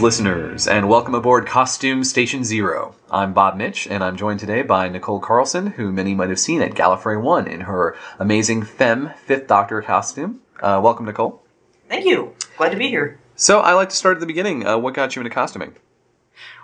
Greetings, 0.00 0.18
listeners, 0.18 0.66
and 0.66 0.88
welcome 0.88 1.14
aboard 1.14 1.46
Costume 1.46 2.04
Station 2.04 2.42
Zero. 2.42 2.94
I'm 3.10 3.34
Bob 3.34 3.58
Mitch, 3.58 3.86
and 3.86 4.02
I'm 4.02 4.16
joined 4.16 4.40
today 4.40 4.62
by 4.62 4.88
Nicole 4.88 5.20
Carlson, 5.20 5.72
who 5.72 5.92
many 5.92 6.14
might 6.14 6.30
have 6.30 6.40
seen 6.40 6.62
at 6.62 6.72
Gallifrey 6.72 7.20
1 7.20 7.46
in 7.46 7.60
her 7.60 7.94
amazing 8.18 8.62
Femme 8.62 9.10
Fifth 9.26 9.46
Doctor 9.46 9.82
costume. 9.82 10.40
Uh, 10.58 10.80
welcome, 10.82 11.04
Nicole. 11.04 11.42
Thank 11.86 12.06
you. 12.06 12.32
Glad 12.56 12.70
to 12.70 12.78
be 12.78 12.88
here. 12.88 13.20
So, 13.36 13.60
I 13.60 13.74
like 13.74 13.90
to 13.90 13.94
start 13.94 14.16
at 14.16 14.20
the 14.20 14.26
beginning. 14.26 14.66
Uh, 14.66 14.78
what 14.78 14.94
got 14.94 15.16
you 15.16 15.20
into 15.20 15.34
costuming? 15.34 15.74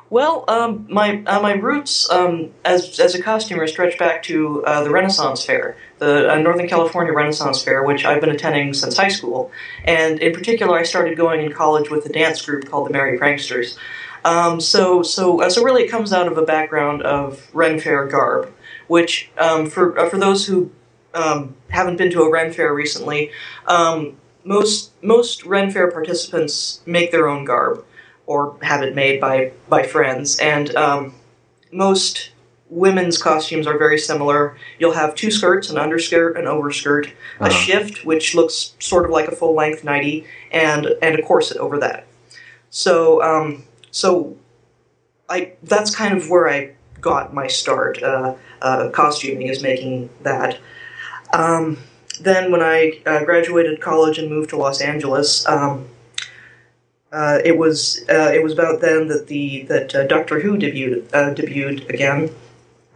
Well, 0.08 0.44
um, 0.46 0.86
my 0.88 1.22
uh, 1.26 1.40
my 1.40 1.54
roots 1.54 2.08
um, 2.10 2.52
as 2.64 3.00
as 3.00 3.16
a 3.16 3.22
costumer 3.22 3.66
stretch 3.66 3.98
back 3.98 4.22
to 4.24 4.64
uh, 4.64 4.84
the 4.84 4.90
Renaissance 4.90 5.44
Fair, 5.44 5.76
the 5.98 6.32
uh, 6.32 6.38
Northern 6.38 6.68
California 6.68 7.12
Renaissance 7.12 7.62
Fair, 7.62 7.82
which 7.82 8.04
I've 8.04 8.20
been 8.20 8.30
attending 8.30 8.72
since 8.72 8.96
high 8.96 9.08
school. 9.08 9.50
And 9.84 10.20
in 10.20 10.32
particular, 10.32 10.78
I 10.78 10.84
started 10.84 11.16
going 11.16 11.44
in 11.44 11.52
college 11.52 11.90
with 11.90 12.06
a 12.06 12.08
dance 12.08 12.40
group 12.40 12.70
called 12.70 12.88
the 12.88 12.92
Merry 12.92 13.18
Pranksters. 13.18 13.76
Um, 14.24 14.60
so 14.60 15.02
so 15.02 15.42
uh, 15.42 15.50
so 15.50 15.64
really, 15.64 15.82
it 15.82 15.90
comes 15.90 16.12
out 16.12 16.28
of 16.28 16.38
a 16.38 16.42
background 16.42 17.02
of 17.02 17.48
Ren 17.52 17.80
Fair 17.80 18.06
garb, 18.06 18.52
which 18.86 19.30
um, 19.38 19.68
for 19.68 19.98
uh, 19.98 20.08
for 20.08 20.18
those 20.18 20.46
who 20.46 20.70
um, 21.14 21.56
haven't 21.70 21.96
been 21.96 22.12
to 22.12 22.22
a 22.22 22.30
Ren 22.30 22.52
Fair 22.52 22.72
recently, 22.72 23.32
um, 23.66 24.16
most 24.44 24.92
most 25.02 25.44
Ren 25.44 25.72
Fair 25.72 25.90
participants 25.90 26.80
make 26.86 27.10
their 27.10 27.26
own 27.26 27.44
garb 27.44 27.84
or 28.26 28.56
have 28.62 28.82
it 28.82 28.94
made 28.94 29.20
by 29.20 29.52
by 29.68 29.82
friends. 29.82 30.38
And 30.38 30.74
um, 30.76 31.14
most 31.72 32.30
women's 32.68 33.16
costumes 33.18 33.66
are 33.66 33.78
very 33.78 33.98
similar. 33.98 34.56
You'll 34.78 34.92
have 34.94 35.14
two 35.14 35.30
skirts, 35.30 35.70
an 35.70 35.78
underskirt, 35.78 36.36
an 36.36 36.46
overskirt, 36.46 37.06
a 37.40 37.44
Uh-huh. 37.44 37.50
shift, 37.50 38.04
which 38.04 38.34
looks 38.34 38.74
sort 38.80 39.04
of 39.04 39.10
like 39.12 39.28
a 39.28 39.36
full 39.36 39.54
length 39.54 39.84
nightie, 39.84 40.26
and 40.50 40.86
and 41.00 41.18
a 41.18 41.22
corset 41.22 41.56
over 41.58 41.78
that. 41.78 42.06
So 42.70 43.22
um, 43.22 43.62
so 43.90 44.36
I 45.28 45.52
that's 45.62 45.94
kind 45.94 46.16
of 46.16 46.28
where 46.28 46.48
I 46.48 46.72
got 47.00 47.32
my 47.32 47.46
start. 47.46 48.02
Uh, 48.02 48.34
uh, 48.62 48.88
costuming 48.90 49.46
is 49.48 49.62
making 49.62 50.08
that. 50.22 50.58
Um, 51.32 51.78
then 52.20 52.50
when 52.50 52.62
I 52.62 53.00
uh, 53.06 53.24
graduated 53.24 53.80
college 53.80 54.18
and 54.18 54.28
moved 54.30 54.50
to 54.50 54.56
Los 54.56 54.80
Angeles. 54.80 55.46
Um, 55.46 55.86
uh, 57.12 57.38
it 57.44 57.56
was 57.56 58.04
uh, 58.08 58.30
it 58.34 58.42
was 58.42 58.52
about 58.52 58.80
then 58.80 59.08
that 59.08 59.28
the 59.28 59.62
that 59.64 59.94
uh, 59.94 60.06
Doctor 60.06 60.40
Who 60.40 60.56
debuted 60.56 61.08
uh, 61.14 61.34
debuted 61.34 61.88
again. 61.88 62.30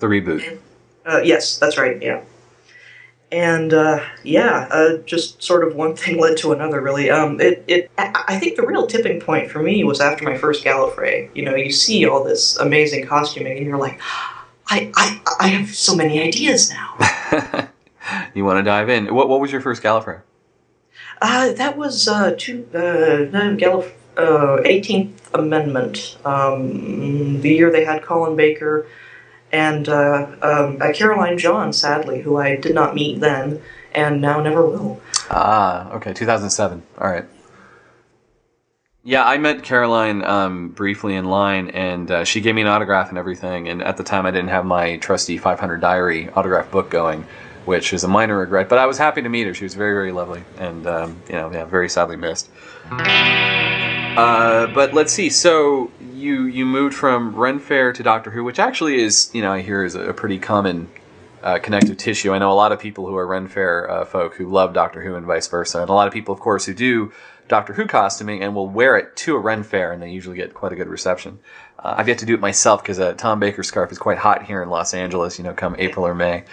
The 0.00 0.06
reboot. 0.06 0.59
Uh, 1.06 1.21
yes, 1.22 1.59
that's 1.59 1.78
right. 1.78 2.00
Yeah, 2.03 2.22
and 3.32 3.72
uh, 3.72 4.04
yeah, 4.25 4.69
uh, 4.70 4.99
just 4.99 5.43
sort 5.43 5.66
of 5.66 5.75
one 5.75 5.94
thing 6.03 6.19
led 6.19 6.37
to 6.38 6.53
another. 6.53 6.81
Really, 6.81 7.10
um, 7.10 7.41
it 7.41 7.65
it 7.69 7.91
I 7.99 8.25
I 8.28 8.38
think 8.38 8.56
the 8.56 8.66
real 8.66 8.87
tipping 8.87 9.20
point 9.20 9.50
for 9.50 9.62
me 9.62 9.84
was 9.84 10.00
after 10.00 10.25
my 10.25 10.37
first 10.37 10.65
Gallifrey. 10.65 11.31
You 11.34 11.44
know, 11.44 11.54
you 11.54 11.70
see 11.70 12.06
all 12.06 12.25
this 12.25 12.56
amazing 12.56 13.06
costuming, 13.06 13.59
and 13.59 13.66
you're 13.66 13.78
like, 13.78 14.00
I 14.66 14.91
I, 14.97 15.20
I 15.38 15.47
have 15.49 15.75
so 15.75 15.94
many 15.94 16.20
ideas 16.20 16.70
now. 16.70 17.69
you 18.34 18.44
want 18.44 18.59
to 18.59 18.62
dive 18.62 18.88
in? 18.88 19.15
What, 19.15 19.28
what 19.28 19.41
was 19.41 19.53
your 19.53 19.60
first 19.60 19.82
Gallifrey? 19.82 20.22
Uh, 21.22 21.53
that 21.53 21.76
was 21.76 22.09
uh, 22.09 22.34
two, 22.37 22.66
uh, 22.75 23.28
no, 23.31 23.54
Gallif- 23.54 23.93
uh, 24.20 24.62
18th 24.62 25.12
Amendment, 25.34 26.19
um, 26.25 27.41
the 27.41 27.50
year 27.50 27.70
they 27.70 27.84
had 27.84 28.03
Colin 28.03 28.36
Baker 28.36 28.86
and 29.53 29.88
uh, 29.88 30.26
um, 30.42 30.78
uh, 30.81 30.92
Caroline 30.92 31.38
John, 31.38 31.72
sadly, 31.72 32.20
who 32.20 32.36
I 32.36 32.56
did 32.56 32.75
not 32.75 32.94
meet 32.94 33.20
then 33.20 33.60
and 33.92 34.20
now 34.20 34.41
never 34.41 34.64
will. 34.64 35.00
Ah, 35.31 35.91
okay, 35.92 36.12
2007. 36.12 36.82
All 36.98 37.08
right. 37.08 37.25
Yeah, 39.03 39.25
I 39.25 39.38
met 39.38 39.62
Caroline 39.62 40.22
um, 40.22 40.69
briefly 40.69 41.14
in 41.14 41.25
line, 41.25 41.70
and 41.70 42.10
uh, 42.10 42.25
she 42.25 42.41
gave 42.41 42.54
me 42.54 42.62
an 42.62 42.69
autograph 42.69 43.08
and 43.08 43.16
everything. 43.16 43.69
And 43.69 43.82
at 43.82 43.97
the 43.97 44.04
time, 44.04 44.26
I 44.26 44.31
didn't 44.31 44.50
have 44.50 44.66
my 44.66 44.98
trusty 44.98 45.38
500 45.38 45.81
diary 45.81 46.28
autograph 46.31 46.70
book 46.70 46.91
going, 46.91 47.25
which 47.64 47.94
is 47.94 48.04
a 48.04 48.08
minor 48.08 48.38
regret. 48.38 48.69
But 48.69 48.78
I 48.78 48.87
was 48.87 48.98
happy 48.98 49.22
to 49.22 49.28
meet 49.28 49.47
her. 49.47 49.54
She 49.54 49.64
was 49.64 49.75
very, 49.75 49.94
very 49.94 50.12
lovely, 50.12 50.42
and 50.58 50.87
um, 50.87 51.22
you 51.28 51.34
know, 51.34 51.50
yeah, 51.50 51.64
very 51.64 51.88
sadly 51.88 52.16
missed. 52.16 52.50
Uh, 54.16 54.66
but 54.69 54.93
let's 54.93 55.12
see. 55.12 55.31
So 55.31 55.91
you 56.12 56.44
you 56.44 56.66
moved 56.66 56.94
from 56.94 57.34
Ren 57.34 57.59
Fair 57.59 57.93
to 57.93 58.03
Doctor 58.03 58.31
Who, 58.31 58.44
which 58.44 58.59
actually 58.59 59.00
is, 59.00 59.31
you 59.32 59.41
know, 59.41 59.53
I 59.53 59.60
hear 59.60 59.84
is 59.84 59.94
a 59.94 60.12
pretty 60.12 60.38
common 60.38 60.91
uh, 61.43 61.59
connective 61.59 61.97
tissue. 61.97 62.32
I 62.32 62.38
know 62.38 62.53
a 62.53 62.54
lot 62.54 62.72
of 62.72 62.78
people 62.78 63.06
who 63.06 63.16
are 63.16 63.26
Ren 63.26 63.49
Fair 63.49 63.91
uh, 63.91 64.04
folk 64.04 64.34
who 64.34 64.50
love 64.50 64.75
Doctor 64.75 65.03
Who 65.03 65.15
and 65.15 65.25
vice 65.26 65.49
versa, 65.49 65.81
and 65.81 65.88
a 65.88 65.93
lot 65.93 66.06
of 66.06 66.12
people, 66.12 66.34
of 66.34 66.41
course, 66.41 66.66
who 66.66 66.75
do 66.75 67.12
Doctor 67.49 67.72
Who 67.72 67.87
costuming 67.87 68.43
and 68.43 68.54
will 68.54 68.69
wear 68.69 68.97
it 68.97 69.16
to 69.16 69.37
a 69.37 69.38
Ren 69.38 69.62
Fair, 69.62 69.93
and 69.93 70.03
they 70.03 70.10
usually 70.10 70.37
get 70.37 70.54
quite 70.54 70.72
a 70.72 70.76
good 70.76 70.88
reception. 70.88 71.38
Uh, 71.78 71.94
I've 71.97 72.09
yet 72.09 72.19
to 72.19 72.26
do 72.26 72.34
it 72.34 72.41
myself 72.41 72.82
because 72.82 72.99
a 72.99 73.15
Tom 73.15 73.41
Baker 73.41 73.62
scarf 73.62 73.91
is 73.91 73.99
quite 73.99 74.19
hot 74.19 74.44
here 74.44 74.62
in 74.62 74.69
Los 74.69 74.93
Angeles. 74.93 75.38
You 75.38 75.44
know, 75.44 75.54
come 75.54 75.76
April 75.78 76.06
or 76.06 76.15
May. 76.15 76.44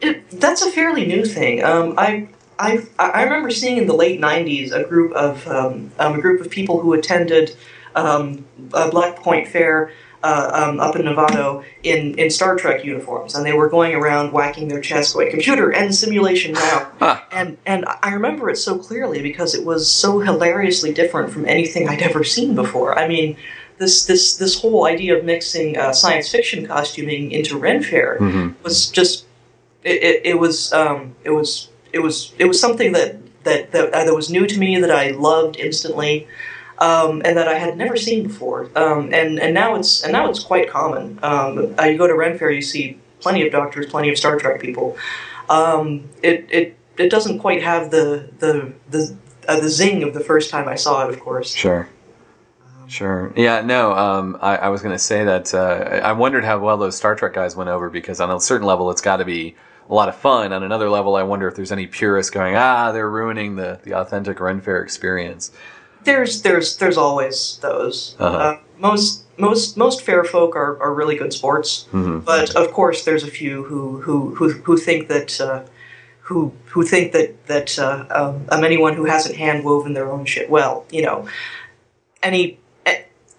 It, 0.00 0.30
that's 0.30 0.62
a 0.62 0.70
fairly 0.70 1.06
new 1.06 1.24
thing. 1.24 1.64
Um, 1.64 1.94
I, 1.98 2.28
I, 2.62 2.86
I 2.98 3.24
remember 3.24 3.50
seeing 3.50 3.76
in 3.76 3.86
the 3.86 3.94
late 3.94 4.20
'90s 4.20 4.72
a 4.72 4.84
group 4.84 5.12
of 5.12 5.46
um, 5.48 5.90
um, 5.98 6.14
a 6.14 6.20
group 6.20 6.40
of 6.40 6.48
people 6.48 6.80
who 6.80 6.92
attended 6.92 7.56
um, 7.96 8.44
a 8.72 8.88
Black 8.88 9.16
Point 9.16 9.48
Fair 9.48 9.90
uh, 10.22 10.50
um, 10.54 10.78
up 10.78 10.94
in 10.94 11.02
Novato 11.02 11.64
in, 11.82 12.16
in 12.16 12.30
Star 12.30 12.54
Trek 12.54 12.84
uniforms, 12.84 13.34
and 13.34 13.44
they 13.44 13.52
were 13.52 13.68
going 13.68 13.94
around 13.94 14.32
whacking 14.32 14.68
their 14.68 14.80
chests, 14.80 15.12
going 15.12 15.30
"Computer 15.30 15.72
end 15.72 15.92
simulation 15.94 16.52
now." 16.52 16.92
Ah. 17.00 17.26
And 17.32 17.58
and 17.66 17.84
I 18.02 18.12
remember 18.12 18.48
it 18.48 18.56
so 18.56 18.78
clearly 18.78 19.20
because 19.22 19.56
it 19.56 19.64
was 19.64 19.90
so 19.90 20.20
hilariously 20.20 20.94
different 20.94 21.32
from 21.32 21.46
anything 21.46 21.88
I'd 21.88 22.02
ever 22.02 22.22
seen 22.24 22.54
before. 22.54 22.98
I 22.98 23.08
mean. 23.08 23.36
This, 23.78 24.04
this, 24.04 24.36
this 24.36 24.60
whole 24.60 24.86
idea 24.86 25.18
of 25.18 25.24
mixing 25.24 25.76
uh, 25.76 25.92
science 25.92 26.30
fiction 26.30 26.66
costuming 26.68 27.32
into 27.32 27.58
Ren 27.58 27.82
Fair 27.82 28.16
was 28.62 28.88
just 28.88 29.24
it, 29.82 30.02
it, 30.02 30.20
it 30.24 30.38
was 30.38 30.72
um, 30.72 31.16
it 31.24 31.30
was 31.30 31.71
it 31.92 32.00
was 32.00 32.32
it 32.38 32.46
was 32.46 32.60
something 32.60 32.92
that 32.92 33.16
that 33.44 33.72
that, 33.72 33.92
uh, 33.92 34.04
that 34.04 34.14
was 34.14 34.30
new 34.30 34.46
to 34.46 34.58
me 34.58 34.78
that 34.78 34.90
I 34.90 35.10
loved 35.10 35.56
instantly, 35.56 36.28
um, 36.78 37.22
and 37.24 37.36
that 37.36 37.48
I 37.48 37.58
had 37.58 37.76
never 37.76 37.96
seen 37.96 38.26
before. 38.26 38.70
Um, 38.76 39.12
and 39.12 39.38
and 39.38 39.54
now 39.54 39.74
it's 39.74 40.02
and 40.02 40.12
now 40.12 40.28
it's 40.28 40.40
quite 40.40 40.70
common. 40.70 41.18
Um, 41.22 41.74
uh, 41.78 41.84
you 41.84 41.98
go 41.98 42.06
to 42.06 42.14
Ren 42.14 42.38
Fair, 42.38 42.50
you 42.50 42.62
see 42.62 42.98
plenty 43.20 43.46
of 43.46 43.52
doctors, 43.52 43.86
plenty 43.86 44.10
of 44.10 44.18
Star 44.18 44.38
Trek 44.38 44.60
people. 44.60 44.96
Um, 45.48 46.08
it 46.22 46.46
it 46.50 46.76
it 46.96 47.10
doesn't 47.10 47.38
quite 47.38 47.62
have 47.62 47.90
the 47.90 48.30
the 48.38 48.72
the 48.90 49.16
uh, 49.48 49.60
the 49.60 49.68
zing 49.68 50.02
of 50.02 50.14
the 50.14 50.20
first 50.20 50.50
time 50.50 50.68
I 50.68 50.76
saw 50.76 51.06
it, 51.06 51.10
of 51.10 51.20
course. 51.20 51.52
Sure. 51.52 51.88
Sure. 52.88 53.32
Yeah. 53.36 53.62
No. 53.62 53.92
Um, 53.92 54.36
I, 54.42 54.56
I 54.56 54.68
was 54.68 54.82
going 54.82 54.94
to 54.94 54.98
say 54.98 55.24
that 55.24 55.54
uh, 55.54 56.00
I 56.04 56.12
wondered 56.12 56.44
how 56.44 56.58
well 56.58 56.76
those 56.76 56.96
Star 56.96 57.14
Trek 57.14 57.32
guys 57.32 57.56
went 57.56 57.70
over 57.70 57.88
because 57.88 58.20
on 58.20 58.30
a 58.30 58.38
certain 58.38 58.66
level 58.66 58.90
it's 58.90 59.00
got 59.00 59.16
to 59.16 59.24
be 59.24 59.56
a 59.90 59.94
lot 59.94 60.08
of 60.08 60.16
fun. 60.16 60.52
On 60.52 60.62
another 60.62 60.88
level, 60.90 61.16
I 61.16 61.22
wonder 61.22 61.48
if 61.48 61.54
there's 61.56 61.72
any 61.72 61.86
purists 61.86 62.30
going, 62.30 62.56
ah, 62.56 62.92
they're 62.92 63.10
ruining 63.10 63.56
the 63.56 63.80
the 63.82 63.94
authentic 63.94 64.40
Ren 64.40 64.60
Fair 64.60 64.82
experience. 64.82 65.50
There's 66.04 66.42
there's 66.42 66.76
there's 66.78 66.96
always 66.96 67.58
those. 67.62 68.16
Uh-huh. 68.18 68.36
Uh, 68.36 68.58
most 68.78 69.24
most 69.38 69.76
most 69.76 70.02
fair 70.02 70.24
folk 70.24 70.56
are, 70.56 70.80
are 70.82 70.92
really 70.92 71.16
good 71.16 71.32
sports, 71.32 71.86
Mhm. 71.92 72.24
but 72.24 72.54
of 72.56 72.72
course 72.72 73.04
there's 73.04 73.22
a 73.24 73.30
few 73.30 73.64
who 73.64 74.00
who 74.00 74.34
who, 74.34 74.50
who 74.50 74.76
think 74.76 75.08
that 75.08 75.40
uh, 75.40 75.62
who 76.22 76.52
who 76.66 76.82
think 76.84 77.12
that 77.12 77.46
that 77.46 77.78
uh, 77.78 78.06
um, 78.10 78.44
um, 78.50 78.64
anyone 78.64 78.94
who 78.94 79.04
hasn't 79.04 79.36
hand 79.36 79.64
woven 79.64 79.92
their 79.94 80.10
own 80.10 80.24
shit 80.24 80.50
well, 80.50 80.84
you 80.90 81.02
know, 81.02 81.26
any 82.22 82.58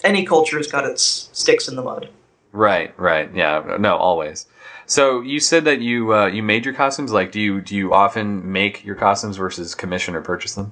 any 0.03 0.25
culture's 0.25 0.67
got 0.67 0.85
its 0.85 1.29
sticks 1.33 1.67
in 1.67 1.75
the 1.75 1.81
mud. 1.83 2.09
Right, 2.51 2.93
right. 2.99 3.29
Yeah, 3.33 3.77
no, 3.79 3.95
always. 3.95 4.45
So 4.93 5.21
you 5.21 5.39
said 5.39 5.65
that 5.65 5.81
you 5.81 6.13
uh, 6.13 6.27
you 6.27 6.43
made 6.43 6.65
your 6.65 6.75
costumes. 6.75 7.11
Like, 7.11 7.31
do 7.31 7.41
you 7.41 7.61
do 7.61 7.75
you 7.75 7.95
often 7.95 8.51
make 8.51 8.85
your 8.85 8.93
costumes 8.93 9.37
versus 9.37 9.73
commission 9.73 10.13
or 10.13 10.21
purchase 10.21 10.53
them? 10.53 10.71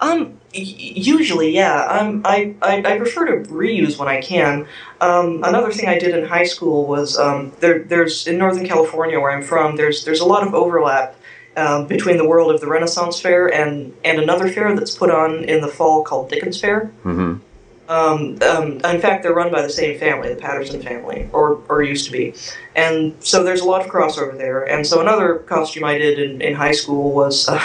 Um, 0.00 0.40
usually, 0.52 1.54
yeah. 1.54 1.84
Um, 1.84 2.22
I, 2.24 2.56
I, 2.60 2.78
I 2.84 2.98
prefer 2.98 3.26
to 3.26 3.48
reuse 3.48 3.96
when 3.96 4.08
I 4.08 4.20
can. 4.20 4.66
Um, 5.00 5.44
another 5.44 5.70
thing 5.70 5.88
I 5.88 6.00
did 6.00 6.16
in 6.16 6.26
high 6.26 6.46
school 6.46 6.86
was 6.86 7.16
um, 7.16 7.52
there. 7.60 7.78
There's 7.78 8.26
in 8.26 8.38
Northern 8.38 8.66
California 8.66 9.20
where 9.20 9.30
I'm 9.30 9.44
from. 9.44 9.76
There's 9.76 10.04
there's 10.04 10.20
a 10.20 10.26
lot 10.26 10.44
of 10.44 10.52
overlap 10.52 11.14
um, 11.56 11.86
between 11.86 12.16
the 12.16 12.26
world 12.26 12.52
of 12.52 12.60
the 12.60 12.66
Renaissance 12.66 13.20
Fair 13.20 13.46
and 13.46 13.94
and 14.04 14.18
another 14.18 14.48
fair 14.48 14.74
that's 14.74 14.96
put 14.96 15.12
on 15.12 15.44
in 15.44 15.60
the 15.60 15.68
fall 15.68 16.02
called 16.02 16.28
Dickens 16.28 16.60
Fair. 16.60 16.90
Mm-hmm. 17.04 17.36
Um, 17.88 18.36
um, 18.42 18.72
in 18.84 19.00
fact, 19.00 19.22
they're 19.22 19.32
run 19.32 19.50
by 19.50 19.62
the 19.62 19.70
same 19.70 19.98
family, 19.98 20.28
the 20.28 20.40
Patterson 20.40 20.82
family, 20.82 21.28
or, 21.32 21.62
or 21.70 21.82
used 21.82 22.04
to 22.04 22.12
be. 22.12 22.34
And 22.76 23.14
so 23.20 23.42
there's 23.42 23.62
a 23.62 23.64
lot 23.64 23.80
of 23.80 23.90
crossover 23.90 24.36
there. 24.36 24.62
And 24.62 24.86
so 24.86 25.00
another 25.00 25.36
costume 25.38 25.84
I 25.84 25.96
did 25.96 26.18
in, 26.18 26.42
in 26.42 26.54
high 26.54 26.72
school 26.72 27.12
was 27.12 27.48
uh, 27.48 27.58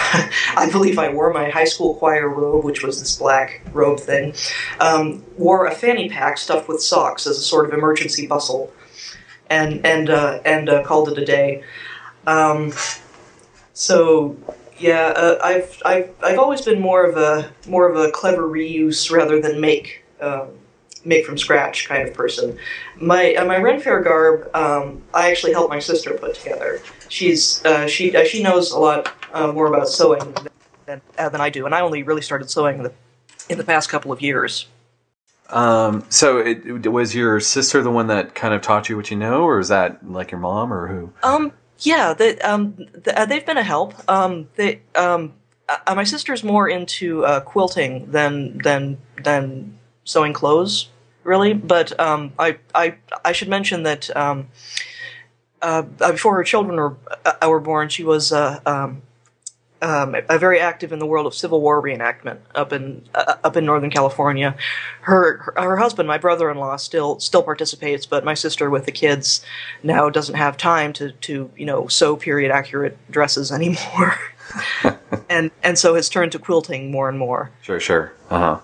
I 0.56 0.70
believe 0.72 0.98
I 0.98 1.12
wore 1.12 1.30
my 1.32 1.50
high 1.50 1.66
school 1.66 1.94
choir 1.96 2.28
robe, 2.28 2.64
which 2.64 2.82
was 2.82 3.00
this 3.00 3.16
black 3.16 3.60
robe 3.74 4.00
thing, 4.00 4.32
um, 4.80 5.22
wore 5.36 5.66
a 5.66 5.74
fanny 5.74 6.08
pack 6.08 6.38
stuffed 6.38 6.68
with 6.68 6.82
socks 6.82 7.26
as 7.26 7.36
a 7.36 7.42
sort 7.42 7.66
of 7.66 7.74
emergency 7.74 8.26
bustle, 8.26 8.72
and, 9.50 9.84
and, 9.84 10.08
uh, 10.08 10.40
and 10.46 10.70
uh, 10.70 10.82
called 10.84 11.10
it 11.10 11.18
a 11.18 11.24
day. 11.24 11.62
Um, 12.26 12.72
so 13.74 14.38
yeah, 14.78 15.12
uh, 15.16 15.38
I've, 15.42 15.82
I've 15.84 16.10
I've 16.22 16.38
always 16.38 16.62
been 16.62 16.80
more 16.80 17.04
of 17.04 17.16
a 17.16 17.50
more 17.68 17.88
of 17.88 17.96
a 17.96 18.10
clever 18.10 18.42
reuse 18.42 19.10
rather 19.10 19.40
than 19.40 19.60
make 19.60 20.03
um, 20.20 20.48
make 21.04 21.26
from 21.26 21.36
scratch 21.38 21.88
kind 21.88 22.08
of 22.08 22.14
person. 22.14 22.58
My 22.96 23.34
uh, 23.34 23.44
my 23.44 23.58
Ren 23.58 23.80
Fair 23.80 24.00
garb, 24.02 24.54
um, 24.54 25.02
I 25.12 25.30
actually 25.30 25.52
helped 25.52 25.70
my 25.70 25.78
sister 25.78 26.14
put 26.14 26.34
together. 26.34 26.80
She's 27.08 27.64
uh, 27.64 27.86
she 27.86 28.14
uh, 28.16 28.24
she 28.24 28.42
knows 28.42 28.72
a 28.72 28.78
lot 28.78 29.12
uh, 29.32 29.52
more 29.52 29.66
about 29.66 29.88
sewing 29.88 30.34
than, 30.86 31.00
uh, 31.18 31.28
than 31.28 31.40
I 31.40 31.50
do, 31.50 31.66
and 31.66 31.74
I 31.74 31.80
only 31.80 32.02
really 32.02 32.22
started 32.22 32.50
sewing 32.50 32.78
in 32.78 32.82
the 32.84 32.92
in 33.48 33.58
the 33.58 33.64
past 33.64 33.88
couple 33.88 34.12
of 34.12 34.20
years. 34.20 34.66
Um, 35.50 36.04
so 36.08 36.38
it, 36.38 36.86
was 36.86 37.14
your 37.14 37.38
sister 37.38 37.82
the 37.82 37.90
one 37.90 38.06
that 38.06 38.34
kind 38.34 38.54
of 38.54 38.62
taught 38.62 38.88
you 38.88 38.96
what 38.96 39.10
you 39.10 39.16
know, 39.16 39.42
or 39.42 39.58
is 39.58 39.68
that 39.68 40.10
like 40.10 40.30
your 40.30 40.40
mom 40.40 40.72
or 40.72 40.88
who? 40.88 41.12
Um, 41.22 41.52
yeah, 41.80 42.14
they, 42.14 42.38
um, 42.38 42.76
uh, 43.14 43.26
they've 43.26 43.44
been 43.44 43.58
a 43.58 43.62
help. 43.62 43.94
Um, 44.08 44.48
they, 44.56 44.80
um, 44.94 45.34
uh, 45.68 45.94
my 45.94 46.04
sister's 46.04 46.42
more 46.42 46.68
into 46.68 47.24
uh, 47.24 47.40
quilting 47.40 48.10
than 48.10 48.58
than 48.58 48.98
than 49.22 49.78
sewing 50.04 50.32
clothes, 50.32 50.88
really. 51.22 51.52
But 51.52 51.98
um, 51.98 52.32
I, 52.38 52.58
I 52.74 52.96
I 53.24 53.32
should 53.32 53.48
mention 53.48 53.82
that 53.82 54.14
um, 54.16 54.48
uh, 55.62 55.82
before 55.82 56.36
her 56.36 56.44
children 56.44 56.76
were 56.76 56.96
uh, 57.24 57.48
were 57.48 57.60
born, 57.60 57.88
she 57.88 58.04
was 58.04 58.32
uh, 58.32 58.60
um, 58.66 59.02
um, 59.84 60.16
uh, 60.28 60.38
very 60.38 60.60
active 60.60 60.92
in 60.92 60.98
the 60.98 61.06
world 61.06 61.26
of 61.26 61.34
Civil 61.34 61.60
War 61.60 61.82
reenactment 61.82 62.38
up 62.54 62.72
in 62.72 63.06
uh, 63.14 63.36
up 63.44 63.56
in 63.56 63.66
Northern 63.66 63.90
California. 63.90 64.56
Her, 65.02 65.38
her 65.38 65.54
her 65.56 65.76
husband, 65.76 66.08
my 66.08 66.18
brother-in-law, 66.18 66.76
still 66.76 67.20
still 67.20 67.42
participates, 67.42 68.06
but 68.06 68.24
my 68.24 68.34
sister 68.34 68.70
with 68.70 68.86
the 68.86 68.92
kids 68.92 69.44
now 69.82 70.08
doesn't 70.08 70.36
have 70.36 70.56
time 70.56 70.92
to 70.94 71.12
to 71.12 71.50
you 71.56 71.66
know 71.66 71.86
sew 71.88 72.16
period 72.16 72.50
accurate 72.50 72.96
dresses 73.10 73.52
anymore, 73.52 74.18
and 75.28 75.50
and 75.62 75.78
so 75.78 75.94
has 75.94 76.08
turned 76.08 76.32
to 76.32 76.38
quilting 76.38 76.90
more 76.90 77.08
and 77.08 77.18
more. 77.18 77.50
Sure, 77.60 77.80
sure. 77.80 78.12
Uh 78.30 78.38
huh. 78.38 78.60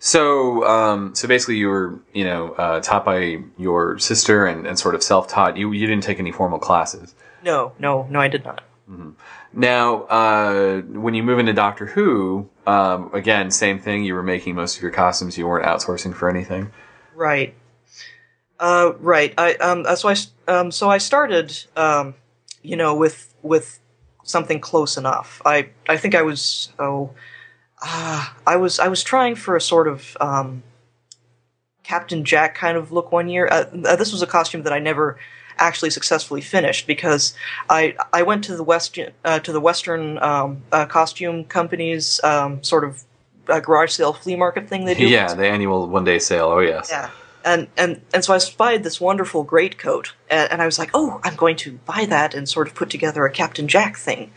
So, 0.00 0.64
um, 0.64 1.14
so 1.14 1.26
basically, 1.26 1.56
you 1.56 1.68
were, 1.68 1.98
you 2.12 2.24
know, 2.24 2.52
uh, 2.52 2.80
taught 2.80 3.04
by 3.04 3.38
your 3.56 3.98
sister 3.98 4.46
and, 4.46 4.66
and 4.66 4.78
sort 4.78 4.94
of 4.94 5.02
self-taught. 5.02 5.56
You 5.56 5.72
you 5.72 5.86
didn't 5.86 6.04
take 6.04 6.20
any 6.20 6.32
formal 6.32 6.58
classes. 6.58 7.14
No, 7.42 7.72
no, 7.78 8.06
no, 8.10 8.20
I 8.20 8.28
did 8.28 8.44
not. 8.44 8.62
Now, 9.52 10.02
uh, 10.04 10.80
when 10.82 11.14
you 11.14 11.22
move 11.22 11.38
into 11.38 11.52
Doctor 11.52 11.86
Who, 11.86 12.48
um, 12.66 13.10
again, 13.12 13.50
same 13.50 13.78
thing. 13.78 14.04
You 14.04 14.14
were 14.14 14.22
making 14.22 14.54
most 14.54 14.76
of 14.76 14.82
your 14.82 14.90
costumes. 14.90 15.36
You 15.36 15.46
weren't 15.46 15.66
outsourcing 15.66 16.14
for 16.14 16.30
anything. 16.30 16.70
Right. 17.14 17.54
Uh, 18.60 18.92
right. 19.00 19.34
I 19.36 19.54
um. 19.54 19.84
So 19.96 20.08
I 20.08 20.16
um. 20.46 20.70
So 20.70 20.88
I 20.88 20.98
started 20.98 21.64
um. 21.76 22.14
You 22.62 22.76
know, 22.76 22.94
with 22.94 23.34
with 23.42 23.80
something 24.22 24.60
close 24.60 24.96
enough. 24.96 25.42
I 25.44 25.70
I 25.88 25.96
think 25.96 26.14
I 26.14 26.22
was 26.22 26.72
oh. 26.78 27.10
Uh, 27.82 28.28
I 28.46 28.56
was 28.56 28.78
I 28.78 28.88
was 28.88 29.02
trying 29.02 29.34
for 29.34 29.56
a 29.56 29.60
sort 29.60 29.88
of 29.88 30.16
um. 30.20 30.62
Captain 31.84 32.22
Jack 32.22 32.54
kind 32.54 32.76
of 32.76 32.92
look 32.92 33.12
one 33.12 33.30
year. 33.30 33.48
Uh, 33.50 33.64
uh, 33.86 33.96
this 33.96 34.12
was 34.12 34.20
a 34.20 34.26
costume 34.26 34.62
that 34.64 34.74
I 34.74 34.78
never 34.78 35.16
actually 35.58 35.90
successfully 35.90 36.40
finished 36.40 36.86
because 36.86 37.34
I 37.68 37.96
I 38.12 38.22
went 38.22 38.44
to 38.44 38.56
the 38.56 38.62
west 38.62 38.98
uh, 39.24 39.38
to 39.40 39.52
the 39.52 39.60
Western 39.60 40.18
um, 40.18 40.62
uh, 40.72 40.86
costume 40.86 41.44
company's 41.44 42.22
um, 42.22 42.62
sort 42.62 42.84
of 42.84 43.04
uh, 43.48 43.60
garage 43.60 43.92
sale 43.92 44.12
flea 44.12 44.36
market 44.36 44.68
thing 44.68 44.84
they 44.84 44.94
do. 44.94 45.08
Yeah, 45.08 45.32
the 45.34 45.46
annual 45.46 45.88
one-day 45.88 46.18
sale. 46.18 46.48
Oh 46.48 46.60
yes. 46.60 46.88
Yeah. 46.90 47.10
And, 47.44 47.68
and 47.78 48.02
and 48.12 48.24
so 48.24 48.34
I 48.34 48.38
spied 48.38 48.82
this 48.82 49.00
wonderful 49.00 49.42
greatcoat, 49.42 50.12
and, 50.28 50.52
and 50.52 50.60
I 50.60 50.66
was 50.66 50.78
like, 50.78 50.90
"Oh, 50.92 51.20
I'm 51.24 51.36
going 51.36 51.56
to 51.56 51.78
buy 51.86 52.04
that 52.06 52.34
and 52.34 52.46
sort 52.46 52.68
of 52.68 52.74
put 52.74 52.90
together 52.90 53.24
a 53.24 53.30
Captain 53.30 53.68
Jack 53.68 53.96
thing." 53.96 54.32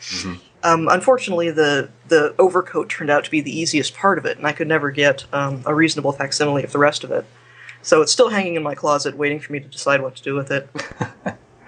Um, 0.64 0.88
unfortunately, 0.90 1.50
the 1.52 1.90
the 2.08 2.36
overcoat 2.38 2.90
turned 2.90 3.10
out 3.10 3.24
to 3.26 3.32
be 3.32 3.42
the 3.42 3.58
easiest 3.58 3.96
part 3.96 4.18
of 4.18 4.26
it, 4.26 4.38
and 4.38 4.46
I 4.46 4.52
could 4.52 4.68
never 4.68 4.92
get 4.92 5.26
um, 5.34 5.64
a 5.66 5.74
reasonable 5.74 6.12
facsimile 6.12 6.64
of 6.64 6.72
the 6.72 6.78
rest 6.78 7.04
of 7.04 7.12
it. 7.12 7.26
So 7.82 8.02
it's 8.02 8.12
still 8.12 8.30
hanging 8.30 8.56
in 8.56 8.64
my 8.64 8.76
closet, 8.76 9.18
waiting 9.18 9.40
for 9.40 9.52
me 9.54 9.60
to 9.60 9.68
decide 9.68 10.02
what 10.02 10.16
to 10.18 10.24
do 10.24 10.36
with 10.36 10.52
it. 10.52 10.70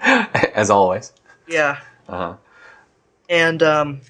As 0.54 0.70
always. 0.70 1.12
Yeah. 1.48 1.80
Uh 2.08 2.16
huh. 2.16 2.34
and 3.28 3.62
um, 3.62 4.00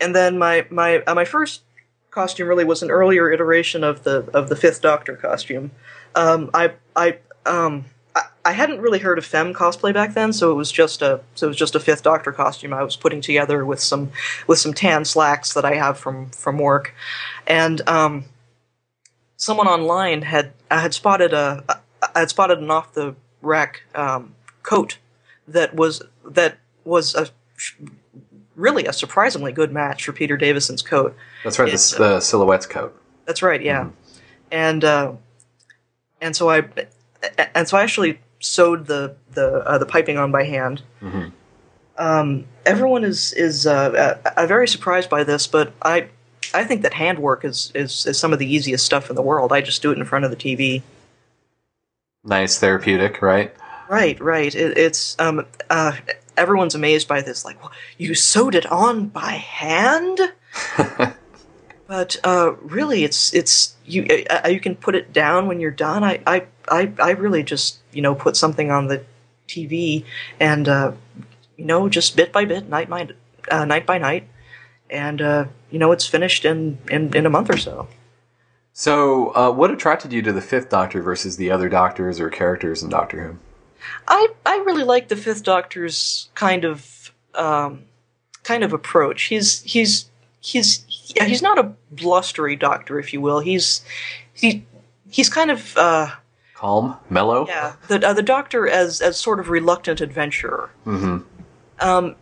and 0.00 0.14
then 0.14 0.38
my 0.38 0.66
my 0.70 0.98
uh, 0.98 1.14
my 1.14 1.24
first 1.24 1.62
costume 2.10 2.48
really 2.48 2.64
was 2.64 2.82
an 2.82 2.90
earlier 2.90 3.30
iteration 3.30 3.84
of 3.84 4.02
the 4.02 4.28
of 4.34 4.48
the 4.48 4.56
Fifth 4.56 4.82
Doctor 4.82 5.14
costume. 5.16 5.70
Um, 6.14 6.50
I 6.52 6.72
I 6.96 7.18
um. 7.44 7.84
I- 8.48 8.52
hadn't 8.52 8.80
really 8.80 8.98
heard 8.98 9.18
of 9.18 9.24
femme 9.24 9.54
cosplay 9.54 9.92
back 9.92 10.14
then, 10.14 10.32
so 10.32 10.50
it 10.50 10.54
was 10.54 10.72
just 10.72 11.02
a 11.02 11.20
so 11.34 11.46
it 11.46 11.48
was 11.48 11.56
just 11.56 11.74
a 11.74 11.80
Fifth 11.80 12.02
Doctor 12.02 12.32
costume 12.32 12.72
I 12.72 12.82
was 12.82 12.96
putting 12.96 13.20
together 13.20 13.64
with 13.64 13.80
some 13.80 14.10
with 14.46 14.58
some 14.58 14.72
tan 14.72 15.04
slacks 15.04 15.54
that 15.54 15.64
I 15.64 15.74
have 15.74 15.98
from 15.98 16.30
from 16.30 16.58
work, 16.58 16.94
and 17.46 17.86
um, 17.88 18.24
someone 19.36 19.66
online 19.66 20.22
had 20.22 20.52
I 20.70 20.80
had 20.80 20.94
spotted 20.94 21.32
a 21.32 21.64
I 22.14 22.20
had 22.20 22.30
spotted 22.30 22.58
an 22.58 22.70
off 22.70 22.92
the 22.94 23.14
rack 23.42 23.82
um, 23.94 24.34
coat 24.62 24.98
that 25.48 25.74
was 25.74 26.02
that 26.24 26.58
was 26.84 27.14
a 27.14 27.28
really 28.54 28.86
a 28.86 28.92
surprisingly 28.92 29.52
good 29.52 29.72
match 29.72 30.04
for 30.04 30.12
Peter 30.12 30.36
Davison's 30.36 30.82
coat. 30.82 31.14
That's 31.44 31.58
right. 31.58 31.70
The, 31.70 31.94
the 31.98 32.20
silhouettes 32.20 32.66
coat. 32.66 33.00
That's 33.26 33.42
right, 33.42 33.62
yeah. 33.62 33.90
And 34.50 34.84
uh, 34.84 35.12
and 36.20 36.34
so 36.34 36.50
I 36.50 36.64
and 37.54 37.68
so 37.68 37.76
I 37.76 37.82
actually 37.82 38.20
sewed 38.40 38.86
the 38.86 39.16
the 39.32 39.58
uh, 39.66 39.78
the 39.78 39.86
piping 39.86 40.18
on 40.18 40.30
by 40.32 40.44
hand. 40.44 40.82
Mhm. 41.02 41.32
Um, 41.98 42.44
everyone 42.64 43.04
is 43.04 43.32
is 43.32 43.66
uh, 43.66 44.18
uh, 44.24 44.30
uh, 44.36 44.46
very 44.46 44.68
surprised 44.68 45.08
by 45.08 45.24
this, 45.24 45.46
but 45.46 45.72
I 45.82 46.08
I 46.54 46.64
think 46.64 46.82
that 46.82 46.94
handwork 46.94 47.44
is, 47.44 47.72
is 47.74 48.06
is 48.06 48.18
some 48.18 48.32
of 48.32 48.38
the 48.38 48.46
easiest 48.52 48.84
stuff 48.84 49.08
in 49.10 49.16
the 49.16 49.22
world. 49.22 49.52
I 49.52 49.60
just 49.60 49.82
do 49.82 49.90
it 49.92 49.98
in 49.98 50.04
front 50.04 50.24
of 50.24 50.30
the 50.30 50.36
TV. 50.36 50.82
Nice, 52.24 52.58
therapeutic, 52.58 53.22
right? 53.22 53.54
Right, 53.88 54.20
right. 54.20 54.54
It, 54.54 54.76
it's 54.76 55.16
um 55.18 55.46
uh 55.70 55.92
everyone's 56.36 56.74
amazed 56.74 57.08
by 57.08 57.22
this. 57.22 57.44
Like, 57.44 57.62
"Wha- 57.62 57.70
you 57.96 58.14
sewed 58.14 58.54
it 58.54 58.66
on 58.70 59.06
by 59.08 59.30
hand? 59.32 60.20
but 61.86 62.16
uh, 62.24 62.54
really, 62.60 63.04
it's 63.04 63.32
it's 63.32 63.74
you 63.84 64.24
uh, 64.28 64.48
you 64.48 64.60
can 64.60 64.74
put 64.76 64.94
it 64.94 65.12
down 65.12 65.46
when 65.46 65.60
you're 65.60 65.70
done. 65.70 66.02
I 66.04 66.20
I 66.26 66.46
I, 66.68 66.92
I 67.00 67.10
really 67.12 67.42
just 67.42 67.78
you 67.96 68.02
know 68.02 68.14
put 68.14 68.36
something 68.36 68.70
on 68.70 68.88
the 68.88 69.02
TV 69.48 70.04
and 70.38 70.68
uh, 70.68 70.92
you 71.56 71.64
know 71.64 71.88
just 71.88 72.16
bit 72.16 72.32
by 72.32 72.44
bit, 72.44 72.68
night 72.68 72.88
by 72.90 73.08
uh, 73.50 73.64
night 73.64 73.86
by 73.86 73.98
night, 73.98 74.28
and 74.90 75.22
uh, 75.22 75.46
you 75.70 75.78
know 75.78 75.92
it's 75.92 76.06
finished 76.06 76.44
in, 76.44 76.78
in 76.90 77.14
in 77.16 77.26
a 77.26 77.30
month 77.30 77.50
or 77.50 77.56
so. 77.56 77.88
So, 78.72 79.34
uh, 79.34 79.50
what 79.50 79.70
attracted 79.70 80.12
you 80.12 80.20
to 80.20 80.34
the 80.34 80.42
Fifth 80.42 80.68
Doctor 80.68 81.00
versus 81.00 81.38
the 81.38 81.50
other 81.50 81.70
Doctors 81.70 82.20
or 82.20 82.28
characters 82.28 82.82
in 82.82 82.90
Doctor 82.90 83.22
Who? 83.22 83.38
I 84.06 84.28
I 84.44 84.56
really 84.66 84.84
like 84.84 85.08
the 85.08 85.16
Fifth 85.16 85.44
Doctor's 85.44 86.28
kind 86.34 86.64
of 86.64 87.12
um, 87.34 87.84
kind 88.42 88.62
of 88.62 88.74
approach. 88.74 89.24
He's 89.24 89.62
he's 89.62 90.10
he's 90.40 90.84
he's 90.88 91.40
not 91.40 91.58
a 91.58 91.72
blustery 91.90 92.56
Doctor, 92.56 92.98
if 92.98 93.14
you 93.14 93.20
will. 93.22 93.40
He's 93.40 93.82
he 94.34 94.66
he's 95.08 95.30
kind 95.30 95.50
of 95.50 95.76
uh, 95.78 96.10
Calm, 96.56 96.96
mellow. 97.10 97.46
yeah 97.46 97.74
the 97.88 98.06
uh, 98.06 98.14
the 98.14 98.22
Doctor 98.22 98.66
as 98.66 99.02
as 99.02 99.18
sort 99.18 99.40
of 99.40 99.50
reluctant 99.50 100.00
adventurer. 100.00 100.70
Mm-hmm. 100.86 101.18
Um, 101.80 102.16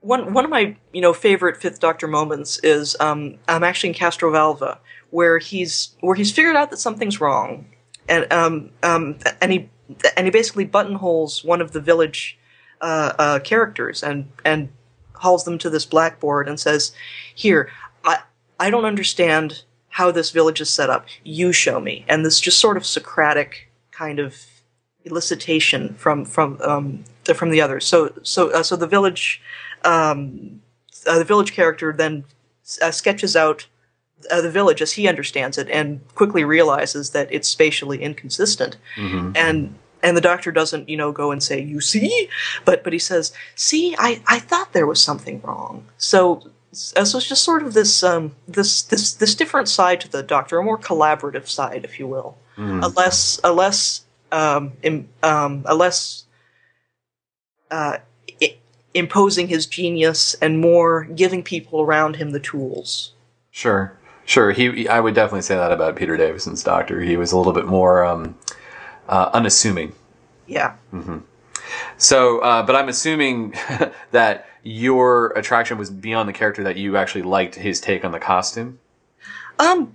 one 0.00 0.32
one 0.32 0.44
of 0.44 0.50
my 0.50 0.76
you 0.92 1.02
know 1.02 1.12
favorite 1.12 1.58
Fifth 1.58 1.80
Doctor 1.80 2.08
moments 2.08 2.58
is 2.60 2.96
um, 2.98 3.36
I'm 3.46 3.62
actually 3.62 3.90
in 3.90 3.94
Castrovalva 3.94 4.78
where 5.10 5.38
he's 5.38 5.94
where 6.00 6.16
he's 6.16 6.32
figured 6.32 6.56
out 6.56 6.70
that 6.70 6.78
something's 6.78 7.20
wrong, 7.20 7.66
and 8.08 8.32
um, 8.32 8.70
um, 8.82 9.18
and 9.42 9.52
he 9.52 9.68
and 10.16 10.26
he 10.26 10.30
basically 10.30 10.64
buttonholes 10.64 11.44
one 11.44 11.60
of 11.60 11.72
the 11.72 11.80
village 11.80 12.38
uh, 12.80 13.12
uh, 13.18 13.38
characters 13.40 14.02
and 14.02 14.30
and 14.44 14.70
hauls 15.16 15.44
them 15.44 15.58
to 15.58 15.68
this 15.68 15.84
blackboard 15.84 16.48
and 16.48 16.58
says, 16.58 16.92
"Here, 17.34 17.70
I 18.02 18.20
I 18.58 18.70
don't 18.70 18.86
understand 18.86 19.64
how 19.90 20.10
this 20.10 20.30
village 20.30 20.60
is 20.60 20.70
set 20.70 20.90
up. 20.90 21.06
You 21.24 21.52
show 21.52 21.80
me." 21.80 22.04
And 22.08 22.24
this 22.24 22.40
just 22.40 22.58
sort 22.58 22.76
of 22.76 22.86
Socratic 22.86 23.70
kind 23.90 24.18
of 24.18 24.46
elicitation 25.06 25.94
from 25.96 26.24
from 26.24 26.60
um, 26.62 27.04
the, 27.24 27.34
from 27.34 27.50
the 27.50 27.60
others. 27.60 27.86
So 27.86 28.12
so 28.22 28.50
uh, 28.50 28.62
so 28.62 28.76
the 28.76 28.86
village 28.86 29.42
um, 29.84 30.60
uh, 31.06 31.18
the 31.18 31.24
village 31.24 31.52
character 31.52 31.92
then 31.92 32.24
uh, 32.82 32.90
sketches 32.90 33.36
out 33.36 33.66
uh, 34.30 34.40
the 34.40 34.50
village 34.50 34.82
as 34.82 34.92
he 34.92 35.08
understands 35.08 35.58
it 35.58 35.68
and 35.70 36.00
quickly 36.14 36.44
realizes 36.44 37.10
that 37.10 37.28
it's 37.32 37.48
spatially 37.48 38.02
inconsistent 38.02 38.76
and 39.36 39.74
and 40.02 40.16
the 40.16 40.20
doctor 40.20 40.52
doesn't 40.52 40.88
you 40.88 40.96
know 40.96 41.12
go 41.12 41.30
and 41.30 41.42
say 41.42 41.60
you 41.60 41.80
see 41.80 42.28
but 42.64 42.84
but 42.84 42.92
he 42.92 42.98
says 42.98 43.32
see 43.54 43.94
i 43.98 44.22
i 44.26 44.38
thought 44.38 44.72
there 44.72 44.86
was 44.86 45.00
something 45.00 45.40
wrong 45.42 45.84
so 45.96 46.42
so 46.72 47.18
it's 47.18 47.28
just 47.28 47.42
sort 47.44 47.62
of 47.62 47.74
this 47.74 48.02
um 48.02 48.34
this 48.46 48.82
this 48.82 49.12
this 49.14 49.34
different 49.34 49.68
side 49.68 50.00
to 50.00 50.08
the 50.10 50.22
doctor 50.22 50.58
a 50.58 50.62
more 50.62 50.78
collaborative 50.78 51.48
side 51.48 51.84
if 51.84 51.98
you 51.98 52.06
will 52.06 52.36
a 52.84 52.88
less 52.88 53.40
a 53.42 53.52
less 53.52 54.04
um, 54.32 54.72
im, 54.82 55.08
um 55.22 55.62
a 55.66 55.74
less 55.74 56.24
uh 57.70 57.96
i- 58.42 58.56
imposing 58.94 59.48
his 59.48 59.66
genius 59.66 60.34
and 60.42 60.60
more 60.60 61.04
giving 61.04 61.42
people 61.42 61.80
around 61.80 62.16
him 62.16 62.30
the 62.32 62.40
tools 62.40 63.12
Sure, 63.52 63.98
sure. 64.26 64.52
He, 64.52 64.86
I 64.88 65.00
would 65.00 65.14
definitely 65.16 65.42
say 65.42 65.56
that 65.56 65.72
about 65.72 65.96
Peter 65.96 66.16
Davison's 66.16 66.62
Doctor. 66.62 67.00
He 67.00 67.16
was 67.16 67.32
a 67.32 67.36
little 67.36 67.52
bit 67.52 67.66
more 67.66 68.04
um, 68.04 68.36
uh, 69.08 69.28
unassuming. 69.32 69.92
yeah 70.46 70.74
So, 71.98 72.38
uh, 72.38 72.62
but 72.62 72.76
I'm 72.76 72.88
assuming 72.88 73.54
that 74.12 74.46
your 74.62 75.28
attraction 75.36 75.78
was 75.78 75.90
beyond 75.90 76.28
the 76.28 76.32
character 76.32 76.62
that 76.64 76.76
you 76.76 76.96
actually 76.96 77.22
liked 77.22 77.54
his 77.54 77.80
take 77.80 78.04
on 78.04 78.12
the 78.12 78.18
costume. 78.18 78.78
Um, 79.58 79.94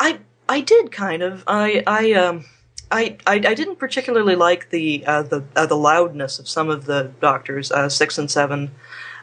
I 0.00 0.20
I 0.48 0.60
did 0.60 0.92
kind 0.92 1.22
of. 1.22 1.44
I 1.46 1.82
I 1.86 2.12
um. 2.12 2.44
I, 2.94 3.16
I, 3.26 3.36
I 3.36 3.54
didn't 3.54 3.76
particularly 3.76 4.36
like 4.36 4.68
the 4.68 5.02
uh, 5.06 5.22
the 5.22 5.42
uh, 5.56 5.64
the 5.64 5.78
loudness 5.78 6.38
of 6.38 6.46
some 6.46 6.68
of 6.68 6.84
the 6.84 7.10
doctors 7.22 7.72
uh, 7.72 7.88
six 7.88 8.18
and 8.18 8.30
seven. 8.30 8.70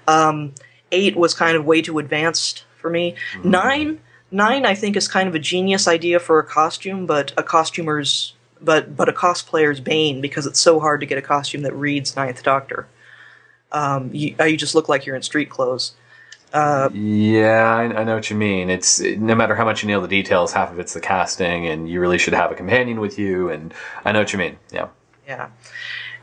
Um, 0.08 0.56
eight 0.92 1.16
was 1.16 1.36
kind 1.36 1.56
of 1.56 1.66
way 1.66 1.84
too 1.84 2.00
advanced 2.00 2.66
for 2.78 2.90
me. 2.90 3.14
Nine 3.44 4.00
nine 4.32 4.66
I 4.66 4.74
think 4.74 4.96
is 4.96 5.08
kind 5.08 5.30
of 5.30 5.36
a 5.36 5.40
genius 5.40 5.88
idea 5.88 6.20
for 6.20 6.40
a 6.40 6.44
costume, 6.44 7.06
but 7.06 7.32
a 7.38 7.44
costumer's 7.44 8.34
but 8.62 8.96
but 8.96 9.08
a 9.08 9.14
cosplayer's 9.14 9.80
bane 9.80 10.20
because 10.20 10.46
it's 10.46 10.60
so 10.60 10.80
hard 10.80 11.00
to 11.02 11.06
get 11.06 11.18
a 11.18 11.22
costume 11.22 11.62
that 11.62 11.74
reads 11.74 12.16
Ninth 12.16 12.42
Doctor. 12.44 12.88
Um, 13.72 14.10
you, 14.14 14.36
uh, 14.40 14.46
you 14.46 14.58
just 14.58 14.76
look 14.76 14.90
like 14.90 15.06
you're 15.06 15.16
in 15.16 15.22
street 15.22 15.50
clothes. 15.50 15.94
Yeah, 16.54 17.76
I, 17.78 17.84
I 17.84 18.04
know 18.04 18.16
what 18.16 18.30
you 18.30 18.36
mean. 18.36 18.70
It's 18.70 19.00
no 19.00 19.36
matter 19.36 19.56
how 19.56 19.66
much 19.66 19.84
you 19.84 19.88
nail 19.88 20.02
the 20.02 20.08
details, 20.08 20.54
half 20.54 20.72
of 20.72 20.80
it's 20.80 20.94
the 20.94 21.00
casting, 21.00 21.68
and 21.68 21.88
you 21.90 22.00
really 22.00 22.18
should 22.18 22.34
have 22.34 22.52
a 22.52 22.56
companion 22.56 23.00
with 23.00 23.20
you. 23.20 23.50
And 23.50 23.74
I 24.04 24.12
know 24.12 24.20
what 24.20 24.34
you 24.34 24.40
mean. 24.40 24.58
Yeah. 24.72 24.88
Yeah, 25.28 25.50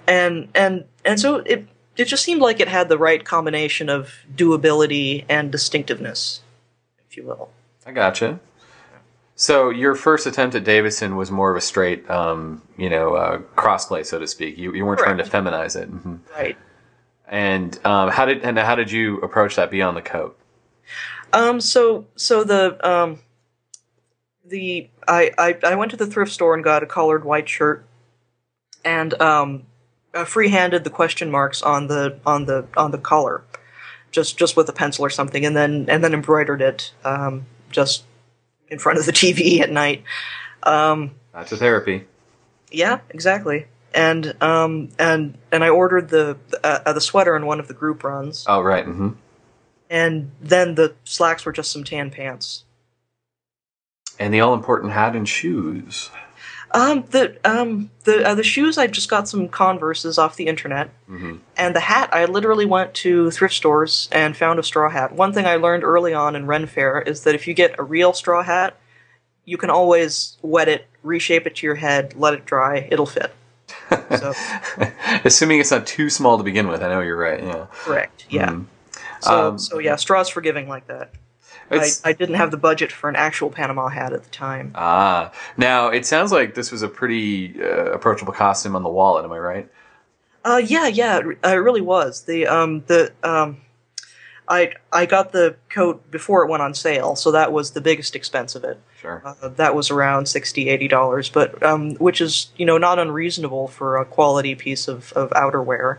and 0.09 0.49
and 0.55 0.85
and 1.05 1.21
so 1.21 1.37
it 1.37 1.69
it 1.97 2.07
just 2.07 2.25
seemed 2.25 2.41
like 2.41 2.59
it 2.59 2.67
had 2.67 2.89
the 2.89 2.99
right 2.99 3.25
combination 3.25 3.89
of 3.89 4.13
doability 4.35 5.25
and 5.29 5.53
distinctiveness, 5.53 6.41
if 7.09 7.17
you 7.17 7.23
will. 7.25 7.51
I 7.87 7.93
gotcha. 7.93 8.41
So 9.37 9.69
your 9.69 9.95
first 9.95 10.27
attempt 10.27 10.57
at 10.57 10.65
Davison 10.65 11.15
was 11.15 11.31
more 11.31 11.51
of 11.51 11.57
a 11.59 11.61
straight, 11.61 12.09
um, 12.11 12.63
you 12.79 12.89
know, 12.89 13.15
uh, 13.15 13.39
crossplay, 13.55 14.05
so 14.05 14.19
to 14.19 14.27
speak. 14.27 14.57
You, 14.57 14.75
you 14.75 14.85
weren't 14.85 14.99
trying 14.99 15.19
to 15.19 15.25
feminize 15.25 15.81
it. 15.81 15.89
hmm 15.89 16.17
Right. 16.33 16.57
And 17.29 17.79
um, 17.85 18.11
how 18.11 18.25
did 18.25 18.43
and 18.43 18.59
how 18.59 18.75
did 18.75 18.91
you 18.91 19.19
approach 19.19 19.57
that 19.57 19.71
beyond 19.71 19.97
the 19.97 20.03
coat? 20.03 20.39
Um. 21.33 21.61
So 21.61 22.07
so 22.17 22.45
the 22.45 22.89
um. 22.89 23.21
The 24.45 24.89
I, 25.09 25.33
I 25.37 25.59
I 25.65 25.75
went 25.75 25.91
to 25.91 25.97
the 25.97 26.07
thrift 26.07 26.31
store 26.31 26.55
and 26.55 26.63
got 26.63 26.85
a 26.85 26.87
collared 26.87 27.25
white 27.25 27.49
shirt, 27.49 27.85
and 28.85 29.21
um, 29.21 29.65
uh, 30.15 30.25
free-handed 30.25 30.85
the 30.85 30.91
question 30.91 31.31
marks 31.31 31.63
on 31.63 31.89
the 31.89 32.21
on 32.25 32.47
the 32.47 32.67
on 32.77 32.93
the 32.93 32.99
collar, 32.99 33.43
just 34.13 34.39
just 34.39 34.57
with 34.57 34.69
a 34.69 34.73
pencil 34.73 35.05
or 35.05 35.11
something, 35.11 35.45
and 35.45 35.57
then 35.57 35.87
and 35.89 36.05
then 36.05 36.15
embroidered 36.15 36.63
it 36.63 36.93
um, 37.05 37.47
just 37.71 38.05
in 38.69 38.79
front 38.79 38.99
of 38.99 39.07
the 39.07 39.13
TV 39.13 39.61
at 39.61 39.71
night. 39.71 40.05
Um, 40.63 41.13
That's 41.33 41.53
a 41.53 41.57
therapy. 41.57 42.07
Yeah, 42.71 43.01
exactly. 43.11 43.67
And 43.97 44.41
um 44.43 44.91
and 44.99 45.39
and 45.51 45.65
I 45.65 45.71
ordered 45.71 46.11
the 46.11 46.37
uh, 46.63 46.81
uh, 46.87 46.93
the 46.93 47.01
sweater 47.01 47.35
in 47.35 47.47
one 47.47 47.59
of 47.59 47.67
the 47.67 47.75
group 47.75 48.05
runs, 48.05 48.45
Oh, 48.47 48.61
right. 48.61 48.85
hmm 48.85 49.11
and 49.89 50.33
then 50.41 50.75
the 50.75 50.95
slacks 51.05 51.47
were 51.47 51.53
just 51.53 51.71
some 51.71 51.85
tan 51.85 52.11
pants. 52.11 52.65
And 54.19 54.35
the 54.35 54.41
all 54.41 54.53
important 54.55 54.93
hat 54.93 55.15
and 55.17 55.29
shoes. 55.29 56.11
Um 56.73 57.05
the 57.11 57.39
um 57.49 57.91
the 58.05 58.27
uh, 58.29 58.35
the 58.35 58.43
shoes 58.43 58.77
I 58.77 58.87
just 58.89 59.09
got 59.09 59.29
some 59.29 59.49
Converse's 59.49 60.19
off 60.19 60.37
the 60.37 60.47
internet, 60.49 60.91
Mhm. 61.09 61.39
and 61.57 61.75
the 61.75 61.81
hat 61.81 62.11
I 62.13 62.25
literally 62.27 62.67
went 62.67 62.93
to 62.95 63.31
thrift 63.31 63.55
stores 63.55 64.09
and 64.13 64.37
found 64.37 64.59
a 64.59 64.63
straw 64.65 64.91
hat. 64.91 65.13
One 65.13 65.33
thing 65.33 65.47
I 65.47 65.57
learned 65.57 65.85
early 65.85 66.13
on 66.13 66.35
in 66.37 66.47
Ren 66.47 66.67
Fair 66.67 67.01
is 67.01 67.23
that 67.23 67.35
if 67.37 67.47
you 67.47 67.55
get 67.55 67.79
a 67.79 67.83
real 67.85 68.13
straw 68.13 68.43
hat, 68.43 68.77
you 69.45 69.57
can 69.57 69.71
always 69.71 70.37
wet 70.43 70.69
it, 70.69 70.87
reshape 71.05 71.47
it 71.47 71.55
to 71.57 71.67
your 71.67 71.77
head, 71.77 72.15
let 72.17 72.35
it 72.35 72.45
dry, 72.45 72.89
it'll 72.91 73.07
fit. 73.07 73.33
So 74.11 74.33
Assuming 75.25 75.61
it's 75.61 75.71
not 75.71 75.87
too 75.87 76.11
small 76.11 76.39
to 76.39 76.45
begin 76.45 76.69
with. 76.69 76.83
I 76.83 76.89
know 76.89 77.01
you're 77.01 77.17
right. 77.17 77.43
Yeah. 77.43 77.67
correct, 77.71 78.27
yeah. 78.29 78.51
Mhm. 78.51 78.67
So 79.21 79.49
Um, 79.49 79.59
so 79.59 79.79
yeah, 79.79 79.97
straw's 79.97 80.29
forgiving 80.29 80.69
like 80.69 80.87
that. 80.89 81.11
I, 81.71 81.91
I 82.05 82.13
didn't 82.13 82.37
have 82.37 82.53
the 82.53 82.57
budget 82.57 82.93
for 82.93 83.09
an 83.11 83.17
actual 83.17 83.51
Panama 83.51 83.89
hat 83.89 84.13
at 84.13 84.23
the 84.23 84.31
time. 84.31 84.71
Ah, 84.77 85.33
now 85.57 85.89
it 85.89 86.07
sounds 86.07 86.31
like 86.31 86.55
this 86.55 86.71
was 86.71 86.83
a 86.83 86.89
pretty 86.89 87.61
uh, 87.61 87.87
approachable 87.93 88.33
costume 88.33 88.77
on 88.77 88.83
the 88.85 88.89
wallet. 88.89 89.25
Am 89.25 89.33
I 89.33 89.39
right? 89.39 89.69
Uh, 90.45 90.63
yeah, 90.65 90.87
yeah, 90.87 91.19
it 91.19 91.39
uh, 91.45 91.49
it 91.49 91.55
really 91.55 91.81
was. 91.81 92.23
The 92.23 92.47
um 92.47 92.85
the 92.87 93.13
um, 93.25 93.63
I 94.49 94.75
I 94.93 95.07
got 95.07 95.33
the 95.33 95.57
coat 95.69 96.09
before 96.11 96.45
it 96.45 96.49
went 96.49 96.63
on 96.63 96.73
sale, 96.73 97.17
so 97.17 97.33
that 97.33 97.53
was 97.53 97.73
the 97.73 97.81
biggest 97.81 98.15
expense 98.15 98.55
of 98.55 98.63
it. 98.63 98.81
Sure. 99.07 99.23
Uh, 99.25 99.49
that 99.51 99.75
was 99.77 99.91
around 99.91 100.27
60 100.27 100.69
80 100.69 100.89
dollars, 100.89 101.31
but 101.31 101.63
um, 101.63 101.95
which 101.97 102.21
is 102.21 102.49
you 102.57 102.67
know 102.67 102.77
not 102.77 102.99
unreasonable 102.99 103.69
for 103.69 103.99
a 103.99 104.05
quality 104.05 104.55
piece 104.57 104.89
of 104.89 105.13
of 105.13 105.31
outerwear, 105.31 105.99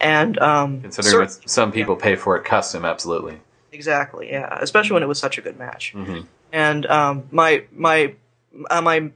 and 0.00 0.38
um, 0.38 0.82
Considering 0.82 1.28
some 1.46 1.72
people 1.72 1.96
pay 1.96 2.14
for 2.14 2.36
it 2.36 2.44
custom, 2.44 2.84
absolutely. 2.84 3.40
exactly, 3.72 4.30
yeah, 4.30 4.58
especially 4.60 4.92
when 4.94 5.02
it 5.02 5.08
was 5.08 5.18
such 5.18 5.38
a 5.38 5.40
good 5.40 5.58
match. 5.58 5.94
Mhm. 5.96 6.26
and 6.52 6.84
um, 6.86 7.22
my 7.30 7.64
my 7.72 8.14
uh, 8.70 8.82
my 8.82 9.10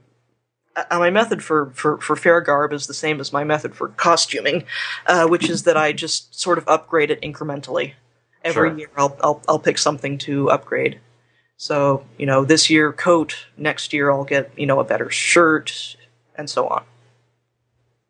uh, 0.75 0.97
my 0.99 1.09
method 1.11 1.43
for, 1.43 1.71
for, 1.75 1.97
for 1.99 2.15
fair 2.15 2.39
garb 2.41 2.71
is 2.73 2.85
the 2.87 2.93
same 2.93 3.19
as 3.19 3.31
my 3.33 3.43
method 3.43 3.75
for 3.75 3.89
costuming, 3.89 4.63
uh, 5.07 5.27
which 5.27 5.47
is 5.49 5.63
that 5.63 5.75
I 5.77 5.91
just 5.91 6.33
sort 6.39 6.57
of 6.57 6.67
upgrade 6.67 7.09
it 7.11 7.21
incrementally. 7.21 7.93
Every 8.43 8.69
Sure. 8.69 8.77
year, 8.77 8.87
I'll, 8.95 9.17
I'll 9.21 9.41
I'll 9.47 9.59
pick 9.59 9.77
something 9.77 10.17
to 10.19 10.49
upgrade. 10.51 10.99
So 11.57 12.05
you 12.17 12.25
know, 12.25 12.45
this 12.45 12.69
year 12.69 12.93
coat, 12.93 13.47
next 13.57 13.91
year 13.91 14.11
I'll 14.11 14.23
get 14.23 14.51
you 14.55 14.65
know 14.65 14.79
a 14.79 14.83
better 14.83 15.09
shirt, 15.09 15.97
and 16.35 16.49
so 16.49 16.67
on. 16.67 16.83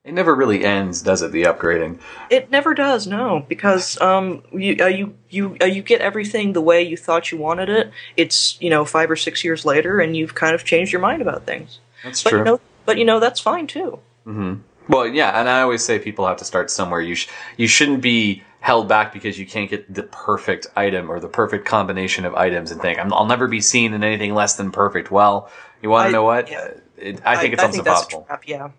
It 0.03 0.13
never 0.13 0.33
really 0.33 0.63
ends, 0.63 1.01
does 1.01 1.21
it? 1.21 1.33
The 1.33 1.43
upgrading. 1.43 1.99
It 2.29 2.49
never 2.49 2.73
does, 2.73 3.07
no, 3.07 3.45
because 3.49 3.99
um, 3.99 4.41
you 4.53 4.77
uh, 4.79 4.87
you 4.87 5.15
you 5.29 5.57
uh, 5.61 5.65
you 5.65 5.81
get 5.81 5.99
everything 6.01 6.53
the 6.53 6.61
way 6.61 6.81
you 6.81 6.95
thought 6.95 7.31
you 7.31 7.37
wanted 7.37 7.69
it. 7.69 7.91
It's 8.15 8.57
you 8.61 8.69
know 8.69 8.85
five 8.85 9.09
or 9.11 9.17
six 9.17 9.43
years 9.43 9.65
later, 9.65 9.99
and 9.99 10.15
you've 10.15 10.35
kind 10.35 10.55
of 10.55 10.63
changed 10.63 10.93
your 10.93 11.01
mind 11.01 11.21
about 11.21 11.45
things. 11.45 11.79
That's 12.03 12.23
But 12.23 12.29
true. 12.29 12.39
you 12.39 12.45
know, 12.45 12.59
but 12.85 12.97
you 12.97 13.05
know 13.05 13.19
that's 13.19 13.39
fine 13.39 13.67
too. 13.67 13.99
Mm-hmm. 14.25 14.55
Well, 14.89 15.07
yeah, 15.07 15.37
and 15.37 15.49
I 15.49 15.61
always 15.61 15.83
say 15.83 15.99
people 15.99 16.25
have 16.25 16.37
to 16.37 16.45
start 16.45 16.71
somewhere. 16.71 17.01
You 17.01 17.15
sh- 17.15 17.27
you 17.57 17.67
shouldn't 17.67 18.01
be 18.01 18.43
held 18.59 18.87
back 18.87 19.13
because 19.13 19.37
you 19.39 19.45
can't 19.45 19.69
get 19.69 19.93
the 19.93 20.03
perfect 20.03 20.67
item 20.75 21.09
or 21.11 21.19
the 21.19 21.27
perfect 21.29 21.65
combination 21.65 22.25
of 22.25 22.33
items 22.35 22.71
and 22.71 22.81
think 22.81 22.99
I'll 22.99 23.25
never 23.25 23.47
be 23.47 23.61
seen 23.61 23.93
in 23.93 24.03
anything 24.03 24.33
less 24.33 24.55
than 24.55 24.71
perfect. 24.71 25.11
Well, 25.11 25.49
you 25.81 25.89
want 25.89 26.07
to 26.07 26.11
know 26.11 26.23
what? 26.23 26.49
yeah. 26.49 26.71
It, 26.97 27.21
I 27.23 27.37
think 27.37 27.53
it's 27.53 27.61
I 27.61 27.65
almost 27.67 27.75
think 27.77 27.87
impossible. 27.87 28.23
trap. 28.23 28.47
Yeah, 28.47 28.69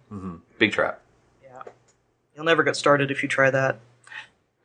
Big 0.59 0.73
trap. 0.73 1.01
yeah. 1.43 1.63
You'll 2.35 2.45
never 2.45 2.65
get 2.65 2.75
started 2.77 3.11
if 3.13 3.23
you 3.23 3.29
try 3.29 3.51
that. 3.51 3.79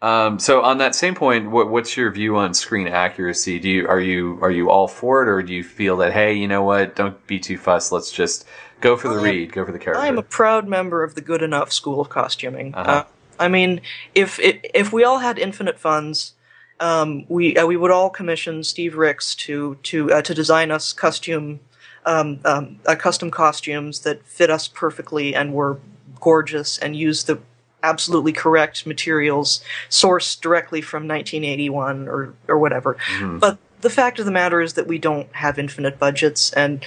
Um, 0.02 0.38
so 0.40 0.62
on 0.64 0.80
that 0.80 0.96
same 0.96 1.16
point, 1.16 1.50
what, 1.52 1.70
what's 1.70 1.96
your 1.96 2.12
view 2.12 2.36
on 2.36 2.54
screen 2.54 2.88
accuracy? 2.90 3.60
Do 3.60 3.70
you 3.70 3.88
are 3.88 4.02
you 4.02 4.38
are 4.42 4.52
you 4.52 4.70
all 4.70 4.88
for 4.90 5.22
it, 5.24 5.30
or 5.30 5.42
do 5.42 5.54
you 5.54 5.64
feel 5.64 5.96
that 5.98 6.12
hey, 6.12 6.34
you 6.34 6.48
know 6.48 6.64
what? 6.64 6.96
Don't 6.96 7.26
be 7.26 7.40
too 7.40 7.58
fussed. 7.58 7.92
Let's 7.94 8.12
just 8.12 8.46
go 8.82 8.98
for 8.98 9.08
the 9.08 9.20
I- 9.22 9.24
read, 9.24 9.54
go 9.54 9.64
for 9.64 9.72
the 9.72 9.80
character. 9.80 10.02
I 10.04 10.08
am 10.08 10.18
a 10.18 10.24
proud 10.24 10.68
member 10.68 11.04
of 11.04 11.16
the 11.16 11.22
good 11.22 11.42
enough 11.42 11.72
school 11.72 12.02
of 12.02 12.10
costuming. 12.10 12.76
Uh-huh. 12.76 12.92
Uh, 12.92 13.04
I 13.40 13.48
mean, 13.48 13.82
if 14.16 14.40
if 14.40 14.60
if 14.74 14.94
we 14.94 15.04
all 15.04 15.20
had 15.20 15.40
infinite 15.40 15.80
funds, 15.80 16.34
um, 16.80 17.26
we 17.30 17.56
uh, 17.58 17.66
we 17.66 17.78
would 17.78 17.92
all 17.92 18.10
commission 18.10 18.64
Steve 18.64 18.96
Ricks 18.96 19.36
to 19.36 19.76
to 19.84 20.12
uh, 20.12 20.22
to 20.22 20.34
design 20.34 20.72
us 20.72 20.94
costume, 20.94 21.60
um, 22.06 22.40
um, 22.46 22.80
uh, 22.86 22.96
custom 22.96 23.32
costumes 23.32 24.00
that 24.02 24.26
fit 24.26 24.50
us 24.50 24.68
perfectly 24.68 25.36
and 25.36 25.54
were 25.54 25.80
gorgeous 26.20 26.78
and 26.78 26.96
use 26.96 27.24
the 27.26 27.40
absolutely 27.84 28.32
correct 28.32 28.86
materials 28.86 29.62
sourced 29.90 30.40
directly 30.40 30.82
from 30.82 31.08
1981 31.08 32.08
or 32.08 32.34
or 32.48 32.58
whatever. 32.58 32.98
But 33.40 33.58
the 33.82 33.90
fact 33.90 34.20
of 34.20 34.26
the 34.26 34.32
matter 34.32 34.62
is 34.62 34.74
that 34.74 34.88
we 34.88 34.98
don't 34.98 35.28
have 35.36 35.60
infinite 35.60 36.00
budgets 36.00 36.54
and 36.54 36.86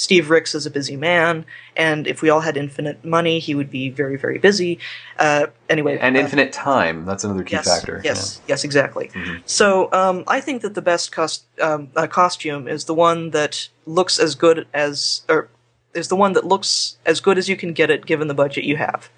Steve 0.00 0.30
Ricks 0.30 0.54
is 0.54 0.64
a 0.64 0.70
busy 0.70 0.96
man, 0.96 1.44
and 1.76 2.06
if 2.06 2.22
we 2.22 2.30
all 2.30 2.40
had 2.40 2.56
infinite 2.56 3.04
money, 3.04 3.38
he 3.38 3.54
would 3.54 3.70
be 3.70 3.90
very, 3.90 4.16
very 4.16 4.38
busy. 4.38 4.78
Uh, 5.18 5.48
anyway, 5.68 5.98
And 5.98 6.16
uh, 6.16 6.20
infinite 6.20 6.54
time. 6.54 7.04
That's 7.04 7.22
another 7.22 7.44
key 7.44 7.56
yes, 7.56 7.66
factor. 7.66 8.00
Yes, 8.02 8.40
yes, 8.48 8.64
exactly. 8.64 9.10
So 9.44 9.92
um, 9.92 10.24
I 10.26 10.40
think 10.40 10.62
that 10.62 10.72
the 10.72 10.80
best 10.80 11.12
cost, 11.12 11.44
um, 11.60 11.90
uh, 11.94 12.06
costume 12.06 12.66
is 12.66 12.86
the 12.86 12.94
one 12.94 13.32
that 13.32 13.68
looks 13.84 14.18
as 14.18 14.34
good 14.34 14.66
as, 14.72 15.20
or 15.28 15.48
is 15.92 16.08
the 16.08 16.16
one 16.16 16.32
that 16.32 16.46
looks 16.46 16.96
as 17.04 17.20
good 17.20 17.36
as 17.36 17.50
you 17.50 17.56
can 17.56 17.74
get 17.74 17.90
it 17.90 18.06
given 18.06 18.26
the 18.26 18.32
budget 18.32 18.64
you 18.64 18.78
have. 18.78 19.10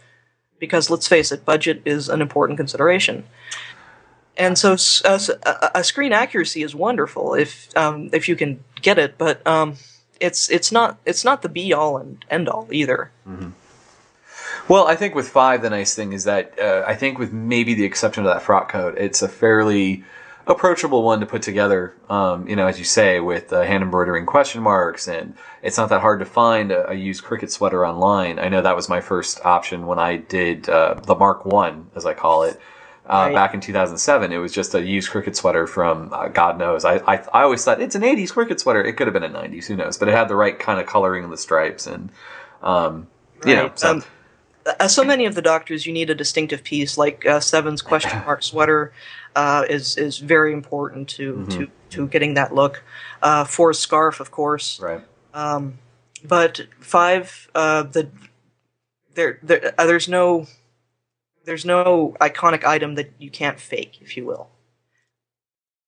Because 0.58 0.90
let's 0.90 1.06
face 1.06 1.30
it, 1.30 1.44
budget 1.44 1.80
is 1.84 2.08
an 2.08 2.20
important 2.20 2.58
consideration. 2.58 3.22
And 4.36 4.58
so 4.58 4.70
a 4.70 4.72
uh, 4.72 5.14
s- 5.14 5.30
a, 5.30 5.70
a 5.76 5.84
screen 5.84 6.12
accuracy 6.12 6.64
is 6.64 6.74
wonderful 6.74 7.34
if 7.34 7.68
um, 7.76 8.10
if 8.12 8.28
you 8.28 8.34
can 8.34 8.64
get 8.80 8.98
it, 8.98 9.16
but 9.16 9.46
um, 9.46 9.76
it's 10.22 10.48
it's 10.50 10.70
not 10.70 10.98
it's 11.04 11.24
not 11.24 11.42
the 11.42 11.48
be 11.48 11.72
all 11.72 11.98
and 11.98 12.24
end 12.30 12.48
all 12.48 12.68
either. 12.70 13.10
Well, 14.68 14.86
I 14.86 14.94
think 14.94 15.14
with 15.14 15.28
five, 15.28 15.60
the 15.62 15.70
nice 15.70 15.94
thing 15.94 16.12
is 16.12 16.24
that 16.24 16.58
uh, 16.58 16.84
I 16.86 16.94
think 16.94 17.18
with 17.18 17.32
maybe 17.32 17.74
the 17.74 17.84
exception 17.84 18.24
of 18.24 18.32
that 18.32 18.42
frock 18.42 18.70
coat, 18.70 18.96
it's 18.96 19.20
a 19.20 19.28
fairly 19.28 20.04
approachable 20.46 21.02
one 21.02 21.20
to 21.20 21.26
put 21.26 21.42
together. 21.42 21.94
Um, 22.08 22.48
you 22.48 22.56
know, 22.56 22.66
as 22.66 22.78
you 22.78 22.84
say, 22.84 23.20
with 23.20 23.52
uh, 23.52 23.62
hand 23.62 23.82
embroidering 23.82 24.26
question 24.26 24.62
marks, 24.62 25.08
and 25.08 25.34
it's 25.62 25.76
not 25.76 25.88
that 25.88 26.00
hard 26.00 26.20
to 26.20 26.26
find 26.26 26.70
a, 26.70 26.90
a 26.90 26.94
used 26.94 27.24
cricket 27.24 27.50
sweater 27.50 27.84
online. 27.84 28.38
I 28.38 28.48
know 28.48 28.62
that 28.62 28.76
was 28.76 28.88
my 28.88 29.00
first 29.00 29.44
option 29.44 29.86
when 29.86 29.98
I 29.98 30.16
did 30.16 30.68
uh, 30.68 30.94
the 30.94 31.16
Mark 31.16 31.44
One, 31.44 31.90
as 31.96 32.06
I 32.06 32.14
call 32.14 32.44
it. 32.44 32.60
Uh, 33.12 33.26
Right. 33.26 33.34
Back 33.34 33.52
in 33.52 33.60
2007, 33.60 34.32
it 34.32 34.38
was 34.38 34.52
just 34.52 34.74
a 34.74 34.80
used 34.82 35.10
cricket 35.10 35.36
sweater 35.36 35.66
from 35.66 36.10
uh, 36.12 36.28
God 36.28 36.58
knows. 36.58 36.84
I, 36.86 36.94
I 37.06 37.16
I 37.34 37.42
always 37.42 37.62
thought 37.62 37.80
it's 37.80 37.94
an 37.94 38.02
80s 38.02 38.32
cricket 38.32 38.58
sweater. 38.58 38.82
It 38.82 38.94
could 38.94 39.06
have 39.06 39.12
been 39.12 39.22
a 39.22 39.28
90s, 39.28 39.66
who 39.66 39.76
knows? 39.76 39.98
But 39.98 40.08
it 40.08 40.12
had 40.12 40.28
the 40.28 40.34
right 40.34 40.58
kind 40.58 40.80
of 40.80 40.86
coloring 40.86 41.22
and 41.22 41.32
the 41.32 41.36
stripes, 41.36 41.86
and 41.86 42.10
um, 42.62 43.06
you 43.44 43.54
know, 43.54 43.70
so, 43.74 43.90
Um, 43.90 44.04
uh, 44.80 44.88
so 44.88 45.04
many 45.04 45.26
of 45.26 45.34
the 45.34 45.42
doctors, 45.42 45.84
you 45.86 45.92
need 45.92 46.08
a 46.08 46.14
distinctive 46.14 46.62
piece, 46.64 46.96
like 46.96 47.26
uh, 47.26 47.40
Seven's 47.40 47.82
question 47.90 48.18
mark 48.24 48.42
sweater 48.42 48.92
uh, 49.36 49.66
is 49.68 49.96
is 49.98 50.18
very 50.18 50.52
important 50.52 51.08
to 51.10 51.34
Mm-hmm. 51.34 51.48
to 51.50 51.68
to 51.90 52.06
getting 52.06 52.34
that 52.34 52.54
look. 52.54 52.82
Uh, 53.20 53.44
Four's 53.44 53.78
scarf, 53.78 54.20
of 54.20 54.30
course, 54.30 54.80
right. 54.80 55.02
Um, 55.34 55.78
but 56.24 56.62
five 56.80 57.50
uh, 57.54 57.82
the 57.82 58.08
there 59.14 59.38
there 59.42 59.74
uh, 59.76 59.84
there's 59.86 60.08
no 60.08 60.46
there's 61.44 61.64
no 61.64 62.16
iconic 62.20 62.64
item 62.64 62.94
that 62.94 63.12
you 63.18 63.30
can't 63.30 63.60
fake, 63.60 63.98
if 64.00 64.16
you 64.16 64.24
will. 64.24 64.50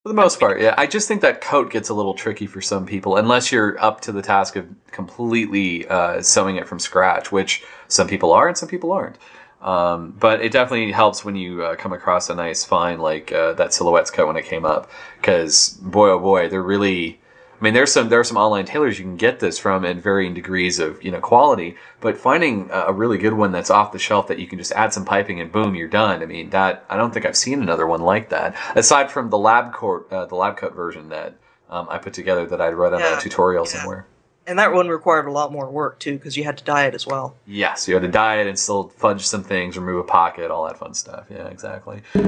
For 0.03 0.09
the 0.09 0.15
most 0.15 0.39
part, 0.39 0.61
yeah. 0.61 0.75
I 0.77 0.85
just 0.85 1.07
think 1.07 1.21
that 1.21 1.41
coat 1.41 1.71
gets 1.71 1.89
a 1.89 1.93
little 1.93 2.13
tricky 2.13 2.45
for 2.45 2.61
some 2.61 2.85
people, 2.85 3.17
unless 3.17 3.51
you're 3.51 3.81
up 3.83 4.01
to 4.01 4.11
the 4.11 4.21
task 4.21 4.55
of 4.55 4.67
completely 4.91 5.87
uh, 5.87 6.21
sewing 6.21 6.57
it 6.57 6.67
from 6.67 6.79
scratch, 6.79 7.31
which 7.31 7.63
some 7.87 8.07
people 8.07 8.31
are 8.31 8.47
and 8.47 8.57
some 8.57 8.69
people 8.69 8.91
aren't. 8.91 9.17
Um, 9.61 10.11
but 10.19 10.41
it 10.41 10.51
definitely 10.51 10.91
helps 10.91 11.25
when 11.25 11.35
you 11.35 11.63
uh, 11.63 11.75
come 11.75 11.91
across 11.91 12.29
a 12.29 12.35
nice 12.35 12.63
find 12.63 13.01
like 13.01 13.31
uh, 13.31 13.53
that 13.53 13.73
silhouettes 13.73 14.11
coat 14.11 14.27
when 14.27 14.37
it 14.37 14.45
came 14.45 14.63
up, 14.63 14.91
because 15.17 15.71
boy 15.81 16.09
oh 16.09 16.19
boy, 16.19 16.49
they're 16.49 16.61
really. 16.61 17.19
I 17.65 17.67
mean, 17.67 17.73
there's 17.73 17.91
some 17.91 18.09
there 18.09 18.19
are 18.19 18.23
some 18.23 18.37
online 18.37 18.65
tailors 18.65 18.99
you 18.99 19.05
can 19.05 19.17
get 19.17 19.39
this 19.39 19.57
from 19.57 19.85
in 19.85 19.99
varying 19.99 20.35
degrees 20.35 20.77
of 20.77 21.03
you 21.03 21.09
know 21.09 21.19
quality, 21.19 21.77
but 21.99 22.15
finding 22.15 22.69
a 22.69 22.81
a 22.89 22.93
really 22.93 23.17
good 23.17 23.33
one 23.33 23.51
that's 23.51 23.71
off 23.71 23.91
the 23.91 23.97
shelf 23.97 24.27
that 24.27 24.37
you 24.37 24.45
can 24.45 24.59
just 24.59 24.71
add 24.73 24.93
some 24.93 25.03
piping 25.03 25.41
and 25.41 25.51
boom, 25.51 25.73
you're 25.73 25.87
done. 25.87 26.21
I 26.21 26.27
mean, 26.27 26.51
that 26.51 26.85
I 26.91 26.95
don't 26.95 27.11
think 27.11 27.25
I've 27.25 27.35
seen 27.35 27.63
another 27.63 27.87
one 27.87 28.01
like 28.01 28.29
that 28.29 28.55
aside 28.75 29.09
from 29.09 29.31
the 29.31 29.39
lab 29.39 29.73
coat 29.73 30.07
uh, 30.11 30.25
the 30.27 30.35
lab 30.35 30.57
cut 30.57 30.75
version 30.75 31.09
that 31.09 31.33
um, 31.71 31.87
I 31.89 31.97
put 31.97 32.13
together 32.13 32.45
that 32.45 32.61
I'd 32.61 32.75
read 32.75 32.93
on 32.93 32.99
Yeah, 32.99 33.17
a 33.17 33.19
tutorial 33.19 33.65
yeah. 33.65 33.71
somewhere. 33.71 34.05
And 34.45 34.59
that 34.59 34.71
one 34.71 34.87
required 34.87 35.25
a 35.25 35.31
lot 35.31 35.51
more 35.51 35.67
work 35.67 35.97
too, 35.97 36.19
because 36.19 36.37
you 36.37 36.43
had 36.43 36.59
to 36.59 36.63
dye 36.63 36.85
it 36.85 36.93
as 36.93 37.07
well. 37.07 37.35
Yes, 37.47 37.87
you 37.87 37.95
had 37.95 38.03
to 38.03 38.09
dye 38.11 38.41
it 38.41 38.45
and 38.45 38.59
still 38.59 38.89
fudge 38.89 39.25
some 39.25 39.43
things, 39.43 39.75
remove 39.75 39.97
a 40.01 40.07
pocket, 40.07 40.51
all 40.51 40.67
that 40.67 40.77
fun 40.77 40.93
stuff. 40.93 41.25
Yeah, 41.31 41.47
exactly. 41.47 42.03
Time 42.13 42.27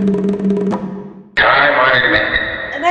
honored 1.35 2.12
method. 2.12 2.39
And 2.39 2.46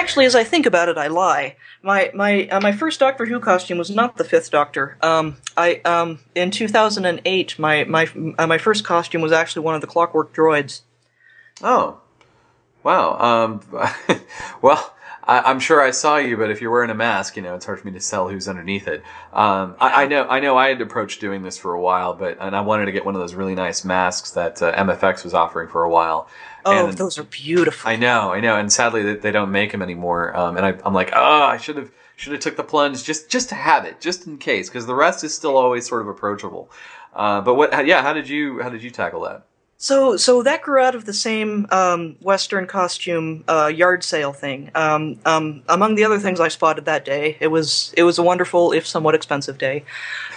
actually, 0.07 0.25
as 0.25 0.37
I 0.37 0.45
think 0.45 0.67
about 0.67 0.89
it, 0.89 0.97
I 0.97 1.09
lie. 1.09 1.57
My 1.83 2.13
my 2.15 2.47
uh, 2.47 2.61
my 2.61 2.71
first 2.71 3.01
Doctor 3.01 3.27
Who 3.27 3.41
costume 3.41 3.77
was 3.77 3.91
not 3.91 4.19
the 4.19 4.23
Fifth 4.23 4.53
Doctor. 4.53 4.97
Um, 5.03 5.39
I 5.57 5.81
um 5.85 6.21
in 6.37 6.53
2008, 6.53 7.59
my 7.59 7.83
my 7.83 8.09
uh, 8.39 8.47
my 8.47 8.57
first 8.57 8.85
costume 8.85 9.21
was 9.21 9.33
actually 9.33 9.65
one 9.65 9.75
of 9.75 9.81
the 9.81 9.89
Clockwork 9.89 10.33
Droids. 10.33 10.83
Oh, 11.61 12.01
wow. 12.85 13.19
Um, 13.19 13.61
well, 14.63 14.95
I, 15.25 15.41
I'm 15.41 15.59
sure 15.59 15.83
I 15.83 15.91
saw 15.91 16.19
you, 16.19 16.37
but 16.37 16.51
if 16.51 16.61
you're 16.61 16.71
wearing 16.71 16.91
a 16.91 16.95
mask, 16.95 17.37
you 17.37 17.43
know, 17.43 17.57
it's 17.57 17.67
hard 17.67 17.81
for 17.81 17.87
me 17.87 17.99
to 17.99 18.11
tell 18.11 18.29
who's 18.29 18.47
underneath 18.47 18.87
it. 18.87 19.03
Um, 19.33 19.75
I, 19.81 20.05
I 20.05 20.07
know, 20.07 20.25
I 20.29 20.39
know, 20.39 20.57
I 20.57 20.69
had 20.69 20.81
approached 20.81 21.21
doing 21.21 21.43
this 21.43 21.59
for 21.59 21.73
a 21.73 21.81
while, 21.81 22.15
but 22.15 22.39
and 22.41 22.55
I 22.55 22.61
wanted 22.61 22.87
to 22.87 22.93
get 22.93 23.05
one 23.05 23.17
of 23.17 23.21
those 23.21 23.35
really 23.35 23.57
nice 23.57 23.85
masks 23.85 24.31
that 24.33 24.63
uh, 24.63 24.73
MFX 24.77 25.25
was 25.25 25.35
offering 25.35 25.69
for 25.69 25.83
a 25.83 25.91
while. 25.91 26.29
Oh, 26.67 26.89
And- 26.89 26.99
those 26.99 27.17
are 27.19 27.23
beautiful. 27.23 27.89
I 27.89 27.97
know, 27.97 28.33
I 28.33 28.41
know, 28.41 28.57
and 28.57 28.73
sadly 28.73 29.03
they, 29.03 29.15
they 29.15 29.31
don't 29.31 29.53
make 29.53 29.73
them 29.73 29.83
anymore. 29.83 30.37
Um, 30.37 30.57
and 30.57 30.67
I, 30.67 30.75
I'm 30.85 30.93
like, 30.93 31.11
oh, 31.15 31.43
I 31.43 31.57
should 31.57 31.77
have 31.77 31.91
should 32.17 32.33
have 32.33 32.41
took 32.41 32.57
the 32.57 32.65
plunge 32.65 33.05
just 33.05 33.31
just 33.31 33.49
to 33.51 33.55
have 33.55 33.85
it, 33.85 34.01
just 34.01 34.27
in 34.27 34.37
case, 34.39 34.69
because 34.69 34.87
the 34.87 34.95
rest 34.95 35.23
is 35.23 35.35
still 35.35 35.57
always 35.57 35.87
sort 35.87 36.03
of 36.03 36.09
approachable. 36.09 36.71
Uh, 37.15 37.41
but 37.41 37.55
what? 37.55 37.87
Yeah, 37.87 38.03
how 38.03 38.13
did 38.13 38.29
you 38.29 38.61
how 38.63 38.69
did 38.69 38.83
you 38.83 38.91
tackle 38.91 39.21
that? 39.23 39.47
So, 39.79 40.17
so 40.17 40.43
that 40.43 40.63
grew 40.63 40.81
out 40.81 40.95
of 40.95 41.05
the 41.05 41.13
same 41.13 41.67
um, 41.71 42.17
Western 42.23 42.67
costume 42.67 43.45
uh, 43.47 43.67
yard 43.67 44.03
sale 44.03 44.33
thing. 44.33 44.71
Um, 44.75 45.21
um, 45.27 45.63
among 45.69 45.97
the 45.97 46.05
other 46.05 46.19
things 46.19 46.41
I 46.41 46.49
spotted 46.49 46.87
that 46.87 47.05
day, 47.05 47.37
it 47.41 47.49
was 47.49 47.93
it 47.97 48.03
was 48.03 48.19
a 48.19 48.23
wonderful, 48.23 48.73
if 48.73 48.87
somewhat 48.87 49.15
expensive 49.15 49.59
day. 49.59 49.85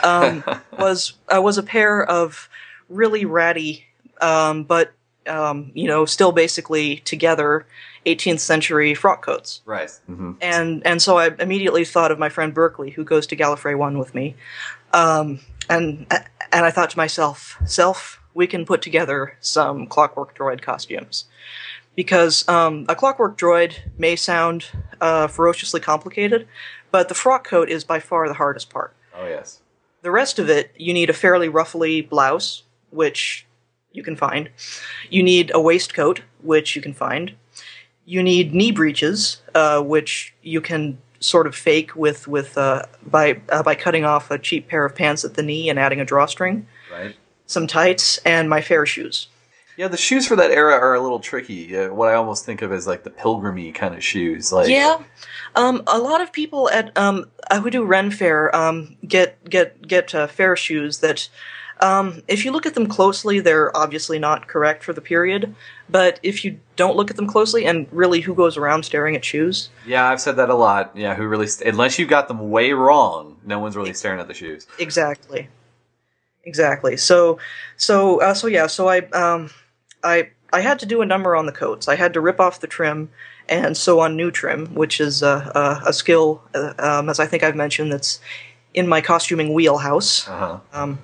Um, 0.03 0.43
was 0.77 1.13
uh, 1.33 1.41
was 1.41 1.57
a 1.57 1.63
pair 1.63 2.03
of 2.03 2.49
really 2.89 3.23
ratty, 3.23 3.85
um, 4.19 4.63
but 4.63 4.91
um, 5.29 5.71
you 5.73 5.87
know, 5.87 6.05
still 6.05 6.31
basically 6.31 6.97
together, 6.97 7.65
18th 8.05 8.39
century 8.39 8.93
frock 8.93 9.23
coats. 9.23 9.61
Right. 9.65 9.91
hmm 10.07 10.33
And 10.41 10.85
and 10.85 11.01
so 11.01 11.17
I 11.17 11.29
immediately 11.39 11.85
thought 11.85 12.11
of 12.11 12.19
my 12.19 12.29
friend 12.29 12.53
Berkeley, 12.53 12.91
who 12.91 13.03
goes 13.03 13.27
to 13.27 13.35
Gallifrey 13.35 13.77
One 13.77 13.97
with 13.97 14.15
me, 14.15 14.35
um, 14.93 15.39
and 15.69 16.05
and 16.51 16.65
I 16.65 16.71
thought 16.71 16.89
to 16.91 16.97
myself, 16.97 17.57
self, 17.65 18.21
we 18.33 18.47
can 18.47 18.65
put 18.65 18.81
together 18.81 19.37
some 19.39 19.85
Clockwork 19.87 20.35
Droid 20.37 20.61
costumes, 20.61 21.25
because 21.95 22.47
um, 22.47 22.85
a 22.89 22.95
Clockwork 22.95 23.37
Droid 23.37 23.75
may 23.97 24.15
sound 24.15 24.65
uh, 25.01 25.27
ferociously 25.27 25.79
complicated, 25.79 26.47
but 26.91 27.09
the 27.09 27.15
frock 27.15 27.45
coat 27.45 27.69
is 27.69 27.83
by 27.83 27.99
far 27.99 28.27
the 28.27 28.35
hardest 28.35 28.69
part. 28.69 28.95
Oh 29.15 29.27
yes. 29.27 29.61
The 30.01 30.11
rest 30.11 30.39
of 30.39 30.49
it, 30.49 30.71
you 30.77 30.93
need 30.93 31.09
a 31.09 31.13
fairly 31.13 31.49
ruffly 31.49 32.01
blouse, 32.01 32.63
which 32.89 33.45
you 33.91 34.03
can 34.03 34.15
find. 34.15 34.49
You 35.09 35.23
need 35.23 35.51
a 35.53 35.59
waistcoat, 35.61 36.21
which 36.41 36.75
you 36.75 36.81
can 36.81 36.93
find. 36.93 37.33
You 38.05 38.23
need 38.23 38.53
knee 38.53 38.71
breeches, 38.71 39.41
uh, 39.53 39.81
which 39.81 40.33
you 40.41 40.61
can 40.61 40.97
sort 41.19 41.45
of 41.47 41.55
fake 41.55 41.95
with 41.95 42.27
with 42.27 42.57
uh, 42.57 42.83
by 43.05 43.41
uh, 43.49 43.61
by 43.63 43.75
cutting 43.75 44.05
off 44.05 44.31
a 44.31 44.39
cheap 44.39 44.67
pair 44.67 44.85
of 44.85 44.95
pants 44.95 45.23
at 45.25 45.33
the 45.35 45.43
knee 45.43 45.69
and 45.69 45.77
adding 45.77 45.99
a 45.99 46.05
drawstring, 46.05 46.65
Right. 46.91 47.15
some 47.45 47.67
tights, 47.67 48.17
and 48.19 48.49
my 48.49 48.61
fair 48.61 48.85
shoes. 48.85 49.27
Yeah, 49.77 49.87
the 49.87 49.97
shoes 49.97 50.27
for 50.27 50.35
that 50.35 50.51
era 50.51 50.73
are 50.73 50.93
a 50.93 50.99
little 51.01 51.19
tricky. 51.19 51.77
Uh, 51.77 51.93
what 51.93 52.09
I 52.09 52.13
almost 52.15 52.45
think 52.45 52.61
of 52.61 52.71
as 52.73 52.85
like 52.85 53.03
the 53.03 53.09
pilgrimy 53.09 53.71
kind 53.71 53.95
of 53.95 54.03
shoes. 54.03 54.51
Like 54.51 54.67
Yeah, 54.69 55.01
um, 55.55 55.83
a 55.87 55.97
lot 55.99 56.19
of 56.19 56.31
people 56.33 56.69
at 56.69 56.97
um, 56.97 57.29
uh, 57.49 57.61
who 57.61 57.69
do 57.69 57.83
Ren 57.85 58.11
Fair 58.11 58.53
um, 58.55 58.97
get 59.07 59.43
get 59.49 59.87
get 59.87 60.13
uh, 60.15 60.27
fair 60.27 60.55
shoes 60.55 60.97
that, 60.99 61.29
um, 61.79 62.23
if 62.27 62.43
you 62.43 62.51
look 62.51 62.65
at 62.65 62.73
them 62.73 62.87
closely, 62.87 63.39
they're 63.39 63.75
obviously 63.75 64.19
not 64.19 64.47
correct 64.47 64.83
for 64.83 64.93
the 64.93 65.01
period. 65.01 65.55
But 65.89 66.19
if 66.23 66.43
you 66.43 66.59
don't 66.75 66.97
look 66.97 67.09
at 67.09 67.15
them 67.15 67.27
closely, 67.27 67.65
and 67.65 67.87
really, 67.91 68.21
who 68.21 68.33
goes 68.35 68.57
around 68.57 68.83
staring 68.83 69.15
at 69.15 69.23
shoes? 69.23 69.69
Yeah, 69.85 70.07
I've 70.07 70.21
said 70.21 70.35
that 70.35 70.49
a 70.49 70.55
lot. 70.55 70.91
Yeah, 70.95 71.15
who 71.15 71.27
really? 71.27 71.47
St- 71.47 71.69
unless 71.69 71.97
you've 71.97 72.09
got 72.09 72.27
them 72.27 72.49
way 72.49 72.73
wrong, 72.73 73.37
no 73.45 73.59
one's 73.59 73.75
really 73.77 73.93
staring 73.93 74.19
at 74.19 74.27
the 74.27 74.33
shoes. 74.33 74.67
Exactly, 74.77 75.47
exactly. 76.43 76.97
So, 76.97 77.39
so, 77.77 78.21
uh, 78.21 78.33
so 78.33 78.47
yeah. 78.47 78.67
So 78.67 78.89
I, 78.89 78.99
um, 79.09 79.49
I, 80.03 80.29
I 80.51 80.61
had 80.61 80.79
to 80.79 80.85
do 80.85 81.01
a 81.01 81.05
number 81.05 81.35
on 81.35 81.45
the 81.45 81.51
coats. 81.51 81.87
I 81.87 81.95
had 81.95 82.13
to 82.13 82.21
rip 82.21 82.39
off 82.39 82.59
the 82.59 82.67
trim 82.67 83.09
and 83.47 83.75
sew 83.75 83.99
on 83.99 84.15
new 84.15 84.31
trim, 84.31 84.75
which 84.75 84.99
is 84.99 85.23
uh, 85.23 85.51
uh, 85.55 85.81
a 85.85 85.93
skill, 85.93 86.43
uh, 86.53 86.73
um, 86.77 87.09
as 87.09 87.19
I 87.19 87.25
think 87.25 87.43
I've 87.43 87.55
mentioned, 87.55 87.91
that's 87.91 88.19
in 88.73 88.87
my 88.87 89.01
costuming 89.01 89.53
wheelhouse. 89.53 90.27
Uh 90.27 90.37
huh. 90.37 90.59
Um, 90.73 90.99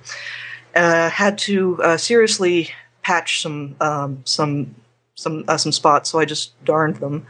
uh, 0.76 1.10
had 1.10 1.38
to 1.38 1.82
uh, 1.82 1.96
seriously 1.96 2.70
patch 3.02 3.40
some 3.42 3.76
um, 3.80 4.20
some 4.24 4.74
some 5.14 5.44
uh, 5.48 5.56
some 5.56 5.72
spots, 5.72 6.10
so 6.10 6.18
I 6.18 6.24
just 6.24 6.52
darned 6.64 6.96
them. 6.96 7.26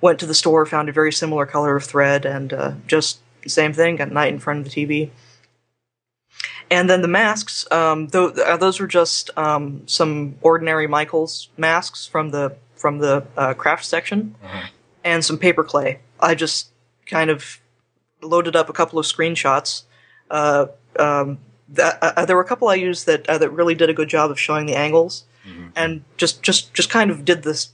Went 0.00 0.18
to 0.20 0.26
the 0.26 0.34
store, 0.34 0.66
found 0.66 0.88
a 0.88 0.92
very 0.92 1.12
similar 1.12 1.46
color 1.46 1.76
of 1.76 1.84
thread, 1.84 2.24
and 2.24 2.52
uh, 2.52 2.72
just 2.86 3.20
the 3.42 3.50
same 3.50 3.72
thing. 3.72 3.96
Got 3.96 4.10
night 4.10 4.32
in 4.32 4.38
front 4.38 4.66
of 4.66 4.72
the 4.72 4.86
TV. 4.86 5.10
And 6.70 6.90
then 6.90 7.00
the 7.00 7.08
masks, 7.08 7.70
um, 7.70 8.08
tho- 8.08 8.30
uh, 8.30 8.56
those 8.56 8.80
were 8.80 8.88
just 8.88 9.30
um, 9.36 9.82
some 9.86 10.34
ordinary 10.40 10.88
Michaels 10.88 11.48
masks 11.56 12.06
from 12.06 12.30
the 12.30 12.56
from 12.74 12.98
the 12.98 13.26
uh, 13.36 13.54
craft 13.54 13.84
section, 13.84 14.34
and 15.04 15.24
some 15.24 15.38
paper 15.38 15.62
clay. 15.62 16.00
I 16.18 16.34
just 16.34 16.70
kind 17.06 17.30
of 17.30 17.60
loaded 18.22 18.56
up 18.56 18.68
a 18.68 18.72
couple 18.72 18.98
of 18.98 19.06
screenshots. 19.06 19.82
Uh, 20.30 20.66
um, 20.98 21.38
that, 21.70 21.98
uh, 22.02 22.24
there 22.24 22.36
were 22.36 22.42
a 22.42 22.46
couple 22.46 22.68
I 22.68 22.74
used 22.74 23.06
that 23.06 23.28
uh, 23.28 23.38
that 23.38 23.50
really 23.50 23.74
did 23.74 23.90
a 23.90 23.94
good 23.94 24.08
job 24.08 24.30
of 24.30 24.38
showing 24.38 24.66
the 24.66 24.76
angles, 24.76 25.24
and 25.74 26.04
just 26.16 26.42
just 26.42 26.74
just 26.74 26.90
kind 26.90 27.10
of 27.10 27.24
did 27.24 27.42
this, 27.42 27.70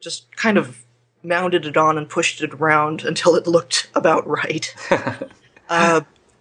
just 0.00 0.34
kind 0.36 0.58
of 0.58 0.84
mounted 1.22 1.66
it 1.66 1.76
on 1.76 1.96
and 1.98 2.08
pushed 2.08 2.42
it 2.42 2.52
around 2.54 3.04
until 3.04 3.34
it 3.36 3.46
looked 3.46 3.88
about 3.94 4.26
right. 4.26 4.74
uh, 5.68 6.00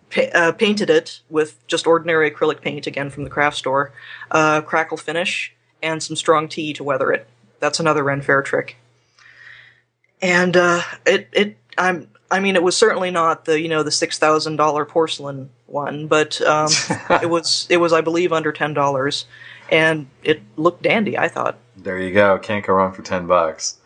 pa- 0.09 0.31
uh, 0.33 0.51
painted 0.53 0.89
it 0.89 1.21
with 1.29 1.65
just 1.67 1.87
ordinary 1.87 2.29
acrylic 2.29 2.61
paint 2.61 2.87
again 2.87 3.09
from 3.09 3.23
the 3.23 3.29
craft 3.29 3.57
store, 3.57 3.91
uh, 4.31 4.61
crackle 4.61 4.97
finish, 4.97 5.53
and 5.81 6.01
some 6.01 6.15
strong 6.15 6.47
tea 6.47 6.73
to 6.73 6.83
weather 6.83 7.11
it. 7.11 7.27
That's 7.59 7.79
another 7.79 8.03
Ren 8.03 8.21
Fair 8.21 8.41
trick. 8.41 8.77
And 10.21 10.55
uh, 10.55 10.81
it 11.05 11.29
it 11.31 11.57
I'm 11.77 12.07
I 12.29 12.39
mean 12.39 12.55
it 12.55 12.63
was 12.63 12.77
certainly 12.77 13.11
not 13.11 13.45
the 13.45 13.59
you 13.59 13.67
know 13.67 13.83
the 13.83 13.91
six 13.91 14.19
thousand 14.19 14.55
dollar 14.57 14.85
porcelain 14.85 15.49
one, 15.71 16.07
but 16.07 16.41
um, 16.41 16.69
it 17.21 17.29
was 17.29 17.67
it 17.69 17.77
was 17.77 17.93
I 17.93 18.01
believe 18.01 18.31
under 18.33 18.51
ten 18.51 18.73
dollars, 18.73 19.25
and 19.71 20.07
it 20.23 20.41
looked 20.57 20.83
dandy. 20.83 21.17
I 21.17 21.27
thought. 21.27 21.57
There 21.77 21.99
you 21.99 22.13
go. 22.13 22.37
Can't 22.39 22.65
go 22.65 22.73
wrong 22.73 22.91
for 22.93 23.01
ten 23.01 23.27
bucks. 23.27 23.77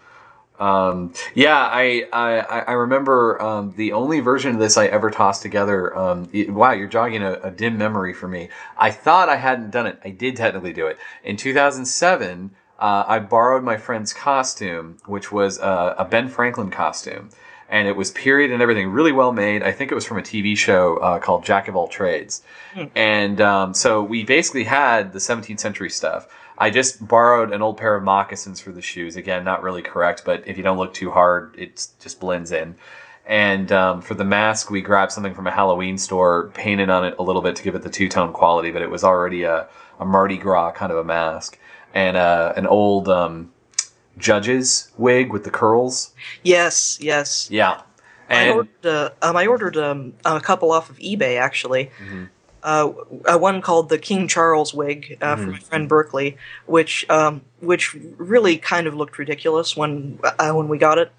Um, 0.60 1.14
yeah, 1.34 1.58
I 1.58 2.08
I, 2.14 2.40
I 2.62 2.72
remember 2.74 3.42
um, 3.42 3.74
the 3.76 3.92
only 3.92 4.22
version 4.22 4.54
of 4.54 4.60
this 4.60 4.78
I 4.78 4.86
ever 4.88 5.12
tossed 5.12 5.42
together. 5.42 5.96
Um, 5.98 6.30
it- 6.32 6.50
wow, 6.50 6.72
you're 6.72 6.88
jogging 6.88 7.24
a, 7.24 7.34
a 7.44 7.52
dim 7.52 7.78
memory 7.78 8.14
for 8.14 8.28
me. 8.28 8.50
I 8.78 8.92
thought 8.92 9.28
I 9.28 9.36
hadn't 9.36 9.72
done 9.72 9.86
it. 9.86 10.00
I 10.06 10.12
did 10.12 10.36
technically 10.38 10.72
do 10.74 10.88
it 10.88 10.98
in 11.24 11.36
2007. 11.38 12.52
Uh, 12.78 13.04
I 13.08 13.20
borrowed 13.20 13.64
my 13.64 13.78
friend's 13.78 14.14
costume, 14.14 14.98
which 15.06 15.32
was 15.32 15.58
a, 15.60 15.96
a 15.98 16.06
Ben 16.06 16.28
Franklin 16.28 16.72
costume, 16.72 17.30
and 17.70 17.88
it 17.88 17.96
was 17.96 18.12
period 18.12 18.52
and 18.52 18.62
everything, 18.62 18.90
really 18.90 19.12
well 19.12 19.32
made. 19.32 19.64
I 19.64 19.72
think 19.72 19.92
it 19.92 19.96
was 19.96 20.06
from 20.06 20.18
a 20.18 20.22
TV 20.22 20.58
show 20.58 20.98
uh, 20.98 21.20
called 21.20 21.44
Jack 21.44 21.68
of 21.68 21.76
All 21.76 21.88
Trades, 21.88 22.44
and 22.96 23.42
um, 23.42 23.74
so 23.74 24.04
we 24.04 24.24
basically 24.24 24.66
had 24.66 25.14
the 25.14 25.20
17th 25.20 25.60
century 25.60 25.90
stuff. 25.90 26.28
I 26.58 26.70
just 26.70 27.06
borrowed 27.06 27.52
an 27.52 27.62
old 27.62 27.78
pair 27.78 27.96
of 27.96 28.04
moccasins 28.04 28.62
for 28.62 28.72
the 28.72 28.82
shoes. 28.82 29.16
Again, 29.16 29.44
not 29.44 29.62
really 29.62 29.82
correct, 29.82 30.24
but 30.26 30.48
if 30.48 30.58
you 30.58 30.64
don't 30.64 30.78
look 30.78 30.94
too 30.94 31.12
hard, 31.12 31.54
it 31.58 31.88
just 32.00 32.20
blends 32.20 32.52
in. 32.52 32.76
And 33.26 33.72
um, 33.72 34.02
for 34.02 34.14
the 34.14 34.24
mask, 34.24 34.70
we 34.70 34.82
grabbed 34.82 35.12
something 35.12 35.34
from 35.34 35.48
a 35.48 35.52
Halloween 35.52 35.98
store, 35.98 36.52
painted 36.54 36.90
on 36.90 37.06
it 37.06 37.16
a 37.18 37.24
little 37.24 37.42
bit 37.42 37.56
to 37.58 37.64
give 37.64 37.76
it 37.76 37.82
the 37.82 37.90
two 37.90 38.08
tone 38.08 38.32
quality, 38.32 38.72
but 38.72 38.82
it 38.82 38.90
was 38.90 39.04
already 39.04 39.44
a, 39.44 39.68
a 40.00 40.06
Mardi 40.06 40.38
Gras 40.38 40.72
kind 40.72 40.92
of 40.92 40.98
a 40.98 41.04
mask. 41.04 41.60
And 41.94 42.18
uh, 42.18 42.54
an 42.56 42.68
old 42.68 43.10
um, 43.10 43.52
judge's 44.18 44.92
wig 44.98 45.32
with 45.32 45.44
the 45.44 45.52
curls. 45.52 46.14
Yes, 46.44 46.98
yes. 47.02 47.50
Yeah. 47.52 47.82
I 48.30 48.50
ordered, 48.50 48.86
uh, 48.86 49.10
um, 49.22 49.38
I 49.38 49.46
ordered 49.46 49.78
um, 49.78 50.14
a 50.26 50.42
couple 50.42 50.72
off 50.72 50.90
of 50.90 50.98
eBay 50.98 51.40
actually. 51.40 51.92
Uh, 52.64 52.92
uh, 53.32 53.38
one 53.38 53.62
called 53.62 53.90
the 53.90 54.00
King 54.00 54.28
Charles 54.28 54.74
wig 54.74 55.20
uh, 55.22 55.36
from 55.36 55.52
my 55.52 55.60
friend 55.60 55.88
Berkeley, 55.88 56.38
which 56.66 57.08
um, 57.12 57.42
which 57.60 57.94
really 57.94 58.58
kind 58.58 58.88
of 58.88 58.96
looked 58.96 59.20
ridiculous 59.20 59.78
when 59.78 60.18
uh, 60.24 60.52
when 60.52 60.68
we 60.68 60.80
got 60.80 60.98
it, 60.98 61.12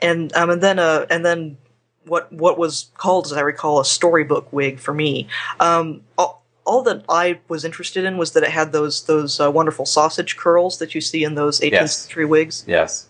and 0.00 0.32
um, 0.34 0.48
and 0.48 0.62
then 0.62 0.78
uh, 0.78 1.04
and 1.10 1.22
then 1.22 1.58
what 2.06 2.32
what 2.32 2.58
was 2.58 2.90
called, 2.96 3.26
as 3.26 3.34
I 3.34 3.42
recall, 3.42 3.80
a 3.80 3.84
storybook 3.84 4.50
wig 4.50 4.78
for 4.78 4.94
me. 4.94 5.28
Um, 5.60 6.00
all, 6.16 6.42
all 6.66 6.82
that 6.82 7.04
I 7.08 7.40
was 7.48 7.64
interested 7.64 8.04
in 8.04 8.16
was 8.16 8.32
that 8.32 8.42
it 8.42 8.50
had 8.50 8.72
those 8.72 9.04
those 9.04 9.38
uh, 9.40 9.50
wonderful 9.50 9.86
sausage 9.86 10.36
curls 10.36 10.78
that 10.78 10.94
you 10.94 11.00
see 11.00 11.22
in 11.24 11.34
those 11.34 11.60
18th 11.60 11.70
Yes. 11.72 11.96
century 11.98 12.24
wigs. 12.24 12.64
Yes. 12.66 13.08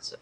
So- 0.00 0.16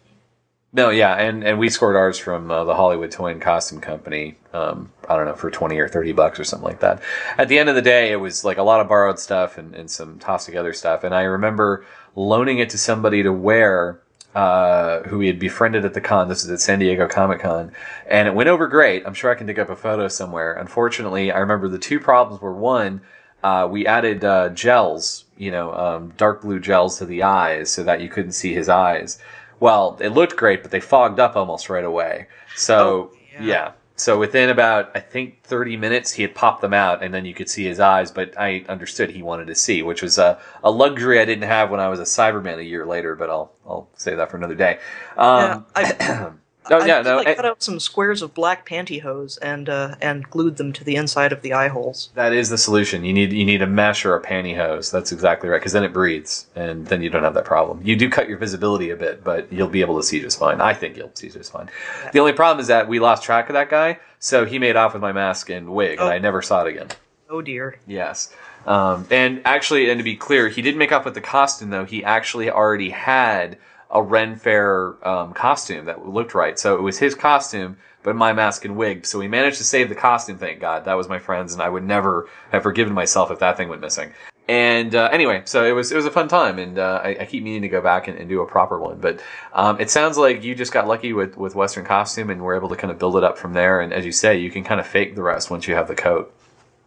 No, 0.72 0.90
yeah, 0.90 1.14
and, 1.14 1.44
and 1.44 1.58
we 1.58 1.68
scored 1.70 1.96
ours 1.96 2.18
from 2.18 2.50
uh, 2.50 2.64
the 2.64 2.74
Hollywood 2.74 3.10
Toy 3.10 3.30
and 3.30 3.40
Costume 3.40 3.80
Company. 3.80 4.36
Um, 4.52 4.90
I 5.08 5.16
don't 5.16 5.26
know 5.26 5.34
for 5.34 5.50
twenty 5.50 5.78
or 5.78 5.88
thirty 5.88 6.12
bucks 6.12 6.38
or 6.38 6.44
something 6.44 6.66
like 6.68 6.80
that. 6.80 7.00
At 7.38 7.48
the 7.48 7.58
end 7.58 7.68
of 7.70 7.74
the 7.74 7.82
day, 7.82 8.12
it 8.12 8.16
was 8.16 8.44
like 8.44 8.58
a 8.58 8.62
lot 8.62 8.80
of 8.80 8.88
borrowed 8.88 9.18
stuff 9.18 9.56
and, 9.56 9.74
and 9.74 9.90
some 9.90 10.18
tossed 10.18 10.44
together 10.46 10.72
stuff. 10.74 11.04
And 11.04 11.14
I 11.14 11.22
remember 11.22 11.86
loaning 12.16 12.58
it 12.58 12.68
to 12.70 12.78
somebody 12.78 13.22
to 13.22 13.32
wear 13.32 14.01
uh, 14.34 15.00
who 15.02 15.18
we 15.18 15.26
had 15.26 15.38
befriended 15.38 15.84
at 15.84 15.94
the 15.94 16.00
con. 16.00 16.28
This 16.28 16.44
is 16.44 16.50
at 16.50 16.60
San 16.60 16.78
Diego 16.78 17.06
Comic 17.08 17.40
Con, 17.40 17.72
and 18.06 18.28
it 18.28 18.34
went 18.34 18.48
over 18.48 18.66
great. 18.66 19.04
I'm 19.06 19.14
sure 19.14 19.30
I 19.30 19.34
can 19.34 19.46
dig 19.46 19.58
up 19.58 19.70
a 19.70 19.76
photo 19.76 20.08
somewhere. 20.08 20.54
Unfortunately, 20.54 21.30
I 21.30 21.38
remember 21.38 21.68
the 21.68 21.78
two 21.78 22.00
problems 22.00 22.40
were 22.40 22.54
one, 22.54 23.02
uh, 23.42 23.66
we 23.70 23.86
added 23.86 24.24
uh, 24.24 24.48
gels, 24.50 25.24
you 25.36 25.50
know, 25.50 25.72
um, 25.74 26.12
dark 26.16 26.42
blue 26.42 26.60
gels 26.60 26.98
to 26.98 27.04
the 27.04 27.22
eyes 27.24 27.70
so 27.70 27.82
that 27.82 28.00
you 28.00 28.08
couldn't 28.08 28.32
see 28.32 28.54
his 28.54 28.68
eyes. 28.68 29.18
Well, 29.58 29.98
it 30.00 30.10
looked 30.10 30.36
great, 30.36 30.62
but 30.62 30.70
they 30.70 30.80
fogged 30.80 31.18
up 31.18 31.36
almost 31.36 31.68
right 31.68 31.84
away. 31.84 32.28
So 32.54 33.10
Oh, 33.12 33.16
yeah. 33.34 33.42
yeah. 33.44 33.72
So 34.02 34.18
within 34.18 34.50
about 34.50 34.90
I 34.96 35.00
think 35.00 35.44
30 35.44 35.76
minutes, 35.76 36.12
he 36.12 36.22
had 36.22 36.34
popped 36.34 36.60
them 36.60 36.74
out, 36.74 37.04
and 37.04 37.14
then 37.14 37.24
you 37.24 37.34
could 37.34 37.48
see 37.48 37.64
his 37.64 37.78
eyes. 37.78 38.10
But 38.10 38.34
I 38.36 38.64
understood 38.68 39.10
he 39.10 39.22
wanted 39.22 39.46
to 39.46 39.54
see, 39.54 39.80
which 39.82 40.02
was 40.02 40.18
a, 40.18 40.40
a 40.64 40.72
luxury 40.72 41.20
I 41.20 41.24
didn't 41.24 41.48
have 41.48 41.70
when 41.70 41.78
I 41.78 41.88
was 41.88 42.00
a 42.00 42.02
Cyberman 42.02 42.58
a 42.58 42.64
year 42.64 42.84
later. 42.84 43.14
But 43.14 43.30
I'll 43.30 43.52
I'll 43.64 43.88
save 43.94 44.16
that 44.16 44.28
for 44.28 44.36
another 44.36 44.56
day. 44.56 44.80
Um, 45.16 45.66
yeah, 45.76 45.92
I, 46.00 46.32
oh 46.70 46.78
I 46.80 46.86
yeah, 46.86 47.02
no, 47.02 47.16
like, 47.16 47.26
eh, 47.26 47.34
cut 47.34 47.44
out 47.44 47.62
some 47.62 47.80
squares 47.80 48.22
of 48.22 48.34
black 48.34 48.68
pantyhose 48.68 49.38
and 49.42 49.68
uh, 49.68 49.96
and 50.00 50.28
glued 50.30 50.56
them 50.56 50.72
to 50.74 50.84
the 50.84 50.96
inside 50.96 51.32
of 51.32 51.42
the 51.42 51.52
eye 51.52 51.68
holes. 51.68 52.10
that 52.14 52.32
is 52.32 52.48
the 52.50 52.58
solution. 52.58 53.04
You 53.04 53.12
need 53.12 53.32
you 53.32 53.44
need 53.44 53.62
a 53.62 53.66
mesh 53.66 54.04
or 54.04 54.14
a 54.14 54.22
pantyhose. 54.22 54.90
That's 54.90 55.12
exactly 55.12 55.48
right, 55.48 55.58
because 55.60 55.72
then 55.72 55.84
it 55.84 55.92
breathes, 55.92 56.46
and 56.54 56.86
then 56.86 57.02
you 57.02 57.10
don't 57.10 57.22
have 57.22 57.34
that 57.34 57.44
problem. 57.44 57.80
You 57.82 57.96
do 57.96 58.08
cut 58.10 58.28
your 58.28 58.38
visibility 58.38 58.90
a 58.90 58.96
bit, 58.96 59.22
but 59.24 59.52
you'll 59.52 59.68
be 59.68 59.80
able 59.80 59.96
to 59.96 60.02
see 60.02 60.20
just 60.20 60.38
fine. 60.38 60.60
I 60.60 60.74
think 60.74 60.96
you'll 60.96 61.10
see 61.14 61.28
just 61.30 61.52
fine. 61.52 61.68
The 62.12 62.20
only 62.20 62.32
problem 62.32 62.60
is 62.60 62.66
that 62.68 62.88
we 62.88 62.98
lost 63.00 63.22
track 63.22 63.48
of 63.48 63.54
that 63.54 63.68
guy, 63.70 63.98
so 64.18 64.44
he 64.44 64.58
made 64.58 64.76
off 64.76 64.92
with 64.92 65.02
my 65.02 65.12
mask 65.12 65.50
and 65.50 65.70
wig, 65.70 65.98
and 65.98 66.08
Oh. 66.08 66.12
I 66.12 66.18
never 66.18 66.42
saw 66.42 66.64
it 66.64 66.68
again. 66.68 66.88
Oh 67.30 67.40
dear. 67.40 67.78
Yes. 67.86 68.32
Um, 68.66 69.06
and 69.10 69.40
actually, 69.44 69.90
and 69.90 69.98
to 69.98 70.04
be 70.04 70.14
clear, 70.14 70.48
he 70.48 70.62
didn't 70.62 70.78
make 70.78 70.92
off 70.92 71.04
with 71.04 71.14
the 71.14 71.20
costume 71.20 71.70
though. 71.70 71.84
He 71.84 72.04
actually 72.04 72.48
already 72.50 72.90
had 72.90 73.58
a 73.92 74.02
Ren 74.02 74.36
Fair 74.36 74.94
um, 75.06 75.34
costume 75.34 75.84
that 75.84 76.08
looked 76.08 76.34
right. 76.34 76.58
So 76.58 76.76
it 76.76 76.82
was 76.82 76.98
his 76.98 77.14
costume, 77.14 77.76
but 78.02 78.16
my 78.16 78.32
mask 78.32 78.64
and 78.64 78.76
wig. 78.76 79.06
So 79.06 79.18
we 79.18 79.28
managed 79.28 79.58
to 79.58 79.64
save 79.64 79.90
the 79.90 79.94
costume. 79.94 80.38
Thank 80.38 80.60
God. 80.60 80.86
That 80.86 80.94
was 80.94 81.08
my 81.08 81.18
friend's, 81.18 81.52
and 81.52 81.62
I 81.62 81.68
would 81.68 81.84
never 81.84 82.28
have 82.50 82.62
forgiven 82.62 82.94
myself 82.94 83.30
if 83.30 83.38
that 83.40 83.56
thing 83.56 83.68
went 83.68 83.82
missing. 83.82 84.12
And 84.48 84.94
uh, 84.94 85.08
anyway, 85.12 85.42
so 85.44 85.64
it 85.64 85.72
was 85.72 85.92
it 85.92 85.96
was 85.96 86.04
a 86.04 86.10
fun 86.10 86.26
time, 86.26 86.58
and 86.58 86.78
uh, 86.78 87.00
I, 87.04 87.16
I 87.20 87.24
keep 87.26 87.44
meaning 87.44 87.62
to 87.62 87.68
go 87.68 87.80
back 87.80 88.08
and, 88.08 88.18
and 88.18 88.28
do 88.28 88.40
a 88.40 88.46
proper 88.46 88.78
one. 88.78 88.98
But 88.98 89.20
um, 89.52 89.80
it 89.80 89.88
sounds 89.88 90.18
like 90.18 90.42
you 90.42 90.54
just 90.54 90.72
got 90.72 90.88
lucky 90.88 91.12
with 91.12 91.36
with 91.36 91.54
Western 91.54 91.84
costume, 91.84 92.28
and 92.28 92.42
were 92.42 92.56
able 92.56 92.68
to 92.70 92.76
kind 92.76 92.90
of 92.90 92.98
build 92.98 93.16
it 93.16 93.22
up 93.22 93.38
from 93.38 93.52
there. 93.52 93.80
And 93.80 93.92
as 93.92 94.04
you 94.04 94.12
say, 94.12 94.38
you 94.38 94.50
can 94.50 94.64
kind 94.64 94.80
of 94.80 94.86
fake 94.86 95.14
the 95.14 95.22
rest 95.22 95.50
once 95.50 95.68
you 95.68 95.74
have 95.74 95.86
the 95.86 95.94
coat. 95.94 96.34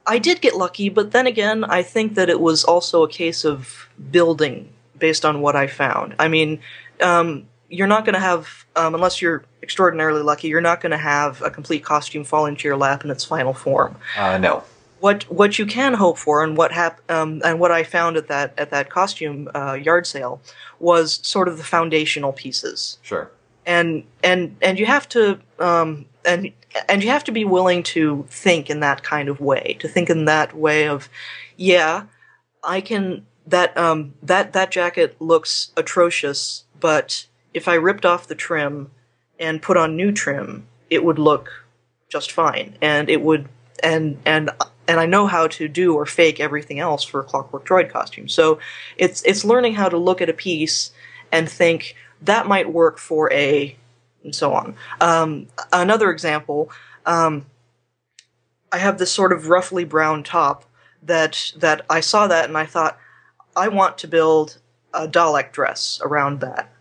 I 0.06 0.20
did 0.20 0.42
get 0.42 0.56
lucky, 0.56 0.90
but 0.90 1.12
then 1.12 1.28
again, 1.28 1.64
I 1.64 1.82
think 1.82 2.16
that 2.16 2.30
it 2.30 2.40
was 2.40 2.64
also 2.64 3.04
a 3.04 3.10
case 3.10 3.44
of 3.46 3.90
building 4.12 4.75
based 4.98 5.26
on 5.26 5.42
what 5.42 5.56
I 5.56 5.68
found. 5.68 6.16
I 6.20 6.28
mean, 6.28 6.60
um, 7.02 7.48
you're 7.70 7.88
not 7.88 8.06
going 8.06 8.14
to 8.14 8.20
have, 8.20 8.66
um, 8.76 8.94
unless 8.96 9.22
you're 9.22 9.44
extraordinarily 9.62 10.22
lucky, 10.22 10.48
you're 10.48 10.62
not 10.62 10.82
going 10.82 10.92
to 10.92 10.98
have 10.98 11.42
a 11.42 11.50
complete 11.50 11.84
costume 11.84 12.24
fall 12.24 12.46
into 12.46 12.68
your 12.68 12.78
lap 12.78 13.04
in 13.04 13.10
its 13.12 13.26
final 13.26 13.54
form. 13.54 13.96
Uh, 14.18 14.38
no. 14.38 14.64
What 15.00 15.24
what 15.24 15.60
you 15.60 15.66
can 15.66 15.94
hope 15.94 16.18
for, 16.18 16.44
and 16.44 16.58
what 16.58 16.72
hap- 16.72 17.02
um, 17.12 17.42
and 17.44 17.60
what 17.60 17.72
I 17.72 17.84
found 17.84 18.18
at 18.18 18.28
that 18.30 18.54
at 18.58 18.72
that 18.72 18.90
costume 18.90 19.50
uh, 19.54 19.74
yard 19.74 20.08
sale, 20.08 20.42
was 20.80 21.20
sort 21.22 21.48
of 21.48 21.58
the 21.58 21.64
foundational 21.64 22.32
pieces. 22.34 22.98
Sure. 23.04 23.30
and 23.66 24.04
and 24.24 24.56
and 24.62 24.80
you 24.80 24.86
have 24.86 25.08
to 25.10 25.40
um, 25.60 26.06
and 26.26 26.52
and 26.90 27.04
you 27.04 27.10
have 27.10 27.24
to 27.26 27.32
be 27.32 27.46
willing 27.46 27.84
to 27.84 28.26
think 28.30 28.70
in 28.70 28.80
that 28.80 29.04
kind 29.04 29.30
of 29.30 29.40
way 29.40 29.76
to 29.80 29.88
think 29.88 30.10
in 30.10 30.26
that 30.26 30.56
way 30.56 30.88
of 30.88 31.10
yeah 31.58 32.04
i 32.64 32.82
can 32.82 33.26
that 33.46 33.76
um 33.78 34.14
that 34.22 34.54
that 34.54 34.72
jacket 34.72 35.16
looks 35.20 35.72
atrocious 35.78 36.64
but 36.80 37.26
if 37.54 37.68
i 37.68 37.74
ripped 37.74 38.06
off 38.06 38.28
the 38.28 38.36
trim 38.36 38.92
and 39.40 39.62
put 39.62 39.78
on 39.78 39.96
new 39.96 40.12
trim 40.12 40.66
it 40.90 41.04
would 41.04 41.20
look 41.20 41.66
just 42.10 42.32
fine 42.32 42.78
and 42.82 43.10
it 43.10 43.22
would 43.22 43.48
and 43.84 44.18
and 44.26 44.50
and 44.88 45.00
I 45.00 45.06
know 45.06 45.28
how 45.28 45.48
to 45.48 45.68
do 45.68 45.96
or 45.96 46.06
fake 46.06 46.40
everything 46.40 46.80
else 46.80 47.04
for 47.04 47.20
a 47.20 47.24
Clockwork 47.24 47.66
Droid 47.66 47.90
costume. 47.90 48.28
So 48.28 48.60
it's 48.98 49.22
it's 49.24 49.44
learning 49.44 49.76
how 49.76 49.90
to 49.90 49.98
look 49.98 50.22
at 50.22 50.30
a 50.30 50.34
piece 50.34 50.92
and 51.32 51.50
think 51.50 51.96
that 52.22 52.48
might 52.48 52.72
work 52.72 52.98
for 52.98 53.32
a 53.34 53.76
and 54.24 54.34
so 54.34 54.54
on. 54.54 54.76
Um, 55.02 55.48
another 55.72 56.10
example, 56.10 56.72
um, 57.06 57.46
I 58.72 58.80
have 58.80 58.98
this 58.98 59.12
sort 59.12 59.32
of 59.32 59.48
roughly 59.48 59.84
brown 59.84 60.24
top 60.24 60.66
that 61.04 61.52
that 61.58 61.86
I 61.90 62.00
saw 62.00 62.28
that 62.28 62.46
and 62.46 62.58
I 62.58 62.66
thought 62.66 62.98
I 63.56 63.68
want 63.70 63.98
to 64.00 64.08
build 64.08 64.58
a 64.94 65.08
Dalek 65.08 65.52
dress 65.52 66.00
around 66.04 66.40
that 66.42 66.72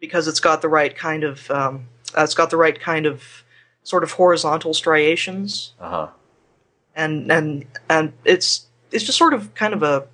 because 0.00 0.26
it's 0.28 0.40
got 0.40 0.62
the 0.62 0.68
right 0.68 0.96
kind 0.96 1.24
of 1.24 1.50
um, 1.50 1.86
uh, 2.16 2.22
it's 2.22 2.34
got 2.34 2.50
the 2.50 2.56
right 2.56 2.78
kind 2.78 3.06
of 3.06 3.44
sort 3.82 4.02
of 4.04 4.12
horizontal 4.12 4.74
striations 4.74 5.72
Uh 5.80 5.90
huh. 5.90 6.08
and 6.94 7.30
and 7.32 7.66
and 7.88 8.12
it's 8.24 8.66
it's 8.90 9.04
just 9.04 9.18
sort 9.18 9.34
of 9.34 9.54
kind 9.54 9.74
of 9.74 9.82
a 9.82 10.06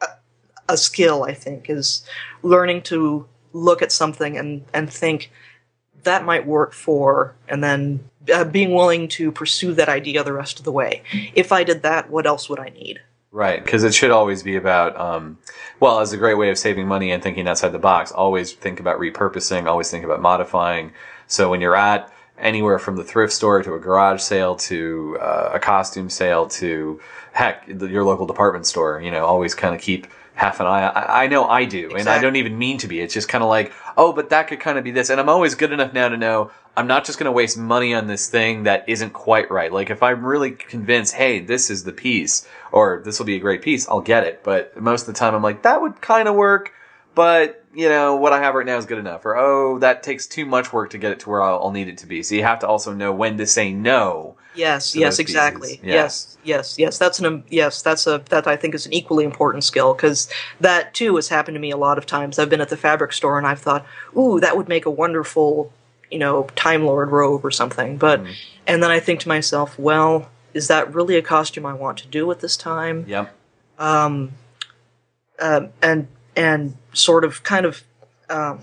a, 0.00 0.06
a 0.70 0.76
skill 0.76 1.24
I 1.24 1.34
think 1.34 1.68
is 1.70 2.04
learning 2.42 2.82
to 2.82 3.26
look 3.52 3.82
at 3.82 3.92
something 3.92 4.36
and 4.38 4.64
and 4.72 4.90
think 4.92 5.30
that 6.04 6.24
might 6.24 6.44
work 6.46 6.72
for, 6.72 7.36
and 7.48 7.62
then 7.62 8.10
uh, 8.34 8.42
being 8.42 8.74
willing 8.74 9.06
to 9.06 9.30
pursue 9.30 9.72
that 9.74 9.88
idea 9.88 10.24
the 10.24 10.32
rest 10.32 10.58
of 10.58 10.64
the 10.64 10.72
way. 10.72 11.02
If 11.32 11.52
I 11.52 11.62
did 11.62 11.82
that, 11.84 12.10
what 12.10 12.26
else 12.26 12.48
would 12.48 12.58
I 12.58 12.70
need? 12.70 13.00
Right, 13.34 13.64
because 13.64 13.82
it 13.82 13.94
should 13.94 14.10
always 14.10 14.42
be 14.42 14.56
about, 14.56 14.94
um, 15.00 15.38
well, 15.80 16.00
as 16.00 16.12
a 16.12 16.18
great 16.18 16.34
way 16.34 16.50
of 16.50 16.58
saving 16.58 16.86
money 16.86 17.10
and 17.10 17.22
thinking 17.22 17.48
outside 17.48 17.70
the 17.70 17.78
box, 17.78 18.12
always 18.12 18.52
think 18.52 18.78
about 18.78 19.00
repurposing, 19.00 19.66
always 19.66 19.90
think 19.90 20.04
about 20.04 20.20
modifying. 20.20 20.92
So 21.28 21.48
when 21.48 21.62
you're 21.62 21.74
at 21.74 22.12
anywhere 22.38 22.78
from 22.78 22.96
the 22.96 23.04
thrift 23.04 23.32
store 23.32 23.62
to 23.62 23.72
a 23.72 23.78
garage 23.78 24.20
sale 24.20 24.56
to 24.56 25.16
uh, 25.18 25.50
a 25.54 25.58
costume 25.58 26.10
sale 26.10 26.46
to 26.48 27.00
heck, 27.32 27.66
your 27.66 28.04
local 28.04 28.26
department 28.26 28.66
store, 28.66 29.00
you 29.00 29.10
know, 29.10 29.24
always 29.24 29.54
kind 29.54 29.74
of 29.74 29.80
keep 29.80 30.08
half 30.34 30.60
an 30.60 30.66
eye. 30.66 30.88
I, 30.88 31.24
I 31.24 31.26
know 31.26 31.46
I 31.46 31.64
do, 31.64 31.96
and 31.96 32.08
I 32.08 32.20
don't 32.20 32.36
even 32.36 32.58
mean 32.58 32.76
to 32.78 32.88
be. 32.88 33.00
It's 33.00 33.14
just 33.14 33.30
kind 33.30 33.42
of 33.42 33.48
like, 33.48 33.72
oh, 33.96 34.12
but 34.12 34.30
that 34.30 34.48
could 34.48 34.60
kind 34.60 34.78
of 34.78 34.84
be 34.84 34.90
this. 34.90 35.10
And 35.10 35.20
I'm 35.20 35.28
always 35.28 35.54
good 35.54 35.72
enough 35.72 35.92
now 35.92 36.08
to 36.08 36.16
know 36.16 36.50
I'm 36.76 36.86
not 36.86 37.04
just 37.04 37.18
going 37.18 37.26
to 37.26 37.32
waste 37.32 37.58
money 37.58 37.94
on 37.94 38.06
this 38.06 38.28
thing 38.30 38.62
that 38.62 38.88
isn't 38.88 39.12
quite 39.12 39.50
right. 39.50 39.72
Like 39.72 39.90
if 39.90 40.02
I'm 40.02 40.24
really 40.24 40.52
convinced, 40.52 41.14
hey, 41.14 41.40
this 41.40 41.70
is 41.70 41.84
the 41.84 41.92
piece, 41.92 42.46
or 42.70 43.02
this 43.04 43.18
will 43.18 43.26
be 43.26 43.36
a 43.36 43.40
great 43.40 43.62
piece, 43.62 43.88
I'll 43.88 44.00
get 44.00 44.24
it. 44.24 44.42
But 44.42 44.80
most 44.80 45.02
of 45.02 45.06
the 45.08 45.18
time, 45.18 45.34
I'm 45.34 45.42
like, 45.42 45.62
that 45.62 45.82
would 45.82 46.00
kind 46.00 46.28
of 46.28 46.34
work, 46.34 46.72
but 47.14 47.64
you 47.74 47.88
know 47.88 48.16
what 48.16 48.32
I 48.32 48.40
have 48.40 48.54
right 48.54 48.66
now 48.66 48.76
is 48.78 48.86
good 48.86 48.98
enough. 48.98 49.24
Or 49.24 49.36
oh, 49.36 49.78
that 49.80 50.02
takes 50.02 50.26
too 50.26 50.46
much 50.46 50.72
work 50.72 50.90
to 50.90 50.98
get 50.98 51.12
it 51.12 51.20
to 51.20 51.30
where 51.30 51.42
I'll, 51.42 51.64
I'll 51.64 51.70
need 51.70 51.88
it 51.88 51.98
to 51.98 52.06
be. 52.06 52.22
So 52.22 52.34
you 52.34 52.42
have 52.42 52.60
to 52.60 52.68
also 52.68 52.92
know 52.92 53.12
when 53.12 53.38
to 53.38 53.46
say 53.46 53.72
no. 53.72 54.36
Yes, 54.54 54.94
yes, 54.94 55.18
exactly. 55.18 55.80
Yeah. 55.82 55.94
Yes, 55.94 56.36
yes, 56.44 56.78
yes. 56.78 56.98
That's 56.98 57.18
an 57.20 57.44
yes. 57.48 57.80
That's 57.82 58.06
a 58.06 58.22
that 58.28 58.46
I 58.46 58.56
think 58.56 58.74
is 58.74 58.86
an 58.86 58.92
equally 58.92 59.24
important 59.24 59.64
skill 59.64 59.94
because 59.94 60.28
that 60.60 60.92
too 60.94 61.16
has 61.16 61.28
happened 61.28 61.54
to 61.54 61.60
me 61.60 61.70
a 61.70 61.76
lot 61.76 61.98
of 61.98 62.06
times. 62.06 62.38
I've 62.38 62.50
been 62.50 62.60
at 62.60 62.68
the 62.68 62.76
fabric 62.76 63.12
store 63.12 63.38
and 63.38 63.46
I've 63.46 63.60
thought, 63.60 63.86
ooh, 64.16 64.40
that 64.40 64.56
would 64.56 64.68
make 64.68 64.84
a 64.84 64.90
wonderful, 64.90 65.72
you 66.10 66.18
know, 66.18 66.44
Time 66.54 66.84
Lord 66.84 67.10
robe 67.10 67.44
or 67.44 67.50
something. 67.50 67.96
But 67.96 68.20
Mm-hmm. 68.20 68.32
and 68.66 68.82
then 68.82 68.90
I 68.90 69.00
think 69.00 69.20
to 69.20 69.28
myself, 69.28 69.78
well, 69.78 70.28
is 70.52 70.68
that 70.68 70.92
really 70.94 71.16
a 71.16 71.22
costume 71.22 71.64
I 71.64 71.72
want 71.72 71.98
to 71.98 72.06
do 72.06 72.30
at 72.30 72.40
this 72.40 72.56
time? 72.56 73.04
Yep. 73.08 73.34
um, 73.78 74.32
uh, 75.38 75.66
and 75.80 76.08
and 76.36 76.76
sort 76.92 77.24
of 77.24 77.42
kind 77.42 77.64
of 77.66 77.82
um, 78.28 78.60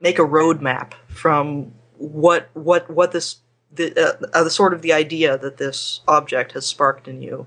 make 0.00 0.18
a 0.18 0.22
roadmap 0.22 0.94
from 1.08 1.72
what 1.98 2.48
what 2.54 2.88
what 2.88 3.12
this 3.12 3.36
the 3.74 3.98
uh, 3.98 4.26
uh, 4.32 4.44
the 4.44 4.50
sort 4.50 4.74
of 4.74 4.82
the 4.82 4.92
idea 4.92 5.38
that 5.38 5.56
this 5.56 6.00
object 6.08 6.52
has 6.52 6.66
sparked 6.66 7.08
in 7.08 7.22
you. 7.22 7.46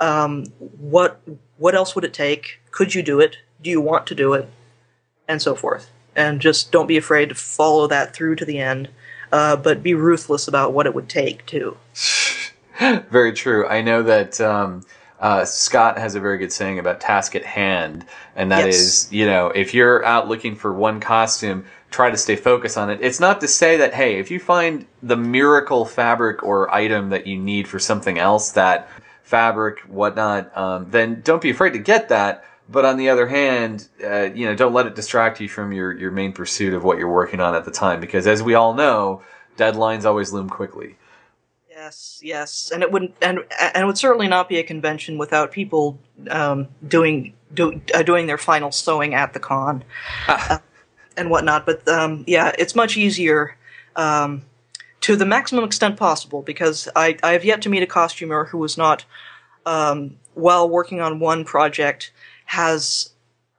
Um, 0.00 0.46
what 0.58 1.20
what 1.58 1.74
else 1.74 1.94
would 1.94 2.04
it 2.04 2.14
take? 2.14 2.60
Could 2.70 2.94
you 2.94 3.02
do 3.02 3.20
it? 3.20 3.38
Do 3.62 3.70
you 3.70 3.80
want 3.80 4.06
to 4.08 4.14
do 4.14 4.32
it? 4.32 4.48
And 5.28 5.40
so 5.40 5.54
forth. 5.54 5.90
And 6.16 6.40
just 6.40 6.72
don't 6.72 6.86
be 6.86 6.96
afraid 6.96 7.28
to 7.28 7.34
follow 7.34 7.86
that 7.86 8.14
through 8.14 8.36
to 8.36 8.44
the 8.44 8.58
end, 8.58 8.88
uh, 9.30 9.56
but 9.56 9.82
be 9.82 9.94
ruthless 9.94 10.48
about 10.48 10.72
what 10.72 10.86
it 10.86 10.94
would 10.94 11.08
take 11.08 11.46
too. 11.46 11.76
Very 12.80 13.32
true. 13.32 13.66
I 13.68 13.82
know 13.82 14.02
that 14.02 14.40
um, 14.40 14.82
uh, 15.20 15.44
Scott 15.44 15.98
has 15.98 16.14
a 16.14 16.20
very 16.20 16.38
good 16.38 16.52
saying 16.52 16.78
about 16.78 17.00
task 17.00 17.36
at 17.36 17.44
hand, 17.44 18.06
and 18.34 18.50
that 18.50 18.64
Yes. 18.66 18.76
is, 18.76 19.12
you 19.12 19.26
know, 19.26 19.48
if 19.48 19.74
you're 19.74 20.02
out 20.04 20.28
looking 20.28 20.56
for 20.56 20.72
one 20.72 20.98
costume, 20.98 21.66
try 21.90 22.10
to 22.10 22.16
stay 22.16 22.36
focused 22.36 22.78
on 22.78 22.90
it. 22.90 23.00
It's 23.02 23.20
not 23.20 23.40
to 23.40 23.48
say 23.48 23.76
that, 23.78 23.94
hey, 23.94 24.18
if 24.18 24.30
you 24.30 24.38
find 24.38 24.86
the 25.02 25.16
miracle 25.16 25.84
fabric 25.84 26.42
or 26.42 26.72
item 26.72 27.10
that 27.10 27.26
you 27.26 27.36
need 27.36 27.66
for 27.66 27.78
something 27.78 28.18
else, 28.18 28.52
that 28.52 28.88
fabric, 29.22 29.80
whatnot, 29.80 30.56
um, 30.56 30.90
then 30.90 31.20
don't 31.22 31.42
be 31.42 31.50
afraid 31.50 31.72
to 31.72 31.78
get 31.78 32.08
that. 32.08 32.44
But 32.68 32.84
on 32.84 32.96
the 32.96 33.08
other 33.08 33.26
hand, 33.26 33.88
uh, 34.04 34.30
you 34.32 34.46
know, 34.46 34.54
don't 34.54 34.72
let 34.72 34.86
it 34.86 34.94
distract 34.94 35.40
you 35.40 35.48
from 35.48 35.72
your, 35.72 35.92
your 35.92 36.12
main 36.12 36.32
pursuit 36.32 36.72
of 36.72 36.84
what 36.84 36.98
you're 36.98 37.10
working 37.10 37.40
on 37.40 37.54
at 37.56 37.64
the 37.64 37.72
time, 37.72 38.00
because 38.00 38.28
as 38.28 38.42
we 38.42 38.54
all 38.54 38.74
know, 38.74 39.22
deadlines 39.56 40.04
always 40.04 40.32
loom 40.32 40.48
quickly. 40.48 40.96
Yes, 41.68 42.20
yes, 42.22 42.70
and 42.72 42.82
it 42.82 42.92
wouldn't, 42.92 43.14
and 43.22 43.40
and 43.58 43.82
it 43.82 43.86
would 43.86 43.96
certainly 43.96 44.28
not 44.28 44.48
be 44.50 44.58
a 44.58 44.62
convention 44.62 45.16
without 45.16 45.50
people 45.50 45.98
um, 46.28 46.68
doing 46.86 47.32
do, 47.54 47.80
uh, 47.94 48.02
doing 48.02 48.26
their 48.26 48.36
final 48.36 48.70
sewing 48.70 49.14
at 49.14 49.32
the 49.32 49.40
con 49.40 49.82
uh, 50.28 50.58
and 51.20 51.30
whatnot. 51.30 51.66
But 51.66 51.86
um, 51.86 52.24
yeah, 52.26 52.52
it's 52.58 52.74
much 52.74 52.96
easier 52.96 53.56
um, 53.94 54.42
to 55.02 55.14
the 55.14 55.26
maximum 55.26 55.64
extent 55.64 55.96
possible 55.96 56.42
because 56.42 56.88
I 56.96 57.16
I 57.22 57.32
have 57.32 57.44
yet 57.44 57.62
to 57.62 57.68
meet 57.68 57.82
a 57.82 57.86
costumer 57.86 58.46
who 58.46 58.58
was 58.58 58.76
not 58.76 59.04
um, 59.66 60.16
while 60.34 60.68
working 60.68 61.00
on 61.00 61.20
one 61.20 61.44
project 61.44 62.12
has 62.46 63.10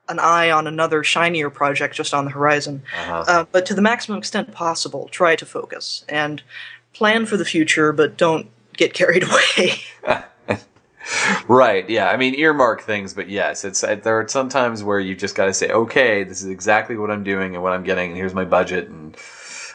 an 0.09 0.19
eye 0.19 0.51
on 0.51 0.67
another 0.67 1.03
shinier 1.03 1.49
project 1.49 1.95
just 1.95 2.13
on 2.13 2.25
the 2.25 2.31
horizon. 2.31 2.83
Uh-huh. 2.97 3.23
Uh, 3.27 3.45
but 3.51 3.65
to 3.67 3.73
the 3.73 3.81
maximum 3.81 4.17
extent 4.17 4.51
possible, 4.51 5.07
try 5.09 5.35
to 5.37 5.45
focus 5.45 6.03
and 6.09 6.41
plan 6.91 7.25
for 7.25 7.37
the 7.37 7.45
future, 7.45 7.93
but 7.93 8.17
don't 8.17 8.49
get 8.75 8.93
carried 8.93 9.23
away. 9.29 9.81
Right. 11.47 11.89
Yeah. 11.89 12.09
I 12.09 12.17
mean, 12.17 12.35
earmark 12.35 12.81
things, 12.81 13.13
but 13.13 13.29
yes, 13.29 13.65
it's 13.65 13.81
there 13.81 14.19
are 14.19 14.27
some 14.27 14.49
times 14.49 14.83
where 14.83 14.99
you 14.99 15.15
just 15.15 15.35
got 15.35 15.45
to 15.45 15.53
say, 15.53 15.69
okay, 15.71 16.23
this 16.23 16.41
is 16.41 16.49
exactly 16.49 16.95
what 16.95 17.11
I'm 17.11 17.23
doing 17.23 17.55
and 17.55 17.63
what 17.63 17.73
I'm 17.73 17.83
getting, 17.83 18.09
and 18.09 18.17
here's 18.17 18.33
my 18.33 18.45
budget. 18.45 18.87
And 18.87 19.17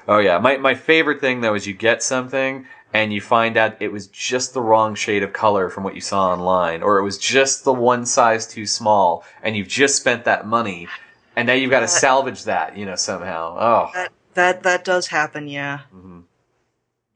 oh 0.08 0.18
yeah, 0.18 0.38
my 0.38 0.56
my 0.56 0.74
favorite 0.74 1.20
thing 1.20 1.40
though 1.40 1.54
is 1.54 1.66
you 1.66 1.74
get 1.74 2.02
something 2.02 2.66
and 2.92 3.12
you 3.12 3.20
find 3.20 3.56
out 3.56 3.76
it 3.80 3.92
was 3.92 4.06
just 4.08 4.54
the 4.54 4.62
wrong 4.62 4.94
shade 4.94 5.22
of 5.22 5.32
color 5.32 5.68
from 5.68 5.84
what 5.84 5.94
you 5.94 6.00
saw 6.00 6.30
online, 6.30 6.82
or 6.82 6.98
it 6.98 7.02
was 7.02 7.18
just 7.18 7.64
the 7.64 7.72
one 7.72 8.06
size 8.06 8.46
too 8.46 8.66
small, 8.66 9.24
and 9.42 9.56
you've 9.56 9.68
just 9.68 9.96
spent 9.96 10.24
that 10.24 10.46
money, 10.46 10.88
and 11.34 11.46
now 11.46 11.52
you've 11.52 11.70
got 11.70 11.80
to 11.80 11.88
salvage 11.88 12.44
that, 12.44 12.76
you 12.76 12.86
know, 12.86 12.96
somehow. 12.96 13.56
Oh. 13.58 13.90
that 13.92 14.12
that 14.34 14.62
that 14.62 14.84
does 14.84 15.08
happen, 15.08 15.48
yeah. 15.48 15.80
Mm-hmm. 15.94 16.20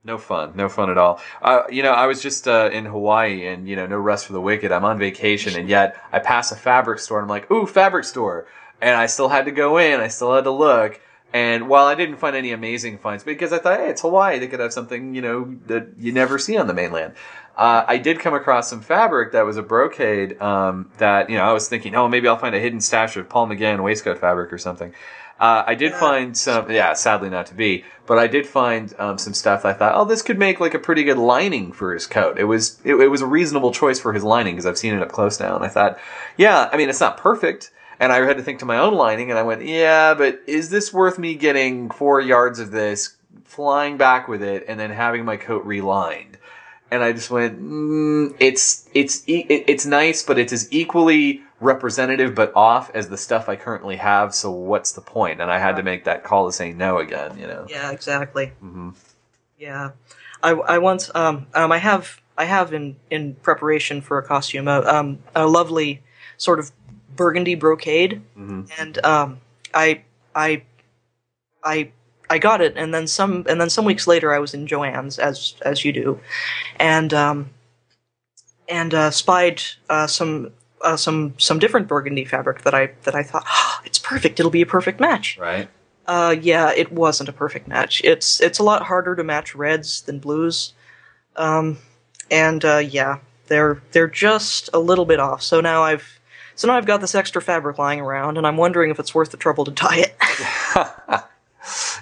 No 0.02 0.16
fun, 0.16 0.52
no 0.54 0.70
fun 0.70 0.88
at 0.88 0.96
all. 0.96 1.20
Uh, 1.42 1.62
you 1.70 1.82
know, 1.82 1.92
I 1.92 2.06
was 2.06 2.22
just 2.22 2.48
uh, 2.48 2.70
in 2.72 2.86
Hawaii, 2.86 3.46
and 3.46 3.68
you 3.68 3.76
know, 3.76 3.86
no 3.86 3.98
rest 3.98 4.26
for 4.26 4.32
the 4.32 4.40
wicked. 4.40 4.72
I'm 4.72 4.84
on 4.84 4.98
vacation, 4.98 5.54
and 5.56 5.68
yet 5.68 6.02
I 6.10 6.20
pass 6.20 6.52
a 6.52 6.56
fabric 6.56 7.00
store, 7.00 7.18
and 7.18 7.24
I'm 7.24 7.28
like, 7.28 7.50
"Ooh, 7.50 7.66
fabric 7.66 8.04
store!" 8.04 8.46
And 8.80 8.96
I 8.96 9.04
still 9.06 9.28
had 9.28 9.44
to 9.44 9.50
go 9.50 9.76
in. 9.76 10.00
I 10.00 10.08
still 10.08 10.34
had 10.34 10.44
to 10.44 10.50
look. 10.50 11.00
And 11.32 11.68
while 11.68 11.86
I 11.86 11.94
didn't 11.94 12.16
find 12.16 12.34
any 12.34 12.50
amazing 12.50 12.98
finds, 12.98 13.22
because 13.22 13.52
I 13.52 13.58
thought, 13.58 13.78
hey, 13.78 13.88
it's 13.88 14.00
Hawaii, 14.00 14.38
they 14.38 14.48
could 14.48 14.58
have 14.58 14.72
something, 14.72 15.14
you 15.14 15.22
know, 15.22 15.54
that 15.66 15.90
you 15.96 16.12
never 16.12 16.38
see 16.38 16.56
on 16.56 16.66
the 16.66 16.74
mainland. 16.74 17.14
Uh, 17.56 17.84
I 17.86 17.98
did 17.98 18.18
come 18.18 18.34
across 18.34 18.68
some 18.68 18.80
fabric 18.80 19.32
that 19.32 19.44
was 19.44 19.56
a 19.56 19.62
brocade 19.62 20.40
um, 20.40 20.90
that, 20.98 21.30
you 21.30 21.36
know, 21.36 21.44
I 21.44 21.52
was 21.52 21.68
thinking, 21.68 21.94
oh, 21.94 22.08
maybe 22.08 22.26
I'll 22.26 22.38
find 22.38 22.54
a 22.54 22.58
hidden 22.58 22.80
stash 22.80 23.16
of 23.16 23.28
Paul 23.28 23.46
McGann 23.48 23.82
waistcoat 23.84 24.18
fabric 24.18 24.52
or 24.52 24.58
something. 24.58 24.92
Uh, 25.40 25.64
I 25.66 25.74
did 25.74 25.94
find 25.94 26.36
some, 26.36 26.70
yeah, 26.70 26.92
sadly 26.92 27.30
not 27.30 27.46
to 27.46 27.54
be, 27.54 27.84
but 28.04 28.18
I 28.18 28.26
did 28.26 28.46
find 28.46 28.94
um, 28.98 29.16
some 29.16 29.32
stuff. 29.32 29.64
I 29.64 29.72
thought, 29.72 29.94
oh, 29.94 30.04
this 30.04 30.20
could 30.20 30.38
make 30.38 30.60
like 30.60 30.74
a 30.74 30.78
pretty 30.78 31.02
good 31.02 31.16
lining 31.16 31.72
for 31.72 31.94
his 31.94 32.06
coat. 32.06 32.38
It 32.38 32.44
was, 32.44 32.78
it, 32.84 32.94
it 32.96 33.08
was 33.08 33.22
a 33.22 33.26
reasonable 33.26 33.72
choice 33.72 33.98
for 33.98 34.12
his 34.12 34.22
lining 34.22 34.54
because 34.54 34.66
I've 34.66 34.76
seen 34.76 34.94
it 34.94 35.00
up 35.00 35.10
close 35.10 35.40
now, 35.40 35.56
and 35.56 35.64
I 35.64 35.68
thought, 35.68 35.98
yeah, 36.36 36.68
I 36.70 36.76
mean, 36.76 36.90
it's 36.90 37.00
not 37.00 37.16
perfect. 37.16 37.70
And 37.98 38.12
I 38.12 38.24
had 38.24 38.36
to 38.36 38.42
think 38.42 38.58
to 38.58 38.66
my 38.66 38.78
own 38.78 38.94
lining, 38.94 39.30
and 39.30 39.38
I 39.38 39.42
went, 39.42 39.64
yeah, 39.64 40.14
but 40.14 40.40
is 40.46 40.70
this 40.70 40.92
worth 40.92 41.18
me 41.18 41.34
getting 41.34 41.90
four 41.90 42.20
yards 42.20 42.58
of 42.58 42.70
this, 42.70 43.16
flying 43.44 43.96
back 43.96 44.28
with 44.28 44.42
it, 44.42 44.64
and 44.68 44.78
then 44.78 44.90
having 44.90 45.24
my 45.24 45.36
coat 45.36 45.64
relined? 45.64 46.38
And 46.90 47.02
I 47.04 47.12
just 47.12 47.30
went, 47.30 47.60
mm, 47.62 48.34
it's 48.40 48.88
it's 48.94 49.28
e- 49.28 49.46
it's 49.48 49.86
nice, 49.86 50.22
but 50.22 50.38
it's 50.38 50.52
as 50.52 50.66
equally 50.72 51.42
representative 51.60 52.34
but 52.34 52.50
off 52.56 52.90
as 52.94 53.08
the 53.08 53.16
stuff 53.16 53.48
I 53.48 53.54
currently 53.56 53.96
have. 53.96 54.34
So 54.34 54.50
what's 54.50 54.92
the 54.92 55.00
point? 55.00 55.40
And 55.40 55.52
I 55.52 55.58
had 55.58 55.76
to 55.76 55.82
make 55.82 56.04
that 56.04 56.24
call 56.24 56.46
to 56.46 56.52
say 56.52 56.72
no 56.72 56.98
again. 56.98 57.38
You 57.38 57.46
know. 57.46 57.66
Yeah, 57.68 57.90
exactly. 57.92 58.46
Mm-hmm. 58.62 58.90
Yeah, 59.58 59.90
I, 60.42 60.50
I 60.52 60.78
once 60.78 61.10
um, 61.14 61.46
um 61.54 61.70
I 61.70 61.78
have 61.78 62.20
I 62.36 62.46
have 62.46 62.72
in 62.72 62.96
in 63.10 63.34
preparation 63.36 64.00
for 64.00 64.18
a 64.18 64.22
costume 64.22 64.66
a 64.68 64.80
um 64.80 65.18
a 65.34 65.46
lovely 65.46 66.02
sort 66.38 66.58
of 66.58 66.72
burgundy 67.14 67.54
brocade, 67.54 68.22
Mhm. 68.36 68.68
and 68.80 69.04
um 69.04 69.40
I 69.74 70.02
I 70.34 70.62
I 71.62 71.92
I 72.30 72.38
got 72.38 72.62
it, 72.62 72.72
and 72.76 72.94
then 72.94 73.06
some 73.06 73.44
and 73.48 73.60
then 73.60 73.68
some 73.68 73.84
weeks 73.84 74.06
later 74.06 74.32
I 74.32 74.38
was 74.38 74.54
in 74.54 74.66
Jo-Ann's, 74.66 75.18
as 75.18 75.54
as 75.62 75.84
you 75.84 75.92
do, 75.92 76.20
and 76.76 77.12
um 77.12 77.50
and 78.70 78.94
uh, 78.94 79.10
spied 79.10 79.60
uh, 79.90 80.06
some. 80.06 80.52
Uh, 80.82 80.96
some 80.96 81.34
some 81.36 81.58
different 81.58 81.86
burgundy 81.86 82.24
fabric 82.24 82.62
that 82.62 82.72
I 82.72 82.92
that 83.02 83.14
I 83.14 83.22
thought 83.22 83.44
"Ah, 83.46 83.82
it's 83.84 83.98
perfect. 83.98 84.40
It'll 84.40 84.50
be 84.50 84.62
a 84.62 84.66
perfect 84.66 84.98
match. 84.98 85.36
Right. 85.38 85.68
Uh, 86.06 86.34
yeah, 86.40 86.72
it 86.74 86.90
wasn't 86.90 87.28
a 87.28 87.34
perfect 87.34 87.68
match. 87.68 88.00
It's 88.02 88.40
it's 88.40 88.58
a 88.58 88.62
lot 88.62 88.84
harder 88.84 89.14
to 89.14 89.22
match 89.22 89.54
reds 89.54 90.00
than 90.00 90.20
blues, 90.20 90.72
um, 91.36 91.76
and 92.30 92.64
uh, 92.64 92.78
yeah, 92.78 93.18
they're 93.48 93.82
they're 93.92 94.08
just 94.08 94.70
a 94.72 94.78
little 94.78 95.04
bit 95.04 95.20
off. 95.20 95.42
So 95.42 95.60
now 95.60 95.82
I've 95.82 96.18
so 96.56 96.66
now 96.66 96.78
I've 96.78 96.86
got 96.86 97.02
this 97.02 97.14
extra 97.14 97.42
fabric 97.42 97.76
lying 97.76 98.00
around, 98.00 98.38
and 98.38 98.46
I'm 98.46 98.56
wondering 98.56 98.90
if 98.90 98.98
it's 98.98 99.14
worth 99.14 99.32
the 99.32 99.36
trouble 99.36 99.66
to 99.66 99.70
dye 99.70 100.06
it. 100.08 100.16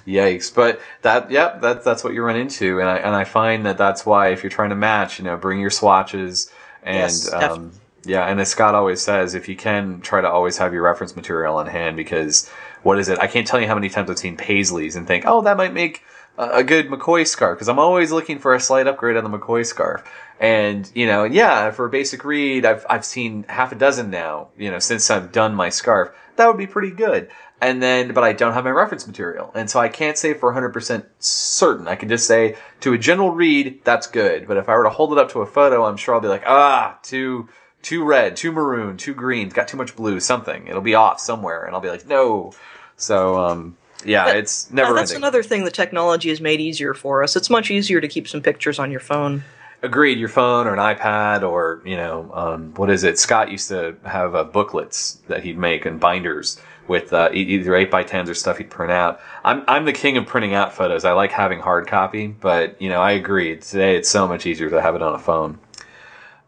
Yikes! 0.08 0.54
But 0.54 0.80
that, 1.02 1.30
yep, 1.30 1.60
that, 1.60 1.84
that's 1.84 2.02
what 2.02 2.14
you 2.14 2.22
run 2.22 2.36
into, 2.36 2.80
and 2.80 2.88
I 2.88 2.96
and 2.96 3.14
I 3.14 3.24
find 3.24 3.66
that 3.66 3.76
that's 3.76 4.06
why 4.06 4.28
if 4.28 4.42
you're 4.42 4.50
trying 4.50 4.70
to 4.70 4.76
match, 4.76 5.18
you 5.18 5.24
know, 5.26 5.36
bring 5.36 5.60
your 5.60 5.70
swatches, 5.70 6.50
and 6.82 7.12
Yes, 7.12 7.30
um, 7.32 7.72
yeah, 8.04 8.26
and 8.26 8.40
as 8.40 8.48
Scott 8.48 8.74
always 8.74 9.02
says, 9.02 9.34
if 9.34 9.48
you 9.48 9.56
can, 9.56 10.00
try 10.00 10.22
to 10.22 10.28
always 10.28 10.56
have 10.56 10.72
your 10.72 10.82
reference 10.82 11.14
material 11.14 11.56
on 11.56 11.66
hand 11.66 11.96
because 11.96 12.48
what 12.82 12.98
is 12.98 13.10
it? 13.10 13.18
I 13.18 13.26
can't 13.26 13.46
tell 13.46 13.60
you 13.60 13.66
how 13.66 13.74
many 13.74 13.90
times 13.90 14.08
I've 14.08 14.18
seen 14.18 14.36
Paisleys 14.36 14.96
and 14.96 15.06
think, 15.06 15.24
oh, 15.26 15.42
that 15.42 15.58
might 15.58 15.74
make 15.74 16.02
a, 16.38 16.48
a 16.48 16.64
good 16.64 16.88
McCoy 16.88 17.26
scarf 17.26 17.56
because 17.56 17.68
I'm 17.68 17.78
always 17.78 18.10
looking 18.10 18.38
for 18.38 18.54
a 18.54 18.60
slight 18.60 18.86
upgrade 18.86 19.18
on 19.18 19.30
the 19.30 19.38
McCoy 19.38 19.66
scarf. 19.66 20.10
And 20.40 20.90
you 20.94 21.06
know, 21.06 21.24
yeah, 21.24 21.70
for 21.70 21.84
a 21.84 21.90
basic 21.90 22.24
read, 22.24 22.64
I've 22.64 22.86
I've 22.88 23.04
seen 23.04 23.44
half 23.48 23.72
a 23.72 23.74
dozen 23.74 24.08
now. 24.08 24.48
You 24.56 24.70
know, 24.70 24.78
since 24.78 25.10
I've 25.10 25.32
done 25.32 25.54
my 25.54 25.68
scarf, 25.68 26.10
that 26.36 26.46
would 26.46 26.56
be 26.56 26.66
pretty 26.66 26.92
good. 26.92 27.28
And 27.60 27.82
then, 27.82 28.12
but 28.14 28.22
I 28.22 28.32
don't 28.34 28.52
have 28.52 28.62
my 28.62 28.70
reference 28.70 29.04
material, 29.08 29.50
and 29.52 29.68
so 29.68 29.80
I 29.80 29.88
can't 29.88 30.16
say 30.16 30.32
for 30.32 30.52
100% 30.54 31.04
certain. 31.18 31.88
I 31.88 31.96
can 31.96 32.08
just 32.08 32.24
say 32.26 32.56
to 32.82 32.92
a 32.92 32.98
general 32.98 33.30
read, 33.32 33.80
that's 33.82 34.06
good. 34.06 34.46
But 34.46 34.58
if 34.58 34.68
I 34.68 34.76
were 34.76 34.84
to 34.84 34.90
hold 34.90 35.10
it 35.12 35.18
up 35.18 35.32
to 35.32 35.40
a 35.40 35.46
photo, 35.46 35.84
I'm 35.84 35.96
sure 35.96 36.14
I'll 36.14 36.20
be 36.20 36.28
like, 36.28 36.44
ah, 36.46 36.98
too 37.02 37.48
too 37.82 38.04
red, 38.04 38.36
too 38.36 38.50
maroon, 38.52 38.96
too 38.96 39.14
green, 39.14 39.46
it's 39.46 39.54
got 39.54 39.66
too 39.68 39.76
much 39.76 39.94
blue, 39.96 40.18
something. 40.20 40.66
It'll 40.66 40.80
be 40.82 40.94
off 40.94 41.18
somewhere, 41.20 41.64
and 41.64 41.74
I'll 41.74 41.80
be 41.80 41.88
like, 41.90 42.06
no. 42.06 42.52
So, 42.96 43.38
um, 43.38 43.76
yeah, 44.04 44.24
But- 44.26 44.36
it's 44.36 44.70
never 44.70 44.90
Uh, 44.92 44.94
that's 44.94 45.10
ending. 45.12 45.22
another 45.24 45.42
thing 45.42 45.64
that 45.64 45.74
technology 45.74 46.28
has 46.28 46.40
made 46.40 46.60
easier 46.60 46.92
for 46.94 47.22
us. 47.24 47.34
It's 47.36 47.48
much 47.50 47.70
easier 47.72 48.00
to 48.00 48.08
keep 48.08 48.28
some 48.28 48.40
pictures 48.40 48.78
on 48.78 48.90
your 48.92 49.00
phone. 49.00 49.42
Agreed. 49.82 50.18
Your 50.18 50.28
phone 50.28 50.66
or 50.66 50.72
an 50.74 50.80
iPad 50.80 51.48
or 51.48 51.80
you 51.84 51.96
know 51.96 52.30
um, 52.34 52.72
what 52.74 52.90
is 52.90 53.04
it? 53.04 53.16
Scott 53.16 53.48
used 53.50 53.68
to 53.68 53.94
have 54.04 54.34
uh, 54.34 54.42
booklets 54.42 55.18
that 55.28 55.44
he'd 55.44 55.56
make 55.56 55.86
and 55.86 56.00
binders 56.00 56.60
with 56.88 57.12
uh, 57.12 57.30
either 57.32 57.74
eight 57.74 57.90
by 57.90 58.02
tens 58.02 58.30
or 58.30 58.34
stuff 58.34 58.58
he'd 58.58 58.70
print 58.70 58.92
out. 58.92 59.20
I'm 59.44 59.64
I'm 59.68 59.84
the 59.84 59.92
king 59.92 60.16
of 60.16 60.26
printing 60.26 60.54
out 60.54 60.72
photos. 60.72 61.04
I 61.04 61.12
like 61.12 61.30
having 61.30 61.60
hard 61.60 61.86
copy, 61.86 62.28
but 62.28 62.80
you 62.80 62.88
know 62.88 63.00
I 63.00 63.12
agree. 63.12 63.56
Today 63.56 63.96
it's 63.96 64.08
so 64.08 64.26
much 64.26 64.46
easier 64.46 64.70
to 64.70 64.80
have 64.80 64.94
it 64.94 65.02
on 65.02 65.14
a 65.14 65.18
phone. 65.18 65.58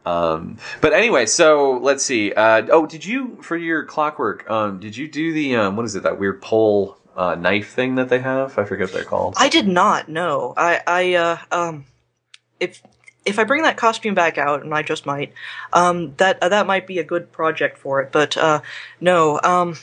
Um, 0.05 0.57
but 0.81 0.93
anyway, 0.93 1.27
so 1.27 1.77
let's 1.81 2.03
see. 2.03 2.33
Uh, 2.33 2.65
oh, 2.71 2.85
did 2.85 3.05
you 3.05 3.37
for 3.41 3.55
your 3.55 3.85
clockwork? 3.85 4.49
Um, 4.49 4.79
did 4.79 4.97
you 4.97 5.07
do 5.07 5.31
the 5.33 5.55
um, 5.55 5.75
what 5.75 5.85
is 5.85 5.95
it? 5.95 6.03
That 6.03 6.19
weird 6.19 6.41
pole 6.41 6.97
uh, 7.15 7.35
knife 7.35 7.71
thing 7.73 7.95
that 7.95 8.09
they 8.09 8.19
have? 8.19 8.57
I 8.57 8.63
forget 8.65 8.87
what 8.87 8.93
they're 8.93 9.03
called. 9.03 9.35
I 9.37 9.49
did 9.49 9.67
not 9.67 10.09
know. 10.09 10.53
I, 10.57 10.81
I, 10.87 11.13
uh, 11.13 11.37
um, 11.51 11.85
if 12.59 12.81
if 13.25 13.37
I 13.37 13.43
bring 13.43 13.63
that 13.63 13.77
costume 13.77 14.15
back 14.15 14.37
out, 14.37 14.63
and 14.63 14.73
I 14.73 14.81
just 14.81 15.05
might, 15.05 15.33
um, 15.73 16.15
that 16.17 16.41
uh, 16.41 16.49
that 16.49 16.65
might 16.65 16.87
be 16.87 16.99
a 16.99 17.03
good 17.03 17.31
project 17.31 17.77
for 17.77 18.01
it. 18.01 18.11
But 18.11 18.35
uh, 18.37 18.61
no, 18.99 19.39
um, 19.43 19.75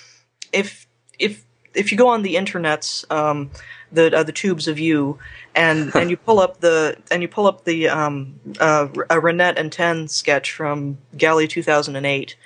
if 0.52 0.86
if 1.18 1.44
if 1.74 1.92
you 1.92 1.98
go 1.98 2.08
on 2.08 2.22
the 2.22 2.34
internets, 2.34 3.10
um, 3.10 3.50
the 3.92 4.14
uh, 4.14 4.22
the 4.22 4.32
tubes 4.32 4.68
of 4.68 4.78
you, 4.78 5.18
and 5.54 5.94
and 5.94 6.10
you 6.10 6.16
pull 6.16 6.40
up 6.40 6.60
the 6.60 6.96
and 7.10 7.22
you 7.22 7.28
pull 7.28 7.46
up 7.46 7.64
the 7.64 7.88
um, 7.88 8.38
uh, 8.60 8.88
a 9.10 9.20
Reinette 9.20 9.58
and 9.58 9.72
Ten 9.72 10.08
sketch 10.08 10.52
from 10.52 10.98
Galley 11.16 11.48
2008. 11.48 12.36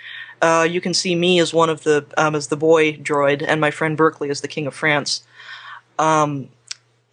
Uh, 0.40 0.66
you 0.68 0.80
can 0.80 0.92
see 0.92 1.14
me 1.14 1.38
as 1.38 1.54
one 1.54 1.70
of 1.70 1.84
the 1.84 2.04
um, 2.16 2.34
as 2.34 2.48
the 2.48 2.56
boy 2.56 2.94
droid, 2.94 3.44
and 3.46 3.60
my 3.60 3.70
friend 3.70 3.96
Berkeley 3.96 4.30
as 4.30 4.40
the 4.40 4.48
king 4.48 4.66
of 4.66 4.74
France 4.74 5.22
Um, 5.98 6.48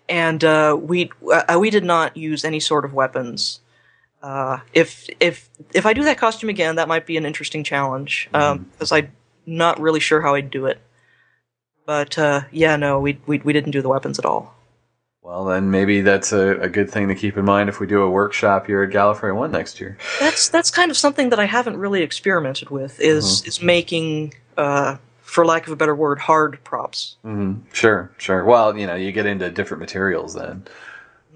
and 0.08 0.44
uh, 0.44 0.76
we 0.80 1.12
uh, 1.32 1.58
we 1.60 1.70
did 1.70 1.84
not 1.84 2.18
use 2.18 2.44
any 2.44 2.60
sort 2.60 2.86
of 2.86 2.94
weapons. 2.94 3.62
Uh, 4.22 4.60
if 4.74 5.08
if 5.20 5.50
if 5.74 5.86
I 5.86 5.94
do 5.94 6.04
that 6.04 6.18
costume 6.18 6.50
again, 6.50 6.76
that 6.76 6.88
might 6.88 7.06
be 7.06 7.16
an 7.18 7.26
interesting 7.26 7.64
challenge 7.64 8.28
because 8.32 8.92
I'm 8.92 9.12
not 9.50 9.80
really 9.80 10.00
sure 10.00 10.22
how 10.22 10.36
I'd 10.36 10.52
do 10.52 10.66
it. 10.66 10.80
But 11.86 12.18
uh, 12.18 12.42
yeah, 12.52 12.76
no, 12.76 13.00
we, 13.00 13.20
we 13.26 13.40
we 13.40 13.52
didn't 13.54 13.72
do 13.72 13.82
the 13.82 13.90
weapons 13.90 14.20
at 14.20 14.26
all. 14.26 14.56
Well, 15.22 15.46
then 15.46 15.70
maybe 15.70 16.02
that's 16.02 16.32
a, 16.32 16.60
a 16.60 16.70
good 16.70 16.90
thing 16.90 17.08
to 17.10 17.16
keep 17.16 17.36
in 17.38 17.46
mind 17.46 17.68
if 17.70 17.80
we 17.80 17.88
do 17.88 18.02
a 18.02 18.10
workshop 18.10 18.68
here 18.68 18.84
at 18.84 18.92
Gallifrey 18.92 19.36
One 19.36 19.52
next 19.52 19.80
year. 19.82 19.98
That's 20.20 20.50
that's 20.50 20.72
kind 20.72 20.92
of 20.92 20.98
something 20.98 21.30
that 21.30 21.40
I 21.40 21.46
haven't 21.46 21.78
really 21.78 22.02
experimented 22.04 22.70
with 22.70 23.00
is 23.00 23.44
is 23.46 23.62
making, 23.62 24.34
uh, 24.58 24.98
for 25.22 25.46
lack 25.46 25.68
of 25.68 25.74
a 25.74 25.76
better 25.76 25.96
word, 25.96 26.20
hard 26.20 26.64
props. 26.64 27.18
hmm 27.24 27.56
Sure, 27.74 28.12
sure. 28.18 28.46
Well, 28.46 28.78
you 28.78 28.88
know, 28.88 28.96
you 28.96 29.12
get 29.12 29.26
into 29.26 29.50
different 29.50 29.82
materials 29.82 30.34
then. 30.36 30.66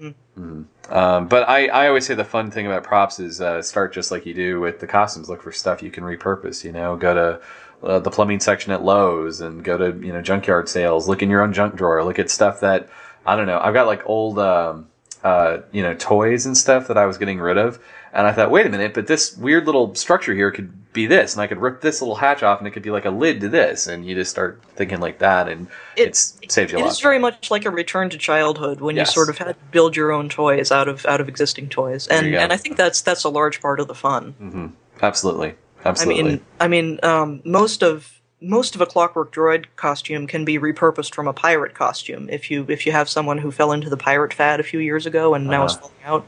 Mhm. 0.00 0.64
Um, 0.90 1.28
but 1.28 1.48
I, 1.48 1.68
I 1.68 1.86
always 1.88 2.04
say 2.06 2.14
the 2.14 2.24
fun 2.24 2.50
thing 2.50 2.66
about 2.66 2.82
props 2.82 3.20
is 3.20 3.40
uh, 3.40 3.62
start 3.62 3.92
just 3.92 4.10
like 4.10 4.26
you 4.26 4.34
do 4.34 4.60
with 4.60 4.80
the 4.80 4.86
costumes. 4.86 5.28
Look 5.28 5.42
for 5.42 5.52
stuff 5.52 5.82
you 5.82 5.90
can 5.90 6.04
repurpose. 6.04 6.64
You 6.64 6.72
know, 6.72 6.96
go 6.96 7.14
to 7.14 7.40
uh, 7.84 7.98
the 8.00 8.10
plumbing 8.10 8.40
section 8.40 8.72
at 8.72 8.82
Lowe's 8.82 9.40
and 9.40 9.62
go 9.64 9.76
to 9.76 10.06
you 10.06 10.12
know 10.12 10.22
junkyard 10.22 10.68
sales. 10.68 11.08
Look 11.08 11.22
in 11.22 11.30
your 11.30 11.42
own 11.42 11.52
junk 11.52 11.76
drawer. 11.76 12.02
Look 12.04 12.18
at 12.18 12.30
stuff 12.30 12.60
that 12.60 12.88
I 13.26 13.36
don't 13.36 13.46
know. 13.46 13.58
I've 13.60 13.74
got 13.74 13.86
like 13.86 14.02
old 14.06 14.38
um, 14.38 14.88
uh, 15.22 15.58
you 15.72 15.82
know 15.82 15.94
toys 15.94 16.46
and 16.46 16.56
stuff 16.56 16.88
that 16.88 16.98
I 16.98 17.06
was 17.06 17.18
getting 17.18 17.38
rid 17.40 17.58
of, 17.58 17.78
and 18.12 18.26
I 18.26 18.32
thought, 18.32 18.50
wait 18.50 18.66
a 18.66 18.68
minute, 18.70 18.94
but 18.94 19.06
this 19.06 19.36
weird 19.36 19.66
little 19.66 19.94
structure 19.94 20.34
here 20.34 20.50
could 20.50 20.92
be 20.92 21.06
this, 21.06 21.32
and 21.34 21.42
I 21.42 21.48
could 21.48 21.58
rip 21.60 21.80
this 21.80 22.00
little 22.00 22.14
hatch 22.14 22.44
off, 22.44 22.58
and 22.60 22.68
it 22.68 22.70
could 22.70 22.82
be 22.84 22.90
like 22.92 23.04
a 23.04 23.10
lid 23.10 23.40
to 23.40 23.48
this, 23.48 23.88
and 23.88 24.06
you 24.06 24.14
just 24.14 24.30
start 24.30 24.62
thinking 24.76 25.00
like 25.00 25.18
that, 25.18 25.48
and 25.48 25.66
It- 25.96 26.08
it's 26.08 26.38
saved 26.48 26.70
you 26.70 26.78
a 26.78 26.80
It 26.80 26.84
lot. 26.84 26.92
is 26.92 27.00
very 27.00 27.18
much 27.18 27.50
like 27.50 27.64
a 27.64 27.70
return 27.70 28.10
to 28.10 28.16
childhood 28.18 28.80
when 28.80 28.94
Yes. 28.94 29.08
you 29.08 29.12
sort 29.14 29.28
of 29.28 29.38
had 29.38 29.48
to 29.48 29.56
build 29.72 29.96
your 29.96 30.12
own 30.12 30.28
toys 30.28 30.70
out 30.70 30.86
of 30.86 31.04
out 31.06 31.20
of 31.20 31.28
existing 31.28 31.68
toys, 31.68 32.06
and 32.06 32.32
and 32.36 32.52
I 32.52 32.56
think 32.56 32.76
that's 32.76 33.00
that's 33.00 33.24
a 33.24 33.28
large 33.28 33.60
part 33.60 33.80
of 33.80 33.88
the 33.88 33.94
fun. 33.94 34.34
hmm 34.38 34.66
Absolutely, 35.02 35.54
I 35.84 36.04
mean, 36.06 36.40
I 36.60 36.68
mean, 36.68 36.98
um, 37.02 37.42
most 37.44 37.82
of 37.82 38.10
most 38.40 38.74
of 38.74 38.80
a 38.80 38.86
Clockwork 38.86 39.32
Droid 39.34 39.66
costume 39.76 40.26
can 40.26 40.44
be 40.44 40.58
repurposed 40.58 41.14
from 41.14 41.26
a 41.28 41.32
pirate 41.32 41.74
costume. 41.74 42.28
If 42.30 42.50
you 42.50 42.66
if 42.68 42.86
you 42.86 42.92
have 42.92 43.08
someone 43.08 43.38
who 43.38 43.50
fell 43.50 43.72
into 43.72 43.88
the 43.88 43.96
pirate 43.96 44.34
fad 44.34 44.60
a 44.60 44.62
few 44.62 44.80
years 44.80 45.06
ago 45.06 45.34
and 45.34 45.46
now 45.46 45.64
is 45.64 45.76
Uh-huh. 45.76 45.88
falling 45.88 46.26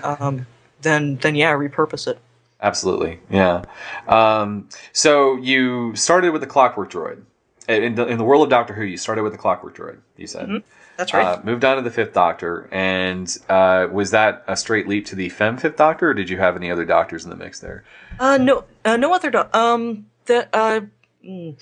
out, 0.00 0.20
um, 0.20 0.46
then 0.82 1.16
then 1.16 1.34
yeah, 1.34 1.52
repurpose 1.52 2.06
it. 2.06 2.18
Absolutely, 2.60 3.20
yeah. 3.30 3.62
Um, 4.08 4.68
so 4.92 5.36
you 5.36 5.94
started 5.94 6.30
with 6.32 6.40
the 6.40 6.46
Clockwork 6.46 6.90
Droid. 6.90 7.22
In 7.68 7.96
the, 7.96 8.06
in 8.06 8.16
the 8.16 8.22
world 8.22 8.44
of 8.44 8.48
Doctor 8.48 8.74
Who, 8.74 8.84
you 8.84 8.96
started 8.96 9.24
with 9.24 9.32
the 9.32 9.38
Clockwork 9.38 9.76
Droid. 9.76 9.98
You 10.16 10.28
said. 10.28 10.62
That's 10.96 11.12
right. 11.12 11.26
Uh, 11.26 11.40
moved 11.42 11.64
on 11.64 11.76
to 11.76 11.82
the 11.82 11.90
Fifth 11.90 12.14
Doctor, 12.14 12.68
and 12.72 13.36
uh, 13.50 13.88
was 13.90 14.12
that 14.12 14.44
a 14.46 14.56
straight 14.56 14.86
leap 14.88 15.04
to 15.06 15.16
the 15.16 15.28
Femme 15.30 15.58
Fifth 15.58 15.76
Doctor, 15.76 16.10
or 16.10 16.14
did 16.14 16.30
you 16.30 16.38
have 16.38 16.54
any 16.56 16.70
other 16.70 16.84
Doctors 16.86 17.24
in 17.24 17.30
the 17.30 17.36
mix 17.36 17.58
there? 17.60 17.82
Uh, 18.20 18.38
no, 18.38 18.64
uh, 18.86 18.96
no 18.96 19.12
other. 19.12 19.30
Do- 19.30 19.44
um, 19.52 20.06
that 20.26 20.48
uh, 20.52 20.80
mm, 21.24 21.56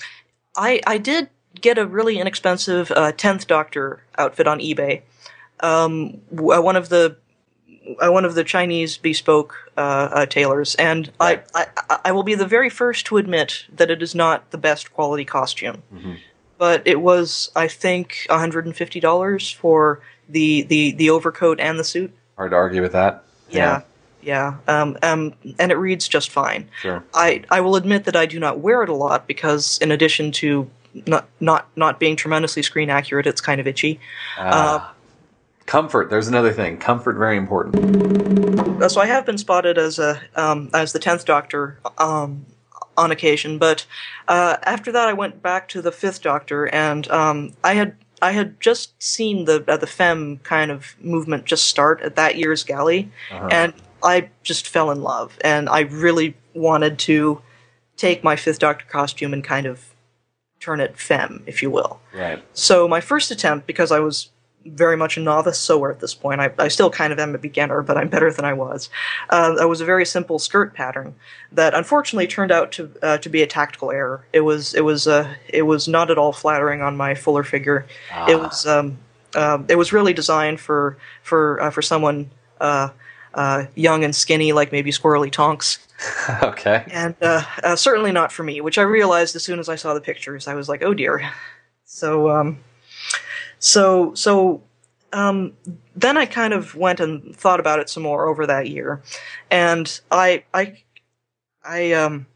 I 0.57 0.81
I 0.87 0.99
did 0.99 1.31
get 1.61 1.79
a 1.79 1.87
really 1.87 2.19
inexpensive 2.19 2.91
uh, 2.91 3.13
tenth 3.13 3.47
Doctor 3.47 4.03
outfit 4.17 4.47
on 4.47 4.61
eBay. 4.61 5.03
Um, 5.61 6.21
uh, 6.33 6.61
one 6.61 6.77
of 6.77 6.89
the 6.89 7.17
uh, 8.01 8.11
one 8.11 8.25
of 8.25 8.35
the 8.35 8.45
Chinese 8.45 8.97
bespoke 8.97 9.55
uh, 9.77 9.81
uh, 9.81 10.27
tailors, 10.27 10.75
and 10.77 11.11
Right. 11.21 11.45
I, 11.55 11.67
I 11.91 11.99
I 12.07 12.13
will 12.13 12.23
be 12.23 12.35
the 12.35 12.47
very 12.47 12.71
first 12.71 13.07
to 13.07 13.17
admit 13.19 13.67
that 13.75 13.91
it 13.91 14.03
is 14.03 14.15
not 14.15 14.51
the 14.51 14.59
best 14.59 14.93
quality 14.93 15.25
costume. 15.25 15.83
But 16.57 16.87
it 16.87 17.01
was, 17.01 17.51
I 17.57 17.67
think, 17.69 18.27
one 18.29 18.39
hundred 18.39 18.65
and 18.65 18.77
fifty 18.77 19.01
dollars 19.01 19.51
for 19.51 20.01
the, 20.29 20.63
the 20.63 20.93
the 20.93 21.11
overcoat 21.11 21.59
and 21.61 21.79
the 21.79 21.85
suit. 21.85 22.13
Hard 22.37 22.53
to 22.53 22.57
argue 22.57 22.81
with 22.81 22.93
that. 22.93 23.25
Yeah, 23.51 23.59
yeah. 23.59 23.83
Um, 24.67 24.97
um, 25.03 25.35
and 25.59 25.71
it 25.71 25.77
reads 25.77 26.09
just 26.09 26.31
fine. 26.31 26.69
Sure. 26.81 27.05
I, 27.15 27.45
I 27.51 27.61
will 27.61 27.77
admit 27.77 28.05
that 28.05 28.17
I 28.17 28.27
do 28.27 28.39
not 28.39 28.61
wear 28.61 28.83
it 28.83 28.89
a 28.89 28.95
lot 28.95 29.27
because, 29.27 29.79
in 29.79 29.91
addition 29.91 30.33
to 30.33 30.71
not 31.07 31.29
not 31.41 31.67
not 31.77 31.99
being 31.99 32.17
tremendously 32.17 32.63
screen 32.63 32.91
accurate, 32.91 33.27
it's 33.27 33.41
kind 33.41 33.61
of 33.61 33.67
itchy. 33.67 34.01
Ah. 34.39 34.95
Comfort. 35.67 36.11
There's 36.11 36.29
another 36.29 36.53
thing. 36.53 36.77
Comfort 36.77 37.17
very 37.17 37.39
important. 37.39 38.83
Uh, 38.83 38.89
so 38.89 39.01
I 39.01 39.07
have 39.07 39.25
been 39.25 39.39
spotted 39.39 39.79
as 39.79 39.99
a 39.99 40.21
um, 40.37 40.69
as 40.75 40.93
the 40.93 40.99
tenth 40.99 41.25
Doctor 41.25 41.79
um, 41.97 42.45
on 42.99 43.11
occasion, 43.11 43.59
but 43.59 43.87
uh, 44.29 44.59
after 44.65 44.93
that 44.93 45.09
I 45.09 45.15
went 45.15 45.43
back 45.43 45.69
to 45.69 45.81
the 45.81 45.91
fifth 45.91 46.21
Doctor, 46.21 46.67
and 46.67 47.11
um, 47.11 47.55
I 47.65 47.75
had 47.75 47.97
I 48.21 48.33
had 48.33 48.61
just 48.61 49.03
seen 49.03 49.47
the 49.47 49.65
uh, 49.67 49.79
the 49.79 49.87
femme 49.87 50.39
kind 50.43 50.71
of 50.71 50.97
movement 51.01 51.47
just 51.47 51.67
start 51.67 52.03
at 52.03 52.17
that 52.17 52.37
year's 52.37 52.63
galley, 52.63 53.11
and 53.51 53.73
I 54.05 54.31
just 54.43 54.69
fell 54.69 54.91
in 54.91 55.03
love, 55.03 55.39
and 55.43 55.69
I 55.69 55.81
really 55.81 56.37
wanted 56.55 56.99
to 57.01 57.41
take 57.97 58.23
my 58.23 58.37
fifth 58.37 58.59
Doctor 58.59 58.85
costume 58.89 59.33
and 59.33 59.43
kind 59.43 59.67
of 59.67 59.95
turn 60.61 60.81
it 60.81 60.99
femme, 60.99 61.43
if 61.47 61.63
you 61.63 61.71
will. 61.71 62.01
Right. 62.13 62.43
So 62.53 62.89
my 62.89 63.01
first 63.01 63.31
attempt, 63.31 63.67
because 63.67 63.91
I 63.93 64.01
was 64.01 64.31
very 64.65 64.97
much 64.97 65.19
a 65.19 65.21
novice 65.21 65.59
sewer 65.59 65.91
at 65.91 66.01
this 66.01 66.15
point, 66.15 66.41
I, 66.41 66.51
I 66.59 66.69
still 66.69 66.91
kind 66.91 67.13
of 67.13 67.19
am 67.19 67.35
a 67.35 67.39
beginner, 67.39 67.83
but 67.83 67.99
I'm 67.99 68.09
better 68.09 68.33
than 68.33 68.45
I 68.45 68.55
was. 68.55 68.89
Uh, 69.29 69.55
that 69.55 69.69
was 69.69 69.81
a 69.81 69.85
very 69.85 70.07
simple 70.07 70.39
skirt 70.39 70.75
pattern 70.75 71.15
that 71.53 71.75
unfortunately 71.75 72.27
turned 72.27 72.51
out 72.51 72.73
to 72.73 72.91
uh, 73.03 73.19
to 73.19 73.29
be 73.29 73.43
a 73.43 73.47
tactical 73.47 73.91
error. 73.91 74.25
It 74.33 74.41
was 74.41 74.75
it 74.75 74.83
was 74.83 75.07
uh, 75.07 75.35
it 75.49 75.63
was 75.63 75.87
not 75.87 76.11
at 76.11 76.19
all 76.19 76.33
flattering 76.33 76.81
on 76.81 76.97
my 76.97 77.15
fuller 77.15 77.43
figure. 77.43 77.87
It 78.29 78.37
was 78.37 78.67
um, 78.67 78.99
um 79.35 79.67
it 79.69 79.77
was 79.77 79.93
really 79.93 80.15
designed 80.15 80.61
for 80.61 80.97
for 81.23 81.61
uh, 81.61 81.71
for 81.71 81.83
someone. 81.83 82.31
Uh, 83.35 83.67
young 83.75 84.05
and 84.05 84.15
skinny, 84.15 84.53
like 84.53 84.71
maybe 84.71 84.93
Squirrely 84.93 85.31
Tonks, 85.31 85.79
okay. 86.43 86.85
and 86.89 87.17
uh, 87.21 87.43
uh, 87.65 87.75
certainly 87.75 88.13
not 88.13 88.31
for 88.31 88.45
me. 88.45 88.61
Which 88.61 88.79
I 88.79 88.83
realized 88.83 89.35
as 89.35 89.43
soon 89.43 89.59
as 89.59 89.69
I 89.69 89.75
saw 89.75 89.93
the 89.93 90.01
pictures. 90.01 90.47
I 90.47 90.55
was 90.55 90.69
like, 90.69 90.83
"Oh 90.85 90.95
dear." 90.95 91.33
So, 91.85 92.31
um, 92.31 92.59
so 93.59 94.15
so 94.15 94.63
um, 95.13 95.53
then 95.97 96.17
I 96.17 96.27
kind 96.27 96.53
of 96.53 96.75
went 96.75 97.01
and 97.01 97.35
thought 97.37 97.61
about 97.61 97.79
it 97.79 97.89
some 97.89 98.03
more 98.03 98.29
over 98.29 98.47
that 98.47 98.69
year, 98.69 99.03
and 99.51 100.01
I 100.11 100.45
I 100.53 100.79
I 101.65 101.93
um 101.93 102.27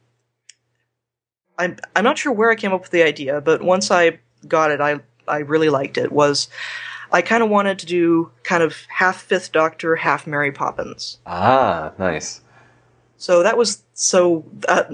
I'm 1.58 1.76
I'm 1.94 2.04
not 2.04 2.18
sure 2.18 2.32
where 2.32 2.50
I 2.50 2.54
came 2.54 2.72
up 2.72 2.82
with 2.82 2.90
the 2.90 3.02
idea, 3.02 3.40
but 3.40 3.62
once 3.62 3.90
I 3.90 4.18
got 4.46 4.70
it, 4.70 4.80
I 4.80 5.00
I 5.26 5.38
really 5.38 5.68
liked 5.68 5.98
it. 5.98 6.12
Was 6.12 6.48
I 7.10 7.22
kind 7.22 7.42
of 7.42 7.48
wanted 7.48 7.78
to 7.80 7.86
do 7.86 8.30
kind 8.42 8.62
of 8.62 8.76
half 8.88 9.22
Fifth 9.22 9.52
Doctor, 9.52 9.96
half 9.96 10.26
Mary 10.26 10.52
Poppins. 10.52 11.18
Ah, 11.26 11.92
nice. 11.98 12.42
So 13.16 13.42
that 13.42 13.56
was 13.56 13.82
so 13.94 14.44
uh, 14.68 14.84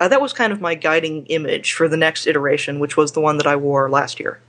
uh, 0.00 0.08
that 0.08 0.20
was 0.20 0.32
kind 0.32 0.52
of 0.52 0.60
my 0.60 0.74
guiding 0.74 1.26
image 1.26 1.72
for 1.74 1.88
the 1.88 1.96
next 1.96 2.26
iteration, 2.26 2.78
which 2.80 2.96
was 2.96 3.12
the 3.12 3.20
one 3.20 3.36
that 3.38 3.46
I 3.46 3.56
wore 3.56 3.90
last 3.90 4.18
year. 4.20 4.40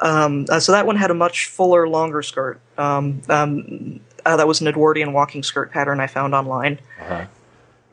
Um, 0.00 0.46
uh, 0.48 0.58
so 0.58 0.72
that 0.72 0.86
one 0.86 0.96
had 0.96 1.10
a 1.12 1.14
much 1.14 1.46
fuller, 1.46 1.88
longer 1.88 2.22
skirt. 2.22 2.60
Um, 2.76 3.20
um, 3.28 4.00
uh, 4.26 4.36
that 4.36 4.48
was 4.48 4.60
an 4.60 4.66
Edwardian 4.66 5.12
walking 5.12 5.42
skirt 5.44 5.70
pattern 5.70 6.00
I 6.00 6.06
found 6.08 6.34
online, 6.34 6.80
Uh-huh. 7.00 7.26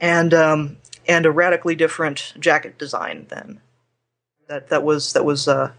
and 0.01 0.33
um, 0.33 0.77
and 1.07 1.25
a 1.27 1.31
radically 1.31 1.75
different 1.75 2.33
jacket 2.39 2.79
design. 2.79 3.27
Then 3.29 3.61
that 4.47 4.69
that 4.69 4.83
was 4.83 5.13
that 5.13 5.23
was 5.25 5.47
uh, 5.47 5.71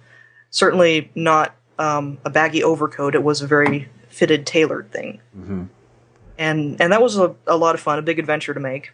certainly 0.51 1.11
not 1.17 1.57
um, 1.81 2.19
a 2.25 2.31
baggy 2.31 2.63
overcoat. 2.63 3.15
It 3.15 3.23
was 3.25 3.43
a 3.43 3.47
very 3.47 3.89
fitted, 4.09 4.47
tailored 4.47 4.93
thing, 4.93 5.21
hmm 5.33 5.65
and 6.39 6.81
and 6.81 6.93
that 6.93 7.03
was 7.03 7.19
a, 7.19 7.35
a 7.47 7.57
lot 7.57 7.75
of 7.75 7.81
fun, 7.81 7.99
a 7.99 8.03
big 8.03 8.19
adventure 8.19 8.55
to 8.55 8.61
make. 8.61 8.93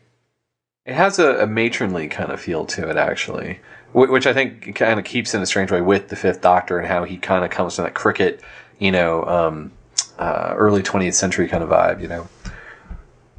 It 0.84 0.94
has 0.94 1.18
a, 1.18 1.42
a 1.42 1.46
matronly 1.46 2.08
kind 2.08 2.30
of 2.30 2.40
feel 2.40 2.64
to 2.66 2.88
it, 2.88 2.96
actually, 2.96 3.60
Wh- 3.92 4.10
which 4.10 4.26
I 4.26 4.32
think 4.32 4.74
kind 4.76 4.98
of 4.98 5.04
keeps 5.04 5.34
in 5.34 5.42
a 5.42 5.46
strange 5.46 5.70
way 5.70 5.80
with 5.80 6.08
the 6.08 6.16
Fifth 6.16 6.40
Doctor 6.40 6.78
and 6.78 6.86
how 6.86 7.04
he 7.04 7.16
kind 7.16 7.44
of 7.44 7.50
comes 7.50 7.76
from 7.76 7.84
that 7.84 7.94
cricket, 7.94 8.40
you 8.78 8.92
know, 8.92 9.24
um, 9.24 9.72
uh, 10.18 10.54
early 10.56 10.82
20th 10.82 11.14
century 11.14 11.48
kind 11.48 11.62
of 11.62 11.70
vibe, 11.70 12.00
you 12.00 12.08
know. 12.08 12.28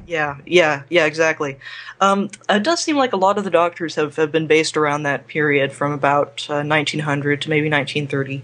Yeah, 0.06 0.38
yeah, 0.46 0.84
yeah, 0.90 1.06
exactly. 1.06 1.60
Um, 2.00 2.30
it 2.50 2.64
does 2.64 2.82
seem 2.82 2.96
like 2.96 3.12
a 3.12 3.18
lot 3.18 3.38
of 3.38 3.44
the 3.44 3.50
doctors 3.50 3.96
have, 3.96 4.16
have 4.16 4.32
been 4.32 4.48
based 4.48 4.78
around 4.78 5.04
that 5.04 5.28
period 5.28 5.74
from 5.74 5.92
about 5.92 6.48
uh, 6.50 6.64
1900 6.64 7.42
to 7.42 7.50
maybe 7.50 7.70
1930. 7.70 8.44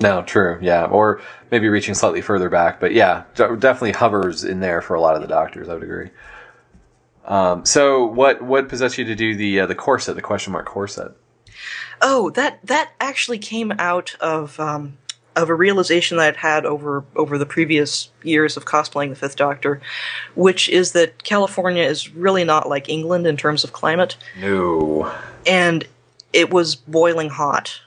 No, 0.00 0.22
true, 0.22 0.58
yeah, 0.60 0.86
or 0.86 1.20
maybe 1.50 1.68
reaching 1.68 1.94
slightly 1.94 2.20
further 2.20 2.48
back, 2.48 2.80
but 2.80 2.92
yeah, 2.92 3.24
definitely 3.34 3.92
hovers 3.92 4.44
in 4.44 4.60
there 4.60 4.80
for 4.80 4.94
a 4.94 5.00
lot 5.00 5.14
of 5.14 5.22
the 5.22 5.28
doctors. 5.28 5.68
I 5.68 5.74
would 5.74 5.82
agree. 5.82 6.10
Um, 7.24 7.64
so, 7.64 8.04
what 8.04 8.42
what 8.42 8.68
possessed 8.68 8.98
you 8.98 9.04
to 9.04 9.14
do 9.14 9.34
the 9.34 9.60
uh, 9.60 9.66
the 9.66 9.74
corset, 9.74 10.16
the 10.16 10.22
question 10.22 10.52
mark 10.52 10.66
corset? 10.66 11.12
Oh, 12.02 12.30
that 12.30 12.58
that 12.64 12.90
actually 13.00 13.38
came 13.38 13.72
out 13.78 14.14
of 14.20 14.58
um, 14.60 14.98
of 15.36 15.48
a 15.48 15.54
realization 15.54 16.18
that 16.18 16.26
I'd 16.28 16.36
had 16.36 16.66
over 16.66 17.04
over 17.16 17.38
the 17.38 17.46
previous 17.46 18.10
years 18.22 18.56
of 18.56 18.64
cosplaying 18.64 19.10
the 19.10 19.16
Fifth 19.16 19.36
Doctor, 19.36 19.80
which 20.34 20.68
is 20.68 20.92
that 20.92 21.22
California 21.24 21.84
is 21.84 22.12
really 22.14 22.44
not 22.44 22.68
like 22.68 22.88
England 22.88 23.26
in 23.26 23.36
terms 23.36 23.64
of 23.64 23.72
climate, 23.72 24.16
No, 24.38 25.10
and 25.46 25.86
it 26.32 26.50
was 26.50 26.74
boiling 26.74 27.30
hot 27.30 27.80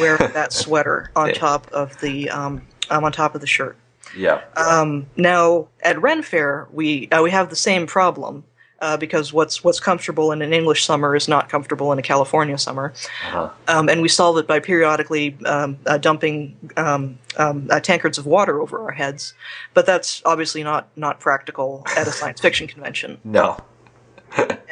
wearing 0.00 0.32
that 0.32 0.52
sweater 0.62 1.10
on 1.16 1.28
Yeah. 1.28 1.34
top 1.34 1.70
of 1.72 1.98
the 2.00 2.30
um, 2.30 2.62
um, 2.90 3.04
on 3.04 3.12
top 3.12 3.34
of 3.34 3.40
the 3.40 3.46
shirt. 3.46 3.76
yeah, 4.16 4.40
Um, 4.56 5.06
now 5.16 5.68
at 5.82 6.00
Ren 6.02 6.22
Fair, 6.22 6.68
we 6.72 7.08
uh, 7.10 7.22
we 7.22 7.30
have 7.30 7.48
the 7.50 7.56
same 7.56 7.86
problem 7.86 8.44
uh, 8.80 8.96
because 8.96 9.32
what's 9.32 9.62
what's 9.64 9.78
comfortable 9.80 10.32
in 10.32 10.42
an 10.42 10.52
English 10.52 10.84
summer 10.84 11.14
is 11.16 11.28
not 11.28 11.48
comfortable 11.48 11.92
in 11.92 11.98
a 11.98 12.02
California 12.02 12.58
summer, 12.58 12.92
uh-huh. 13.28 13.48
um, 13.68 13.88
and 13.88 14.02
we 14.02 14.08
solve 14.08 14.36
it 14.38 14.46
by 14.46 14.58
periodically 14.58 15.36
um, 15.46 15.78
uh, 15.86 15.96
dumping 15.98 16.56
um, 16.76 17.16
um, 17.38 17.68
uh, 17.70 17.78
tankards 17.80 18.18
of 18.18 18.26
water 18.26 18.60
over 18.60 18.82
our 18.82 18.90
heads. 18.92 19.34
But 19.72 19.86
that's 19.86 20.20
obviously 20.26 20.62
not 20.64 20.88
not 20.96 21.20
practical 21.20 21.84
at 21.96 22.06
a 22.08 22.12
science 22.12 22.40
fiction 22.40 22.66
convention. 22.66 23.18
no, 23.24 23.56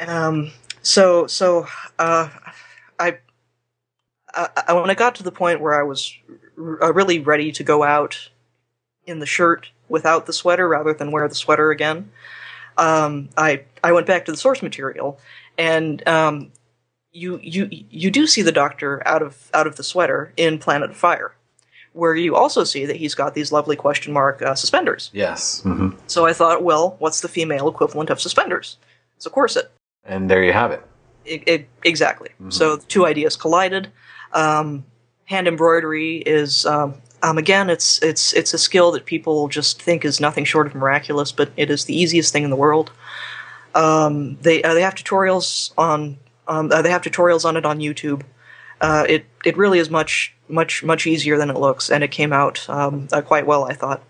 Um, 0.05 0.51
so 0.83 1.25
so 1.27 1.65
uh, 1.99 2.29
I, 2.99 3.17
I, 4.33 4.49
I 4.67 4.73
when 4.73 4.89
I 4.89 4.95
got 4.95 5.15
to 5.15 5.23
the 5.23 5.31
point 5.31 5.61
where 5.61 5.79
I 5.79 5.83
was 5.83 6.13
r- 6.57 6.83
uh, 6.83 6.91
really 6.93 7.19
ready 7.19 7.51
to 7.51 7.63
go 7.63 7.83
out 7.83 8.29
in 9.05 9.19
the 9.19 9.25
shirt 9.25 9.69
without 9.89 10.25
the 10.25 10.33
sweater 10.33 10.67
rather 10.67 10.93
than 10.93 11.11
wear 11.11 11.27
the 11.27 11.35
sweater 11.35 11.71
again, 11.71 12.11
um, 12.77 13.29
I 13.37 13.63
I 13.83 13.91
went 13.91 14.07
back 14.07 14.25
to 14.25 14.31
the 14.31 14.37
source 14.37 14.61
material 14.61 15.19
and. 15.57 16.07
Um, 16.07 16.51
you, 17.13 17.41
you 17.43 17.67
you 17.69 18.09
do 18.09 18.25
see 18.25 18.41
the 18.41 18.53
doctor 18.53 19.05
out 19.05 19.21
of 19.21 19.49
out 19.53 19.67
of 19.67 19.75
the 19.75 19.83
sweater 19.83 20.31
in 20.37 20.57
Planet 20.59 20.91
of 20.91 20.95
Fire, 20.95 21.33
where 21.91 22.15
you 22.15 22.37
also 22.37 22.63
see 22.63 22.85
that 22.85 22.95
he's 22.95 23.15
got 23.15 23.33
these 23.33 23.51
lovely 23.51 23.75
question 23.75 24.13
mark 24.13 24.41
uh, 24.41 24.55
suspenders. 24.55 25.09
yes, 25.13 25.61
hmm 25.63 25.89
So 26.07 26.25
I 26.25 26.31
thought, 26.31 26.63
well, 26.63 26.95
what's 26.99 27.19
the 27.19 27.27
female 27.27 27.67
equivalent 27.67 28.09
of 28.09 28.21
suspenders? 28.21 28.77
It's 29.17 29.25
a 29.25 29.29
corset. 29.29 29.69
and 30.05 30.29
there 30.29 30.41
you 30.41 30.53
have 30.53 30.71
it. 30.71 30.81
I- 31.29 31.43
I- 31.51 31.65
exactly. 31.83 32.29
So 32.47 32.77
the 32.77 32.85
two 32.85 33.05
ideas 33.05 33.35
collided. 33.35 33.91
Um, 34.33 34.85
hand 35.25 35.47
embroidery 35.47 36.17
is 36.17 36.65
um, 36.65 36.95
um, 37.23 37.37
again, 37.37 37.69
it's 37.69 38.01
it's 38.01 38.33
it's 38.33 38.53
a 38.53 38.57
skill 38.57 38.91
that 38.91 39.05
people 39.05 39.47
just 39.47 39.81
think 39.81 40.03
is 40.03 40.19
nothing 40.19 40.45
short 40.45 40.67
of 40.67 40.75
miraculous, 40.75 41.31
but 41.31 41.51
it 41.55 41.69
is 41.69 41.85
the 41.85 41.99
easiest 41.99 42.33
thing 42.33 42.43
in 42.43 42.49
the 42.49 42.55
world. 42.55 42.91
Um, 43.75 44.37
they 44.41 44.63
uh, 44.63 44.73
they 44.73 44.81
have 44.81 44.95
tutorials 44.95 45.71
on 45.77 46.17
um, 46.47 46.71
uh, 46.71 46.81
they 46.81 46.89
have 46.89 47.01
tutorials 47.01 47.45
on 47.45 47.57
it 47.57 47.65
on 47.65 47.79
YouTube. 47.79 48.23
Uh, 48.79 49.05
it 49.07 49.25
it 49.45 49.55
really 49.55 49.79
is 49.79 49.89
much 49.89 50.33
much 50.47 50.83
much 50.83 51.05
easier 51.05 51.37
than 51.37 51.49
it 51.49 51.57
looks, 51.57 51.91
and 51.91 52.03
it 52.03 52.09
came 52.09 52.33
out 52.33 52.67
um, 52.69 53.07
uh, 53.11 53.21
quite 53.21 53.45
well, 53.45 53.65
I 53.65 53.73
thought. 53.73 54.03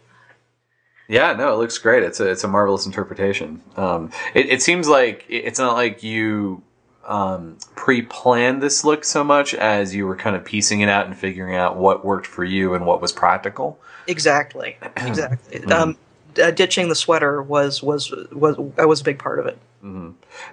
Yeah, 1.10 1.34
no, 1.34 1.54
it 1.54 1.58
looks 1.58 1.78
great. 1.78 2.04
It's 2.04 2.22
a 2.22 2.30
it's 2.30 2.46
a 2.46 2.48
marvelous 2.48 2.86
interpretation. 2.86 3.62
Um, 3.76 4.12
it, 4.34 4.50
it 4.50 4.62
seems 4.62 4.88
like 4.88 5.26
it's 5.28 5.60
not 5.60 5.74
like 5.74 6.02
you 6.02 6.64
um, 7.06 7.58
pre-planned 7.76 8.62
this 8.62 8.84
look 8.84 9.04
so 9.04 9.24
much 9.24 9.54
as 9.54 9.96
you 9.96 10.06
were 10.06 10.16
kind 10.16 10.36
of 10.36 10.46
piecing 10.46 10.82
it 10.82 10.90
out 10.90 11.06
and 11.06 11.18
figuring 11.18 11.56
out 11.56 11.78
what 11.78 12.06
worked 12.06 12.28
for 12.28 12.44
you 12.44 12.74
and 12.74 12.86
what 12.86 13.02
was 13.02 13.12
practical. 13.12 13.80
Exactly, 14.08 14.78
exactly. 14.98 15.64
um, 15.66 15.98
uh, 16.42 16.52
ditching 16.52 16.90
the 16.90 16.96
sweater 16.96 17.42
was 17.42 17.84
was 17.84 18.12
was 18.32 18.58
uh, 18.58 18.88
was 18.88 19.02
a 19.02 19.04
big 19.04 19.20
part 19.20 19.40
of 19.40 19.46
it. 19.46 19.58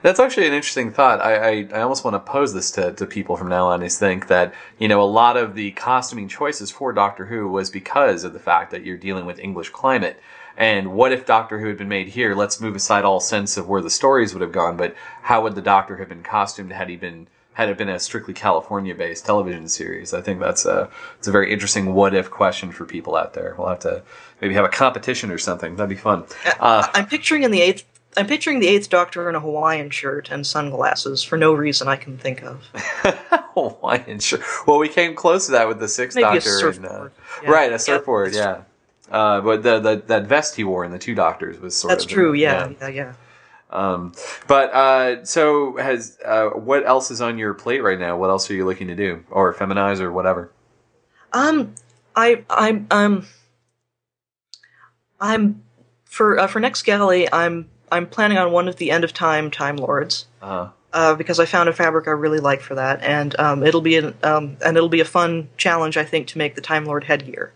That's 0.02 0.18
actually 0.18 0.46
an 0.46 0.54
interesting 0.54 0.90
thought. 0.90 1.20
I, 1.20 1.34
I, 1.34 1.68
I 1.74 1.80
almost 1.82 2.02
want 2.02 2.14
to 2.14 2.20
pose 2.20 2.54
this 2.54 2.70
to, 2.72 2.92
to 2.94 3.06
people 3.06 3.36
from 3.36 3.48
now 3.48 3.66
on 3.66 3.82
is 3.82 3.98
think 3.98 4.28
that, 4.28 4.54
you 4.78 4.88
know, 4.88 5.02
a 5.02 5.04
lot 5.04 5.36
of 5.36 5.54
the 5.54 5.72
costuming 5.72 6.28
choices 6.28 6.70
for 6.70 6.92
Doctor 6.92 7.26
Who 7.26 7.48
was 7.48 7.68
because 7.68 8.24
of 8.24 8.32
the 8.32 8.38
fact 8.38 8.70
that 8.70 8.84
you're 8.84 8.96
dealing 8.96 9.26
with 9.26 9.38
English 9.38 9.68
climate. 9.70 10.18
And 10.58 10.92
what 10.92 11.12
if 11.12 11.24
Doctor 11.24 11.60
Who 11.60 11.68
had 11.68 11.78
been 11.78 11.88
made 11.88 12.08
here? 12.08 12.34
Let's 12.34 12.60
move 12.60 12.74
aside 12.74 13.04
all 13.04 13.20
sense 13.20 13.56
of 13.56 13.68
where 13.68 13.80
the 13.80 13.88
stories 13.88 14.34
would 14.34 14.42
have 14.42 14.50
gone, 14.52 14.76
but 14.76 14.94
how 15.22 15.42
would 15.44 15.54
the 15.54 15.62
Doctor 15.62 15.96
have 15.98 16.08
been 16.08 16.24
costumed 16.24 16.72
had 16.72 16.88
he 16.90 16.96
been 16.96 17.28
had 17.54 17.68
it 17.68 17.76
been 17.78 17.88
a 17.88 17.98
strictly 17.98 18.34
California 18.34 18.94
based 18.94 19.24
television 19.24 19.68
series? 19.68 20.12
I 20.12 20.20
think 20.20 20.40
that's 20.40 20.66
a 20.66 20.90
it's 21.16 21.28
a 21.28 21.30
very 21.32 21.52
interesting 21.52 21.94
what 21.94 22.12
if 22.12 22.28
question 22.28 22.72
for 22.72 22.84
people 22.84 23.14
out 23.14 23.34
there. 23.34 23.54
We'll 23.56 23.68
have 23.68 23.78
to 23.80 24.02
maybe 24.40 24.54
have 24.54 24.64
a 24.64 24.68
competition 24.68 25.30
or 25.30 25.38
something. 25.38 25.76
That'd 25.76 25.90
be 25.90 25.94
fun. 25.96 26.24
Uh, 26.58 26.88
I'm 26.92 27.06
picturing 27.06 27.44
in 27.44 27.52
the 27.52 27.60
eighth. 27.62 27.84
I'm 28.16 28.26
picturing 28.26 28.58
the 28.58 28.66
Eighth 28.66 28.88
Doctor 28.88 29.28
in 29.28 29.36
a 29.36 29.40
Hawaiian 29.40 29.90
shirt 29.90 30.30
and 30.30 30.44
sunglasses 30.44 31.22
for 31.22 31.36
no 31.36 31.52
reason 31.52 31.86
I 31.86 31.94
can 31.96 32.16
think 32.18 32.42
of. 32.42 32.64
Hawaiian 33.54 34.18
shirt. 34.18 34.40
Well, 34.66 34.78
we 34.78 34.88
came 34.88 35.14
close 35.14 35.46
to 35.46 35.52
that 35.52 35.68
with 35.68 35.78
the 35.78 35.86
Sixth 35.88 36.16
Maybe 36.16 36.38
a 36.38 36.40
Doctor. 36.40 36.68
and, 36.70 36.86
uh, 36.86 37.08
Yeah. 37.42 37.50
Right, 37.50 37.72
a 37.72 37.78
surfboard. 37.78 38.28
that's 38.32 38.36
Yeah. 38.38 38.62
Uh, 39.10 39.40
but 39.40 39.62
the, 39.62 39.80
the 39.80 40.02
that 40.06 40.26
vest 40.26 40.56
he 40.56 40.64
wore 40.64 40.84
in 40.84 40.90
the 40.90 40.98
Two 40.98 41.14
Doctors 41.14 41.58
was 41.60 41.76
sort 41.76 41.90
That's 41.90 42.04
of 42.04 42.10
true. 42.10 42.32
Yeah, 42.34 42.72
yeah, 42.80 42.88
yeah. 42.88 43.12
Um, 43.70 44.12
but 44.46 44.72
uh, 44.72 45.24
so 45.24 45.76
has 45.76 46.18
uh, 46.24 46.48
what 46.48 46.86
else 46.86 47.10
is 47.10 47.20
on 47.20 47.38
your 47.38 47.54
plate 47.54 47.82
right 47.82 47.98
now? 47.98 48.16
What 48.16 48.30
else 48.30 48.50
are 48.50 48.54
you 48.54 48.64
looking 48.64 48.88
to 48.88 48.94
do, 48.94 49.24
or 49.30 49.54
feminize, 49.54 50.00
or 50.00 50.12
whatever? 50.12 50.52
Um, 51.32 51.74
I, 52.16 52.44
I'm, 52.48 52.86
um, 52.90 53.26
I'm 55.20 55.62
for 56.04 56.38
uh, 56.38 56.46
for 56.46 56.60
next 56.60 56.82
galley. 56.82 57.30
I'm 57.32 57.68
I'm 57.92 58.06
planning 58.06 58.38
on 58.38 58.52
one 58.52 58.68
of 58.68 58.76
the 58.76 58.90
end 58.90 59.04
of 59.04 59.12
time 59.12 59.50
Time 59.50 59.76
Lords. 59.76 60.26
Uh, 60.40 60.70
Uh, 60.90 61.14
because 61.14 61.38
I 61.38 61.44
found 61.44 61.68
a 61.68 61.72
fabric 61.74 62.08
I 62.08 62.12
really 62.12 62.40
like 62.40 62.62
for 62.62 62.74
that, 62.76 63.02
and 63.02 63.38
um, 63.38 63.62
it'll 63.62 63.82
be 63.82 63.98
an, 63.98 64.14
um, 64.22 64.56
and 64.64 64.74
it'll 64.74 64.88
be 64.88 65.02
a 65.02 65.04
fun 65.04 65.50
challenge 65.58 65.98
I 65.98 66.04
think 66.04 66.28
to 66.28 66.38
make 66.38 66.54
the 66.54 66.62
Time 66.62 66.86
Lord 66.86 67.04
headgear. 67.04 67.52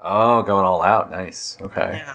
Oh, 0.00 0.42
going 0.42 0.64
all 0.64 0.82
out. 0.82 1.10
Nice. 1.10 1.56
Okay. 1.60 2.02
Yeah. 2.04 2.14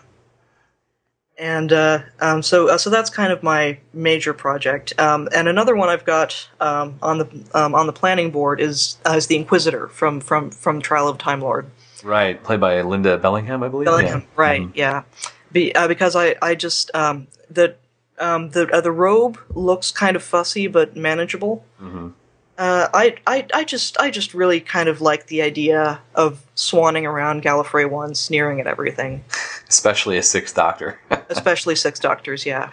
And 1.38 1.74
uh, 1.74 2.00
um, 2.20 2.44
so, 2.44 2.70
uh, 2.70 2.78
so 2.78 2.90
that's 2.90 3.10
kind 3.10 3.34
of 3.34 3.42
my 3.42 3.80
major 3.92 4.34
project. 4.34 4.98
Um, 5.00 5.28
and 5.36 5.48
another 5.48 5.76
one 5.76 5.90
I've 5.90 6.06
got 6.06 6.48
um, 6.62 7.00
on 7.02 7.18
the 7.18 7.28
um, 7.54 7.74
on 7.74 7.88
the 7.88 7.94
planning 7.94 8.30
board 8.32 8.62
is 8.62 8.98
uh, 9.06 9.14
is 9.18 9.28
the 9.28 9.36
Inquisitor 9.36 9.88
from 9.88 10.22
from 10.22 10.52
from 10.52 10.80
Trial 10.80 11.08
of 11.10 11.18
Time 11.18 11.42
Lord. 11.42 11.70
Right. 12.04 12.42
Played 12.44 12.60
by 12.60 12.76
Lynda 12.84 13.20
Bellingham, 13.22 13.64
I 13.64 13.68
believe. 13.68 13.86
Bellingham, 13.86 14.22
Yeah. 14.22 14.28
right? 14.36 14.62
Mhm. 14.62 14.72
Yeah, 14.76 15.04
Be, 15.52 15.74
uh, 15.74 15.88
because 15.88 16.16
I 16.16 16.36
I 16.42 16.54
just 16.54 16.92
um, 16.96 17.28
the 17.50 17.76
um, 18.20 18.52
the 18.52 18.70
uh, 18.72 18.82
the 18.82 18.92
robe 18.92 19.40
looks 19.50 19.92
kind 19.92 20.16
of 20.16 20.22
fussy 20.24 20.68
but 20.68 20.96
manageable. 20.96 21.66
Mhm. 21.82 22.14
Uh, 22.58 22.88
I, 22.94 23.16
I, 23.26 23.48
I 23.54 23.64
just, 23.64 24.00
I 24.00 24.12
just 24.12 24.36
really 24.36 24.60
kind 24.60 24.88
of 24.88 25.02
like 25.02 25.28
the 25.28 25.42
idea 25.42 26.00
of 26.14 26.46
swanning 26.56 27.04
around 27.04 27.42
Gallifrey 27.42 27.90
One, 27.90 28.14
sneering 28.14 28.60
at 28.60 28.68
everything, 28.68 29.24
Especially 29.68 30.18
a 30.18 30.24
sixth 30.24 30.56
Doctor. 30.56 31.00
especially 31.30 31.76
Six 31.76 32.00
Doctors. 32.00 32.46
Yeah, 32.46 32.70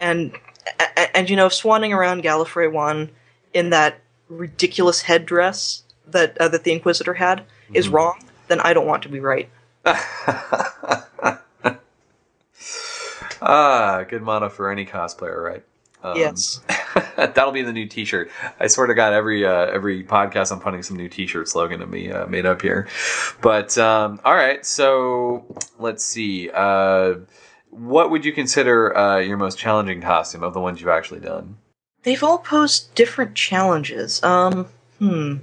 and 0.00 0.32
and, 0.96 1.10
and 1.14 1.30
you 1.30 1.36
know, 1.36 1.48
swanning 1.48 1.94
around 1.94 2.22
Gallifrey 2.22 2.72
One 2.72 3.10
in 3.52 3.70
that 3.70 4.00
ridiculous 4.28 5.02
headdress 5.02 5.82
that 6.06 6.38
uh, 6.38 6.48
that 6.48 6.64
the 6.64 6.72
Inquisitor 6.72 7.14
had 7.14 7.44
is 7.74 7.88
wrong. 7.88 8.22
Then 8.48 8.60
I 8.60 8.72
don't 8.72 8.86
want 8.86 9.02
to 9.04 9.08
be 9.08 9.20
right. 9.20 9.48
ah, 13.42 14.04
good 14.08 14.22
motto 14.22 14.48
for 14.48 14.70
any 14.70 14.84
cosplayer, 14.86 15.42
right? 15.42 15.64
Um, 16.02 16.16
yes. 16.16 16.60
That'll 17.16 17.52
be 17.52 17.62
the 17.62 17.72
new 17.72 17.86
T-shirt. 17.86 18.30
I 18.58 18.66
swear 18.66 18.86
to 18.86 18.94
God, 18.94 19.12
every 19.12 19.44
uh, 19.44 19.66
every 19.66 20.02
podcast 20.02 20.50
I'm 20.50 20.60
putting 20.60 20.82
some 20.82 20.96
new 20.96 21.08
T-shirt 21.08 21.48
slogan 21.48 21.80
to 21.80 21.86
me 21.86 22.10
uh, 22.10 22.26
made 22.26 22.46
up 22.46 22.62
here. 22.62 22.88
But 23.42 23.76
um, 23.76 24.20
all 24.24 24.34
right, 24.34 24.64
so 24.64 25.44
let's 25.78 26.04
see. 26.04 26.50
Uh, 26.50 27.16
what 27.70 28.10
would 28.10 28.24
you 28.24 28.32
consider 28.32 28.96
uh, 28.96 29.18
your 29.18 29.36
most 29.36 29.58
challenging 29.58 30.00
costume 30.00 30.42
of 30.42 30.54
the 30.54 30.60
ones 30.60 30.80
you've 30.80 30.88
actually 30.88 31.20
done? 31.20 31.56
They've 32.02 32.22
all 32.22 32.38
posed 32.38 32.94
different 32.94 33.34
challenges. 33.34 34.22
Um, 34.22 34.66
hmm. 34.98 35.36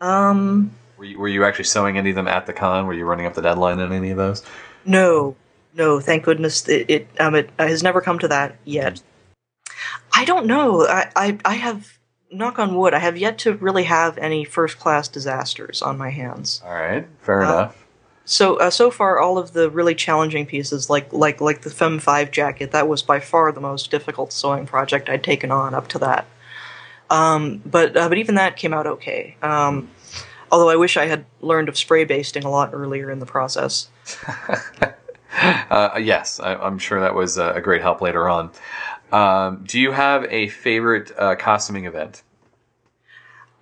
Um, 0.00 0.72
Were 0.96 1.04
you, 1.04 1.18
were 1.18 1.28
you 1.28 1.44
actually 1.44 1.64
sewing 1.64 1.98
any 1.98 2.10
of 2.10 2.16
them 2.16 2.28
at 2.28 2.46
the 2.46 2.52
con? 2.52 2.86
Were 2.86 2.94
you 2.94 3.04
running 3.04 3.26
up 3.26 3.34
the 3.34 3.42
deadline 3.42 3.80
on 3.80 3.92
any 3.92 4.10
of 4.10 4.16
those? 4.16 4.42
no, 4.84 5.36
no. 5.74 6.00
Thank 6.00 6.24
goodness 6.24 6.66
it 6.68 6.88
it 6.88 7.08
um 7.20 7.34
it 7.34 7.50
has 7.58 7.82
never 7.82 8.00
come 8.00 8.18
to 8.20 8.28
that 8.28 8.56
yet. 8.64 9.02
I 10.16 10.24
don't 10.24 10.46
know. 10.46 10.86
I 10.86 11.10
I, 11.14 11.38
I 11.44 11.54
have 11.54 11.98
knock 12.32 12.58
on 12.58 12.74
wood. 12.74 12.94
I 12.94 12.98
have 12.98 13.16
yet 13.16 13.38
to 13.38 13.54
really 13.54 13.84
have 13.84 14.18
any 14.18 14.44
first 14.44 14.78
class 14.78 15.08
disasters 15.08 15.82
on 15.82 15.96
my 15.98 16.10
hands. 16.10 16.60
All 16.64 16.72
right, 16.74 17.06
fair 17.20 17.42
Uh, 17.42 17.52
enough. 17.52 17.86
So 18.24 18.56
uh, 18.56 18.70
so 18.70 18.90
far, 18.90 19.20
all 19.20 19.38
of 19.38 19.52
the 19.52 19.70
really 19.70 19.94
challenging 19.94 20.46
pieces, 20.46 20.90
like 20.90 21.12
like 21.12 21.40
like 21.40 21.60
the 21.62 21.70
Fem 21.70 21.98
Five 22.00 22.30
jacket, 22.32 22.72
that 22.72 22.88
was 22.88 23.02
by 23.02 23.20
far 23.20 23.52
the 23.52 23.60
most 23.60 23.90
difficult 23.90 24.32
sewing 24.32 24.66
project 24.66 25.08
I'd 25.08 25.22
taken 25.22 25.52
on 25.52 25.74
up 25.74 25.86
to 25.88 25.98
that. 26.00 26.26
Um, 27.10 27.62
but 27.64 27.96
uh, 27.96 28.08
but 28.08 28.18
even 28.18 28.34
that 28.34 28.56
came 28.56 28.74
out 28.74 28.86
okay. 28.86 29.36
Um, 29.42 29.90
although 30.50 30.70
I 30.70 30.76
wish 30.76 30.96
I 30.96 31.06
had 31.06 31.24
learned 31.40 31.68
of 31.68 31.76
spray 31.76 32.04
basting 32.04 32.42
a 32.44 32.50
lot 32.50 32.70
earlier 32.72 33.10
in 33.10 33.20
the 33.20 33.26
process. 33.26 33.88
Uh, 35.38 35.98
yes, 36.00 36.40
I, 36.40 36.54
I'm 36.54 36.78
sure 36.78 37.00
that 37.00 37.14
was 37.14 37.36
a, 37.36 37.50
a 37.52 37.60
great 37.60 37.82
help 37.82 38.00
later 38.00 38.26
on. 38.26 38.50
Um, 39.16 39.64
do 39.66 39.80
you 39.80 39.92
have 39.92 40.26
a 40.30 40.48
favorite 40.48 41.10
uh, 41.16 41.36
costuming 41.36 41.86
event? 41.86 42.22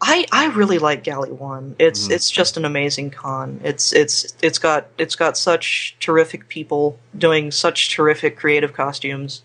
I, 0.00 0.26
I 0.32 0.46
really 0.46 0.80
like 0.80 1.04
Galley 1.04 1.30
One. 1.30 1.76
It's 1.78 2.10
it's 2.10 2.28
just 2.28 2.56
an 2.56 2.64
amazing 2.64 3.10
con. 3.12 3.60
It's 3.62 3.92
it's 3.92 4.34
it's 4.42 4.58
got 4.58 4.88
it's 4.98 5.14
got 5.14 5.38
such 5.38 5.96
terrific 6.00 6.48
people 6.48 6.98
doing 7.16 7.52
such 7.52 7.94
terrific 7.94 8.36
creative 8.36 8.72
costumes. 8.72 9.44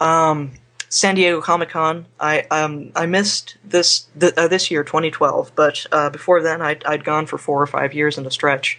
Um, 0.00 0.52
San 0.90 1.14
Diego 1.14 1.40
Comic 1.40 1.70
Con. 1.70 2.06
I 2.20 2.42
um 2.50 2.92
I 2.94 3.06
missed 3.06 3.56
this 3.64 4.08
th- 4.20 4.34
uh, 4.36 4.48
this 4.48 4.70
year 4.70 4.84
2012, 4.84 5.52
but 5.56 5.86
uh, 5.90 6.10
before 6.10 6.42
then 6.42 6.60
I'd 6.60 6.84
I'd 6.84 7.04
gone 7.04 7.26
for 7.26 7.38
four 7.38 7.60
or 7.60 7.66
five 7.66 7.94
years 7.94 8.18
in 8.18 8.26
a 8.26 8.30
stretch, 8.30 8.78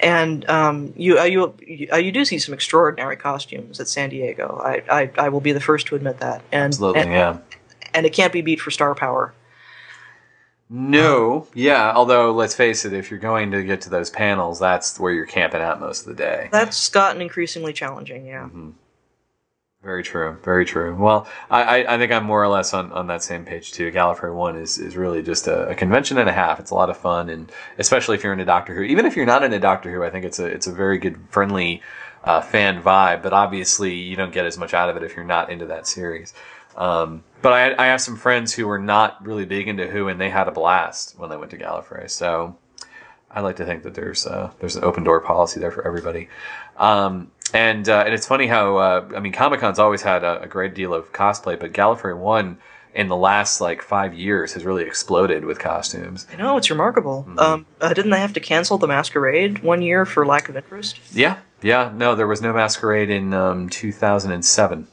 and 0.00 0.48
um 0.48 0.92
you 0.96 1.18
uh, 1.18 1.24
you 1.24 1.54
you, 1.60 1.88
uh, 1.92 1.96
you 1.96 2.12
do 2.12 2.24
see 2.24 2.38
some 2.38 2.54
extraordinary 2.54 3.16
costumes 3.16 3.80
at 3.80 3.88
San 3.88 4.10
Diego. 4.10 4.60
I 4.64 4.82
I, 4.90 5.10
I 5.18 5.28
will 5.28 5.40
be 5.40 5.52
the 5.52 5.60
first 5.60 5.86
to 5.88 5.96
admit 5.96 6.18
that. 6.20 6.42
And 6.52 6.72
Absolutely, 6.72 7.02
and, 7.02 7.10
yeah. 7.12 7.38
and 7.94 8.06
it 8.06 8.12
can't 8.12 8.32
be 8.32 8.40
beat 8.42 8.60
for 8.60 8.70
star 8.70 8.94
power. 8.94 9.34
No, 10.70 11.46
yeah. 11.54 11.92
Although, 11.94 12.32
let's 12.32 12.54
face 12.54 12.84
it, 12.84 12.92
if 12.92 13.10
you're 13.10 13.18
going 13.18 13.52
to 13.52 13.64
get 13.64 13.80
to 13.82 13.90
those 13.90 14.10
panels, 14.10 14.58
that's 14.58 15.00
where 15.00 15.12
you're 15.12 15.24
camping 15.24 15.62
out 15.62 15.80
most 15.80 16.02
of 16.02 16.08
the 16.08 16.22
day. 16.22 16.50
That's 16.52 16.90
gotten 16.90 17.22
increasingly 17.22 17.72
challenging, 17.72 18.26
yeah. 18.26 18.48
Very 19.88 20.02
true. 20.02 20.36
Very 20.44 20.66
true. 20.66 20.94
Well, 20.94 21.26
I, 21.50 21.82
I, 21.86 21.96
think 21.96 22.12
I'm 22.12 22.24
more 22.24 22.42
or 22.44 22.48
less 22.48 22.74
on, 22.74 22.92
on 22.92 23.06
that 23.06 23.22
same 23.22 23.46
page 23.46 23.72
too. 23.72 23.90
Gallifrey 23.90 24.34
One 24.34 24.54
is, 24.54 24.76
is 24.76 24.98
really 24.98 25.22
just 25.22 25.46
a, 25.46 25.66
a 25.68 25.74
convention 25.74 26.18
and 26.18 26.28
a 26.28 26.32
half. 26.32 26.60
It's 26.60 26.72
a 26.72 26.74
lot 26.74 26.90
of 26.90 26.98
fun, 26.98 27.30
and 27.30 27.50
especially 27.78 28.14
if 28.14 28.22
you're 28.22 28.34
into 28.34 28.44
Doctor 28.44 28.74
Who. 28.74 28.82
Even 28.82 29.06
if 29.06 29.16
you're 29.16 29.24
not 29.24 29.42
into 29.42 29.58
Doctor 29.58 29.90
Who, 29.90 30.04
I 30.04 30.10
think 30.10 30.26
it's 30.26 30.38
a 30.38 30.44
it's 30.44 30.66
a 30.66 30.72
very 30.72 30.98
good, 30.98 31.18
friendly 31.30 31.80
uh, 32.22 32.42
fan 32.42 32.82
vibe. 32.82 33.22
But 33.22 33.32
obviously, 33.32 33.94
you 33.94 34.14
don't 34.14 34.30
get 34.30 34.44
as 34.44 34.58
much 34.58 34.74
out 34.74 34.90
of 34.90 34.98
it 34.98 35.02
if 35.04 35.16
you're 35.16 35.24
not 35.24 35.48
into 35.48 35.64
that 35.64 35.86
series. 35.86 36.34
Um, 36.76 37.24
but 37.40 37.54
I, 37.54 37.82
I 37.82 37.86
have 37.86 38.02
some 38.02 38.18
friends 38.18 38.52
who 38.52 38.66
were 38.66 38.78
not 38.78 39.24
really 39.24 39.46
big 39.46 39.68
into 39.68 39.86
Who, 39.86 40.08
and 40.08 40.20
they 40.20 40.28
had 40.28 40.48
a 40.48 40.52
blast 40.52 41.18
when 41.18 41.30
they 41.30 41.38
went 41.38 41.50
to 41.52 41.56
Gallifrey. 41.56 42.10
So 42.10 42.58
I 43.30 43.40
like 43.40 43.56
to 43.56 43.64
think 43.64 43.84
that 43.84 43.94
there's 43.94 44.26
uh, 44.26 44.50
there's 44.60 44.76
an 44.76 44.84
open 44.84 45.04
door 45.04 45.20
policy 45.20 45.60
there 45.60 45.70
for 45.70 45.86
everybody. 45.86 46.28
Um, 46.76 47.30
and 47.52 47.88
uh, 47.88 48.02
and 48.04 48.14
it's 48.14 48.26
funny 48.26 48.46
how 48.46 48.76
uh, 48.76 49.08
I 49.14 49.20
mean 49.20 49.32
Comic 49.32 49.60
Con's 49.60 49.78
always 49.78 50.02
had 50.02 50.24
a, 50.24 50.42
a 50.42 50.46
great 50.46 50.74
deal 50.74 50.94
of 50.94 51.12
cosplay, 51.12 51.58
but 51.58 51.72
Gallifrey 51.72 52.16
One 52.16 52.58
in 52.94 53.08
the 53.08 53.16
last 53.16 53.60
like 53.60 53.82
five 53.82 54.14
years 54.14 54.54
has 54.54 54.64
really 54.64 54.84
exploded 54.84 55.44
with 55.44 55.58
costumes. 55.58 56.26
I 56.32 56.36
know, 56.36 56.56
it's 56.56 56.70
remarkable. 56.70 57.28
Um, 57.38 57.66
uh, 57.80 57.94
didn't 57.94 58.10
they 58.10 58.20
have 58.20 58.32
to 58.32 58.40
cancel 58.40 58.78
the 58.78 58.88
masquerade 58.88 59.62
one 59.62 59.82
year 59.82 60.04
for 60.04 60.26
lack 60.26 60.48
of 60.48 60.56
interest? 60.56 60.98
Yeah, 61.12 61.38
yeah. 61.62 61.92
No, 61.94 62.14
there 62.14 62.26
was 62.26 62.40
no 62.40 62.52
Masquerade 62.52 63.10
in 63.10 63.34
um, 63.34 63.68
2007. 63.68 64.88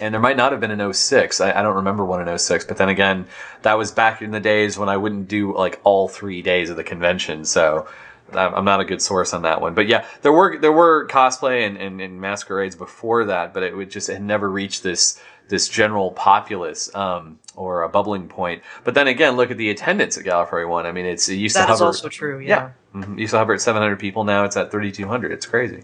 And 0.00 0.12
there 0.12 0.20
might 0.20 0.36
not 0.36 0.52
have 0.52 0.60
been 0.60 0.70
an 0.70 0.92
06. 0.92 1.40
I, 1.40 1.52
I 1.52 1.62
don't 1.62 1.76
remember 1.76 2.04
one 2.04 2.26
in 2.26 2.38
06. 2.38 2.64
But 2.64 2.76
then 2.76 2.88
again, 2.88 3.26
that 3.62 3.78
was 3.78 3.92
back 3.92 4.22
in 4.22 4.30
the 4.32 4.40
days 4.40 4.78
when 4.78 4.88
I 4.88 4.96
wouldn't 4.96 5.28
do 5.28 5.56
like 5.56 5.80
all 5.84 6.08
three 6.08 6.42
days 6.42 6.70
of 6.70 6.76
the 6.76 6.84
convention. 6.84 7.44
So 7.44 7.86
I'm 8.36 8.54
I'm 8.54 8.64
not 8.64 8.80
a 8.80 8.84
good 8.84 9.02
source 9.02 9.32
on 9.34 9.42
that 9.42 9.60
one. 9.60 9.74
But 9.74 9.86
yeah, 9.88 10.04
there 10.22 10.32
were 10.32 10.58
there 10.58 10.72
were 10.72 11.06
cosplay 11.08 11.66
and, 11.66 11.76
and, 11.76 12.00
and 12.00 12.20
masquerades 12.20 12.76
before 12.76 13.24
that, 13.26 13.52
but 13.54 13.62
it 13.62 13.76
would 13.76 13.90
just 13.90 14.08
it 14.08 14.14
had 14.14 14.22
never 14.22 14.50
reached 14.50 14.82
this 14.82 15.20
this 15.48 15.68
general 15.68 16.12
populace 16.12 16.94
um, 16.94 17.38
or 17.56 17.82
a 17.82 17.88
bubbling 17.88 18.28
point. 18.28 18.62
But 18.84 18.94
then 18.94 19.06
again, 19.08 19.36
look 19.36 19.50
at 19.50 19.58
the 19.58 19.70
attendance 19.70 20.16
at 20.16 20.24
Gallifrey 20.24 20.66
One. 20.68 20.86
I 20.86 20.92
mean, 20.92 21.04
it's 21.04 21.28
it 21.28 21.34
used 21.34 21.56
That 21.56 21.66
to 21.66 21.72
is 21.72 21.78
hover. 21.80 21.86
also 21.88 22.08
true, 22.08 22.38
yeah. 22.38 22.70
Mhm. 22.94 23.18
Used 23.18 23.32
to 23.32 23.38
hover 23.38 23.54
at 23.54 23.60
700 23.60 23.98
people. 23.98 24.24
Now 24.24 24.44
it's 24.44 24.56
at 24.56 24.70
3,200. 24.70 25.32
It's 25.32 25.46
crazy. 25.46 25.82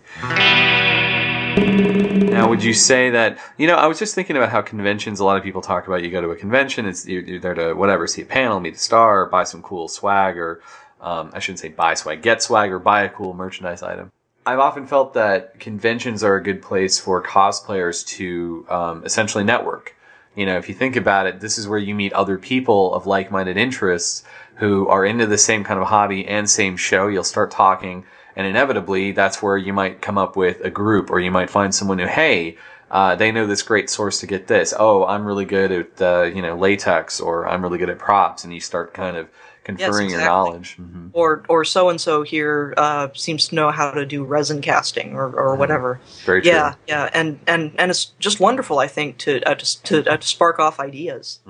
Now, 2.31 2.49
would 2.49 2.63
you 2.63 2.73
say 2.75 3.11
that 3.11 3.39
you 3.57 3.67
know? 3.67 3.75
I 3.75 3.87
was 3.87 3.99
just 3.99 4.15
thinking 4.15 4.37
about 4.37 4.51
how 4.51 4.63
conventions. 4.63 5.19
A 5.21 5.25
lot 5.25 5.37
of 5.37 5.43
people 5.43 5.61
talk 5.61 5.87
about 5.89 6.03
you 6.05 6.11
go 6.11 6.21
to 6.21 6.31
a 6.31 6.37
convention. 6.37 6.87
It's 6.87 7.07
you're, 7.07 7.23
you're 7.23 7.41
there 7.41 7.55
to 7.55 7.75
whatever, 7.75 8.07
see 8.07 8.23
a 8.23 8.27
panel, 8.27 8.61
meet 8.61 8.75
a 8.75 8.79
star, 8.79 9.27
buy 9.27 9.45
some 9.45 9.61
cool 9.63 9.89
swag, 9.89 10.39
or 10.39 10.61
um, 11.01 11.31
I 11.33 11.39
shouldn't 11.39 11.61
say 11.61 11.69
buy 11.69 11.95
swag, 11.95 12.23
get 12.23 12.43
swag, 12.43 12.73
or 12.73 12.79
buy 12.79 13.03
a 13.03 13.09
cool 13.09 13.35
merchandise 13.35 13.83
item. 13.83 14.11
I've 14.47 14.59
often 14.59 14.87
felt 14.87 15.15
that 15.15 15.61
conventions 15.61 16.25
are 16.25 16.37
a 16.37 16.43
good 16.43 16.63
place 16.63 16.99
for 16.99 17.23
cosplayers 17.23 18.07
to 18.17 18.67
um, 18.71 19.05
essentially 19.05 19.45
network. 19.45 19.95
You 20.35 20.47
know, 20.47 20.57
if 20.57 20.69
you 20.69 20.75
think 20.75 20.97
about 20.97 21.27
it, 21.27 21.41
this 21.41 21.59
is 21.59 21.69
where 21.69 21.79
you 21.79 21.95
meet 21.95 22.13
other 22.13 22.39
people 22.39 22.95
of 22.95 23.07
like-minded 23.07 23.57
interests 23.57 24.25
who 24.55 24.89
are 24.89 25.05
into 25.05 25.27
the 25.27 25.37
same 25.37 25.65
kind 25.65 25.81
of 25.81 25.89
hobby 25.89 26.27
and 26.27 26.49
same 26.49 26.77
show. 26.77 27.09
You'll 27.09 27.25
start 27.25 27.51
talking, 27.51 28.05
and 28.37 28.47
inevitably, 28.47 29.13
that's 29.13 29.43
where 29.43 29.57
you 29.57 29.73
might 29.73 30.01
come 30.01 30.17
up 30.17 30.37
with 30.37 30.61
a 30.65 30.71
group, 30.71 31.11
or 31.11 31.21
you 31.21 31.31
might 31.31 31.51
find 31.51 31.75
someone 31.75 31.99
who, 31.99 32.07
hey, 32.07 32.57
uh, 32.91 33.17
they 33.17 33.31
know 33.31 33.47
this 33.47 33.63
great 33.63 33.91
source 33.91 34.21
to 34.21 34.27
get 34.27 34.47
this. 34.47 34.73
Oh, 34.79 35.05
I'm 35.05 35.27
really 35.27 35.45
good 35.45 35.73
at 35.73 36.03
uh, 36.03 36.23
you 36.23 36.41
know 36.41 36.57
latex, 36.57 37.21
or 37.21 37.47
I'm 37.47 37.63
really 37.63 37.79
good 37.79 37.91
at 37.91 37.99
props, 37.99 38.45
and 38.45 38.55
you 38.55 38.61
start 38.61 38.95
kind 38.95 39.17
of 39.17 39.29
conferring 39.77 40.11
your 40.11 40.21
exactly. 40.21 40.25
knowledge. 40.25 40.75
hmm 40.77 41.09
Or 41.13 41.45
or 41.49 41.65
so 41.65 41.89
and 41.89 42.01
so 42.01 42.23
here 42.23 42.75
uh, 42.77 43.09
seems 43.15 43.49
to 43.49 43.55
know 43.55 43.71
how 43.71 43.91
to 43.91 44.07
do 44.07 44.25
resin 44.25 44.61
casting 44.61 45.15
or, 45.15 45.31
or 45.31 45.55
whatever. 45.57 46.01
Very 46.25 46.43
true. 46.43 46.51
Yeah, 46.51 46.75
yeah, 46.87 47.11
and, 47.13 47.39
and, 47.47 47.73
and 47.79 47.91
it's 47.91 48.07
just 48.19 48.41
wonderful, 48.41 48.79
I 48.79 48.89
think, 48.89 49.19
to 49.19 49.43
uh, 49.43 49.55
to 49.55 49.83
to, 49.83 50.13
uh, 50.13 50.17
to 50.17 50.27
spark 50.27 50.59
off 50.59 50.81
ideas. 50.81 51.41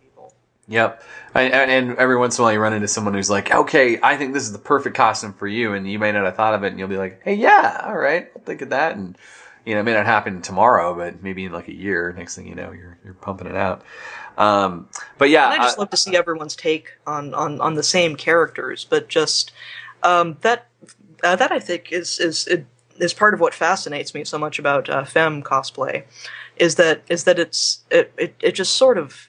People. 0.00 0.32
Yep. 0.68 1.02
And, 1.34 1.52
and 1.52 1.96
every 1.96 2.16
once 2.16 2.38
in 2.38 2.42
a 2.42 2.44
while 2.44 2.52
you 2.52 2.60
run 2.60 2.72
into 2.72 2.88
someone 2.88 3.14
who's 3.14 3.30
like, 3.30 3.52
okay, 3.52 3.98
I 4.02 4.16
think 4.16 4.32
this 4.32 4.42
is 4.42 4.52
the 4.52 4.58
perfect 4.58 4.96
costume 4.96 5.32
for 5.32 5.46
you. 5.46 5.72
And 5.74 5.88
you 5.88 5.98
may 5.98 6.12
not 6.12 6.24
have 6.24 6.36
thought 6.36 6.54
of 6.54 6.64
it 6.64 6.68
and 6.68 6.78
you'll 6.78 6.88
be 6.88 6.96
like, 6.96 7.22
hey, 7.22 7.34
yeah, 7.34 7.82
all 7.84 7.96
right, 7.96 8.30
I'll 8.34 8.42
think 8.42 8.62
of 8.62 8.70
that. 8.70 8.96
And, 8.96 9.16
you 9.64 9.74
know, 9.74 9.80
it 9.80 9.84
may 9.84 9.92
not 9.94 10.06
happen 10.06 10.42
tomorrow, 10.42 10.94
but 10.94 11.22
maybe 11.22 11.44
in 11.44 11.52
like 11.52 11.68
a 11.68 11.74
year, 11.74 12.12
next 12.16 12.34
thing 12.34 12.46
you 12.48 12.54
know, 12.54 12.72
you're, 12.72 12.98
you're 13.04 13.14
pumping 13.14 13.46
it 13.46 13.56
out. 13.56 13.82
Um, 14.38 14.88
but 15.18 15.30
yeah, 15.30 15.50
And 15.50 15.60
I 15.60 15.64
just 15.64 15.76
uh, 15.76 15.82
love 15.82 15.90
to 15.90 15.96
see 15.96 16.16
everyone's 16.16 16.54
take 16.54 16.92
on, 17.06 17.34
on, 17.34 17.60
on 17.60 17.74
the 17.74 17.82
same 17.82 18.14
characters, 18.14 18.86
but 18.88 19.08
just 19.08 19.50
um, 20.04 20.36
that 20.42 20.68
uh, 21.24 21.34
that 21.36 21.50
I 21.50 21.58
think 21.58 21.90
is 21.90 22.20
is 22.20 22.46
it, 22.46 22.64
is 22.98 23.12
part 23.12 23.34
of 23.34 23.40
what 23.40 23.52
fascinates 23.52 24.14
me 24.14 24.24
so 24.24 24.38
much 24.38 24.60
about 24.60 24.88
uh, 24.88 25.04
femme 25.04 25.42
cosplay, 25.42 26.04
is 26.56 26.76
that 26.76 27.02
is 27.08 27.24
that 27.24 27.38
it's 27.38 27.80
it 27.90 28.12
it, 28.16 28.36
it 28.40 28.52
just 28.52 28.76
sort 28.76 28.96
of 28.96 29.28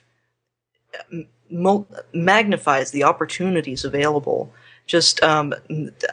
mul- 1.50 1.88
magnifies 2.12 2.92
the 2.92 3.02
opportunities 3.04 3.84
available. 3.84 4.52
Just 4.86 5.22
um, 5.22 5.54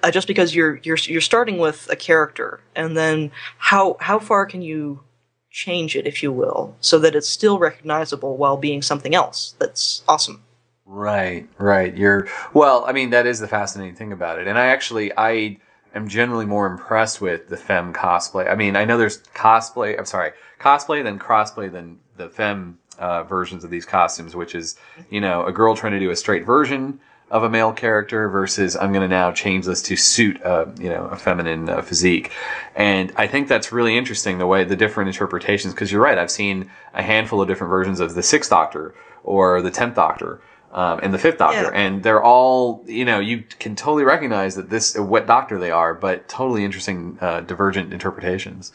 uh, 0.03 0.11
just 0.11 0.27
because 0.27 0.53
you're 0.53 0.79
you're 0.83 0.97
you're 0.97 1.21
starting 1.21 1.57
with 1.57 1.87
a 1.91 1.95
character, 1.95 2.61
and 2.75 2.97
then 2.97 3.31
how 3.57 3.97
how 3.99 4.19
far 4.19 4.45
can 4.45 4.61
you 4.61 5.01
change 5.49 5.95
it, 5.95 6.07
if 6.07 6.21
you 6.21 6.31
will, 6.31 6.75
so 6.79 6.99
that 6.99 7.15
it's 7.15 7.29
still 7.29 7.59
recognizable 7.59 8.37
while 8.37 8.57
being 8.57 8.81
something 8.81 9.15
else 9.15 9.55
that's 9.59 10.03
awesome. 10.07 10.43
Right, 10.85 11.47
right. 11.57 11.95
You're 11.95 12.27
well. 12.53 12.85
I 12.87 12.93
mean, 12.93 13.09
that 13.09 13.27
is 13.27 13.39
the 13.39 13.47
fascinating 13.47 13.95
thing 13.95 14.13
about 14.13 14.39
it. 14.39 14.47
And 14.47 14.57
I 14.57 14.67
actually, 14.67 15.11
I 15.17 15.57
am 15.93 16.07
generally 16.07 16.45
more 16.45 16.65
impressed 16.65 17.19
with 17.19 17.49
the 17.49 17.57
femme 17.57 17.93
cosplay. 17.93 18.49
I 18.49 18.55
mean, 18.55 18.75
I 18.75 18.85
know 18.85 18.97
there's 18.97 19.21
cosplay. 19.35 19.97
I'm 19.97 20.05
sorry, 20.05 20.31
cosplay 20.59 21.03
then 21.03 21.19
crossplay 21.19 21.71
than 21.71 21.99
the 22.15 22.29
femme 22.29 22.79
uh, 22.99 23.23
versions 23.23 23.63
of 23.63 23.69
these 23.69 23.85
costumes, 23.85 24.35
which 24.35 24.55
is 24.55 24.77
you 25.09 25.19
know 25.19 25.45
a 25.45 25.51
girl 25.51 25.75
trying 25.75 25.93
to 25.93 25.99
do 25.99 26.09
a 26.09 26.15
straight 26.15 26.45
version 26.45 26.99
of 27.29 27.43
a 27.43 27.49
male 27.49 27.73
character 27.73 28.29
versus 28.29 28.75
I'm 28.75 28.93
going 28.93 29.01
to 29.01 29.07
now 29.07 29.31
change 29.31 29.65
this 29.65 29.81
to 29.83 29.95
suit 29.95 30.39
a 30.41 30.71
you 30.79 30.89
know 30.89 31.05
a 31.07 31.15
feminine 31.15 31.69
uh, 31.69 31.81
physique, 31.81 32.31
and 32.75 33.11
I 33.15 33.27
think 33.27 33.47
that's 33.47 33.71
really 33.71 33.97
interesting 33.97 34.37
the 34.37 34.47
way 34.47 34.63
the 34.63 34.75
different 34.75 35.09
interpretations. 35.09 35.73
Because 35.73 35.91
you're 35.91 36.01
right, 36.01 36.17
I've 36.17 36.31
seen 36.31 36.69
a 36.93 37.03
handful 37.03 37.41
of 37.41 37.47
different 37.47 37.69
versions 37.69 37.99
of 37.99 38.15
the 38.15 38.23
Sixth 38.23 38.49
Doctor 38.49 38.95
or 39.23 39.61
the 39.61 39.71
Tenth 39.71 39.95
Doctor. 39.95 40.41
Um, 40.69 40.99
and 41.01 41.13
the 41.13 41.17
Fifth 41.17 41.37
Doctor, 41.37 41.61
Yeah. 41.61 41.71
and 41.73 42.03
they're 42.03 42.21
all, 42.21 42.83
you 42.85 43.05
know, 43.05 43.19
you 43.19 43.45
can 43.57 43.75
totally 43.75 44.03
recognize 44.03 44.55
that 44.55 44.69
this 44.69 44.97
what 44.97 45.25
Doctor 45.25 45.57
they 45.57 45.71
are, 45.71 45.93
but 45.93 46.27
totally 46.27 46.65
interesting, 46.65 47.17
uh, 47.21 47.39
divergent 47.39 47.93
interpretations. 47.93 48.73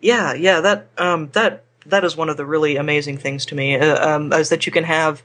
Yeah, 0.00 0.34
yeah, 0.34 0.60
that 0.60 0.88
um, 0.98 1.30
that 1.34 1.64
that 1.86 2.04
is 2.04 2.16
one 2.16 2.28
of 2.28 2.36
the 2.36 2.44
really 2.44 2.76
amazing 2.76 3.16
things 3.16 3.46
to 3.46 3.54
me 3.54 3.76
uh, 3.76 4.16
um, 4.16 4.32
is 4.32 4.48
that 4.48 4.66
you 4.66 4.72
can 4.72 4.84
have. 4.84 5.22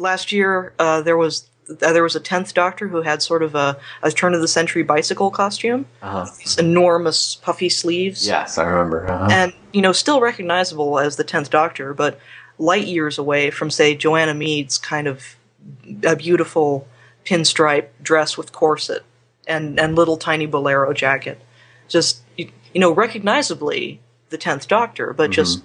Last 0.00 0.32
year, 0.32 0.72
uh, 0.78 1.02
there 1.02 1.16
was 1.18 1.46
uh, 1.68 1.92
there 1.92 2.02
was 2.02 2.16
a 2.16 2.20
tenth 2.20 2.54
Doctor 2.54 2.88
who 2.88 3.02
had 3.02 3.22
sort 3.22 3.42
of 3.42 3.54
a, 3.54 3.76
a 4.02 4.10
turn 4.10 4.34
of 4.34 4.40
the 4.40 4.48
century 4.48 4.82
bicycle 4.82 5.30
costume, 5.30 5.84
Uh-huh. 6.02 6.26
these 6.38 6.56
enormous 6.58 7.34
puffy 7.36 7.68
sleeves, 7.68 8.26
Yes, 8.26 8.56
I 8.58 8.64
remember. 8.64 9.08
Uh-huh. 9.10 9.28
and 9.30 9.52
you 9.72 9.82
know 9.82 9.92
still 9.92 10.20
recognizable 10.20 10.98
as 10.98 11.16
the 11.16 11.24
tenth 11.24 11.50
Doctor, 11.50 11.92
but 11.94 12.18
light 12.58 12.86
years 12.86 13.18
away 13.18 13.50
from 13.50 13.70
say 13.70 13.94
Joanna 13.94 14.34
Mead's 14.34 14.78
kind 14.78 15.06
of 15.06 15.36
a 16.04 16.16
beautiful 16.16 16.88
pinstripe 17.24 17.88
dress 18.02 18.38
with 18.38 18.52
corset 18.52 19.02
and 19.46 19.78
and 19.78 19.94
little 19.94 20.16
tiny 20.16 20.46
bolero 20.46 20.92
jacket, 20.94 21.38
just 21.88 22.20
you, 22.38 22.50
you 22.72 22.80
know 22.80 22.90
recognizably 22.90 24.00
the 24.30 24.38
tenth 24.38 24.66
Doctor, 24.66 25.12
but 25.12 25.30
just 25.30 25.62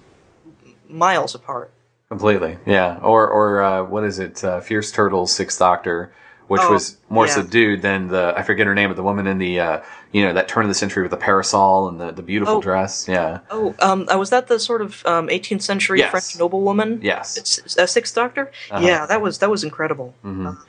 miles 0.89 1.33
apart. 1.33 1.71
Completely, 2.09 2.57
yeah. 2.65 2.97
Or 3.01 3.27
or 3.27 3.61
uh, 3.63 3.83
what 3.83 4.03
is 4.03 4.19
it? 4.19 4.43
Uh, 4.43 4.61
Fierce 4.61 4.91
Turtle's 4.91 5.31
Sixth 5.31 5.57
Doctor, 5.57 6.13
which 6.47 6.61
Oh, 6.63 6.71
was 6.73 6.97
more 7.09 7.25
yeah. 7.25 7.33
subdued 7.33 7.81
than 7.81 8.09
the 8.09 8.33
I 8.37 8.43
forget 8.43 8.67
her 8.67 8.75
name, 8.75 8.89
but 8.91 8.95
the 8.95 9.01
woman 9.03 9.25
in 9.25 9.39
the 9.39 9.59
uh, 9.59 9.81
you 10.11 10.23
know 10.23 10.31
that 10.33 10.47
turn 10.47 10.63
of 10.65 10.69
the 10.69 10.75
century 10.75 11.01
with 11.01 11.09
the 11.09 11.17
parasol 11.17 11.87
and 11.89 11.99
the, 11.99 12.11
the 12.11 12.21
beautiful 12.21 12.57
Oh. 12.57 12.61
dress. 12.61 13.07
Yeah. 13.07 13.39
Oh, 13.49 13.73
um, 13.79 14.07
uh, 14.07 14.17
was 14.19 14.29
that 14.29 14.47
the 14.47 14.59
sort 14.59 14.83
of 14.83 15.03
um, 15.07 15.29
18th 15.29 15.63
century 15.63 15.97
Yes. 15.99 16.11
French 16.11 16.37
noblewoman? 16.37 16.99
Yes. 17.01 17.75
Uh, 17.77 17.87
Sixth 17.87 18.13
Doctor. 18.13 18.51
Uh-huh. 18.69 18.85
Yeah, 18.85 19.07
that 19.07 19.19
was 19.21 19.39
that 19.39 19.49
was 19.49 19.63
incredible. 19.63 20.13
Mhm. 20.23 20.45
Uh, 20.57 20.61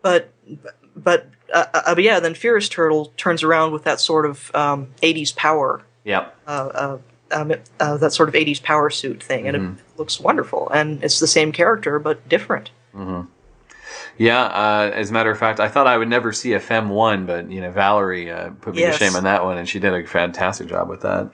but 0.00 0.32
but 0.96 1.28
uh, 1.52 1.66
uh, 1.74 1.94
but 1.94 2.02
yeah, 2.04 2.20
then 2.20 2.32
Fierce 2.34 2.70
Turtle 2.70 3.12
turns 3.18 3.42
around 3.42 3.72
with 3.72 3.84
that 3.84 4.00
sort 4.00 4.24
of 4.24 4.50
um, 4.54 4.88
80s 5.02 5.36
power, 5.36 5.82
Yep. 6.04 6.34
uh, 6.46 6.50
uh, 6.50 6.98
um, 7.32 7.52
uh, 7.78 7.96
that 7.98 8.12
sort 8.12 8.28
of 8.28 8.34
80s 8.34 8.62
power 8.62 8.90
suit 8.90 9.22
thing, 9.22 9.46
and 9.48 9.56
Mm-hmm. 9.56 9.72
it 9.78 9.98
looks 9.98 10.18
wonderful. 10.20 10.68
And 10.70 11.02
it's 11.04 11.18
the 11.20 11.26
same 11.26 11.52
character 11.52 11.98
but 11.98 12.28
different. 12.28 12.70
Yeah. 14.18 14.42
Uh, 14.44 14.90
as 14.94 15.10
a 15.10 15.12
matter 15.12 15.30
of 15.30 15.38
fact, 15.38 15.60
I 15.60 15.68
thought 15.68 15.86
I 15.86 15.96
would 15.96 16.08
never 16.08 16.32
see 16.32 16.52
a 16.52 16.60
Fem 16.60 16.88
one, 16.90 17.26
but 17.26 17.50
you 17.50 17.60
know 17.60 17.70
Valerie 17.70 18.30
uh, 18.30 18.50
put 18.60 18.74
me 18.74 18.80
Yes. 18.82 18.98
to 18.98 19.04
shame 19.04 19.16
on 19.16 19.24
that 19.24 19.44
one, 19.44 19.56
and 19.58 19.68
she 19.68 19.78
did 19.78 19.94
a 19.94 20.06
fantastic 20.06 20.68
job 20.68 20.88
with 20.88 21.00
that. 21.02 21.30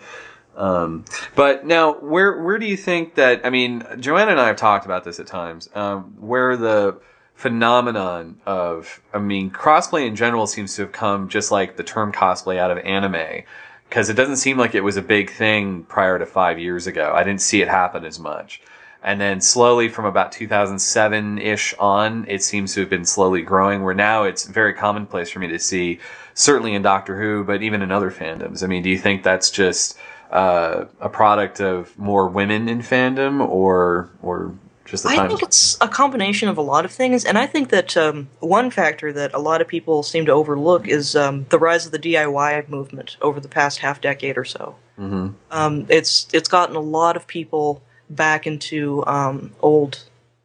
Um, 0.56 1.04
but 1.34 1.66
now, 1.66 1.94
where 1.94 2.40
where 2.42 2.58
do 2.58 2.66
you 2.66 2.76
think 2.76 3.16
that? 3.16 3.44
I 3.44 3.50
mean, 3.50 3.84
Joanna 3.98 4.30
and 4.32 4.40
I 4.40 4.46
have 4.46 4.56
talked 4.56 4.84
about 4.86 5.04
this 5.04 5.18
at 5.20 5.26
times. 5.26 5.68
Um, 5.74 6.14
where 6.20 6.56
the 6.56 6.98
phenomenon 7.34 8.40
of, 8.46 9.02
I 9.12 9.18
mean, 9.18 9.50
crossplay 9.50 10.06
in 10.06 10.16
general 10.16 10.46
seems 10.46 10.74
to 10.76 10.82
have 10.82 10.92
come 10.92 11.28
just 11.28 11.50
like 11.50 11.76
the 11.76 11.82
term 11.82 12.10
cosplay 12.12 12.56
out 12.56 12.70
of 12.70 12.78
anime, 12.78 13.42
because 13.88 14.08
it 14.08 14.14
doesn't 14.14 14.36
seem 14.36 14.58
like 14.58 14.74
it 14.74 14.82
was 14.82 14.96
a 14.96 15.02
big 15.02 15.30
thing 15.30 15.84
prior 15.84 16.18
to 16.18 16.26
five 16.26 16.58
years 16.58 16.86
ago. 16.86 17.12
I 17.14 17.22
didn't 17.22 17.40
see 17.40 17.62
it 17.62 17.68
happen 17.68 18.04
as 18.04 18.18
much. 18.18 18.60
And 19.02 19.20
then 19.20 19.40
slowly 19.40 19.88
from 19.88 20.04
about 20.04 20.32
2007 20.32 21.38
ish 21.38 21.74
on, 21.78 22.24
it 22.28 22.42
seems 22.42 22.74
to 22.74 22.80
have 22.80 22.90
been 22.90 23.04
slowly 23.04 23.42
growing 23.42 23.82
where 23.82 23.94
now 23.94 24.24
it's 24.24 24.44
very 24.46 24.74
commonplace 24.74 25.30
for 25.30 25.38
me 25.38 25.46
to 25.48 25.58
see, 25.58 26.00
certainly 26.34 26.74
in 26.74 26.82
Doctor 26.82 27.20
Who, 27.20 27.44
but 27.44 27.62
even 27.62 27.82
in 27.82 27.92
other 27.92 28.10
fandoms. 28.10 28.64
I 28.64 28.66
mean, 28.66 28.82
do 28.82 28.90
you 28.90 28.98
think 28.98 29.22
that's 29.22 29.50
just, 29.50 29.96
uh, 30.32 30.86
a 31.00 31.08
product 31.08 31.60
of 31.60 31.96
more 31.96 32.28
women 32.28 32.68
in 32.68 32.80
fandom 32.80 33.46
or, 33.48 34.10
or 34.22 34.54
just 34.86 35.02
the 35.04 35.10
I 35.10 35.28
think 35.28 35.42
it's 35.42 35.76
a 35.80 35.88
combination 35.88 36.48
of 36.48 36.56
a 36.58 36.62
lot 36.62 36.84
of 36.84 36.92
things, 36.92 37.24
and 37.24 37.36
I 37.36 37.46
think 37.46 37.70
that 37.70 37.96
um, 37.96 38.28
one 38.40 38.70
factor 38.70 39.12
that 39.12 39.34
a 39.34 39.38
lot 39.38 39.60
of 39.60 39.68
people 39.68 40.02
seem 40.02 40.26
to 40.26 40.32
overlook 40.32 40.88
is 40.88 41.14
um, 41.16 41.46
the 41.50 41.58
rise 41.58 41.86
of 41.86 41.92
the 41.92 41.98
DIY 41.98 42.68
movement 42.68 43.16
over 43.20 43.40
the 43.40 43.48
past 43.48 43.78
half 43.80 44.00
decade 44.00 44.38
or 44.38 44.44
so. 44.44 44.76
Mhm. 44.98 45.34
Um, 45.50 45.86
it's 45.88 46.28
it's 46.32 46.48
gotten 46.48 46.76
a 46.76 46.80
lot 46.80 47.16
of 47.16 47.26
people 47.26 47.82
back 48.08 48.46
into 48.46 49.04
um, 49.06 49.52
old 49.60 50.04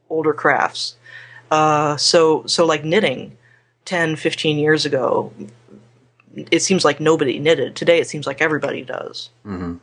older 0.10 0.34
crafts. 0.34 0.96
Uh, 1.50 1.98
so 1.98 2.46
so 2.46 2.66
like 2.66 2.84
knitting, 2.84 3.38
10, 3.86 4.16
15 4.16 4.58
years 4.58 4.86
ago, 4.86 5.32
it 6.36 6.62
seems 6.62 6.86
like 6.86 7.00
nobody 7.00 7.40
knitted. 7.40 7.76
Today, 7.76 8.00
it 8.00 8.08
seems 8.08 8.26
like 8.26 8.42
everybody 8.42 8.84
does. 8.84 9.30
Mhm. 9.46 9.80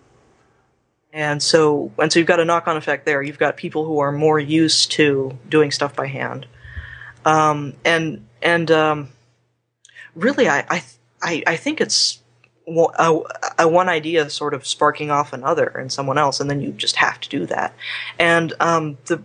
And 1.12 1.42
so, 1.42 1.90
and 1.98 2.12
so 2.12 2.18
you've 2.18 2.28
got 2.28 2.40
a 2.40 2.44
knock-on 2.44 2.76
effect 2.76 3.06
there. 3.06 3.22
You've 3.22 3.38
got 3.38 3.56
people 3.56 3.84
who 3.86 3.98
are 4.00 4.12
more 4.12 4.38
used 4.38 4.90
to 4.92 5.36
doing 5.48 5.70
stuff 5.70 5.96
by 5.96 6.06
hand, 6.06 6.46
um, 7.24 7.74
and 7.84 8.26
and 8.42 8.70
um, 8.70 9.08
really, 10.14 10.48
I 10.48 10.64
I 11.22 11.42
I, 11.46 11.56
think 11.56 11.80
it's 11.80 12.20
a, 12.66 13.20
a 13.58 13.68
one 13.68 13.88
idea 13.88 14.28
sort 14.30 14.54
of 14.54 14.66
sparking 14.66 15.10
off 15.10 15.32
another 15.32 15.66
in 15.78 15.90
someone 15.90 16.18
else, 16.18 16.40
and 16.40 16.50
then 16.50 16.60
you 16.60 16.72
just 16.72 16.96
have 16.96 17.20
to 17.20 17.28
do 17.28 17.46
that. 17.46 17.74
And 18.18 18.52
um, 18.60 18.98
the 19.06 19.22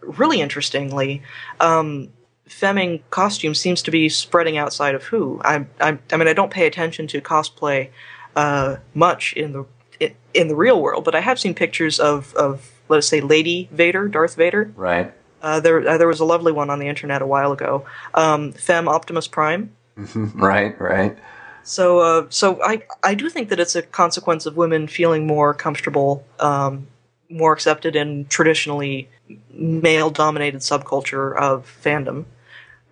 really 0.00 0.40
interestingly, 0.40 1.22
um, 1.60 2.10
femming 2.46 3.02
costume 3.10 3.54
seems 3.54 3.82
to 3.82 3.90
be 3.90 4.08
spreading 4.08 4.58
outside 4.58 4.94
of 4.94 5.04
Who. 5.04 5.40
I 5.44 5.66
I, 5.80 5.98
I 6.10 6.16
mean, 6.16 6.28
I 6.28 6.32
don't 6.32 6.50
pay 6.50 6.66
attention 6.66 7.06
to 7.08 7.20
cosplay 7.20 7.90
uh, 8.36 8.76
much 8.94 9.32
in 9.34 9.52
the 9.52 9.64
in, 10.00 10.14
in 10.34 10.48
the 10.48 10.56
real 10.56 10.80
world, 10.80 11.04
but 11.04 11.14
I 11.14 11.20
have 11.20 11.38
seen 11.38 11.54
pictures 11.54 12.00
of 12.00 12.34
of 12.34 12.72
let's 12.88 13.06
say 13.06 13.20
Lady 13.20 13.68
Vader, 13.70 14.08
Darth 14.08 14.34
Vader. 14.34 14.72
Right. 14.74 15.12
Uh, 15.42 15.60
there 15.60 15.86
uh, 15.88 15.98
there 15.98 16.08
was 16.08 16.20
a 16.20 16.24
lovely 16.24 16.52
one 16.52 16.70
on 16.70 16.78
the 16.78 16.88
internet 16.88 17.22
a 17.22 17.26
while 17.26 17.52
ago. 17.52 17.84
Um, 18.14 18.52
Femme 18.52 18.88
Optimus 18.88 19.28
Prime. 19.28 19.70
Right. 20.34 20.80
Right. 20.80 21.18
So 21.62 22.00
uh, 22.00 22.26
so 22.30 22.62
I 22.62 22.82
I 23.02 23.14
do 23.14 23.28
think 23.28 23.48
that 23.50 23.60
it's 23.60 23.76
a 23.76 23.82
consequence 23.82 24.46
of 24.46 24.56
women 24.56 24.88
feeling 24.88 25.26
more 25.26 25.52
comfortable, 25.54 26.24
um, 26.38 26.86
more 27.28 27.52
accepted 27.52 27.96
in 27.96 28.26
traditionally 28.26 29.08
male 29.50 30.10
dominated 30.10 30.60
subculture 30.60 31.36
of 31.36 31.70
fandom. 31.82 32.24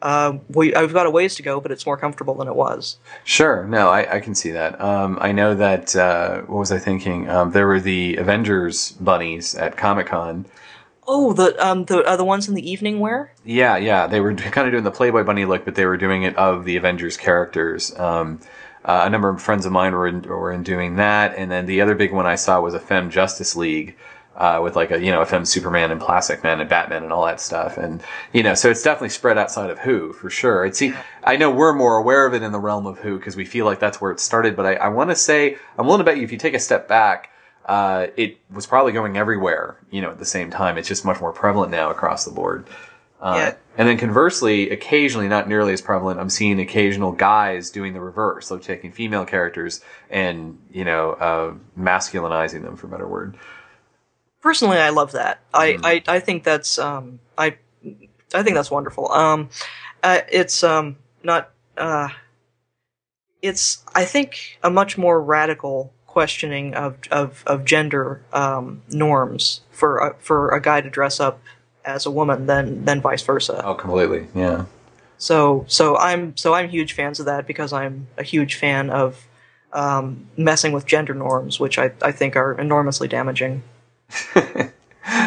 Uh, 0.00 0.38
we 0.48 0.74
I've 0.74 0.92
got 0.92 1.06
a 1.06 1.10
ways 1.10 1.34
to 1.36 1.42
go, 1.42 1.60
but 1.60 1.72
it's 1.72 1.84
more 1.86 1.96
comfortable 1.96 2.34
than 2.34 2.48
it 2.48 2.54
was. 2.54 2.98
Sure. 3.24 3.66
No, 3.66 3.88
I, 3.88 4.16
I 4.16 4.20
can 4.20 4.34
see 4.34 4.52
that. 4.52 4.80
Um, 4.80 5.18
I 5.20 5.32
know 5.32 5.54
that, 5.54 5.96
uh, 5.96 6.42
what 6.42 6.58
was 6.58 6.72
I 6.72 6.78
thinking? 6.78 7.28
Um, 7.28 7.50
there 7.50 7.66
were 7.66 7.80
the 7.80 8.16
Avengers 8.16 8.92
bunnies 8.92 9.54
at 9.54 9.76
Comic 9.76 10.06
Con. 10.06 10.46
Oh, 11.10 11.32
the 11.32 11.56
um 11.66 11.86
the 11.86 12.02
uh, 12.04 12.16
the 12.16 12.24
ones 12.24 12.48
in 12.48 12.54
the 12.54 12.70
evening 12.70 13.00
wear. 13.00 13.32
Yeah, 13.44 13.76
yeah. 13.78 14.06
They 14.06 14.20
were 14.20 14.34
kind 14.36 14.68
of 14.68 14.72
doing 14.72 14.84
the 14.84 14.90
Playboy 14.90 15.24
bunny 15.24 15.46
look, 15.46 15.64
but 15.64 15.74
they 15.74 15.86
were 15.86 15.96
doing 15.96 16.22
it 16.22 16.36
of 16.36 16.64
the 16.64 16.76
Avengers 16.76 17.16
characters. 17.16 17.98
Um, 17.98 18.40
uh, 18.84 19.02
a 19.04 19.10
number 19.10 19.28
of 19.28 19.42
friends 19.42 19.66
of 19.66 19.72
mine 19.72 19.92
were 19.92 20.06
in, 20.06 20.22
were 20.22 20.52
in 20.52 20.62
doing 20.62 20.96
that. 20.96 21.34
And 21.36 21.50
then 21.50 21.66
the 21.66 21.80
other 21.80 21.94
big 21.94 22.12
one 22.12 22.26
I 22.26 22.36
saw 22.36 22.60
was 22.60 22.74
a 22.74 22.80
Femme 22.80 23.10
Justice 23.10 23.54
League. 23.54 23.96
Uh, 24.38 24.60
with 24.62 24.76
like 24.76 24.92
a 24.92 25.00
you 25.04 25.10
know 25.10 25.24
femme 25.24 25.44
Superman 25.44 25.90
and 25.90 26.00
Plastic 26.00 26.44
Man 26.44 26.60
and 26.60 26.70
Batman 26.70 27.02
and 27.02 27.12
all 27.12 27.26
that 27.26 27.40
stuff 27.40 27.76
and 27.76 28.00
you 28.32 28.44
know 28.44 28.54
so 28.54 28.70
it's 28.70 28.84
definitely 28.84 29.08
spread 29.08 29.36
outside 29.36 29.68
of 29.68 29.80
Who 29.80 30.12
for 30.12 30.30
sure. 30.30 30.64
It's 30.64 30.78
see, 30.78 30.94
I 31.24 31.36
know 31.36 31.50
we're 31.50 31.72
more 31.74 31.96
aware 31.96 32.24
of 32.24 32.34
it 32.34 32.42
in 32.44 32.52
the 32.52 32.60
realm 32.60 32.86
of 32.86 33.00
Who 33.00 33.18
because 33.18 33.34
we 33.34 33.44
feel 33.44 33.66
like 33.66 33.80
that's 33.80 34.00
where 34.00 34.12
it 34.12 34.20
started. 34.20 34.54
But 34.54 34.64
I, 34.64 34.74
I 34.74 34.88
want 34.90 35.10
to 35.10 35.16
say 35.16 35.56
I'm 35.76 35.86
willing 35.86 35.98
to 35.98 36.04
bet 36.04 36.18
you 36.18 36.22
if 36.22 36.30
you 36.30 36.38
take 36.38 36.54
a 36.54 36.60
step 36.60 36.86
back, 36.86 37.30
uh, 37.66 38.06
it 38.16 38.38
was 38.52 38.64
probably 38.64 38.92
going 38.92 39.16
everywhere. 39.16 39.76
You 39.90 40.02
know 40.02 40.10
at 40.12 40.20
the 40.20 40.24
same 40.24 40.50
time. 40.52 40.78
It's 40.78 40.86
just 40.86 41.04
much 41.04 41.20
more 41.20 41.32
prevalent 41.32 41.72
now 41.72 41.90
across 41.90 42.24
the 42.24 42.30
board. 42.30 42.64
Uh, 43.20 43.34
Yeah. 43.36 43.54
And 43.76 43.88
then 43.88 43.98
conversely, 43.98 44.70
occasionally, 44.70 45.26
not 45.26 45.48
nearly 45.48 45.72
as 45.72 45.80
prevalent, 45.80 46.20
I'm 46.20 46.30
seeing 46.30 46.60
occasional 46.60 47.10
guys 47.10 47.70
doing 47.70 47.92
the 47.92 48.00
reverse. 48.00 48.46
So 48.46 48.58
taking 48.58 48.92
female 48.92 49.24
characters 49.24 49.80
and, 50.10 50.58
you 50.70 50.84
know, 50.84 51.12
uh, 51.12 51.54
masculinizing 51.76 52.62
them, 52.62 52.76
for 52.76 52.86
a 52.86 52.90
better 52.90 53.08
word. 53.08 53.36
Personally 54.40 54.78
i 54.78 54.90
love 54.90 55.12
that 55.12 55.40
I, 55.52 55.78
I 55.82 56.02
i 56.16 56.20
think 56.20 56.44
that's 56.44 56.78
um 56.78 57.20
i 57.36 57.56
i 58.34 58.42
think 58.42 58.54
that's 58.54 58.70
wonderful 58.70 59.10
um 59.12 59.50
uh, 60.02 60.20
it's 60.30 60.62
um 60.62 60.96
not 61.22 61.50
uh 61.76 62.08
it's 63.42 63.84
i 63.94 64.04
think 64.04 64.58
a 64.62 64.70
much 64.70 64.96
more 64.96 65.22
radical 65.22 65.92
questioning 66.18 66.74
of 66.74 66.98
of, 67.12 67.44
of 67.46 67.64
gender 67.64 68.22
um, 68.32 68.82
norms 68.90 69.60
for 69.70 69.98
a, 69.98 70.14
for 70.18 70.48
a 70.48 70.60
guy 70.60 70.80
to 70.80 70.90
dress 70.90 71.20
up 71.20 71.40
as 71.84 72.04
a 72.06 72.10
woman 72.10 72.46
than 72.46 72.84
than 72.84 73.00
vice 73.00 73.22
versa. 73.22 73.62
Oh, 73.64 73.74
completely. 73.74 74.26
Yeah. 74.34 74.64
So 75.18 75.64
so 75.68 75.96
I'm 75.96 76.36
so 76.36 76.54
I'm 76.54 76.68
huge 76.68 76.92
fans 76.92 77.20
of 77.20 77.26
that 77.26 77.46
because 77.46 77.72
I'm 77.72 78.08
a 78.16 78.24
huge 78.24 78.56
fan 78.56 78.90
of 78.90 79.28
um, 79.72 80.26
messing 80.36 80.72
with 80.72 80.86
gender 80.86 81.14
norms, 81.14 81.60
which 81.60 81.78
I, 81.78 81.92
I 82.02 82.10
think 82.10 82.34
are 82.34 82.58
enormously 82.58 83.06
damaging. 83.06 83.62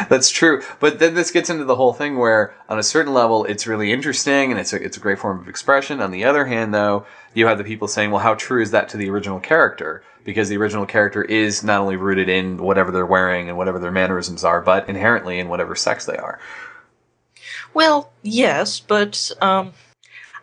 That's 0.10 0.30
true. 0.30 0.62
But 0.80 1.00
then 1.00 1.16
this 1.16 1.32
gets 1.32 1.50
into 1.50 1.66
the 1.66 1.76
whole 1.76 1.94
thing 1.94 2.18
where, 2.18 2.54
on 2.70 2.78
a 2.78 2.84
certain 2.84 3.14
level, 3.14 3.46
it's 3.46 3.66
really 3.66 3.92
interesting 3.92 4.52
and 4.52 4.60
it's 4.60 4.74
a, 4.74 4.84
it's 4.84 4.98
a 4.98 5.00
great 5.00 5.20
form 5.20 5.40
of 5.40 5.48
expression. 5.48 6.02
On 6.02 6.12
the 6.12 6.24
other 6.24 6.46
hand, 6.46 6.74
though, 6.74 7.06
you 7.34 7.48
have 7.48 7.58
the 7.58 7.64
people 7.64 7.88
saying, 7.88 8.12
well, 8.12 8.22
how 8.22 8.36
true 8.36 8.62
is 8.62 8.72
that 8.72 8.90
to 8.90 8.98
the 8.98 9.10
original 9.10 9.40
character? 9.40 10.04
Because 10.24 10.50
the 10.50 10.58
original 10.58 10.86
character 10.86 11.24
is 11.24 11.64
not 11.64 11.82
only 11.82 11.96
rooted 11.96 12.30
in 12.30 12.58
whatever 12.58 12.92
they're 12.92 13.06
wearing 13.06 13.50
and 13.50 13.58
whatever 13.58 13.80
their 13.80 13.92
mannerisms 13.92 14.44
are, 14.44 14.62
but 14.62 14.88
inherently 14.88 15.40
in 15.40 15.50
whatever 15.50 15.76
sex 15.76 16.06
they 16.06 16.18
are. 16.18 16.40
Well, 17.74 18.12
yes, 18.22 18.80
but 18.80 19.32
um, 19.42 19.74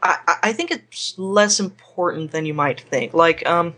I, 0.03 0.39
I 0.43 0.53
think 0.53 0.71
it's 0.71 1.17
less 1.19 1.61
important 1.61 2.33
than 2.33 2.47
you 2.47 2.55
might 2.55 2.81
think. 2.81 3.15
Like, 3.15 3.47
um, 3.47 3.75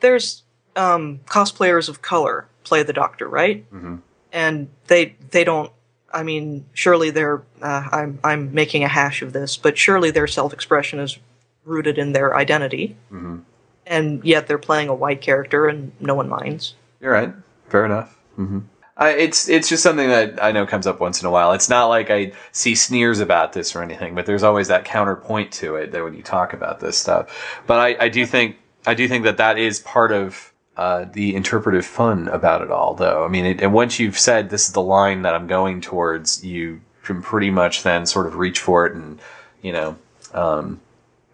there's 0.00 0.42
um, 0.76 1.20
cosplayers 1.26 1.88
of 1.88 2.02
color 2.02 2.46
play 2.68 2.82
the 2.82 2.92
Doctor, 2.92 3.28
right? 3.28 3.70
Mm-hmm. 3.72 3.96
And 4.32 4.68
they 4.86 5.16
they 5.30 5.44
don't. 5.44 5.72
I 6.12 6.22
mean, 6.22 6.66
surely 6.72 7.10
they're. 7.10 7.42
Uh, 7.60 7.88
I'm 7.90 8.18
I'm 8.22 8.54
making 8.54 8.84
a 8.84 8.88
hash 8.88 9.22
of 9.22 9.32
this, 9.32 9.56
but 9.56 9.76
surely 9.78 10.10
their 10.10 10.26
self 10.26 10.52
expression 10.52 11.00
is 11.00 11.18
rooted 11.64 11.98
in 11.98 12.12
their 12.12 12.34
identity, 12.36 12.96
Mm-hmm. 13.12 13.38
and 13.86 14.24
yet 14.24 14.46
they're 14.46 14.58
playing 14.58 14.88
a 14.88 14.94
white 14.94 15.20
character, 15.20 15.66
and 15.66 15.92
no 16.00 16.14
one 16.14 16.28
minds. 16.28 16.74
You're 17.00 17.12
right. 17.12 17.32
Fair 17.68 17.84
enough. 17.84 18.16
Mm-hmm. 18.38 18.60
I, 18.96 19.10
it's 19.10 19.48
it's 19.48 19.68
just 19.68 19.82
something 19.82 20.08
that 20.08 20.42
I 20.42 20.50
know 20.50 20.66
comes 20.66 20.86
up 20.86 20.98
once 20.98 21.20
in 21.22 21.26
a 21.26 21.30
while. 21.30 21.52
It's 21.52 21.68
not 21.68 21.86
like 21.86 22.10
I 22.10 22.32
see 22.52 22.74
sneers 22.74 23.20
about 23.20 23.52
this 23.52 23.76
or 23.76 23.82
anything, 23.82 24.14
but 24.14 24.26
there's 24.26 24.42
always 24.42 24.68
that 24.68 24.84
counterpoint 24.84 25.52
to 25.52 25.76
it 25.76 25.92
that 25.92 26.02
when 26.02 26.14
you 26.14 26.22
talk 26.22 26.52
about 26.52 26.80
this 26.80 26.98
stuff. 26.98 27.62
But 27.66 27.78
I, 27.78 28.06
I 28.06 28.08
do 28.08 28.26
think 28.26 28.56
I 28.86 28.94
do 28.94 29.06
think 29.06 29.24
that 29.24 29.36
that 29.36 29.56
is 29.58 29.78
part 29.80 30.10
of 30.10 30.52
uh, 30.78 31.06
the 31.12 31.34
interpretive 31.34 31.84
fun 31.84 32.28
about 32.28 32.62
it 32.62 32.70
all, 32.70 32.94
though. 32.94 33.24
I 33.24 33.28
mean, 33.28 33.44
it, 33.44 33.60
and 33.60 33.74
once 33.74 33.98
you've 33.98 34.18
said 34.18 34.48
this 34.48 34.68
is 34.68 34.72
the 34.72 34.80
line 34.80 35.22
that 35.22 35.34
I'm 35.34 35.46
going 35.46 35.80
towards, 35.80 36.44
you 36.44 36.80
can 37.02 37.20
pretty 37.20 37.50
much 37.50 37.82
then 37.82 38.06
sort 38.06 38.26
of 38.26 38.36
reach 38.36 38.60
for 38.60 38.86
it 38.86 38.94
and 38.94 39.18
you 39.60 39.72
know 39.72 39.96
um, 40.32 40.80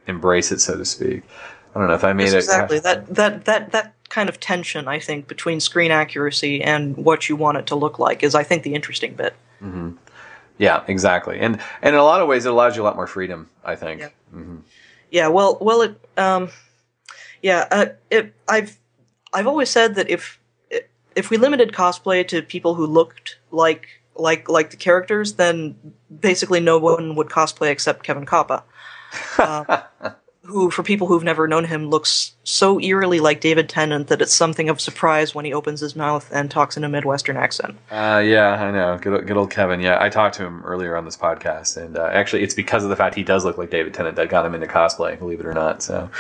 embrace 0.07 0.51
it, 0.51 0.61
so 0.61 0.77
to 0.77 0.85
speak. 0.85 1.23
I 1.75 1.79
don't 1.79 1.89
know 1.89 1.95
if 1.95 2.05
I 2.05 2.13
made 2.13 2.25
Yes, 2.25 2.33
it 2.33 2.39
exactly 2.39 2.79
that 2.81 3.07
that 3.15 3.45
that 3.45 3.73
that 3.73 3.95
kind 4.09 4.29
of 4.29 4.41
tension 4.41 4.89
I 4.89 4.99
think 4.99 5.29
between 5.29 5.61
screen 5.61 5.91
accuracy 5.91 6.63
and 6.63 6.97
what 6.97 7.29
you 7.29 7.37
want 7.37 7.59
it 7.59 7.67
to 7.67 7.75
look 7.75 7.99
like 7.99 8.23
is 8.23 8.35
I 8.35 8.45
think 8.45 8.63
the 8.63 8.75
interesting 8.75 9.15
bit. 9.15 9.35
Yeah, 10.57 10.85
exactly. 10.89 11.39
And 11.39 11.61
and 11.83 11.95
in 11.95 12.01
a 12.01 12.05
lot 12.05 12.21
of 12.21 12.29
ways, 12.29 12.47
it 12.47 12.53
allows 12.53 12.77
you 12.77 12.83
a 12.83 12.85
lot 12.85 12.97
more 12.97 13.07
freedom. 13.07 13.51
I 13.65 13.77
think. 13.77 14.01
Yeah. 14.01 14.09
Yeah, 15.11 15.29
well, 15.29 15.59
well, 15.61 15.83
it, 15.83 16.01
um, 16.17 16.49
yeah, 17.41 17.69
uh, 17.71 17.87
it, 18.11 18.35
I've, 18.49 18.77
I've 19.35 19.47
always 19.47 19.69
said 19.69 19.97
that 19.97 20.09
if, 20.09 20.39
if 21.15 21.29
we 21.31 21.37
limited 21.37 21.73
cosplay 21.73 22.27
to 22.29 22.41
people 22.41 22.75
who 22.75 22.87
looked 22.87 23.39
like, 23.51 23.89
like, 24.17 24.49
like 24.49 24.71
the 24.71 24.77
characters, 24.77 25.35
then 25.35 25.77
basically 26.21 26.61
no 26.61 26.79
one 26.79 27.17
would 27.17 27.29
cosplay 27.29 27.71
except 27.71 28.05
Kevin 28.05 28.25
Coppa, 28.25 28.63
uh, 29.39 29.83
who, 30.43 30.71
for 30.71 30.83
people 30.83 31.07
who've 31.07 31.25
never 31.25 31.49
known 31.49 31.65
him, 31.65 31.89
looks 31.89 32.33
so 32.45 32.79
eerily 32.79 33.19
like 33.19 33.41
David 33.41 33.69
Tennant 33.69 34.09
that 34.09 34.21
it's 34.23 34.33
something 34.35 34.69
of 34.69 34.81
surprise 34.81 35.35
when 35.35 35.45
he 35.45 35.53
opens 35.55 35.81
his 35.81 35.97
mouth 35.97 36.29
and 36.33 36.51
talks 36.51 36.77
in 36.77 36.85
a 36.85 36.89
Midwestern 36.89 37.37
accent. 37.37 37.77
Uh, 37.91 38.23
yeah, 38.25 38.51
I 38.63 38.71
know. 38.71 38.99
Good, 39.01 39.15
old- 39.15 39.27
good 39.27 39.37
old 39.37 39.51
Kevin. 39.51 39.81
Yeah, 39.81 39.97
I 40.01 40.11
talked 40.11 40.37
to 40.37 40.45
him 40.45 40.63
earlier 40.65 40.97
on 40.97 41.05
this 41.07 41.17
podcast, 41.17 41.77
and 41.83 41.97
uh, 41.97 42.11
actually, 42.13 42.43
it's 42.43 42.55
because 42.55 42.85
of 42.85 42.91
the 42.91 42.97
fact 42.97 43.15
he 43.15 43.23
does 43.25 43.45
look 43.45 43.57
like 43.59 43.71
David 43.71 43.95
Tennant 43.95 44.17
that 44.17 44.29
got 44.29 44.45
him 44.47 44.55
into 44.55 44.67
cosplay. 44.67 45.19
Believe 45.19 45.41
it 45.41 45.47
or 45.47 45.55
not. 45.55 45.83
So, 45.83 46.11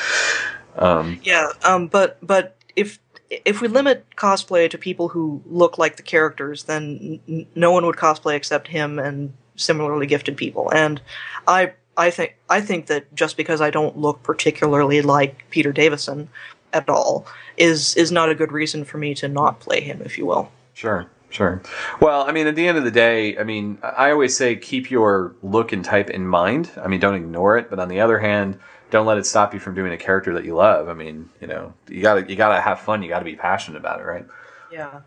um, 0.77 1.21
Yeah, 1.23 1.49
um, 1.62 1.89
but 1.89 2.17
but 2.27 2.57
if 2.75 2.99
if 3.31 3.61
we 3.61 3.68
limit 3.68 4.05
cosplay 4.16 4.70
to 4.70 4.79
people 4.79 5.09
who 5.09 5.43
look 5.47 5.79
like 5.79 5.97
the 5.97 6.03
characters, 6.03 6.64
then 6.64 7.20
n- 7.29 7.47
no 7.55 7.72
one 7.72 7.87
would 7.87 7.97
cosplay 7.97 8.35
except 8.35 8.68
him 8.68 8.99
and 8.99 9.33
similarly 9.57 10.07
gifted 10.07 10.37
people. 10.37 10.70
And 10.72 11.01
I 11.47 11.72
I 11.97 12.11
think 12.11 12.37
I 12.51 12.61
think 12.61 12.87
that 12.87 13.14
just 13.14 13.37
because 13.37 13.61
I 13.61 13.70
don't 13.70 13.97
look 13.97 14.22
particularly 14.22 15.03
like 15.03 15.45
Peter 15.51 15.72
Davison 15.72 16.29
at 16.72 16.89
all 16.89 17.27
is 17.57 17.95
is 17.97 18.11
not 18.11 18.29
a 18.29 18.35
good 18.35 18.53
reason 18.53 18.85
for 18.85 18.99
me 18.99 19.14
to 19.14 19.29
not 19.29 19.61
play 19.61 19.81
him, 19.81 20.03
if 20.05 20.18
you 20.18 20.27
will. 20.27 20.51
sure, 20.75 21.07
sure. 21.31 21.62
Well, 22.01 22.22
I 22.22 22.33
mean, 22.33 22.47
at 22.47 22.57
the 22.57 22.66
end 22.66 22.79
of 22.79 22.85
the 22.85 22.91
day, 22.91 23.39
I 23.39 23.45
mean, 23.45 23.79
I 23.83 24.11
always 24.11 24.37
say 24.37 24.57
keep 24.57 24.91
your 24.91 25.35
look 25.43 25.72
and 25.72 25.85
type 25.85 26.11
in 26.11 26.27
mind. 26.27 26.70
I 26.83 26.89
mean, 26.89 27.01
don't 27.01 27.14
ignore 27.14 27.57
it. 27.59 27.70
But 27.70 27.79
on 27.79 27.89
the 27.89 28.01
other 28.01 28.18
hand, 28.18 28.59
don't 28.95 29.07
let 29.07 29.18
it 29.18 29.26
stop 29.26 29.53
you 29.53 29.59
from 29.59 29.74
doing 29.74 29.92
a 29.92 29.97
character 29.97 30.32
that 30.34 30.45
you 30.45 30.55
love. 30.55 30.88
I 30.88 30.95
mean, 30.95 31.28
you 31.40 31.49
know, 31.49 31.74
you 31.88 32.01
gotta 32.01 32.24
you 32.30 32.36
gotta 32.36 32.61
have 32.61 32.78
fun. 32.78 33.03
You 33.03 33.09
gotta 33.09 33.24
be 33.24 33.34
passionate 33.34 33.76
about 33.76 34.01
it, 34.01 34.05
right? 34.05 34.24
Yeah. 34.70 35.01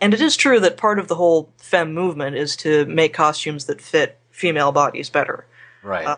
And 0.00 0.12
it 0.12 0.20
is 0.20 0.36
true 0.36 0.60
that 0.60 0.76
part 0.76 0.98
of 0.98 1.08
the 1.08 1.14
whole 1.14 1.48
femme 1.56 1.94
movement 1.94 2.36
is 2.36 2.56
to 2.56 2.84
make 2.84 3.14
costumes 3.14 3.64
that 3.66 3.80
fit 3.80 4.18
female 4.30 4.70
bodies 4.70 5.08
better. 5.08 5.46
Right. 5.82 6.06
Uh, 6.06 6.16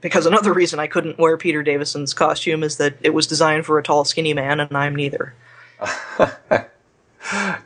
because 0.00 0.26
another 0.26 0.52
reason 0.52 0.80
I 0.80 0.88
couldn't 0.88 1.16
wear 1.16 1.36
Peter 1.36 1.62
Davison's 1.62 2.14
costume 2.14 2.64
is 2.64 2.78
that 2.78 2.96
it 3.00 3.14
was 3.14 3.28
designed 3.28 3.64
for 3.64 3.78
a 3.78 3.82
tall, 3.82 4.04
skinny 4.04 4.34
man, 4.34 4.58
and 4.58 4.76
I'm 4.76 4.96
neither. 4.96 5.34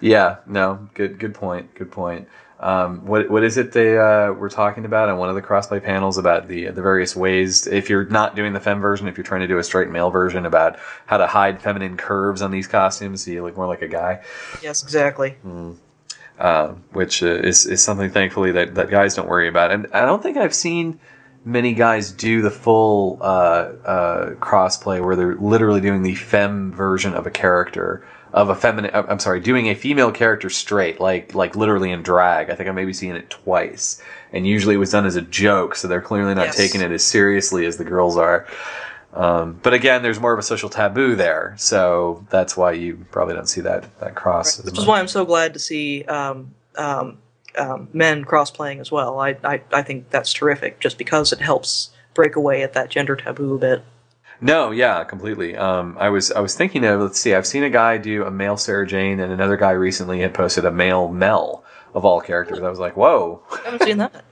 Yeah, 0.00 0.36
no, 0.46 0.88
good 0.94 1.18
good 1.18 1.34
point. 1.34 1.74
Good 1.74 1.90
point. 1.90 2.28
Um, 2.60 3.06
what 3.06 3.30
what 3.30 3.44
is 3.44 3.56
it 3.56 3.70
they 3.70 3.96
uh, 3.96 4.32
were 4.32 4.48
talking 4.48 4.84
about 4.84 5.08
on 5.08 5.16
one 5.18 5.28
of 5.28 5.36
the 5.36 5.42
crossplay 5.42 5.80
panels 5.82 6.18
about 6.18 6.48
the 6.48 6.66
the 6.70 6.82
various 6.82 7.14
ways 7.14 7.68
if 7.68 7.88
you're 7.88 8.06
not 8.06 8.34
doing 8.34 8.52
the 8.52 8.58
fem 8.60 8.80
version, 8.80 9.06
if 9.06 9.16
you're 9.16 9.24
trying 9.24 9.42
to 9.42 9.46
do 9.46 9.58
a 9.58 9.62
straight 9.64 9.90
male 9.90 10.10
version 10.10 10.44
about 10.44 10.76
how 11.06 11.18
to 11.18 11.26
hide 11.28 11.62
feminine 11.62 11.96
curves 11.96 12.42
on 12.42 12.50
these 12.50 12.66
costumes 12.66 13.24
so 13.24 13.30
you 13.30 13.44
look 13.44 13.56
more 13.56 13.68
like 13.68 13.82
a 13.82 13.88
guy, 13.88 14.22
Yes, 14.60 14.82
exactly. 14.82 15.36
uh, 16.40 16.68
which 16.92 17.22
uh, 17.22 17.26
is 17.26 17.64
is 17.64 17.82
something 17.82 18.10
thankfully 18.10 18.50
that, 18.52 18.74
that 18.74 18.90
guys 18.90 19.14
don't 19.14 19.28
worry 19.28 19.48
about. 19.48 19.70
And 19.70 19.86
I 19.92 20.04
don't 20.04 20.22
think 20.22 20.36
I've 20.36 20.54
seen 20.54 20.98
many 21.44 21.72
guys 21.74 22.10
do 22.12 22.42
the 22.42 22.50
full 22.50 23.18
uh, 23.20 23.24
uh, 23.84 24.30
crossplay 24.34 25.04
where 25.04 25.14
they're 25.16 25.36
literally 25.36 25.80
doing 25.80 26.02
the 26.02 26.16
fem 26.16 26.72
version 26.72 27.14
of 27.14 27.26
a 27.26 27.30
character 27.30 28.04
of 28.32 28.48
a 28.50 28.54
feminine. 28.54 28.90
uh, 28.94 29.06
I'm 29.08 29.18
sorry, 29.18 29.40
doing 29.40 29.68
a 29.68 29.74
female 29.74 30.10
character 30.12 30.50
straight, 30.50 31.00
like 31.00 31.34
like 31.34 31.56
literally 31.56 31.90
in 31.90 32.02
drag. 32.02 32.50
I 32.50 32.54
think 32.54 32.68
I 32.68 32.72
maybe 32.72 32.92
seen 32.92 33.14
it 33.16 33.30
twice, 33.30 34.02
and 34.32 34.46
usually 34.46 34.74
it 34.74 34.78
was 34.78 34.90
done 34.92 35.06
as 35.06 35.16
a 35.16 35.22
joke, 35.22 35.74
so 35.76 35.88
they're 35.88 36.00
clearly 36.00 36.34
not 36.34 36.46
Yes. 36.46 36.56
taking 36.56 36.80
it 36.80 36.90
as 36.90 37.02
seriously 37.04 37.64
as 37.66 37.76
the 37.78 37.84
girls 37.84 38.16
are. 38.16 38.46
Um, 39.14 39.58
but 39.62 39.72
again, 39.72 40.02
there's 40.02 40.20
more 40.20 40.32
of 40.34 40.38
a 40.38 40.42
social 40.42 40.68
taboo 40.68 41.16
there, 41.16 41.54
so 41.56 42.26
that's 42.30 42.56
why 42.56 42.72
you 42.72 43.06
probably 43.10 43.34
don't 43.34 43.48
see 43.48 43.62
that 43.62 43.98
that 44.00 44.14
cross. 44.14 44.58
as 44.58 44.66
Which 44.66 44.78
is 44.78 44.86
why 44.86 45.00
I'm 45.00 45.08
so 45.08 45.24
glad 45.24 45.54
to 45.54 45.58
see 45.58 46.04
um, 46.04 46.54
um, 46.76 47.18
um, 47.56 47.88
men 47.94 48.24
cross-playing 48.24 48.80
as 48.80 48.92
well. 48.92 49.18
I, 49.18 49.36
I 49.42 49.62
I 49.72 49.82
think 49.82 50.10
that's 50.10 50.32
terrific, 50.32 50.78
just 50.78 50.98
because 50.98 51.32
it 51.32 51.40
helps 51.40 51.90
break 52.12 52.36
away 52.36 52.62
at 52.62 52.74
that 52.74 52.90
gender 52.90 53.16
taboo 53.16 53.54
a 53.54 53.58
bit. 53.58 53.82
No, 54.40 54.70
yeah, 54.70 55.02
completely. 55.04 55.56
Um, 55.56 55.96
I 55.98 56.08
was 56.10 56.30
I 56.32 56.40
was 56.40 56.54
thinking 56.54 56.84
of 56.84 57.00
let's 57.00 57.18
see, 57.20 57.34
I've 57.34 57.46
seen 57.46 57.64
a 57.64 57.70
guy 57.70 57.98
do 57.98 58.24
a 58.24 58.30
male 58.30 58.56
Sarah 58.56 58.86
Jane, 58.86 59.18
and 59.20 59.32
another 59.32 59.56
guy 59.56 59.72
recently 59.72 60.20
had 60.20 60.32
posted 60.34 60.64
a 60.64 60.70
male 60.70 61.08
Mel 61.08 61.64
of 61.94 62.04
all 62.04 62.20
characters. 62.20 62.60
I 62.60 62.68
was 62.70 62.78
like, 62.78 62.96
whoa, 62.96 63.42
I 63.50 63.60
haven't 63.64 63.82
seen 63.82 63.98
that. 63.98 64.24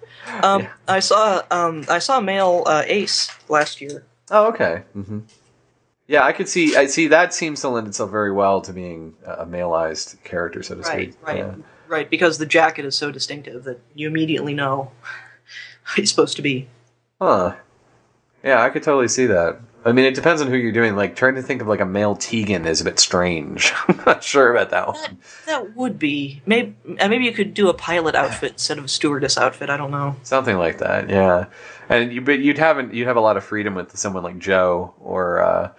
Um, 0.42 0.68
I 0.88 1.00
saw 1.00 1.42
um, 1.50 1.84
I 1.88 1.98
saw 1.98 2.20
male 2.20 2.62
uh, 2.66 2.84
Ace 2.86 3.30
last 3.48 3.80
year. 3.80 4.04
oh 4.30 4.46
okay, 4.48 4.82
hmm 4.92 5.20
yeah, 6.08 6.22
I 6.22 6.30
could 6.30 6.48
see. 6.48 6.76
I 6.76 6.86
see 6.86 7.08
that 7.08 7.34
seems 7.34 7.60
to 7.62 7.68
lend 7.68 7.88
itself 7.88 8.12
very 8.12 8.30
well 8.30 8.60
to 8.60 8.72
being 8.72 9.14
a 9.24 9.44
maleized 9.44 10.22
character, 10.22 10.62
so 10.62 10.76
to 10.76 10.82
Right, 10.82 11.12
speak. 11.12 11.26
right, 11.26 11.38
Yeah. 11.38 11.54
right. 11.88 12.08
Because 12.08 12.38
the 12.38 12.46
jacket 12.46 12.84
is 12.84 12.96
so 12.96 13.10
distinctive 13.10 13.64
that 13.64 13.80
you 13.96 14.06
immediately 14.06 14.54
know 14.54 14.92
who 15.82 16.02
he's 16.02 16.10
supposed 16.10 16.36
to 16.36 16.42
be. 16.42 16.68
Huh. 17.20 17.56
Yeah, 18.44 18.62
I 18.62 18.70
could 18.70 18.84
totally 18.84 19.08
see 19.08 19.26
that. 19.26 19.58
I 19.86 19.92
mean, 19.92 20.04
it 20.04 20.16
depends 20.16 20.42
on 20.42 20.48
who 20.48 20.56
you're 20.56 20.72
doing. 20.72 20.96
Like, 20.96 21.14
trying 21.14 21.36
to 21.36 21.42
think 21.42 21.62
of 21.62 21.68
like 21.68 21.78
a 21.80 21.86
male 21.86 22.16
Tegan 22.16 22.66
is 22.66 22.80
a 22.80 22.84
bit 22.84 22.98
strange. 22.98 23.72
I'm 23.88 24.02
not 24.04 24.24
sure 24.24 24.50
about 24.50 24.70
that 24.70 24.86
That, 24.86 24.94
one. 24.96 25.18
that 25.46 25.76
would 25.76 25.96
be 25.98 26.42
maybe 26.44 26.74
uh, 27.00 27.08
maybe 27.08 27.24
you 27.24 27.32
could 27.32 27.54
do 27.54 27.68
a 27.68 27.74
pilot 27.74 28.16
outfit 28.16 28.52
instead 28.52 28.78
of 28.78 28.84
a 28.84 28.88
stewardess 28.88 29.38
outfit. 29.38 29.70
I 29.70 29.76
don't 29.76 29.92
know. 29.92 30.16
Something 30.24 30.58
like 30.58 30.78
that, 30.78 31.08
yeah. 31.08 31.46
And 31.88 32.12
you, 32.12 32.20
but 32.20 32.40
you'd 32.40 32.58
have 32.58 32.92
you'd 32.92 33.06
have 33.06 33.16
a 33.16 33.20
lot 33.20 33.36
of 33.36 33.44
freedom 33.44 33.76
with 33.76 33.96
someone 33.96 34.24
like 34.24 34.38
Joe 34.40 34.92
or 34.98 35.40
uh, 35.40 35.70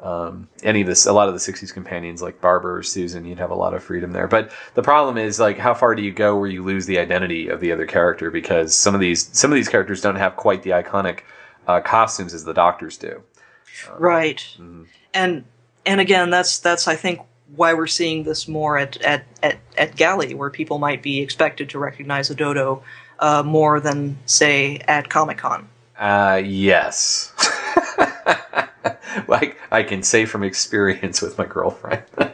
um, 0.00 0.48
any 0.62 0.82
of 0.82 0.86
this. 0.86 1.04
A 1.06 1.12
lot 1.12 1.26
of 1.26 1.34
the 1.34 1.40
'60s 1.40 1.74
companions 1.74 2.22
like 2.22 2.40
Barbara 2.40 2.74
or 2.74 2.82
Susan, 2.84 3.24
you'd 3.24 3.40
have 3.40 3.50
a 3.50 3.56
lot 3.56 3.74
of 3.74 3.82
freedom 3.82 4.12
there. 4.12 4.28
But 4.28 4.52
the 4.74 4.82
problem 4.82 5.18
is 5.18 5.40
like, 5.40 5.58
how 5.58 5.74
far 5.74 5.96
do 5.96 6.02
you 6.02 6.12
go 6.12 6.38
where 6.38 6.48
you 6.48 6.62
lose 6.62 6.86
the 6.86 7.00
identity 7.00 7.48
of 7.48 7.58
the 7.60 7.72
other 7.72 7.86
character? 7.86 8.30
Because 8.30 8.76
some 8.76 8.94
of 8.94 9.00
these 9.00 9.28
some 9.36 9.50
of 9.50 9.56
these 9.56 9.68
characters 9.68 10.00
don't 10.00 10.14
have 10.14 10.36
quite 10.36 10.62
the 10.62 10.70
iconic 10.70 11.20
uh, 11.66 11.80
costumes 11.80 12.32
as 12.32 12.44
the 12.44 12.54
Doctors 12.54 12.96
do. 12.96 13.22
Right. 13.98 14.46
mhm. 14.58 14.86
And 15.14 15.44
and 15.84 16.00
again, 16.00 16.30
that's 16.30 16.58
that's 16.58 16.88
I 16.88 16.96
think 16.96 17.20
why 17.54 17.74
we're 17.74 17.86
seeing 17.86 18.24
this 18.24 18.48
more 18.48 18.76
at 18.78 19.00
at 19.02 19.24
at, 19.42 19.58
at 19.76 19.96
Galley, 19.96 20.34
where 20.34 20.50
people 20.50 20.78
might 20.78 21.02
be 21.02 21.20
expected 21.20 21.70
to 21.70 21.78
recognize 21.78 22.30
a 22.30 22.34
dodo 22.34 22.82
uh, 23.18 23.42
more 23.42 23.80
than 23.80 24.18
say 24.26 24.78
at 24.88 25.08
Comic 25.08 25.38
Con. 25.38 25.68
Uh, 25.98 26.42
yes. 26.44 27.32
like 29.28 29.56
I 29.70 29.82
can 29.82 30.02
say 30.02 30.26
from 30.26 30.42
experience 30.42 31.22
with 31.22 31.38
my 31.38 31.46
girlfriend. 31.46 32.02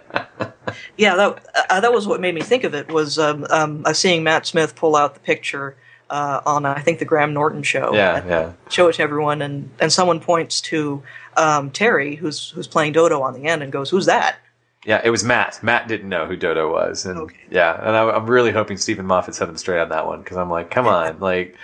Yeah, 0.97 1.17
that 1.17 1.67
uh, 1.71 1.81
that 1.81 1.93
was 1.93 2.07
what 2.07 2.21
made 2.21 2.35
me 2.35 2.43
think 2.43 2.65
of 2.65 2.75
it. 2.75 2.91
Was 2.91 3.19
um, 3.19 3.47
um, 3.51 3.83
uh, 3.85 3.93
seeing 3.93 4.23
Matt 4.23 4.47
Smith 4.47 4.77
pull 4.77 4.95
out 4.95 5.15
the 5.15 5.21
picture 5.21 5.77
uh, 6.13 6.41
on 6.47 6.65
I 6.67 6.81
think 6.81 6.99
the 7.01 7.05
Graham 7.07 7.33
Norton 7.35 7.63
show. 7.65 7.93
yeah, 7.95 8.25
yeah. 8.27 8.53
Show 8.71 8.89
it 8.89 8.93
to 8.95 9.03
everyone, 9.03 9.43
and 9.43 9.71
and 9.81 9.93
someone 9.93 10.21
points 10.21 10.61
to 10.63 11.03
um, 11.37 11.71
Terry, 11.71 12.15
who's 12.17 12.51
who's 12.51 12.69
playing 12.69 12.93
Dodo 12.93 13.23
on 13.23 13.33
the 13.35 13.47
end, 13.49 13.63
and 13.63 13.73
goes, 13.73 13.91
"Who's 13.91 14.07
that?" 14.07 14.37
Yeah, 14.85 15.01
it 15.05 15.11
was 15.11 15.23
Matt. 15.25 15.63
Matt 15.63 15.89
didn't 15.89 16.09
know 16.09 16.27
who 16.27 16.37
Dodo 16.37 16.71
was, 16.71 17.07
and 17.07 17.19
Okay. 17.19 17.37
yeah, 17.51 17.77
and 17.81 17.97
I, 17.97 18.11
I'm 18.11 18.27
really 18.29 18.51
hoping 18.53 18.77
Steven 18.77 19.07
Moffat 19.07 19.35
set 19.35 19.49
him 19.49 19.57
straight 19.57 19.81
on 19.81 19.89
that 19.91 20.07
one 20.07 20.21
because 20.23 20.37
I'm 20.37 20.51
like, 20.51 20.71
come 20.71 20.87
on, 20.89 21.21
like, 21.31 21.57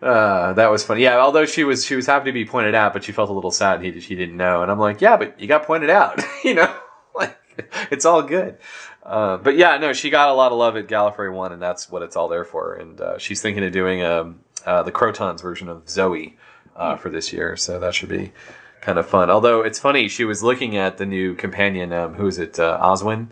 uh, 0.00 0.52
that 0.52 0.70
was 0.70 0.84
funny. 0.84 1.02
Yeah, 1.02 1.18
although 1.18 1.44
she 1.46 1.64
was 1.64 1.84
she 1.84 1.96
was 1.96 2.06
happy 2.06 2.26
to 2.26 2.32
be 2.32 2.44
pointed 2.44 2.74
out, 2.74 2.92
but 2.92 3.04
she 3.04 3.12
felt 3.12 3.30
a 3.30 3.32
little 3.32 3.50
sad 3.50 3.82
he 3.82 4.00
she 4.00 4.14
didn't 4.14 4.36
know, 4.36 4.62
and 4.62 4.70
I'm 4.70 4.78
like, 4.78 5.00
yeah, 5.00 5.16
but 5.16 5.38
you 5.40 5.46
got 5.48 5.64
pointed 5.64 5.90
out, 5.90 6.22
you 6.44 6.54
know, 6.54 6.72
like 7.14 7.36
it's 7.90 8.04
all 8.04 8.22
good. 8.22 8.56
Uh, 9.06 9.36
but 9.36 9.56
yeah, 9.56 9.78
no, 9.78 9.92
she 9.92 10.10
got 10.10 10.30
a 10.30 10.32
lot 10.32 10.50
of 10.50 10.58
love 10.58 10.76
at 10.76 10.88
Gallifrey 10.88 11.32
One, 11.32 11.52
and 11.52 11.62
that's 11.62 11.88
what 11.88 12.02
it's 12.02 12.16
all 12.16 12.26
there 12.26 12.44
for. 12.44 12.74
And 12.74 13.00
uh, 13.00 13.18
she's 13.18 13.40
thinking 13.40 13.64
of 13.64 13.72
doing 13.72 14.02
um, 14.02 14.40
uh, 14.66 14.82
the 14.82 14.90
Krotons 14.90 15.40
version 15.40 15.68
of 15.68 15.88
Zoe 15.88 16.36
uh, 16.74 16.96
for 16.96 17.08
this 17.08 17.32
year, 17.32 17.56
so 17.56 17.78
that 17.78 17.94
should 17.94 18.08
be 18.08 18.32
kind 18.80 18.98
of 18.98 19.06
fun. 19.06 19.30
Although 19.30 19.62
it's 19.62 19.78
funny, 19.78 20.08
she 20.08 20.24
was 20.24 20.42
looking 20.42 20.76
at 20.76 20.98
the 20.98 21.06
new 21.06 21.36
companion. 21.36 21.92
Um, 21.92 22.14
who 22.14 22.26
is 22.26 22.38
it? 22.38 22.58
Uh, 22.58 22.78
Oswin. 22.82 23.28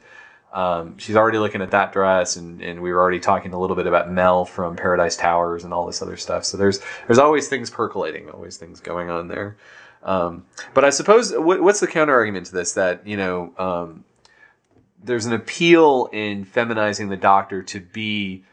Um, 0.53 0.97
she's 0.99 1.17
already 1.17 1.39
looking 1.39 1.63
at 1.63 1.73
that 1.73 1.93
dress, 1.93 2.37
and, 2.37 2.63
and 2.63 2.81
we 2.81 2.93
were 2.93 3.01
already 3.01 3.19
talking 3.19 3.53
a 3.53 3.59
little 3.59 3.75
bit 3.75 3.89
about 3.89 4.09
Mel 4.09 4.45
from 4.45 4.77
Paradise 4.77 5.17
Towers 5.17 5.65
and 5.65 5.75
all 5.75 5.85
this 5.87 6.01
other 6.01 6.17
stuff. 6.17 6.45
So 6.45 6.57
there's 6.57 6.81
there's 7.09 7.19
always 7.19 7.49
things 7.49 7.71
percolating, 7.71 8.31
always 8.31 8.57
things 8.57 8.79
going 8.79 9.11
on 9.11 9.27
there. 9.27 9.57
Um, 10.05 10.45
but 10.73 10.85
I 10.85 10.91
suppose 10.91 11.33
what, 11.33 11.61
what's 11.61 11.81
the 11.81 11.89
counter 11.89 12.15
argument 12.15 12.47
to 12.47 12.53
this? 12.53 12.75
That 12.75 13.05
you 13.05 13.17
know, 13.17 13.53
um, 13.59 14.05
there's 15.05 15.27
an 15.27 15.33
appeal 15.33 16.09
in 16.13 16.45
feminizing 16.45 17.09
the 17.09 17.17
Doctor 17.17 17.63
to 17.63 17.81
be 17.81 18.45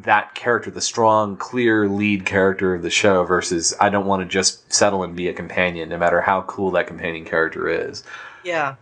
that 0.00 0.34
character, 0.34 0.70
the 0.70 0.80
strong, 0.80 1.36
clear 1.36 1.88
lead 1.88 2.24
character 2.24 2.74
of 2.74 2.82
the 2.82 2.90
show, 2.90 3.24
versus 3.24 3.74
I 3.80 3.90
don't 3.90 4.06
want 4.06 4.22
to 4.22 4.28
just 4.28 4.72
settle 4.72 5.02
and 5.02 5.14
be 5.14 5.28
a 5.28 5.34
companion, 5.34 5.88
no 5.90 5.98
matter 5.98 6.20
how 6.22 6.42
cool 6.42 6.70
that 6.72 6.86
companion 6.86 7.24
character 7.24 7.68
is. 7.68 8.02
Yeah, 8.44 8.76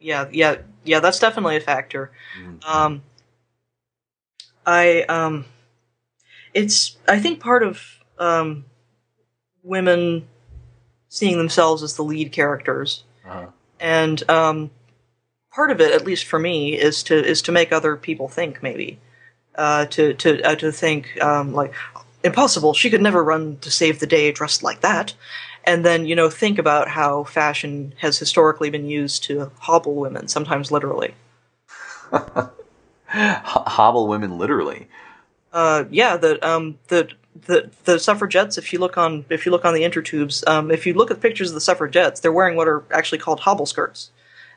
yeah, 0.00 0.28
yeah, 0.32 0.56
yeah. 0.84 1.00
That's 1.00 1.18
definitely 1.18 1.56
a 1.56 1.60
factor. 1.60 2.12
Um, 2.66 3.02
I 4.64 5.02
um, 5.02 5.44
it's 6.54 6.96
I 7.06 7.18
think 7.18 7.40
part 7.40 7.62
of 7.62 7.82
um, 8.18 8.64
women 9.62 10.26
seeing 11.08 11.36
themselves 11.36 11.82
as 11.82 11.94
the 11.96 12.04
lead 12.04 12.32
characters, 12.32 13.04
Uh-huh. 13.26 13.46
and 13.78 14.28
um, 14.30 14.70
part 15.54 15.70
of 15.70 15.80
it, 15.80 15.92
at 15.92 16.04
least 16.04 16.24
for 16.24 16.38
me, 16.38 16.74
is 16.74 17.02
to 17.04 17.24
is 17.24 17.40
to 17.42 17.52
make 17.52 17.72
other 17.72 17.96
people 17.96 18.28
think 18.28 18.62
maybe, 18.62 18.98
uh, 19.54 19.86
to 19.86 20.14
to 20.14 20.42
uh, 20.42 20.54
to 20.56 20.72
think 20.72 21.20
um, 21.22 21.52
like 21.52 21.72
impossible. 22.22 22.74
She 22.74 22.90
could 22.90 23.02
never 23.02 23.22
run 23.22 23.58
to 23.58 23.70
save 23.70 24.00
the 24.00 24.06
day 24.06 24.32
dressed 24.32 24.62
like 24.62 24.80
that. 24.80 25.14
And 25.66 25.84
then, 25.84 26.04
you 26.04 26.14
know, 26.14 26.28
think 26.28 26.58
about 26.58 26.88
how 26.88 27.24
fashion 27.24 27.94
has 27.98 28.18
historically 28.18 28.68
been 28.68 28.86
used 28.86 29.24
to 29.24 29.50
hobble 29.60 29.94
women, 29.94 30.28
sometimes 30.28 30.70
literally. 30.70 31.14
Hobble 33.06 34.08
women 34.08 34.38
literally. 34.38 34.88
Uh, 35.52 35.84
yeah, 35.90 36.16
the 36.16 36.44
um, 36.46 36.78
the 36.88 37.08
the 37.46 37.70
the 37.84 37.98
suffragettes. 37.98 38.58
If 38.58 38.72
you 38.72 38.78
look 38.78 38.98
on 38.98 39.24
if 39.30 39.46
you 39.46 39.52
look 39.52 39.64
on 39.64 39.72
the 39.72 39.82
intertubes, 39.82 40.46
um, 40.48 40.70
if 40.70 40.84
you 40.86 40.94
look 40.94 41.10
at 41.10 41.20
pictures 41.20 41.50
of 41.50 41.54
the 41.54 41.60
suffragettes, 41.60 42.20
they're 42.20 42.32
wearing 42.32 42.56
what 42.56 42.68
are 42.68 42.84
actually 42.90 43.18
called 43.18 43.40
hobble 43.40 43.66
skirts. 43.66 44.10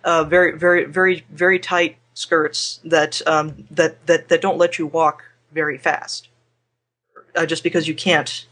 Uh, 0.07 0.23
very 0.23 0.57
very 0.57 0.85
very 0.85 1.25
very 1.29 1.59
tight 1.59 1.97
skirts 2.13 2.79
that 2.85 3.21
um, 3.27 3.67
that 3.69 4.07
that 4.07 4.29
that 4.29 4.41
don't 4.41 4.57
let 4.57 4.79
you 4.79 4.87
walk 4.87 5.23
very 5.51 5.77
fast. 5.77 6.29
Uh, 7.35 7.45
just 7.45 7.61
because 7.61 7.89
you 7.89 7.93
can't 7.93 8.47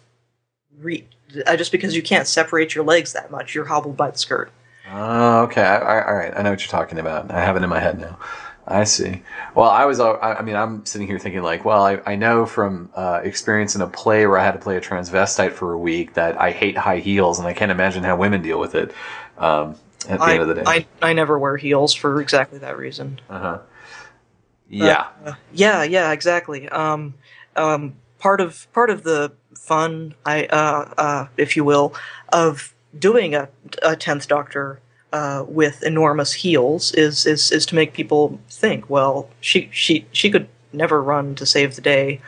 uh, 1.48 1.56
just 1.56 1.72
because 1.72 1.96
you 1.96 2.02
can't 2.02 2.28
separate 2.28 2.76
your 2.76 2.84
legs 2.84 3.14
that 3.14 3.32
much, 3.32 3.56
you're 3.56 3.64
hobbled 3.66 3.96
by 3.96 4.12
the 4.12 4.18
skirt. 4.18 4.52
Oh, 4.92 5.44
okay. 5.44 5.64
I, 5.64 5.78
I, 5.78 6.06
all 6.06 6.16
right. 6.16 6.34
I 6.36 6.42
know 6.42 6.50
what 6.50 6.60
you're 6.60 6.68
talking 6.68 7.00
about. 7.00 7.32
I 7.32 7.40
have 7.40 7.56
it 7.56 7.64
in 7.64 7.70
my 7.70 7.80
head 7.80 8.00
now. 8.02 8.20
I 8.68 8.84
see. 8.84 9.22
Well, 9.54 9.70
I 9.70 9.86
was, 9.86 10.00
uh, 10.00 10.12
I, 10.14 10.40
I 10.40 10.42
mean, 10.42 10.58
I'm 10.58 10.86
sitting 10.86 11.08
here 11.08 11.20
thinking 11.20 11.42
like, 11.42 11.64
well, 11.64 11.86
I, 11.86 12.02
I 12.06 12.16
know 12.16 12.46
from 12.46 12.90
uh, 12.96 13.22
experience 13.24 13.76
in 13.76 13.82
a 13.82 13.88
play 13.88 14.28
where 14.28 14.38
I 14.38 14.44
had 14.44 14.54
to 14.54 14.60
play 14.60 14.76
a 14.76 14.82
transvestite 14.82 15.54
for 15.54 15.72
a 15.72 15.78
week 15.78 16.16
that 16.16 16.40
I 16.42 16.52
hate 16.52 16.76
high 16.78 16.98
heels, 16.98 17.40
and 17.40 17.48
I 17.48 17.54
can't 17.54 17.72
imagine 17.72 18.04
how 18.04 18.18
women 18.18 18.42
deal 18.42 18.60
with 18.60 18.76
it. 18.76 18.92
Um, 19.38 19.76
at 20.08 20.20
the 20.20 20.26
I, 20.26 20.34
end 20.34 20.42
of 20.42 20.48
the 20.48 20.54
day, 20.56 20.64
I 20.66 20.86
I 21.02 21.14
never 21.14 21.38
wear 21.38 21.58
heels 21.58 21.94
for 21.94 22.22
exactly 22.22 22.60
that 22.60 22.78
reason. 22.78 23.20
uh-huh. 23.30 23.60
Yeah. 24.68 25.08
Uh, 25.24 25.34
yeah, 25.54 25.84
yeah, 25.84 26.12
exactly. 26.12 26.68
Um, 26.70 27.14
um, 27.56 27.96
part 28.20 28.42
of 28.42 28.68
part 28.74 28.90
of 28.90 29.04
the 29.04 29.32
fun, 29.58 30.16
I 30.26 30.46
uh, 30.46 30.94
uh, 30.98 31.28
if 31.38 31.56
you 31.56 31.64
will, 31.64 31.94
of 32.30 32.74
doing 32.98 33.36
a 33.36 33.50
a 33.84 33.96
tenth 33.96 34.28
Doctor 34.28 34.80
uh, 35.14 35.46
with 35.48 35.84
enormous 35.84 36.34
heels 36.34 36.92
is, 36.94 37.26
is 37.26 37.52
is 37.52 37.66
to 37.68 37.76
make 37.76 37.94
people 37.94 38.40
think. 38.50 38.90
Well, 38.90 39.30
she 39.40 39.70
she 39.72 40.06
she 40.12 40.30
could 40.30 40.48
never 40.74 41.02
run 41.02 41.36
to 41.36 41.46
save 41.46 41.76
the 41.76 41.82
day 41.82 42.22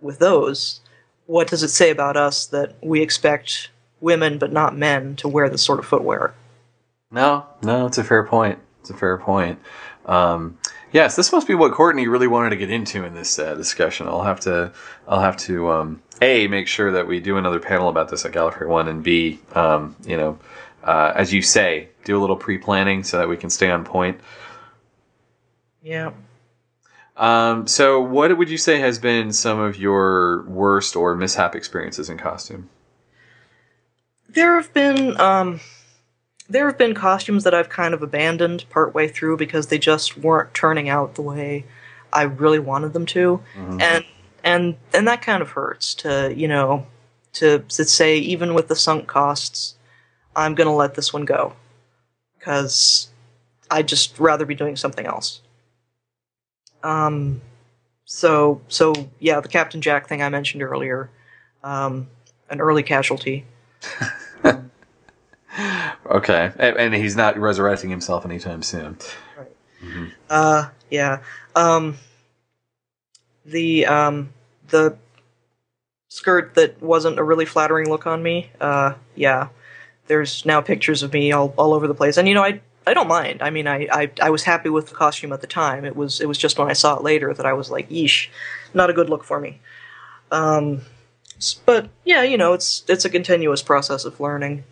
with 0.00 0.18
those. 0.18 0.80
What 1.26 1.48
does 1.48 1.62
it 1.62 1.68
say 1.68 1.90
about 1.90 2.16
us 2.16 2.46
that 2.46 2.74
we 2.82 3.02
expect 3.02 3.70
women 4.00 4.38
but 4.38 4.52
not 4.52 4.76
men 4.76 5.16
to 5.16 5.28
wear 5.28 5.48
this 5.48 5.62
sort 5.62 5.78
of 5.78 5.86
footwear? 5.86 6.34
No, 7.10 7.46
no, 7.62 7.86
it's 7.86 7.98
a 7.98 8.04
fair 8.04 8.24
point. 8.24 8.58
It's 8.80 8.90
a 8.90 8.94
fair 8.94 9.16
point. 9.18 9.58
Um, 10.04 10.58
yes, 10.92 11.16
this 11.16 11.32
must 11.32 11.46
be 11.46 11.54
what 11.54 11.72
Courtney 11.72 12.06
really 12.06 12.26
wanted 12.26 12.50
to 12.50 12.56
get 12.56 12.70
into 12.70 13.04
in 13.04 13.14
this 13.14 13.38
uh, 13.38 13.54
discussion. 13.54 14.06
I'll 14.06 14.24
have 14.24 14.40
to, 14.40 14.72
I'll 15.06 15.20
have 15.20 15.36
to, 15.38 15.70
um, 15.70 16.02
a 16.20 16.48
make 16.48 16.66
sure 16.66 16.92
that 16.92 17.06
we 17.06 17.20
do 17.20 17.36
another 17.36 17.60
panel 17.60 17.88
about 17.88 18.08
this 18.08 18.24
at 18.24 18.32
Gallifrey 18.32 18.68
One, 18.68 18.88
and 18.88 19.02
b, 19.02 19.38
um, 19.54 19.96
you 20.04 20.16
know, 20.16 20.38
uh, 20.82 21.12
as 21.14 21.32
you 21.32 21.42
say, 21.42 21.88
do 22.04 22.18
a 22.18 22.20
little 22.20 22.36
pre-planning 22.36 23.04
so 23.04 23.18
that 23.18 23.28
we 23.28 23.36
can 23.36 23.50
stay 23.50 23.70
on 23.70 23.84
point. 23.84 24.20
Yeah. 25.82 26.12
Um, 27.16 27.66
so, 27.66 28.00
what 28.00 28.36
would 28.36 28.48
you 28.48 28.58
say 28.58 28.80
has 28.80 28.98
been 28.98 29.32
some 29.32 29.58
of 29.58 29.76
your 29.76 30.44
worst 30.44 30.96
or 30.96 31.14
mishap 31.16 31.54
experiences 31.54 32.08
in 32.08 32.18
costume? 32.18 32.68
There 34.28 34.54
have 34.56 34.72
been 34.72 35.20
um, 35.20 35.60
there 36.48 36.66
have 36.66 36.78
been 36.78 36.94
costumes 36.94 37.44
that 37.44 37.54
I've 37.54 37.68
kind 37.68 37.92
of 37.92 38.02
abandoned 38.02 38.64
partway 38.70 39.06
through 39.08 39.36
because 39.36 39.66
they 39.66 39.78
just 39.78 40.16
weren't 40.16 40.54
turning 40.54 40.88
out 40.88 41.14
the 41.14 41.22
way 41.22 41.64
I 42.12 42.22
really 42.22 42.58
wanted 42.58 42.94
them 42.94 43.06
to, 43.06 43.40
and 43.80 44.04
and 44.42 44.76
and 44.94 45.06
that 45.08 45.20
kind 45.22 45.42
of 45.42 45.50
hurts 45.50 45.94
to 45.96 46.32
you 46.34 46.48
know 46.48 46.86
to 47.34 47.60
to 47.60 47.84
say 47.84 48.16
even 48.18 48.54
with 48.54 48.68
the 48.68 48.76
sunk 48.76 49.06
costs, 49.06 49.74
I'm 50.34 50.54
gonna 50.54 50.74
let 50.74 50.94
this 50.94 51.12
one 51.12 51.24
go 51.24 51.54
because 52.38 53.08
I'd 53.70 53.88
just 53.88 54.18
rather 54.18 54.46
be 54.46 54.54
doing 54.54 54.76
something 54.76 55.04
else. 55.04 55.42
Um, 56.82 57.42
so 58.06 58.62
so 58.68 58.94
yeah, 59.18 59.40
the 59.40 59.48
Captain 59.48 59.82
Jack 59.82 60.08
thing 60.08 60.22
I 60.22 60.30
mentioned 60.30 60.62
earlier, 60.62 61.10
um, 61.62 62.08
an 62.48 62.60
early 62.60 62.82
casualty. 62.82 63.44
Okay, 66.06 66.52
and, 66.58 66.94
he's 66.94 67.16
not 67.16 67.36
resurrecting 67.38 67.90
himself 67.90 68.24
anytime 68.24 68.62
soon. 68.62 68.96
Uh, 70.30 70.68
yeah. 70.90 71.20
Um, 71.54 71.98
the 73.44 73.86
um, 73.86 74.32
the 74.68 74.96
skirt 76.08 76.54
that 76.54 76.80
wasn't 76.82 77.18
a 77.18 77.22
really 77.22 77.44
flattering 77.44 77.88
look 77.88 78.06
on 78.06 78.22
me. 78.22 78.50
Uh, 78.60 78.94
yeah. 79.14 79.48
There's 80.06 80.46
now 80.46 80.60
pictures 80.62 81.02
of 81.02 81.12
me 81.12 81.32
all, 81.32 81.52
all 81.58 81.74
over 81.74 81.86
the 81.86 81.94
place, 81.94 82.16
and 82.16 82.26
you 82.26 82.34
know 82.34 82.42
I 82.42 82.60
I 82.86 82.94
don't 82.94 83.08
mind. 83.08 83.42
I 83.42 83.50
mean 83.50 83.66
I, 83.66 83.88
I 83.92 84.10
I 84.22 84.30
was 84.30 84.44
happy 84.44 84.70
with 84.70 84.88
the 84.88 84.94
costume 84.94 85.32
at 85.32 85.42
the 85.42 85.46
time. 85.46 85.84
It 85.84 85.94
was 85.96 86.20
it 86.20 86.26
was 86.26 86.38
just 86.38 86.58
when 86.58 86.70
I 86.70 86.72
saw 86.72 86.96
it 86.96 87.02
later 87.02 87.34
that 87.34 87.44
I 87.44 87.52
was 87.52 87.70
like, 87.70 87.90
yeesh, 87.90 88.28
not 88.72 88.88
a 88.88 88.94
good 88.94 89.10
look 89.10 89.22
for 89.24 89.38
me. 89.38 89.60
Um, 90.30 90.82
but 91.66 91.90
yeah, 92.04 92.22
you 92.22 92.38
know 92.38 92.54
it's 92.54 92.84
it's 92.88 93.04
a 93.04 93.10
continuous 93.10 93.62
process 93.62 94.06
of 94.06 94.18
learning. 94.18 94.64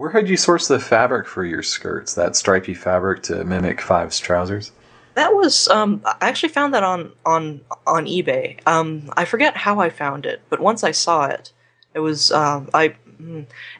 Where 0.00 0.08
had 0.08 0.30
you 0.30 0.38
sourced 0.38 0.66
the 0.66 0.80
fabric 0.80 1.28
for 1.28 1.44
your 1.44 1.62
skirts? 1.62 2.14
That 2.14 2.34
stripy 2.34 2.72
fabric 2.72 3.22
to 3.24 3.44
mimic 3.44 3.82
Five's 3.82 4.18
trousers? 4.18 4.72
That 5.12 5.34
was 5.34 5.68
um, 5.68 6.00
I 6.06 6.16
actually 6.22 6.48
found 6.48 6.72
that 6.72 6.82
on 6.82 7.12
on 7.26 7.60
on 7.86 8.06
eBay. 8.06 8.66
Um, 8.66 9.12
I 9.14 9.26
forget 9.26 9.58
how 9.58 9.78
I 9.78 9.90
found 9.90 10.24
it, 10.24 10.40
but 10.48 10.58
once 10.58 10.82
I 10.82 10.92
saw 10.92 11.26
it, 11.26 11.52
it 11.92 11.98
was 11.98 12.32
um, 12.32 12.70
I 12.72 12.94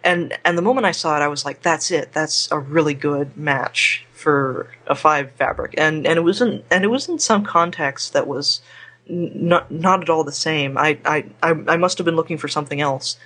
and 0.04 0.36
and 0.44 0.58
the 0.58 0.62
moment 0.62 0.84
I 0.84 0.90
saw 0.90 1.16
it, 1.16 1.22
I 1.22 1.28
was 1.28 1.46
like, 1.46 1.62
"That's 1.62 1.90
it. 1.90 2.12
That's 2.12 2.52
a 2.52 2.58
really 2.58 2.92
good 2.92 3.34
match 3.34 4.04
for 4.12 4.68
a 4.86 4.94
five 4.94 5.30
fabric." 5.32 5.74
And 5.78 6.06
and 6.06 6.18
it 6.18 6.22
wasn't 6.22 6.66
and 6.70 6.84
it 6.84 6.88
was 6.88 7.08
in 7.08 7.18
some 7.18 7.46
context 7.46 8.12
that 8.12 8.26
was 8.26 8.60
not 9.08 9.70
not 9.70 10.02
at 10.02 10.10
all 10.10 10.24
the 10.24 10.32
same. 10.32 10.76
I 10.76 10.98
I 11.06 11.24
I, 11.42 11.52
I 11.66 11.76
must 11.78 11.96
have 11.96 12.04
been 12.04 12.16
looking 12.16 12.36
for 12.36 12.48
something 12.48 12.82
else. 12.82 13.18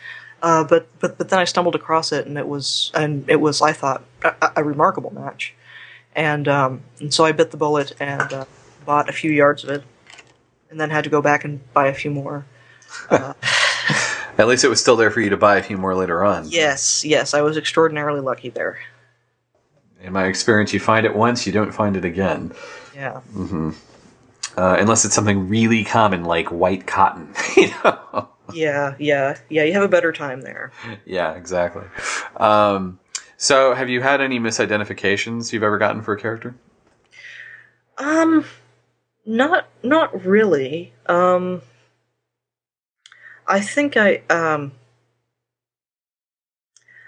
Uh, 0.45 0.63
but 0.63 0.87
but 1.01 1.17
but 1.17 1.31
then 1.31 1.39
I 1.39 1.45
stumbled 1.45 1.75
across 1.75 2.13
it, 2.13 2.27
and 2.27 2.37
it 2.37 2.47
was 2.47 2.91
and 2.93 3.25
it 3.31 3.41
was 3.41 3.63
I 3.63 3.73
thought 3.73 4.05
a, 4.23 4.53
a 4.57 4.63
remarkable 4.63 5.11
match, 5.11 5.55
and 6.15 6.47
um, 6.47 6.83
and 7.01 7.15
so 7.15 7.25
I 7.25 7.33
bit 7.33 7.51
the 7.51 7.57
bullet 7.57 7.95
and 7.99 8.31
uh, 8.31 8.45
bought 8.85 9.09
a 9.09 9.13
few 9.13 9.31
yards 9.31 9.65
of 9.65 9.71
it, 9.71 9.83
and 10.69 10.79
then 10.79 10.91
had 10.91 11.05
to 11.05 11.09
go 11.09 11.23
back 11.23 11.47
and 11.47 11.61
buy 11.73 11.87
a 11.87 11.95
few 11.95 12.11
more. 12.11 12.45
At 13.11 14.47
least 14.47 14.65
it 14.65 14.69
was 14.69 14.83
still 14.83 14.97
there 14.97 15.11
for 15.11 15.23
you 15.23 15.31
to 15.31 15.37
buy 15.39 15.57
a 15.57 15.63
few 15.63 15.79
more 15.79 15.95
later 15.95 16.23
on. 16.23 16.47
Yes, 16.51 17.07
yes, 17.07 17.33
I 17.33 17.41
was 17.41 17.57
extraordinarily 17.57 18.21
lucky 18.21 18.51
there. 18.51 18.81
In 20.03 20.13
my 20.13 20.27
experience, 20.27 20.75
you 20.75 20.81
find 20.81 21.07
it 21.07 21.17
once, 21.17 21.47
you 21.47 21.55
don't 21.55 21.73
find 21.73 21.97
it 21.97 22.05
again. 22.05 22.53
Yeah. 22.95 23.23
Uh, 24.59 24.77
unless 24.79 25.07
it's 25.07 25.15
something 25.15 25.49
really 25.49 25.85
common 25.85 26.25
like 26.25 26.49
white 26.49 26.87
cotton. 26.87 27.33
you 27.57 27.69
know? 27.83 28.29
Yeah, 28.53 28.95
yeah, 28.99 29.39
yeah. 29.49 29.65
You 29.65 29.73
have 29.73 29.83
a 29.83 29.89
better 29.89 30.13
time 30.13 30.43
there. 30.43 30.73
Yeah, 31.07 31.35
exactly. 31.35 31.85
Um, 32.37 32.99
so, 33.37 33.75
have 33.75 33.89
you 33.89 34.01
had 34.01 34.21
any 34.21 34.39
misidentifications 34.39 35.53
you've 35.53 35.63
ever 35.63 35.79
gotten 35.79 36.03
for 36.03 36.15
a 36.15 36.21
character? 36.21 36.55
Um, 37.99 38.45
not 39.27 39.69
not 39.83 40.25
really. 40.25 40.93
Um, 41.07 41.63
I 43.47 43.61
think 43.61 43.97
I 43.97 44.23
um. 44.31 44.73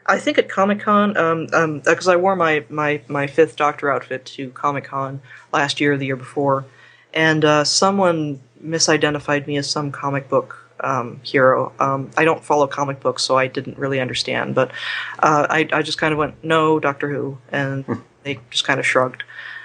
I 0.08 0.20
think 0.20 0.38
at 0.38 0.48
Comic 0.48 0.78
Con, 0.78 1.16
um, 1.16 1.48
um, 1.52 1.80
because 1.80 2.06
I 2.06 2.14
wore 2.14 2.36
my, 2.36 2.64
my, 2.68 3.00
my 3.08 3.26
fifth 3.26 3.56
Doctor 3.56 3.90
outfit 3.90 4.24
to 4.26 4.50
Comic 4.50 4.84
Con 4.84 5.20
last 5.52 5.80
year, 5.80 5.94
or 5.94 5.96
the 5.96 6.06
year 6.06 6.14
before, 6.14 6.64
and 7.12 7.44
uh, 7.44 7.64
someone 7.64 8.40
misidentified 8.64 9.48
me 9.48 9.56
as 9.56 9.68
some 9.68 9.90
comic 9.90 10.28
book 10.28 10.65
um, 10.80 11.20
hero. 11.22 11.72
Um, 11.78 12.10
I 12.16 12.24
don't 12.24 12.44
follow 12.44 12.66
comic 12.66 13.00
books, 13.00 13.22
so 13.22 13.36
I 13.36 13.46
didn't 13.46 13.78
really 13.78 14.00
understand, 14.00 14.54
but 14.54 14.70
uh, 15.18 15.46
I, 15.48 15.68
I 15.72 15.82
just 15.82 15.98
kind 15.98 16.12
of 16.12 16.18
went, 16.18 16.42
no, 16.44 16.78
Doctor 16.78 17.08
Who, 17.08 17.38
and 17.50 17.84
they 18.22 18.40
just 18.50 18.64
kind 18.64 18.80
of 18.80 18.86
shrugged. 18.86 19.24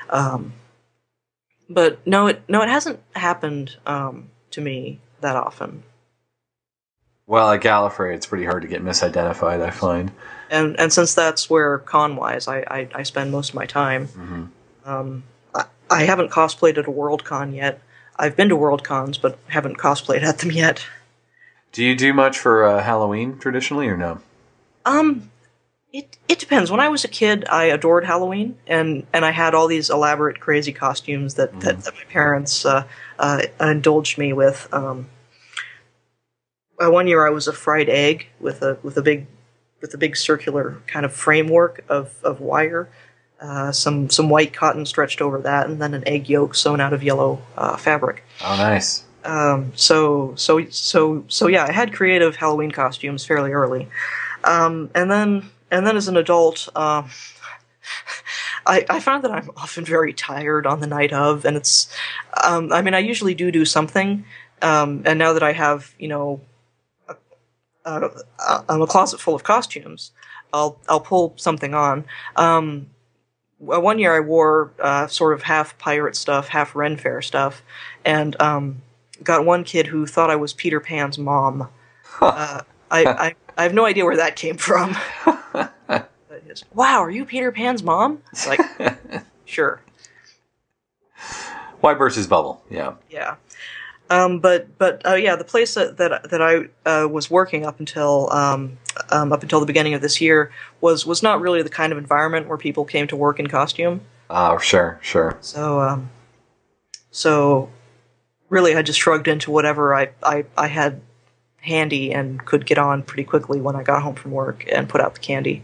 Um, 0.10 0.54
but 1.70 2.06
no, 2.06 2.28
it 2.28 2.42
no, 2.48 2.62
it 2.62 2.70
hasn't 2.70 3.00
happened 3.16 3.78
um, 3.86 4.30
to 4.52 4.62
me 4.62 5.00
that 5.22 5.36
often. 5.36 5.84
Well, 7.28 7.52
at 7.52 7.62
Gallifrey, 7.62 8.14
it's 8.14 8.26
pretty 8.26 8.44
hard 8.46 8.62
to 8.64 8.68
get 8.68 8.84
misidentified, 8.84 9.62
I 9.62 9.70
find. 9.70 10.12
and 10.50 10.78
and 10.80 10.92
since 10.92 11.14
that's 11.14 11.50
where 11.50 11.78
con 11.80 12.16
wise 12.18 12.48
I, 12.48 12.60
I, 12.60 12.90
I 12.94 13.04
spend 13.04 13.32
most 13.32 13.50
of 13.50 13.56
my 13.56 13.66
time, 13.66 14.52
um, 14.86 15.24
I, 15.56 15.66
I 15.90 16.04
haven't 16.04 16.30
cosplayed 16.32 16.78
at 16.78 16.88
a 16.88 16.92
World 16.92 17.24
Con 17.24 17.54
yet. 17.54 17.82
I've 18.18 18.36
been 18.36 18.50
to 18.50 18.56
World 18.56 18.84
Cons, 18.84 19.18
but 19.18 19.40
haven't 19.48 19.78
cosplayed 19.78 20.22
at 20.24 20.40
them 20.40 20.52
yet. 20.52 20.86
Do 21.72 21.84
you 21.84 21.96
do 21.96 22.14
much 22.14 22.38
for 22.38 22.66
uh, 22.66 22.84
Halloween 22.84 23.38
traditionally, 23.38 23.88
or 23.88 23.98
no? 23.98 24.20
Um, 24.86 25.32
it 25.94 26.18
it 26.28 26.40
depends. 26.40 26.72
When 26.72 26.80
I 26.80 26.90
was 26.90 27.04
a 27.04 27.08
kid, 27.08 27.46
I 27.50 27.66
adored 27.66 28.06
Halloween, 28.06 28.58
and 28.68 29.06
and 29.14 29.24
I 29.24 29.32
had 29.32 29.54
all 29.54 29.68
these 29.68 29.90
elaborate, 29.90 30.40
crazy 30.40 30.74
costumes 30.74 31.36
that 31.36 31.60
that, 31.62 31.82
that 31.84 31.94
my 31.94 32.04
parents 32.10 32.66
uh, 32.66 32.86
uh, 33.20 33.44
indulged 33.60 34.18
me 34.18 34.34
with. 34.34 34.68
Um, 34.74 35.08
uh, 36.80 36.90
one 36.90 37.08
year, 37.08 37.26
I 37.26 37.30
was 37.30 37.48
a 37.48 37.54
fried 37.54 37.90
egg 37.90 38.28
with 38.40 38.62
a 38.62 38.78
with 38.84 38.98
a 38.98 39.02
big 39.02 39.28
with 39.82 39.94
a 39.94 39.98
big 39.98 40.16
circular 40.18 40.78
kind 40.88 41.06
of 41.06 41.14
framework 41.14 41.84
of 41.90 42.16
of 42.24 42.40
wire. 42.42 42.90
Uh, 43.40 43.72
some 43.72 44.10
some 44.10 44.30
white 44.30 44.54
cotton 44.54 44.86
stretched 44.86 45.22
over 45.22 45.40
that, 45.40 45.68
and 45.68 45.82
then 45.82 45.94
an 45.94 46.08
egg 46.08 46.30
yolk 46.30 46.54
sewn 46.54 46.80
out 46.80 46.94
of 46.94 47.02
yellow 47.02 47.42
uh, 47.58 47.76
fabric. 47.76 48.24
Oh, 48.44 48.56
nice. 48.58 49.04
Um, 49.24 49.72
so 49.76 50.34
so 50.36 50.66
so 50.70 51.24
so 51.28 51.48
yeah, 51.48 51.66
I 51.66 51.72
had 51.72 51.94
creative 51.94 52.36
Halloween 52.36 52.72
costumes 52.72 53.26
fairly 53.26 53.52
early, 53.52 53.88
um, 54.44 54.90
and 54.96 55.12
then 55.12 55.50
and 55.70 55.86
then 55.86 55.96
as 55.96 56.08
an 56.08 56.18
adult, 56.18 56.70
um, 56.76 57.10
I, 58.66 58.86
I 58.90 59.00
found 59.00 59.24
that 59.24 59.32
I'm 59.32 59.50
often 59.58 59.86
very 59.86 60.14
tired 60.14 60.66
on 60.66 60.80
the 60.80 60.88
night 60.88 61.14
of, 61.14 61.46
and 61.46 61.56
it's 61.56 61.94
um, 62.44 62.72
I 62.74 62.82
mean 62.82 62.94
I 62.94 63.00
usually 63.00 63.36
do 63.36 63.52
do 63.52 63.66
something, 63.66 64.26
um, 64.62 65.04
and 65.06 65.20
now 65.20 65.34
that 65.34 65.44
I 65.44 65.54
have 65.54 65.94
you 66.00 66.08
know 66.08 66.42
a, 67.08 67.16
a, 67.86 68.64
a, 68.70 68.88
closet 68.88 69.20
full 69.20 69.36
of 69.36 69.44
costumes, 69.44 70.12
I'll 70.54 70.80
I'll 70.90 71.00
pull 71.00 71.34
something 71.38 71.74
on. 71.74 72.06
Um, 72.36 72.88
uh, 73.62 73.80
one 73.80 74.00
year 74.00 74.16
I 74.16 74.20
wore 74.20 74.72
uh, 74.80 75.06
sort 75.08 75.34
of 75.34 75.44
half 75.44 75.78
pirate 75.78 76.16
stuff, 76.16 76.48
half 76.48 76.76
Ren 76.76 76.98
Fair 76.98 77.22
stuff, 77.22 77.62
and 78.04 78.40
um, 78.42 78.82
got 79.24 79.46
one 79.46 79.64
kid 79.64 79.88
who 79.88 80.06
thought 80.06 80.30
I 80.30 80.36
was 80.36 80.54
Peter 80.54 80.80
Pan's 80.80 81.18
mom. 81.18 81.70
Uh, 82.20 82.62
I, 82.90 83.06
I 83.06 83.36
I 83.58 83.64
have 83.64 83.74
no 83.74 83.86
idea 83.86 84.06
where 84.06 84.18
that 84.18 84.36
came 84.36 84.58
from. 84.58 84.96
Wow, 86.74 87.02
are 87.04 87.12
you 87.12 87.24
Peter 87.24 87.52
Pan's 87.52 87.84
mom? 87.84 88.22
It's 88.32 88.48
like, 88.48 88.60
sure, 89.46 89.82
Why 91.80 91.94
burst 91.94 92.16
his 92.16 92.28
bubble? 92.28 92.64
Yeah. 92.70 92.96
yeah. 93.10 93.36
Um, 94.10 94.40
but 94.40 94.78
but 94.78 95.06
uh, 95.06 95.16
yeah, 95.16 95.36
the 95.38 95.46
place 95.46 95.74
that 95.76 95.98
that, 95.98 96.30
that 96.30 96.42
I 96.42 96.68
uh, 96.90 97.08
was 97.08 97.32
working 97.32 97.66
up 97.66 97.80
until 97.80 98.30
um, 98.34 98.78
um, 99.10 99.32
up 99.32 99.42
until 99.44 99.62
the 99.62 99.66
beginning 99.66 99.94
of 99.94 100.02
this 100.02 100.20
year 100.20 100.52
was 100.82 101.06
was 101.06 101.24
not 101.24 101.40
really 101.40 101.62
the 101.62 101.70
kind 101.70 101.94
of 101.94 101.98
environment 101.98 102.48
where 102.48 102.58
people 102.58 102.84
came 102.84 103.08
to 103.08 103.16
work 103.16 103.40
in 103.40 103.48
costume. 103.48 104.02
Oh, 104.30 104.58
sure, 104.58 105.00
sure. 105.02 105.38
So, 105.40 105.80
um, 105.80 106.10
so 107.12 107.70
really, 108.52 108.76
I 108.76 108.84
just 108.84 109.00
shrugged 109.00 109.28
into 109.28 109.50
whatever 109.50 109.96
I, 109.96 110.10
I, 110.22 110.46
I 110.56 110.68
had 110.68 111.02
handy 111.62 112.14
and 112.14 112.44
could 112.46 112.66
get 112.66 112.78
on 112.78 113.02
pretty 113.02 113.24
quickly 113.24 113.60
when 113.62 113.76
I 113.76 113.82
got 113.82 114.04
home 114.04 114.16
from 114.16 114.32
work 114.32 114.66
and 114.72 114.88
put 114.88 115.02
out 115.02 115.16
the 115.16 115.22
candy. 115.22 115.64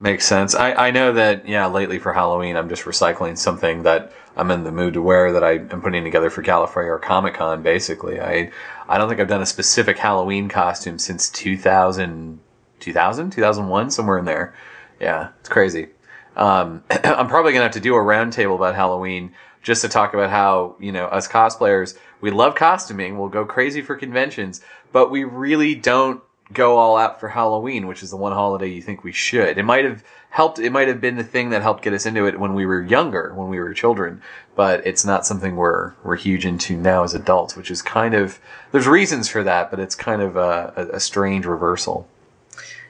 Makes 0.00 0.26
sense. 0.26 0.54
I, 0.54 0.72
I 0.72 0.90
know 0.90 1.12
that, 1.12 1.46
yeah, 1.46 1.66
lately 1.66 1.98
for 1.98 2.12
Halloween, 2.12 2.56
I'm 2.56 2.68
just 2.68 2.84
recycling 2.84 3.36
something 3.36 3.82
that 3.82 4.12
I'm 4.36 4.50
in 4.50 4.64
the 4.64 4.72
mood 4.72 4.94
to 4.94 5.02
wear 5.02 5.32
that 5.32 5.44
I 5.44 5.52
am 5.52 5.82
putting 5.82 6.04
together 6.04 6.30
for 6.30 6.42
Gallifrey 6.42 6.86
or 6.86 6.98
Comic 6.98 7.34
Con, 7.34 7.62
basically. 7.62 8.20
I 8.20 8.50
I 8.88 8.98
don't 8.98 9.08
think 9.08 9.20
I've 9.20 9.28
done 9.28 9.42
a 9.42 9.46
specific 9.46 9.98
Halloween 9.98 10.48
costume 10.48 10.98
since 10.98 11.30
2000, 11.30 12.40
2000, 12.80 13.30
2001, 13.30 13.90
somewhere 13.90 14.18
in 14.18 14.24
there. 14.24 14.54
Yeah, 15.00 15.28
it's 15.40 15.48
crazy. 15.48 15.88
Um, 16.36 16.82
I'm 16.90 17.28
probably 17.28 17.52
going 17.52 17.60
to 17.60 17.64
have 17.64 17.72
to 17.72 17.80
do 17.80 17.94
a 17.94 17.98
roundtable 17.98 18.56
about 18.56 18.74
Halloween 18.74 19.32
just 19.62 19.82
to 19.82 19.88
talk 19.88 20.12
about 20.14 20.30
how, 20.30 20.76
you 20.78 20.92
know, 20.92 21.06
us 21.06 21.28
cosplayers, 21.28 21.96
we 22.20 22.30
love 22.30 22.54
costuming, 22.54 23.18
we'll 23.18 23.28
go 23.28 23.44
crazy 23.44 23.80
for 23.80 23.96
conventions, 23.96 24.60
but 24.92 25.10
we 25.10 25.24
really 25.24 25.74
don't 25.74 26.22
go 26.52 26.76
all 26.76 26.96
out 26.96 27.20
for 27.20 27.28
Halloween, 27.28 27.86
which 27.86 28.02
is 28.02 28.10
the 28.10 28.16
one 28.16 28.32
holiday 28.32 28.68
you 28.68 28.82
think 28.82 29.04
we 29.04 29.12
should. 29.12 29.56
It 29.58 29.64
might 29.64 29.84
have 29.84 30.04
helped, 30.30 30.58
it 30.58 30.70
might 30.70 30.88
have 30.88 31.00
been 31.00 31.16
the 31.16 31.24
thing 31.24 31.50
that 31.50 31.62
helped 31.62 31.82
get 31.82 31.92
us 31.92 32.06
into 32.06 32.26
it 32.26 32.38
when 32.38 32.54
we 32.54 32.66
were 32.66 32.82
younger, 32.82 33.32
when 33.34 33.48
we 33.48 33.58
were 33.58 33.72
children, 33.72 34.20
but 34.54 34.86
it's 34.86 35.04
not 35.04 35.24
something 35.24 35.56
we're, 35.56 35.92
we're 36.02 36.16
huge 36.16 36.44
into 36.44 36.76
now 36.76 37.04
as 37.04 37.14
adults, 37.14 37.56
which 37.56 37.70
is 37.70 37.82
kind 37.82 38.14
of, 38.14 38.38
there's 38.72 38.86
reasons 38.86 39.28
for 39.28 39.42
that, 39.42 39.70
but 39.70 39.80
it's 39.80 39.94
kind 39.94 40.20
of 40.20 40.36
a, 40.36 40.72
a, 40.76 40.96
a 40.96 41.00
strange 41.00 41.46
reversal. 41.46 42.08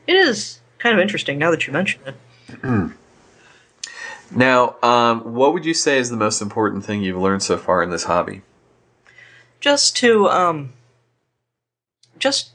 It 0.06 0.14
is 0.14 0.60
kind 0.78 0.96
of 0.96 1.02
interesting 1.02 1.38
now 1.38 1.50
that 1.50 1.66
you 1.66 1.72
mention 1.72 2.00
it. 2.06 2.92
Now, 4.34 4.76
um, 4.82 5.34
what 5.34 5.52
would 5.52 5.64
you 5.64 5.74
say 5.74 5.98
is 5.98 6.10
the 6.10 6.16
most 6.16 6.40
important 6.40 6.84
thing 6.84 7.02
you've 7.02 7.18
learned 7.20 7.42
so 7.42 7.58
far 7.58 7.82
in 7.82 7.90
this 7.90 8.04
hobby? 8.04 8.42
Just 9.60 9.96
to 9.98 10.28
um, 10.28 10.72
just 12.18 12.50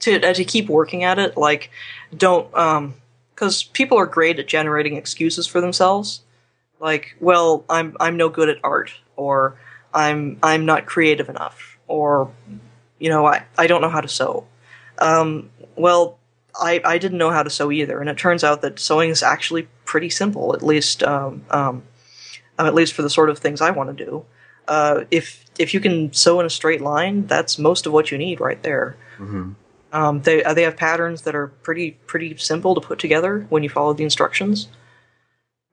to 0.00 0.22
uh, 0.22 0.34
to 0.34 0.44
keep 0.44 0.68
working 0.68 1.04
at 1.04 1.18
it. 1.18 1.36
Like, 1.36 1.70
don't 2.16 2.52
um, 2.54 2.94
because 3.34 3.64
people 3.64 3.98
are 3.98 4.06
great 4.06 4.38
at 4.38 4.46
generating 4.46 4.96
excuses 4.96 5.46
for 5.46 5.60
themselves. 5.60 6.20
Like, 6.80 7.16
well, 7.20 7.64
I'm 7.68 7.96
I'm 7.98 8.16
no 8.16 8.28
good 8.28 8.48
at 8.48 8.58
art, 8.62 8.92
or 9.16 9.56
I'm 9.92 10.38
I'm 10.42 10.66
not 10.66 10.86
creative 10.86 11.28
enough, 11.28 11.78
or 11.86 12.30
you 12.98 13.08
know, 13.08 13.26
I 13.26 13.44
I 13.56 13.66
don't 13.66 13.80
know 13.80 13.88
how 13.88 14.00
to 14.00 14.08
sew. 14.08 14.46
Um, 14.98 15.50
well, 15.76 16.18
I, 16.60 16.80
I 16.84 16.98
didn't 16.98 17.18
know 17.18 17.30
how 17.30 17.42
to 17.42 17.50
sew 17.50 17.72
either, 17.72 18.00
and 18.00 18.08
it 18.08 18.16
turns 18.16 18.44
out 18.44 18.62
that 18.62 18.78
sewing 18.78 19.10
is 19.10 19.22
actually 19.22 19.68
pretty 19.84 20.10
simple, 20.10 20.54
at 20.54 20.62
least 20.62 21.02
um, 21.02 21.44
um, 21.50 21.82
um, 22.58 22.66
at 22.66 22.74
least 22.74 22.92
for 22.92 23.02
the 23.02 23.10
sort 23.10 23.30
of 23.30 23.38
things 23.38 23.60
I 23.60 23.70
want 23.70 23.96
to 23.96 24.04
do. 24.04 24.24
Uh, 24.68 25.04
if 25.10 25.44
if 25.58 25.74
you 25.74 25.80
can 25.80 26.12
sew 26.12 26.40
in 26.40 26.46
a 26.46 26.50
straight 26.50 26.80
line, 26.80 27.26
that's 27.26 27.58
most 27.58 27.86
of 27.86 27.92
what 27.92 28.10
you 28.10 28.18
need 28.18 28.40
right 28.40 28.62
there. 28.62 28.96
Um, 29.92 30.22
they 30.22 30.42
uh, 30.42 30.54
they 30.54 30.62
have 30.62 30.76
patterns 30.76 31.22
that 31.22 31.34
are 31.34 31.48
pretty 31.48 31.92
pretty 32.06 32.36
simple 32.36 32.74
to 32.74 32.80
put 32.80 32.98
together 32.98 33.46
when 33.48 33.62
you 33.62 33.68
follow 33.68 33.92
the 33.92 34.04
instructions. 34.04 34.68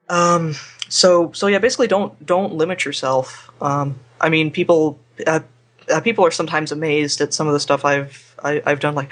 Um, 0.08 0.54
so 0.88 1.32
so 1.32 1.46
yeah, 1.46 1.58
basically 1.58 1.88
don't 1.88 2.24
don't 2.24 2.54
limit 2.54 2.84
yourself. 2.84 3.50
Um, 3.60 3.98
I 4.20 4.28
mean, 4.28 4.50
people 4.50 5.00
uh, 5.26 5.40
uh, 5.92 6.00
people 6.00 6.24
are 6.24 6.30
sometimes 6.30 6.70
amazed 6.70 7.20
at 7.20 7.34
some 7.34 7.46
of 7.46 7.52
the 7.52 7.60
stuff 7.60 7.84
I've 7.84 8.36
I, 8.42 8.62
I've 8.64 8.80
done. 8.80 8.94
Like, 8.94 9.10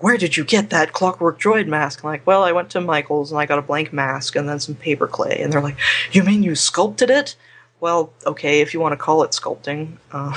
where 0.00 0.16
did 0.16 0.36
you 0.36 0.44
get 0.44 0.70
that 0.70 0.92
clockwork 0.92 1.38
droid 1.38 1.66
mask? 1.66 2.02
I'm 2.02 2.10
like, 2.10 2.26
well, 2.26 2.42
I 2.42 2.52
went 2.52 2.70
to 2.70 2.80
Michael's 2.80 3.30
and 3.30 3.40
I 3.40 3.46
got 3.46 3.58
a 3.58 3.62
blank 3.62 3.92
mask 3.92 4.34
and 4.34 4.48
then 4.48 4.58
some 4.58 4.74
paper 4.74 5.06
clay. 5.06 5.40
And 5.40 5.52
they're 5.52 5.60
like, 5.60 5.76
you 6.10 6.22
mean 6.22 6.42
you 6.42 6.54
sculpted 6.54 7.10
it? 7.10 7.36
Well, 7.80 8.12
okay, 8.26 8.60
if 8.60 8.74
you 8.74 8.80
want 8.80 8.92
to 8.92 8.96
call 8.96 9.22
it 9.22 9.30
sculpting. 9.30 9.96
Uh, 10.10 10.36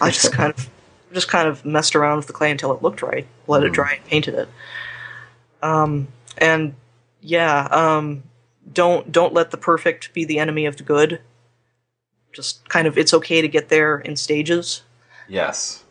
I 0.00 0.10
just 0.10 0.32
kind 0.34 0.52
of 0.52 0.68
just 1.12 1.28
kind 1.28 1.46
of 1.46 1.62
messed 1.64 1.94
around 1.94 2.16
with 2.16 2.26
the 2.26 2.32
clay 2.32 2.50
until 2.50 2.72
it 2.72 2.82
looked 2.82 3.02
right, 3.02 3.26
let 3.46 3.62
it 3.62 3.72
dry 3.72 3.94
and 3.94 4.04
painted 4.06 4.34
it. 4.34 4.48
Um, 5.62 6.08
and 6.38 6.74
yeah, 7.20 7.68
um, 7.70 8.22
don't 8.72 9.12
don't 9.12 9.34
let 9.34 9.50
the 9.50 9.58
perfect 9.58 10.14
be 10.14 10.24
the 10.24 10.38
enemy 10.38 10.64
of 10.64 10.78
the 10.78 10.82
good. 10.82 11.20
Just 12.32 12.66
kind 12.70 12.86
of, 12.86 12.96
it's 12.96 13.12
okay 13.12 13.42
to 13.42 13.48
get 13.48 13.68
there 13.68 13.98
in 13.98 14.16
stages. 14.16 14.82
Yes. 15.28 15.84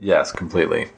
Yes, 0.00 0.32
completely. 0.32 0.88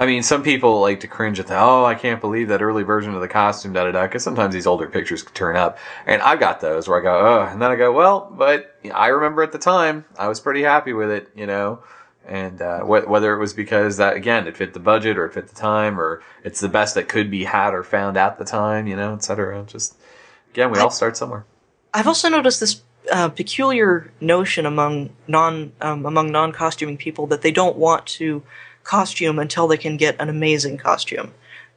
I 0.00 0.06
mean, 0.06 0.22
some 0.22 0.44
people 0.44 0.80
like 0.80 1.00
to 1.00 1.08
cringe 1.08 1.40
at 1.40 1.48
the, 1.48 1.58
oh, 1.58 1.84
I 1.84 1.96
can't 1.96 2.20
believe 2.20 2.48
that 2.48 2.62
early 2.62 2.84
version 2.84 3.14
of 3.14 3.20
the 3.20 3.26
costume, 3.26 3.72
da 3.72 3.84
da 3.84 3.90
da, 3.90 4.02
because 4.04 4.22
sometimes 4.22 4.54
these 4.54 4.66
older 4.66 4.88
pictures 4.88 5.24
turn 5.34 5.56
up. 5.56 5.76
And 6.06 6.22
I've 6.22 6.38
got 6.38 6.60
those 6.60 6.86
where 6.88 7.00
I 7.00 7.02
go, 7.02 7.18
oh, 7.18 7.52
and 7.52 7.60
then 7.60 7.72
I 7.72 7.74
go, 7.76 7.92
well, 7.92 8.32
but 8.32 8.76
I 8.94 9.08
remember 9.08 9.42
at 9.42 9.50
the 9.50 9.58
time, 9.58 10.04
I 10.16 10.28
was 10.28 10.38
pretty 10.38 10.62
happy 10.62 10.92
with 10.92 11.10
it, 11.10 11.30
you 11.34 11.46
know? 11.46 11.82
And 12.24 12.62
uh, 12.62 12.80
wh- 12.80 13.08
whether 13.08 13.34
it 13.34 13.40
was 13.40 13.54
because 13.54 13.96
that, 13.96 14.14
again, 14.14 14.46
it 14.46 14.56
fit 14.56 14.72
the 14.72 14.78
budget 14.78 15.18
or 15.18 15.26
it 15.26 15.34
fit 15.34 15.48
the 15.48 15.54
time 15.54 15.98
or 15.98 16.22
it's 16.44 16.60
the 16.60 16.68
best 16.68 16.94
that 16.94 17.08
could 17.08 17.28
be 17.28 17.42
had 17.42 17.74
or 17.74 17.82
found 17.82 18.16
at 18.16 18.38
the 18.38 18.44
time, 18.44 18.86
you 18.86 18.94
know, 18.94 19.14
et 19.14 19.24
cetera. 19.24 19.64
Just, 19.64 19.96
again, 20.52 20.70
we 20.70 20.78
all 20.78 20.90
start 20.90 21.16
somewhere. 21.16 21.44
I've 21.92 22.06
also 22.06 22.28
noticed 22.28 22.60
this 22.60 22.82
uh, 23.10 23.30
peculiar 23.30 24.12
notion 24.20 24.66
among 24.66 25.10
non 25.26 25.72
um, 25.80 26.04
among 26.04 26.30
non 26.30 26.52
costuming 26.52 26.98
people 26.98 27.26
that 27.28 27.40
they 27.40 27.50
don't 27.50 27.76
want 27.76 28.06
to 28.06 28.42
costume 28.88 29.38
until 29.38 29.68
they 29.68 29.76
can 29.76 29.98
get 29.98 30.16
an 30.18 30.30
amazing 30.30 30.78
costume. 30.78 31.32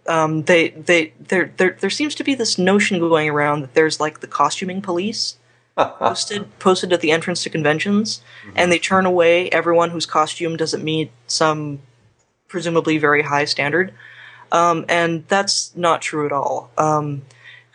Um, 0.07 0.43
they 0.43 0.69
they 0.69 1.13
there 1.19 1.51
there 1.57 1.77
there 1.79 1.89
seems 1.89 2.15
to 2.15 2.23
be 2.23 2.33
this 2.33 2.57
notion 2.57 2.99
going 2.99 3.29
around 3.29 3.61
that 3.61 3.73
there's 3.73 3.99
like 3.99 4.21
the 4.21 4.27
costuming 4.27 4.81
police 4.81 5.37
posted 5.77 6.57
posted 6.57 6.93
at 6.93 7.01
the 7.01 7.11
entrance 7.11 7.43
to 7.43 7.49
conventions, 7.49 8.23
and 8.55 8.71
they 8.71 8.79
turn 8.79 9.05
away 9.05 9.49
everyone 9.49 9.91
whose 9.91 10.05
costume 10.05 10.55
doesn't 10.55 10.83
meet 10.83 11.11
some 11.27 11.81
presumably 12.47 12.97
very 12.97 13.23
high 13.23 13.45
standard. 13.45 13.93
Um, 14.51 14.85
and 14.89 15.25
that's 15.27 15.75
not 15.75 16.01
true 16.01 16.25
at 16.25 16.31
all. 16.31 16.71
Um, 16.77 17.21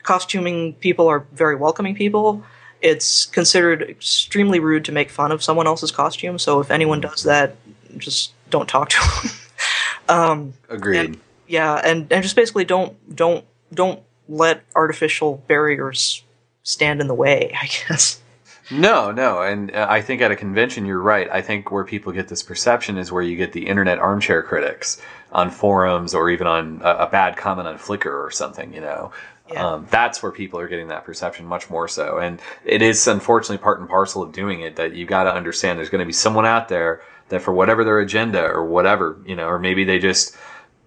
costuming 0.03 0.75
people 0.75 1.09
are 1.09 1.25
very 1.33 1.57
welcoming 1.57 1.95
people. 1.95 2.43
It's 2.83 3.27
considered 3.27 3.83
extremely 3.83 4.61
rude 4.61 4.85
to 4.87 4.93
make 4.93 5.11
fun 5.11 5.33
of 5.33 5.43
someone 5.43 5.67
else's 5.67 5.91
costume. 5.91 6.39
So 6.39 6.61
if 6.61 6.71
anyone 6.71 7.01
does 7.01 7.23
that, 7.23 7.57
just 7.97 8.33
don't 8.51 8.69
talk 8.69 8.89
to 8.91 8.99
them. 8.99 9.33
um, 10.09 10.53
Agreed. 10.69 10.99
and- 11.01 11.21
yeah, 11.49 11.75
and, 11.77 12.13
and 12.13 12.23
just 12.25 12.35
basically 12.35 12.65
don't 12.65 12.97
don't 13.15 13.45
don't 13.73 14.01
let 14.29 14.63
artificial 14.75 15.37
barriers 15.47 16.25
stand 16.65 17.01
in 17.01 17.07
the 17.07 17.15
way. 17.15 17.55
I 17.61 17.67
guess. 17.67 18.21
No, 18.69 19.13
no, 19.13 19.43
and 19.43 19.73
uh, 19.73 19.87
I 19.89 20.03
think 20.03 20.21
at 20.23 20.33
a 20.33 20.37
convention, 20.37 20.87
you're 20.87 21.01
right. 21.01 21.29
I 21.31 21.41
think 21.41 21.71
where 21.71 21.85
people 21.85 22.11
get 22.11 22.27
this 22.27 22.43
perception 22.43 22.99
is 22.99 23.13
where 23.13 23.23
you 23.23 23.37
get 23.37 23.53
the 23.53 23.65
internet 23.69 24.01
armchair 24.01 24.43
critics 24.43 25.01
on 25.31 25.51
forums 25.53 26.15
or 26.15 26.31
even 26.31 26.49
on 26.49 26.81
a, 26.83 26.91
a 26.91 27.07
bad 27.09 27.37
comment 27.37 27.69
on 27.69 27.79
Flickr 27.79 28.07
or 28.25 28.33
something. 28.33 28.75
You 28.75 28.81
know, 28.81 29.13
Yeah. 29.53 29.65
um, 29.75 29.87
that's 29.93 30.21
where 30.21 30.33
people 30.33 30.59
are 30.59 30.67
getting 30.67 30.89
that 30.89 31.05
perception 31.05 31.47
much 31.47 31.71
more 31.71 31.87
so, 31.87 32.19
and 32.19 32.41
it 32.65 32.83
is 32.83 33.07
unfortunately 33.07 33.59
part 33.63 33.79
and 33.79 33.89
parcel 33.89 34.21
of 34.25 34.33
doing 34.33 34.63
it 34.63 34.75
that 34.75 34.95
you 34.97 35.07
got 35.07 35.25
to 35.25 35.33
understand. 35.33 35.79
There's 35.79 35.91
going 35.91 36.01
to 36.01 36.05
be 36.07 36.13
someone 36.13 36.45
out 36.45 36.69
there 36.69 37.03
that 37.29 37.43
for 37.43 37.53
whatever 37.53 37.85
their 37.85 37.99
agenda 37.99 38.43
or 38.43 38.65
whatever, 38.65 39.19
you 39.27 39.37
know, 39.37 39.47
or 39.47 39.59
maybe 39.59 39.85
they 39.85 39.99
just 39.99 40.37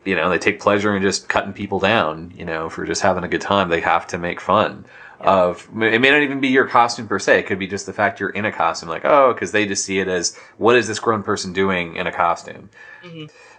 you 0.05 0.15
know, 0.15 0.29
they 0.29 0.39
take 0.39 0.59
pleasure 0.59 0.95
in 0.95 1.01
just 1.01 1.27
cutting 1.27 1.53
people 1.53 1.79
down, 1.79 2.33
you 2.35 2.45
know, 2.45 2.69
for 2.69 2.85
just 2.85 3.01
having 3.01 3.23
a 3.23 3.27
good 3.27 3.41
time. 3.41 3.69
They 3.69 3.81
have 3.81 4.07
to 4.07 4.17
make 4.17 4.39
fun 4.39 4.85
of, 5.19 5.67
it 5.81 5.99
may 5.99 6.09
not 6.09 6.21
even 6.21 6.39
be 6.39 6.47
your 6.47 6.67
costume 6.67 7.07
per 7.07 7.19
se. 7.19 7.39
It 7.39 7.47
could 7.47 7.59
be 7.59 7.67
just 7.67 7.85
the 7.85 7.93
fact 7.93 8.19
you're 8.19 8.29
in 8.29 8.45
a 8.45 8.51
costume, 8.51 8.89
like, 8.89 9.03
oh, 9.03 9.33
cause 9.33 9.51
they 9.51 9.65
just 9.65 9.83
see 9.83 9.99
it 9.99 10.07
as, 10.07 10.37
what 10.57 10.77
is 10.77 10.87
this 10.87 10.99
grown 10.99 11.21
person 11.21 11.51
doing 11.51 11.97
in 11.97 12.07
a 12.07 12.11
costume? 12.13 12.69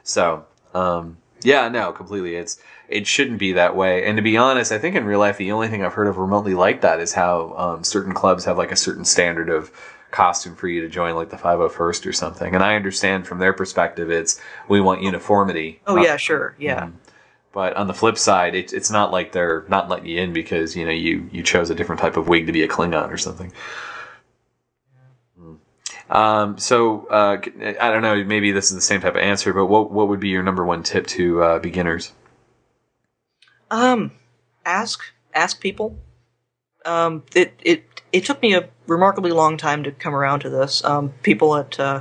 So, 0.02 0.46
um, 0.72 1.18
yeah, 1.42 1.68
no, 1.68 1.92
completely. 1.92 2.36
It's, 2.36 2.58
it 2.88 3.06
shouldn't 3.06 3.38
be 3.38 3.52
that 3.52 3.76
way. 3.76 4.06
And 4.06 4.16
to 4.16 4.22
be 4.22 4.38
honest, 4.38 4.72
I 4.72 4.78
think 4.78 4.96
in 4.96 5.04
real 5.04 5.20
life, 5.20 5.36
the 5.36 5.52
only 5.52 5.68
thing 5.68 5.84
I've 5.84 5.94
heard 5.94 6.08
of 6.08 6.16
remotely 6.16 6.54
like 6.54 6.80
that 6.80 7.00
is 7.00 7.12
how, 7.12 7.54
um, 7.56 7.84
certain 7.84 8.14
clubs 8.14 8.46
have 8.46 8.56
like 8.56 8.72
a 8.72 8.76
certain 8.76 9.04
standard 9.04 9.50
of, 9.50 9.70
costume 10.10 10.54
for 10.56 10.68
you 10.68 10.80
to 10.80 10.88
join 10.88 11.14
like 11.14 11.30
the 11.30 11.36
501st 11.36 12.06
or 12.06 12.12
something 12.12 12.54
and 12.54 12.62
i 12.64 12.74
understand 12.74 13.26
from 13.26 13.38
their 13.38 13.52
perspective 13.52 14.10
it's 14.10 14.40
we 14.68 14.80
want 14.80 15.02
uniformity 15.02 15.80
Oh 15.86 15.96
Uh, 15.96 16.02
yeah, 16.02 16.16
sure, 16.16 16.54
yeah. 16.58 16.90
but 17.52 17.74
on 17.76 17.86
the 17.88 17.94
flip 17.94 18.16
side, 18.18 18.54
it, 18.54 18.72
it's 18.72 18.90
not 18.90 19.10
like 19.12 19.32
they're 19.32 19.64
not 19.68 19.88
letting 19.88 20.06
you 20.06 20.20
in 20.20 20.32
because 20.32 20.76
you 20.76 20.84
know 20.84 20.92
you 20.92 21.28
you 21.32 21.42
chose 21.42 21.70
a 21.70 21.74
different 21.74 22.00
type 22.00 22.16
of 22.16 22.28
wig 22.28 22.46
to 22.46 22.52
be 22.52 22.62
a 22.62 22.68
Klingon 22.68 23.10
or 23.10 23.16
something. 23.18 23.52
Hmm. 25.38 25.54
Um, 26.10 26.58
so 26.58 27.06
uh, 27.08 27.38
I 27.80 27.90
don't 27.90 28.02
know. 28.02 28.22
Maybe 28.24 28.52
this 28.52 28.70
is 28.70 28.76
the 28.76 28.80
same 28.80 29.00
type 29.00 29.14
of 29.14 29.20
answer, 29.22 29.52
but 29.52 29.66
what 29.66 29.90
what 29.90 30.08
would 30.08 30.20
be 30.20 30.28
your 30.28 30.42
number 30.42 30.64
one 30.64 30.82
tip 30.82 31.06
to 31.08 31.42
uh, 31.42 31.58
beginners? 31.58 32.12
Um, 33.70 34.12
ask 34.64 35.00
ask 35.34 35.60
people. 35.60 35.98
Um, 36.84 37.24
it 37.34 37.54
it 37.62 37.89
it 38.12 38.24
took 38.24 38.42
me 38.42 38.54
a 38.54 38.68
remarkably 38.86 39.30
long 39.30 39.56
time 39.56 39.82
to 39.84 39.92
come 39.92 40.14
around 40.14 40.40
to 40.40 40.50
this. 40.50 40.84
Um, 40.84 41.10
people 41.22 41.56
at 41.56 41.78
uh, 41.78 42.00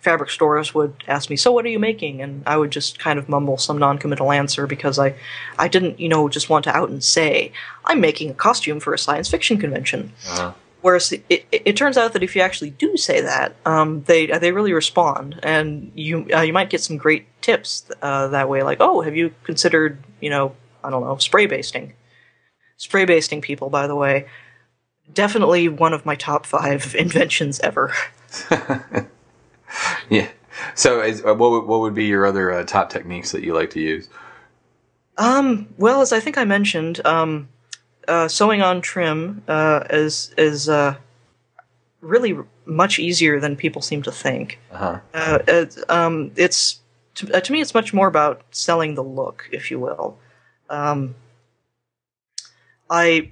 fabric 0.00 0.30
stores 0.30 0.74
would 0.74 1.04
ask 1.06 1.30
me, 1.30 1.36
"So 1.36 1.52
what 1.52 1.64
are 1.64 1.68
you 1.68 1.78
making?" 1.78 2.22
and 2.22 2.42
I 2.46 2.56
would 2.56 2.70
just 2.70 2.98
kind 2.98 3.18
of 3.18 3.28
mumble 3.28 3.58
some 3.58 3.78
non-committal 3.78 4.32
answer 4.32 4.66
because 4.66 4.98
I 4.98 5.14
I 5.58 5.68
didn't 5.68 6.00
you 6.00 6.08
know 6.08 6.28
just 6.28 6.48
want 6.48 6.64
to 6.64 6.76
out 6.76 6.90
and 6.90 7.02
say 7.02 7.52
I'm 7.84 8.00
making 8.00 8.30
a 8.30 8.34
costume 8.34 8.80
for 8.80 8.94
a 8.94 8.98
science 8.98 9.28
fiction 9.28 9.58
convention. 9.58 10.12
Uh, 10.28 10.52
Whereas 10.82 11.12
it, 11.12 11.24
it, 11.28 11.46
it 11.52 11.76
turns 11.76 11.98
out 11.98 12.14
that 12.14 12.22
if 12.22 12.34
you 12.34 12.40
actually 12.40 12.70
do 12.70 12.96
say 12.96 13.20
that, 13.20 13.54
um, 13.66 14.02
they 14.04 14.26
they 14.26 14.52
really 14.52 14.72
respond, 14.72 15.38
and 15.42 15.92
you 15.94 16.26
uh, 16.34 16.40
you 16.40 16.54
might 16.54 16.70
get 16.70 16.80
some 16.80 16.96
great 16.96 17.26
tips 17.42 17.84
uh, 18.00 18.28
that 18.28 18.48
way. 18.48 18.62
Like, 18.62 18.78
oh, 18.80 19.02
have 19.02 19.14
you 19.14 19.34
considered 19.44 20.02
you 20.20 20.30
know 20.30 20.54
I 20.82 20.88
don't 20.88 21.04
know 21.04 21.18
spray 21.18 21.46
basting? 21.46 21.92
Spray 22.78 23.04
basting 23.04 23.42
people, 23.42 23.68
by 23.68 23.86
the 23.86 23.94
way, 23.94 24.26
definitely 25.12 25.68
one 25.68 25.92
of 25.92 26.04
my 26.06 26.14
top 26.14 26.46
five 26.46 26.94
inventions 26.98 27.60
ever. 27.60 27.92
yeah. 30.08 30.28
So 30.74 31.00
is, 31.00 31.24
uh, 31.24 31.34
what 31.34 31.50
would- 31.50 31.66
what 31.66 31.80
would 31.80 31.94
be 31.94 32.04
your 32.06 32.26
other 32.26 32.50
uh, 32.52 32.64
top 32.64 32.90
techniques 32.90 33.32
that 33.32 33.42
you 33.42 33.54
like 33.54 33.70
to 33.70 33.80
use? 33.80 34.08
Um, 35.18 35.68
well, 35.76 36.00
as 36.00 36.12
I 36.12 36.20
think 36.20 36.38
I 36.38 36.44
mentioned, 36.44 37.04
um, 37.06 37.48
uh, 38.08 38.28
sewing 38.28 38.62
on 38.62 38.80
trim 38.80 39.42
uh, 39.48 39.84
is 39.90 40.34
is 40.38 40.68
uh, 40.68 40.96
really 42.00 42.36
much 42.64 42.98
easier 42.98 43.38
than 43.40 43.56
people 43.56 43.82
seem 43.82 44.02
to 44.02 44.12
think. 44.12 44.58
Uh-huh. 44.72 45.00
uh, 45.14 45.38
it, 45.46 45.76
um, 45.90 46.30
it's 46.36 46.80
to, 47.16 47.34
uh, 47.34 47.40
to 47.40 47.52
me 47.52 47.60
it's 47.60 47.74
much 47.74 47.92
more 47.92 48.06
about 48.06 48.42
selling 48.50 48.94
the 48.94 49.02
look 49.02 49.48
if 49.52 49.70
you 49.70 49.78
will 49.80 50.16
um, 50.70 51.14
i 52.88 53.30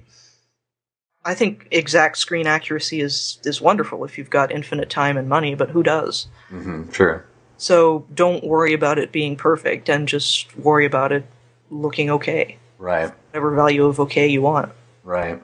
i 1.25 1.33
think 1.33 1.67
exact 1.71 2.17
screen 2.17 2.47
accuracy 2.47 3.01
is 3.01 3.39
is 3.43 3.61
wonderful 3.61 4.03
if 4.05 4.17
you've 4.17 4.29
got 4.29 4.51
infinite 4.51 4.89
time 4.89 5.17
and 5.17 5.27
money 5.29 5.55
but 5.55 5.69
who 5.71 5.83
does 5.83 6.27
hmm 6.49 6.89
Sure. 6.91 7.25
so 7.57 8.05
don't 8.13 8.43
worry 8.43 8.73
about 8.73 8.97
it 8.97 9.11
being 9.11 9.35
perfect 9.35 9.89
and 9.89 10.07
just 10.07 10.57
worry 10.57 10.85
about 10.85 11.11
it 11.11 11.25
looking 11.69 12.09
okay 12.09 12.57
Right. 12.77 13.11
whatever 13.31 13.55
value 13.55 13.85
of 13.85 13.99
okay 13.99 14.27
you 14.27 14.41
want 14.41 14.71
Right. 15.03 15.41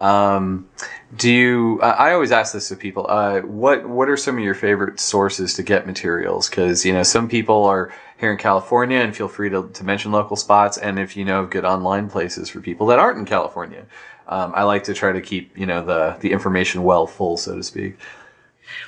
Um, 0.00 0.68
do 1.16 1.30
you? 1.30 1.80
I 1.80 1.90
I 2.08 2.12
always 2.14 2.32
ask 2.32 2.52
this 2.52 2.68
to 2.68 2.76
people. 2.76 3.06
Uh, 3.08 3.40
what 3.42 3.88
What 3.88 4.08
are 4.08 4.16
some 4.16 4.36
of 4.36 4.42
your 4.42 4.54
favorite 4.54 4.98
sources 4.98 5.54
to 5.54 5.62
get 5.62 5.86
materials? 5.86 6.48
Because 6.48 6.84
you 6.84 6.92
know, 6.92 7.04
some 7.04 7.28
people 7.28 7.64
are 7.64 7.92
here 8.18 8.32
in 8.32 8.38
California, 8.38 8.98
and 8.98 9.14
feel 9.14 9.28
free 9.28 9.48
to, 9.50 9.68
to 9.68 9.84
mention 9.84 10.10
local 10.10 10.36
spots. 10.36 10.76
And 10.76 10.98
if 10.98 11.16
you 11.16 11.24
know 11.24 11.42
of 11.44 11.50
good 11.50 11.64
online 11.64 12.08
places 12.08 12.48
for 12.48 12.60
people 12.60 12.86
that 12.88 12.98
aren't 12.98 13.18
in 13.18 13.24
California, 13.24 13.84
um, 14.28 14.52
I 14.54 14.62
like 14.64 14.84
to 14.84 14.94
try 14.94 15.12
to 15.12 15.20
keep 15.20 15.56
you 15.56 15.66
know 15.66 15.84
the 15.84 16.16
the 16.20 16.32
information 16.32 16.82
well 16.82 17.06
full, 17.06 17.36
so 17.36 17.56
to 17.56 17.62
speak. 17.62 17.96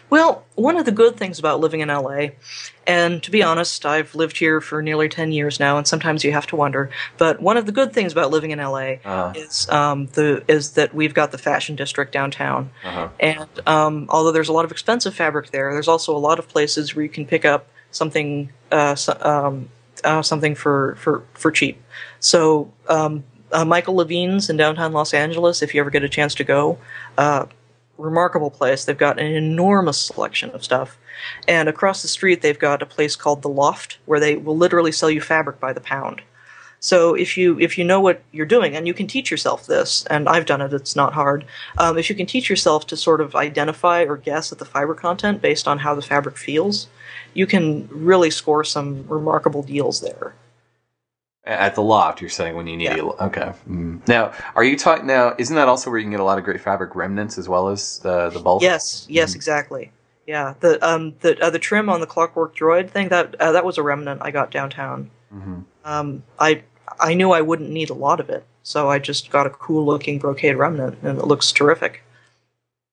Well, 0.09 0.45
one 0.55 0.77
of 0.77 0.85
the 0.85 0.93
good 0.93 1.17
things 1.17 1.39
about 1.39 1.61
living 1.61 1.81
in 1.81 1.89
LA, 1.89 2.29
and 2.87 3.23
to 3.23 3.31
be 3.31 3.43
honest, 3.43 3.85
I've 3.85 4.15
lived 4.15 4.39
here 4.39 4.61
for 4.61 4.83
nearly 4.83 5.09
10 5.09 5.33
years 5.33 5.59
now, 5.61 5.77
and 5.77 5.87
sometimes 5.87 6.25
you 6.25 6.33
have 6.33 6.47
to 6.49 6.57
wonder, 6.57 6.91
but 7.19 7.43
one 7.43 7.57
of 7.57 7.67
the 7.67 7.73
good 7.73 7.93
things 7.93 8.13
about 8.13 8.31
living 8.31 8.51
in 8.51 8.59
LA 8.59 8.97
Uh, 9.05 9.33
is, 9.37 9.69
um, 9.69 10.07
the, 10.15 10.43
is 10.49 10.73
that 10.73 10.95
we've 10.95 11.13
got 11.15 11.33
the 11.33 11.39
fashion 11.39 11.77
district 11.77 12.13
downtown. 12.13 12.71
uh-huh. 12.85 13.09
And 13.21 13.49
um, 13.67 14.07
although 14.09 14.33
there's 14.33 14.49
a 14.49 14.53
lot 14.53 14.65
of 14.65 14.71
expensive 14.71 15.15
fabric 15.15 15.51
there, 15.51 15.73
there's 15.73 15.89
also 15.89 16.17
a 16.17 16.19
lot 16.19 16.39
of 16.39 16.49
places 16.49 16.95
where 16.95 17.03
you 17.03 17.11
can 17.11 17.27
pick 17.27 17.45
up 17.45 17.67
something, 17.91 18.51
uh, 18.71 18.95
so, 18.95 19.17
um, 19.21 19.69
uh, 20.03 20.23
something 20.23 20.55
for, 20.55 20.95
for, 20.97 21.25
for 21.35 21.51
cheap. 21.51 21.83
So, 22.21 22.73
um, 22.89 23.25
uh, 23.55 23.65
Michael 23.65 23.95
Levine's 23.95 24.51
in 24.51 24.57
downtown 24.57 24.93
Los 24.93 25.15
Angeles, 25.15 25.63
if 25.63 25.75
you 25.75 25.81
ever 25.81 25.91
get 25.91 26.03
a 26.03 26.09
chance 26.09 26.35
to 26.35 26.45
go, 26.45 26.77
uh, 27.17 27.47
remarkable 27.97 28.51
place. 28.51 28.85
They've 28.85 28.99
got 28.99 29.21
an 29.21 29.33
enormous 29.33 29.99
selection 29.99 30.51
of 30.51 30.65
stuff. 30.65 30.99
And 31.47 31.69
across 31.69 32.03
the 32.03 32.09
street, 32.09 32.43
they've 32.43 32.59
got 32.59 32.83
a 32.83 32.87
place 32.87 33.15
called 33.15 33.43
The 33.43 33.49
Loft, 33.49 33.99
where 34.05 34.19
they 34.19 34.37
will 34.37 34.57
literally 34.57 34.91
sell 34.91 35.09
you 35.09 35.21
fabric 35.21 35.61
by 35.61 35.73
the 35.73 35.81
pound. 35.81 36.21
So 36.81 37.15
if 37.15 37.39
you 37.39 37.59
if 37.61 37.79
you 37.79 37.85
know 37.85 38.01
what 38.01 38.21
you're 38.31 38.45
doing, 38.45 38.77
and 38.77 38.87
you 38.87 38.93
can 38.93 39.07
teach 39.07 39.31
yourself 39.31 39.67
this, 39.67 40.05
and 40.11 40.29
I've 40.29 40.45
done 40.45 40.61
it, 40.61 40.75
it's 40.75 40.95
not 40.95 41.15
hard. 41.15 41.47
Um, 41.79 41.97
if 41.97 42.11
you 42.11 42.17
can 42.17 42.27
teach 42.27 42.51
yourself 42.51 42.87
to 42.89 42.97
sort 42.97 43.23
of 43.23 43.35
identify 43.35 44.03
or 44.03 44.19
guess 44.19 44.53
at 44.53 44.59
the 44.59 44.67
fiber 44.67 44.95
content 44.95 45.41
based 45.41 45.67
on 45.67 45.79
how 45.79 45.95
the 45.95 46.03
fabric 46.03 46.37
feels, 46.37 46.89
you 47.33 47.47
can 47.47 47.89
really 47.91 48.31
score 48.31 48.65
some 48.65 49.07
remarkable 49.09 49.63
deals 49.63 50.03
there. 50.03 50.35
At 51.47 51.75
the 51.75 51.83
loft, 51.83 52.23
you're 52.23 52.31
saying 52.31 52.57
when 52.57 52.67
you 52.67 52.77
need 52.77 52.85
Yeah. 52.85 52.97
it. 52.97 53.05
Okay. 53.21 53.53
Mm. 53.69 54.07
Now, 54.09 54.33
are 54.57 54.65
you 54.65 54.79
talking 54.79 55.07
now? 55.07 55.35
Isn't 55.37 55.57
that 55.57 55.69
also 55.69 55.91
where 55.91 55.99
you 55.99 56.05
can 56.05 56.11
get 56.11 56.21
a 56.21 56.25
lot 56.25 56.39
of 56.39 56.45
great 56.45 56.61
fabric 56.63 56.95
remnants 56.97 57.37
as 57.37 57.51
well 57.51 57.69
as 57.69 57.99
the 57.99 58.31
the 58.31 58.41
bulk? 58.41 58.63
Yes, 58.63 59.07
yes, 59.11 59.33
Mhm. 59.33 59.37
exactly. 59.37 59.93
Yeah, 60.27 60.55
the 60.61 60.83
um 60.87 61.15
the 61.21 61.39
uh, 61.45 61.51
the 61.51 61.59
trim 61.59 61.91
on 61.91 62.01
the 62.01 62.07
Clockwork 62.07 62.57
Droid 62.57 62.89
thing 62.89 63.09
that 63.11 63.35
uh, 63.39 63.53
that 63.53 63.63
was 63.63 63.77
a 63.77 63.83
remnant 63.83 64.23
I 64.25 64.31
got 64.31 64.51
downtown. 64.51 65.11
hmm 65.31 65.61
Um, 65.85 66.23
I 66.39 66.63
I 66.99 67.13
knew 67.13 67.33
I 67.33 67.43
wouldn't 67.43 67.69
need 67.69 67.91
a 67.91 67.95
lot 67.95 68.21
of 68.21 68.31
it, 68.31 68.45
so 68.63 68.89
I 68.89 68.99
just 68.99 69.31
got 69.31 69.47
a 69.47 69.51
cool 69.51 69.85
looking 69.85 70.19
brocade 70.19 70.57
remnant, 70.57 70.97
and 71.03 71.19
it 71.19 71.27
looks 71.27 71.53
terrific. 71.53 72.03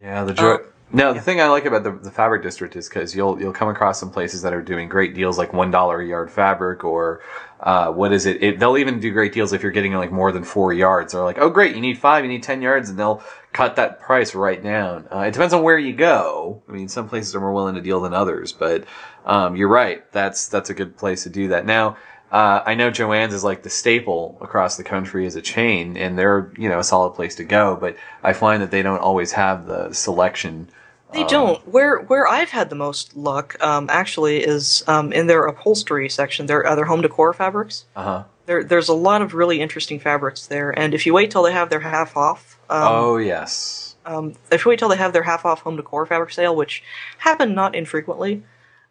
Yeah, 0.02 0.26
the 0.26 0.34
joy. 0.34 0.57
No, 0.93 1.11
the 1.13 1.15
yeah. 1.15 1.22
thing 1.22 1.41
I 1.41 1.47
like 1.47 1.65
about 1.65 1.84
the, 1.84 1.91
the 1.91 2.11
fabric 2.11 2.43
district 2.43 2.76
is 2.76 2.89
because 2.89 3.15
you'll 3.15 3.39
you'll 3.39 3.53
come 3.53 3.69
across 3.69 3.99
some 3.99 4.11
places 4.11 4.41
that 4.41 4.53
are 4.53 4.61
doing 4.61 4.89
great 4.89 5.13
deals 5.15 5.38
like 5.38 5.53
one 5.53 5.72
dollar 5.72 6.01
a 6.01 6.07
yard 6.07 6.30
fabric 6.30 6.84
or 6.84 7.22
uh, 7.61 7.91
what 7.91 8.11
is 8.11 8.26
it? 8.26 8.43
it? 8.43 8.59
They'll 8.59 8.77
even 8.77 8.99
do 8.99 9.11
great 9.11 9.31
deals 9.31 9.53
if 9.53 9.63
you're 9.63 9.72
getting 9.72 9.93
like 9.93 10.11
more 10.11 10.31
than 10.31 10.43
four 10.43 10.73
yards. 10.73 11.13
They're 11.13 11.23
like, 11.23 11.38
oh 11.38 11.49
great, 11.49 11.76
you 11.76 11.81
need 11.81 11.97
five, 11.97 12.26
you 12.26 12.30
need 12.30 12.43
ten 12.43 12.61
yards, 12.61 12.89
and 12.89 12.99
they'll 12.99 13.23
cut 13.53 13.77
that 13.77 14.01
price 14.01 14.35
right 14.35 14.61
down. 14.61 15.07
Uh, 15.11 15.19
it 15.19 15.31
depends 15.31 15.53
on 15.53 15.63
where 15.63 15.77
you 15.77 15.93
go. 15.93 16.61
I 16.68 16.72
mean, 16.73 16.89
some 16.89 17.07
places 17.07 17.35
are 17.35 17.39
more 17.39 17.53
willing 17.53 17.76
to 17.76 17.81
deal 17.81 18.01
than 18.01 18.13
others, 18.13 18.51
but 18.51 18.85
um, 19.26 19.55
you're 19.55 19.69
right. 19.69 20.09
That's 20.11 20.49
that's 20.49 20.69
a 20.69 20.73
good 20.73 20.97
place 20.97 21.23
to 21.23 21.30
do 21.30 21.49
that. 21.49 21.65
Now. 21.65 21.97
Uh, 22.31 22.63
I 22.65 22.76
know 22.76 22.89
Jo-Ann's 22.89 23.34
is 23.34 23.43
like 23.43 23.61
the 23.61 23.69
staple 23.69 24.38
across 24.39 24.77
the 24.77 24.85
country 24.85 25.26
as 25.26 25.35
a 25.35 25.41
chain, 25.41 25.97
and 25.97 26.18
they're 26.18 26.49
you 26.57 26.69
know 26.69 26.80
a 26.80 26.84
solid 26.84 27.11
place 27.11 27.35
to 27.35 27.43
go. 27.43 27.76
But 27.76 27.97
I 28.23 28.31
find 28.31 28.61
that 28.61 28.72
they 28.72 28.81
don't 28.81 29.01
always 29.01 29.34
have 29.34 29.65
the 29.65 29.91
selection. 29.91 30.69
They 31.13 31.21
um, 31.21 31.27
don't. 31.27 31.67
Where 31.67 31.99
where 31.99 32.27
I've 32.27 32.49
had 32.49 32.69
the 32.69 32.75
most 32.75 33.15
luck, 33.15 33.61
um, 33.61 33.88
actually, 33.89 34.43
is 34.43 34.83
um, 34.88 35.11
in 35.11 35.27
their 35.27 35.45
upholstery 35.45 36.09
section. 36.09 36.45
Their 36.45 36.65
other 36.65 36.85
home 36.85 37.01
decor 37.01 37.33
fabrics. 37.33 37.85
Uh 37.95 38.03
huh. 38.03 38.23
There 38.45 38.63
there's 38.63 38.89
a 38.89 38.93
lot 38.93 39.21
of 39.21 39.33
really 39.33 39.61
interesting 39.61 39.99
fabrics 39.99 40.47
there, 40.47 40.77
and 40.77 40.93
if 40.93 41.05
you 41.05 41.13
wait 41.13 41.31
till 41.31 41.43
they 41.43 41.53
have 41.53 41.69
their 41.69 41.79
half 41.79 42.17
off, 42.17 42.59
um, 42.69 42.83
oh 42.83 43.17
yes. 43.17 43.95
um, 44.05 44.35
if 44.51 44.65
you 44.65 44.69
wait 44.69 44.79
till 44.79 44.89
they 44.89 44.97
have 44.97 45.13
their 45.13 45.23
half 45.23 45.45
off 45.45 45.61
home 45.61 45.75
decor 45.75 46.05
fabric 46.05 46.31
sale, 46.31 46.55
which 46.55 46.83
happen 47.17 47.53
not 47.53 47.75
infrequently, 47.75 48.43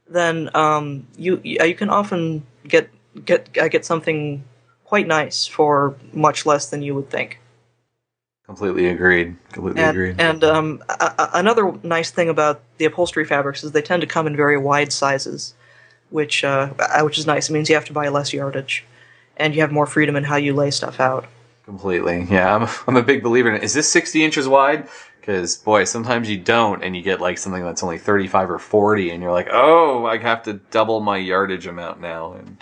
then 0.09 0.51
um, 0.55 1.07
you 1.17 1.41
you 1.43 1.59
you 1.65 1.75
can 1.75 1.91
often 1.91 2.47
get 2.67 2.91
get 3.25 3.49
uh, 3.59 3.69
get 3.69 3.85
something 3.85 4.45
quite 4.85 5.07
nice 5.07 5.47
for 5.47 5.97
much 6.13 6.47
less 6.47 6.71
than 6.71 6.83
you 6.83 6.95
would 6.95 7.11
think. 7.11 7.41
Completely 8.51 8.87
agreed. 8.89 9.37
Completely 9.53 9.81
And, 9.81 9.91
agreed. 9.97 10.21
and 10.21 10.43
um, 10.43 10.83
a- 10.89 11.31
another 11.35 11.73
nice 11.85 12.11
thing 12.11 12.29
about 12.29 12.61
the 12.79 12.85
upholstery 12.85 13.25
fabrics 13.25 13.63
is 13.63 13.71
they 13.71 13.81
tend 13.81 14.01
to 14.01 14.09
come 14.09 14.27
in 14.27 14.35
very 14.35 14.59
wide 14.59 14.93
sizes, 14.93 15.55
which 16.11 16.43
uh, 16.43 16.71
uh, 16.81 17.03
which 17.03 17.17
is 17.17 17.29
nice. 17.29 17.49
It 17.49 17.53
means 17.53 17.69
you 17.69 17.77
have 17.77 17.85
to 17.85 17.93
buy 17.93 18.09
less 18.09 18.33
yardage, 18.33 18.85
and 19.37 19.55
you 19.55 19.61
have 19.61 19.71
more 19.71 19.87
freedom 19.87 20.17
in 20.17 20.25
how 20.25 20.35
you 20.35 20.53
lay 20.53 20.73
stuff 20.73 20.99
out. 20.99 21.27
Completely. 21.65 22.27
Yeah, 22.29 22.57
I'm, 22.57 22.69
I'm 22.89 22.97
a 22.97 23.05
big 23.05 23.23
believer 23.23 23.51
in 23.51 23.55
it. 23.55 23.63
Is 23.63 23.73
this 23.73 23.89
60 23.89 24.25
inches 24.25 24.49
wide? 24.49 24.89
Because, 25.21 25.57
boy, 25.57 25.85
sometimes 25.85 26.29
you 26.29 26.37
don't, 26.39 26.83
and 26.83 26.97
you 26.97 27.03
get 27.03 27.21
like 27.21 27.39
something 27.39 27.63
that's 27.63 27.85
only 27.85 27.99
35 27.99 28.51
or 28.51 28.59
40, 28.59 29.11
and 29.11 29.23
you're 29.23 29.31
like, 29.31 29.47
oh, 29.53 30.07
I 30.07 30.19
have 30.19 30.43
to 30.45 30.55
double 30.55 30.99
my 30.99 31.19
yardage 31.19 31.69
amount 31.69 32.01
now. 32.01 32.33
And 32.33 32.57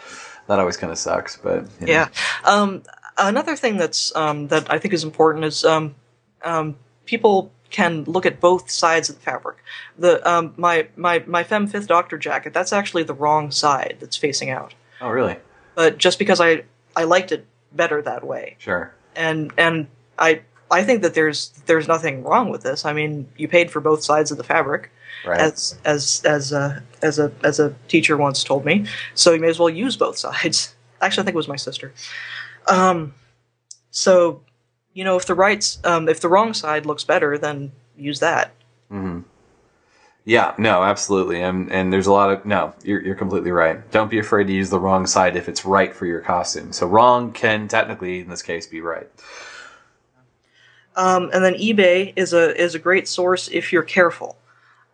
that 0.49 0.59
always 0.59 0.77
kind 0.77 0.93
of 0.93 0.99
sucks, 0.99 1.37
but. 1.39 1.63
know. 1.81 1.87
Yeah. 1.87 2.09
Um, 2.45 2.83
another 3.19 3.57
thing 3.57 3.77
that's 3.77 4.15
um, 4.17 4.49
that 4.49 4.73
I 4.73 4.79
think 4.79 4.95
is 4.95 5.05
important 5.05 5.45
is 5.45 5.65
um, 5.65 5.95
um, 6.43 6.77
people 7.07 7.51
can 7.71 8.05
look 8.05 8.25
at 8.25 8.41
both 8.41 8.71
sides 8.71 9.09
of 9.11 9.17
the 9.17 9.21
fabric. 9.23 9.59
The 9.99 10.27
um, 10.29 10.55
my 10.57 10.89
my 10.97 11.23
my 11.27 11.45
Femme 11.45 11.67
Fifth 11.67 11.87
Doctor 11.89 12.17
jacket 12.19 12.53
that's 12.55 12.73
actually 12.73 13.03
the 13.03 13.15
wrong 13.15 13.51
side 13.51 13.97
that's 14.01 14.17
facing 14.17 14.51
out. 14.51 14.75
Oh, 15.01 15.11
really? 15.11 15.37
But 15.75 15.99
just 15.99 16.19
because 16.19 16.41
I 16.41 16.65
I 16.97 17.05
liked 17.05 17.33
it 17.33 17.47
better 17.73 18.01
that 18.03 18.25
way, 18.27 18.57
Sure. 18.59 18.93
and 19.15 19.53
and 19.59 19.87
I 20.19 20.41
I 20.71 20.83
think 20.85 21.03
that 21.03 21.15
there's 21.15 21.51
there's 21.67 21.87
nothing 21.89 22.23
wrong 22.25 22.51
with 22.51 22.63
this. 22.63 22.85
I 22.85 22.93
mean, 22.93 23.29
you 23.37 23.49
paid 23.49 23.71
for 23.71 23.81
both 23.81 24.03
sides 24.03 24.31
of 24.31 24.39
the 24.39 24.45
fabric, 24.45 24.91
Right. 25.27 25.41
as 25.41 25.79
as 25.85 26.23
as 26.25 26.53
a 26.53 26.83
as 27.03 27.19
a 27.19 27.31
as 27.45 27.61
a 27.61 27.75
teacher 27.89 28.17
once 28.17 28.43
told 28.43 28.65
me. 28.65 28.87
So 29.15 29.33
you 29.33 29.41
may 29.41 29.49
as 29.49 29.59
well 29.59 29.69
use 29.71 29.97
both 29.97 30.17
sides. 30.19 30.75
Actually, 31.01 31.23
I 31.23 31.25
think 31.27 31.35
it 31.35 31.37
was 31.37 31.49
my 31.49 31.57
sister. 31.57 31.93
Um, 32.69 33.15
so 33.91 34.43
you 34.95 35.05
know, 35.05 35.17
if 35.17 35.27
the 35.27 35.35
right 35.35 35.79
um, 35.85 36.09
if 36.09 36.21
the 36.21 36.29
wrong 36.29 36.55
side 36.55 36.87
looks 36.87 37.05
better, 37.05 37.39
then 37.39 37.73
use 37.97 38.21
that. 38.21 38.53
Mm-hmm. 38.91 39.21
Yeah, 40.25 40.55
no, 40.59 40.83
absolutely. 40.83 41.41
And, 41.41 41.73
and 41.73 41.91
there's 41.91 42.07
a 42.07 42.13
lot 42.13 42.31
of, 42.31 42.45
no, 42.45 42.75
you're, 42.83 43.01
you're 43.01 43.15
completely 43.15 43.51
right. 43.51 43.91
Don't 43.91 44.11
be 44.11 44.19
afraid 44.19 44.47
to 44.49 44.53
use 44.53 44.69
the 44.69 44.79
wrong 44.79 45.07
side 45.07 45.37
if 45.37 45.49
it's 45.49 45.65
right 45.65 45.97
for 45.97 46.05
your 46.05 46.21
costume. 46.21 46.75
So 46.75 46.87
wrong 46.87 47.33
can 47.33 47.67
technically, 47.67 48.21
in 48.21 48.29
this 48.29 48.43
case, 48.43 48.67
be 48.67 48.83
right. 48.83 49.09
Um, 50.97 51.31
and 51.33 51.43
then 51.43 51.55
eBay 51.55 52.13
is 52.15 52.35
a 52.35 52.61
is 52.61 52.75
a 52.75 52.79
great 52.79 53.09
source 53.09 53.49
if 53.49 53.73
you're 53.73 53.83
careful. 53.83 54.37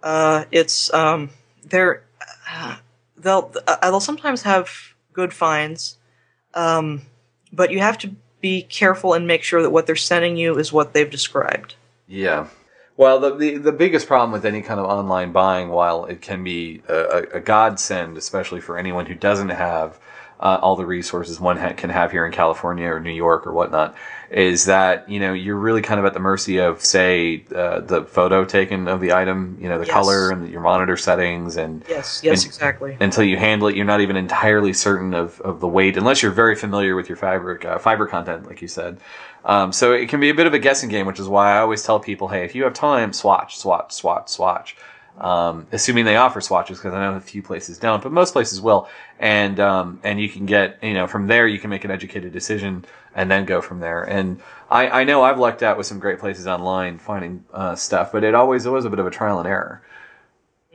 Uh, 0.04 0.44
it's 0.52 0.92
um, 0.94 1.30
they're 1.64 2.04
uh, 2.48 2.76
they'll 3.16 3.52
uh, 3.66 3.76
they'll 3.82 3.98
sometimes 3.98 4.42
have 4.42 4.70
good 5.12 5.32
finds, 5.32 5.98
um, 6.52 7.02
but 7.54 7.70
you 7.70 7.80
have 7.80 7.98
to 7.98 8.14
be 8.40 8.62
careful 8.62 9.14
and 9.14 9.26
make 9.26 9.42
sure 9.42 9.62
that 9.62 9.70
what 9.70 9.86
they're 9.86 9.96
sending 9.96 10.36
you 10.36 10.58
is 10.58 10.72
what 10.72 10.92
they've 10.92 11.10
described. 11.10 11.76
Yeah. 12.06 12.48
Well, 12.96 13.18
the, 13.18 13.34
the 13.34 13.56
the 13.56 13.72
biggest 13.72 14.06
problem 14.06 14.30
with 14.30 14.44
any 14.44 14.62
kind 14.62 14.78
of 14.78 14.86
online 14.86 15.32
buying, 15.32 15.68
while 15.70 16.04
it 16.04 16.20
can 16.20 16.44
be 16.44 16.82
a, 16.88 17.24
a, 17.34 17.40
godsend, 17.40 18.16
especially 18.16 18.60
for 18.60 18.78
anyone 18.78 19.06
who 19.06 19.14
doesn't 19.14 19.48
have 19.48 19.98
uh, 20.38 20.58
all 20.62 20.76
the 20.76 20.86
resources 20.86 21.40
one 21.40 21.56
ha- 21.56 21.72
can 21.72 21.90
have 21.90 22.12
here 22.12 22.24
in 22.24 22.32
California 22.32 22.86
or 22.86 23.00
New 23.00 23.10
York 23.10 23.46
or 23.46 23.52
whatnot, 23.52 23.96
is 24.30 24.64
that 24.64 25.08
you 25.08 25.20
know 25.20 25.32
you're 25.32 25.56
really 25.56 25.82
kind 25.82 25.98
of 26.00 26.06
at 26.06 26.14
the 26.14 26.20
mercy 26.20 26.58
of, 26.58 26.84
say, 26.84 27.44
uh, 27.54 27.80
the 27.80 28.04
photo 28.04 28.44
taken 28.44 28.88
of 28.88 29.00
the 29.00 29.12
item, 29.12 29.56
you 29.60 29.68
know, 29.68 29.78
the 29.78 29.86
Yes. 29.86 29.92
color 29.94 30.30
and 30.30 30.48
your 30.50 30.60
monitor 30.60 30.96
settings, 30.96 31.56
and 31.56 31.84
Yes, 31.88 32.20
yes, 32.22 32.42
And- 32.44 32.46
exactly. 32.52 32.96
until 33.00 33.24
you 33.24 33.36
handle 33.36 33.68
it, 33.68 33.76
you're 33.76 33.84
not 33.84 34.00
even 34.00 34.16
entirely 34.16 34.72
certain 34.72 35.14
of, 35.14 35.40
of 35.42 35.60
the 35.60 35.68
weight, 35.68 35.96
unless 35.96 36.22
you're 36.22 36.32
very 36.32 36.54
familiar 36.56 36.96
with 36.96 37.08
your 37.08 37.16
fabric 37.16 37.64
uh, 37.64 37.78
fiber 37.78 38.06
content, 38.06 38.46
like 38.46 38.62
you 38.62 38.68
said. 38.68 38.98
Um, 39.44 39.72
so 39.72 39.92
it 39.92 40.08
can 40.08 40.20
be 40.20 40.30
a 40.30 40.34
bit 40.34 40.46
of 40.46 40.54
a 40.54 40.58
guessing 40.58 40.88
game, 40.88 41.06
which 41.06 41.20
is 41.20 41.28
why 41.28 41.52
I 41.54 41.58
always 41.58 41.82
tell 41.82 42.00
people, 42.00 42.28
hey, 42.28 42.44
if 42.44 42.54
you 42.54 42.64
have 42.64 42.72
time, 42.72 43.12
swatch, 43.12 43.58
swatch, 43.58 43.92
swatch, 43.92 44.28
swatch. 44.30 44.74
Um, 45.16 45.68
assuming 45.70 46.06
they 46.06 46.16
offer 46.16 46.40
swatches, 46.40 46.78
because 46.78 46.92
I 46.92 46.98
know 46.98 47.16
a 47.16 47.20
few 47.20 47.40
places 47.40 47.78
don't, 47.78 48.02
but 48.02 48.10
most 48.10 48.32
places 48.32 48.60
will. 48.60 48.88
And 49.20 49.60
um, 49.60 50.00
and 50.02 50.20
you 50.20 50.28
can 50.28 50.44
get, 50.44 50.82
you 50.82 50.92
know, 50.92 51.06
from 51.06 51.28
there 51.28 51.46
you 51.46 51.60
can 51.60 51.70
make 51.70 51.84
an 51.84 51.92
educated 51.92 52.32
decision 52.32 52.84
and 53.14 53.30
then 53.30 53.44
go 53.44 53.60
from 53.60 53.78
there. 53.78 54.02
And 54.02 54.40
I, 54.68 54.88
I 54.88 55.04
know 55.04 55.22
I've 55.22 55.38
lucked 55.38 55.62
out 55.62 55.78
with 55.78 55.86
some 55.86 56.00
great 56.00 56.18
places 56.18 56.48
online 56.48 56.98
finding 56.98 57.44
uh, 57.52 57.76
stuff, 57.76 58.10
but 58.10 58.24
it 58.24 58.34
always 58.34 58.66
was 58.66 58.84
a 58.84 58.90
bit 58.90 58.98
of 58.98 59.06
a 59.06 59.10
trial 59.10 59.38
and 59.38 59.46
error. 59.46 59.82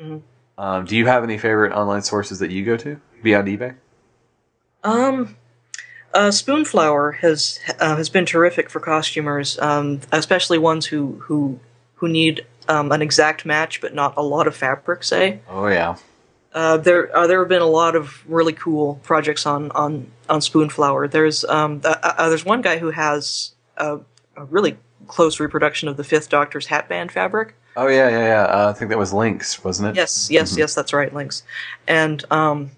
Mhm. 0.01 0.21
Um, 0.57 0.85
do 0.85 0.95
you 0.95 1.05
have 1.05 1.23
any 1.23 1.37
favorite 1.37 1.73
online 1.73 2.01
sources 2.01 2.39
that 2.39 2.49
you 2.49 2.63
go 2.63 2.77
to 2.77 2.99
beyond 3.21 3.47
eBay? 3.49 3.75
Um, 4.85 5.35
uh, 6.13 6.29
Spoonflower 6.29 7.17
has 7.17 7.59
uh, 7.79 7.97
has 7.97 8.07
been 8.09 8.25
terrific 8.25 8.69
for 8.69 8.79
costumers, 8.79 9.59
um, 9.59 9.99
especially 10.13 10.57
ones 10.57 10.85
who 10.85 11.19
who 11.23 11.59
who 11.95 12.07
need 12.07 12.45
um, 12.69 12.91
an 12.93 13.01
exact 13.01 13.45
match 13.45 13.81
but 13.81 13.93
not 13.93 14.13
a 14.15 14.21
lot 14.23 14.47
of 14.47 14.55
fabric. 14.55 15.03
Say 15.03 15.39
Oh 15.49 15.67
yeah, 15.67 15.95
uh, 16.53 16.77
there 16.77 17.13
uh, 17.15 17.27
there 17.27 17.39
have 17.39 17.49
been 17.49 17.61
a 17.61 17.65
lot 17.81 17.95
of 17.95 18.23
really 18.27 18.53
cool 18.53 18.95
projects 19.03 19.45
on 19.45 19.71
on 19.71 20.09
on 20.29 20.39
Spoonflower. 20.39 21.09
There's 21.11 21.43
um 21.45 21.81
uh, 21.83 21.95
uh, 22.03 22.29
there's 22.29 22.45
one 22.45 22.61
guy 22.61 22.77
who 22.77 22.91
has 22.91 23.51
a, 23.77 23.99
a 24.37 24.43
really 24.45 24.77
close 25.07 25.39
reproduction 25.39 25.89
of 25.89 25.97
the 25.97 26.03
Fifth 26.03 26.29
Doctor's 26.29 26.67
hatband 26.67 27.11
fabric. 27.11 27.55
oh 27.75 27.87
yeah, 27.87 28.09
yeah, 28.09 28.27
yeah. 28.27 28.43
Uh, 28.43 28.69
I 28.69 28.73
think 28.77 28.89
that 28.89 28.97
was 28.97 29.11
Lynx, 29.13 29.63
wasn't 29.63 29.89
it? 29.89 29.95
Yes, 29.95 30.29
yes, 30.31 30.53
Mhm. 30.53 30.57
yes. 30.59 30.75
That's 30.75 30.93
right, 30.93 31.13
links, 31.13 31.43
and 31.87 32.23
um, 32.31 32.71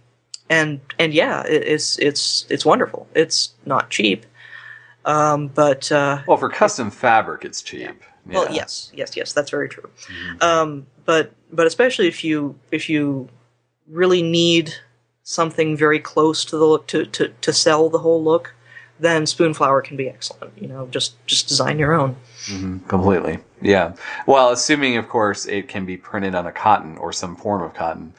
and 0.49 0.80
and 0.99 1.13
yeah, 1.13 1.43
it, 1.43 1.63
it's 1.68 1.97
it's 1.99 2.45
it's 2.49 2.65
wonderful. 2.65 3.07
It's 3.15 3.51
not 3.65 3.89
cheap, 3.89 4.26
um, 5.05 5.47
but 5.47 5.91
uh, 5.91 6.22
Well, 6.27 6.38
for 6.38 6.49
custom 6.49 6.91
fabric, 6.91 7.43
it's 7.45 7.61
cheap. 7.61 8.03
Well, 8.26 8.53
yes, 8.53 8.91
yes, 8.93 9.15
yes. 9.15 9.34
That's 9.34 9.49
very 9.49 9.69
true. 9.69 9.89
Mhm. 10.07 10.43
Um, 10.43 10.88
but 11.06 11.34
but 11.52 11.68
especially 11.68 12.07
if 12.07 12.23
you 12.23 12.56
if 12.72 12.89
you 12.89 13.30
really 13.88 14.22
need 14.22 14.73
something 15.23 15.77
very 15.77 15.99
close 15.99 16.43
to 16.45 16.57
the 16.57 16.65
look 16.65 16.88
to, 16.88 17.06
to, 17.06 17.30
to 17.41 17.53
sell 17.53 17.89
the 17.89 17.99
whole 17.99 18.23
look, 18.23 18.53
then 18.99 19.26
spoonflower 19.26 19.81
can 19.81 19.98
be 19.98 20.10
excellent. 20.10 20.53
You 20.57 20.68
know, 20.68 20.88
just 20.88 21.26
just 21.26 21.48
design 21.48 21.80
your 21.80 21.93
own. 21.93 22.15
Completely. 22.88 23.39
Yeah. 23.61 23.93
Well, 24.26 24.52
assuming, 24.52 24.98
of 24.98 25.07
course, 25.07 25.45
it 25.45 25.68
can 25.68 25.85
be 25.85 25.98
printed 25.98 26.35
on 26.35 26.45
a 26.48 26.52
cotton 26.52 26.98
or 26.98 27.14
some 27.14 27.35
form 27.35 27.61
of 27.61 27.73
cotton. 27.73 28.14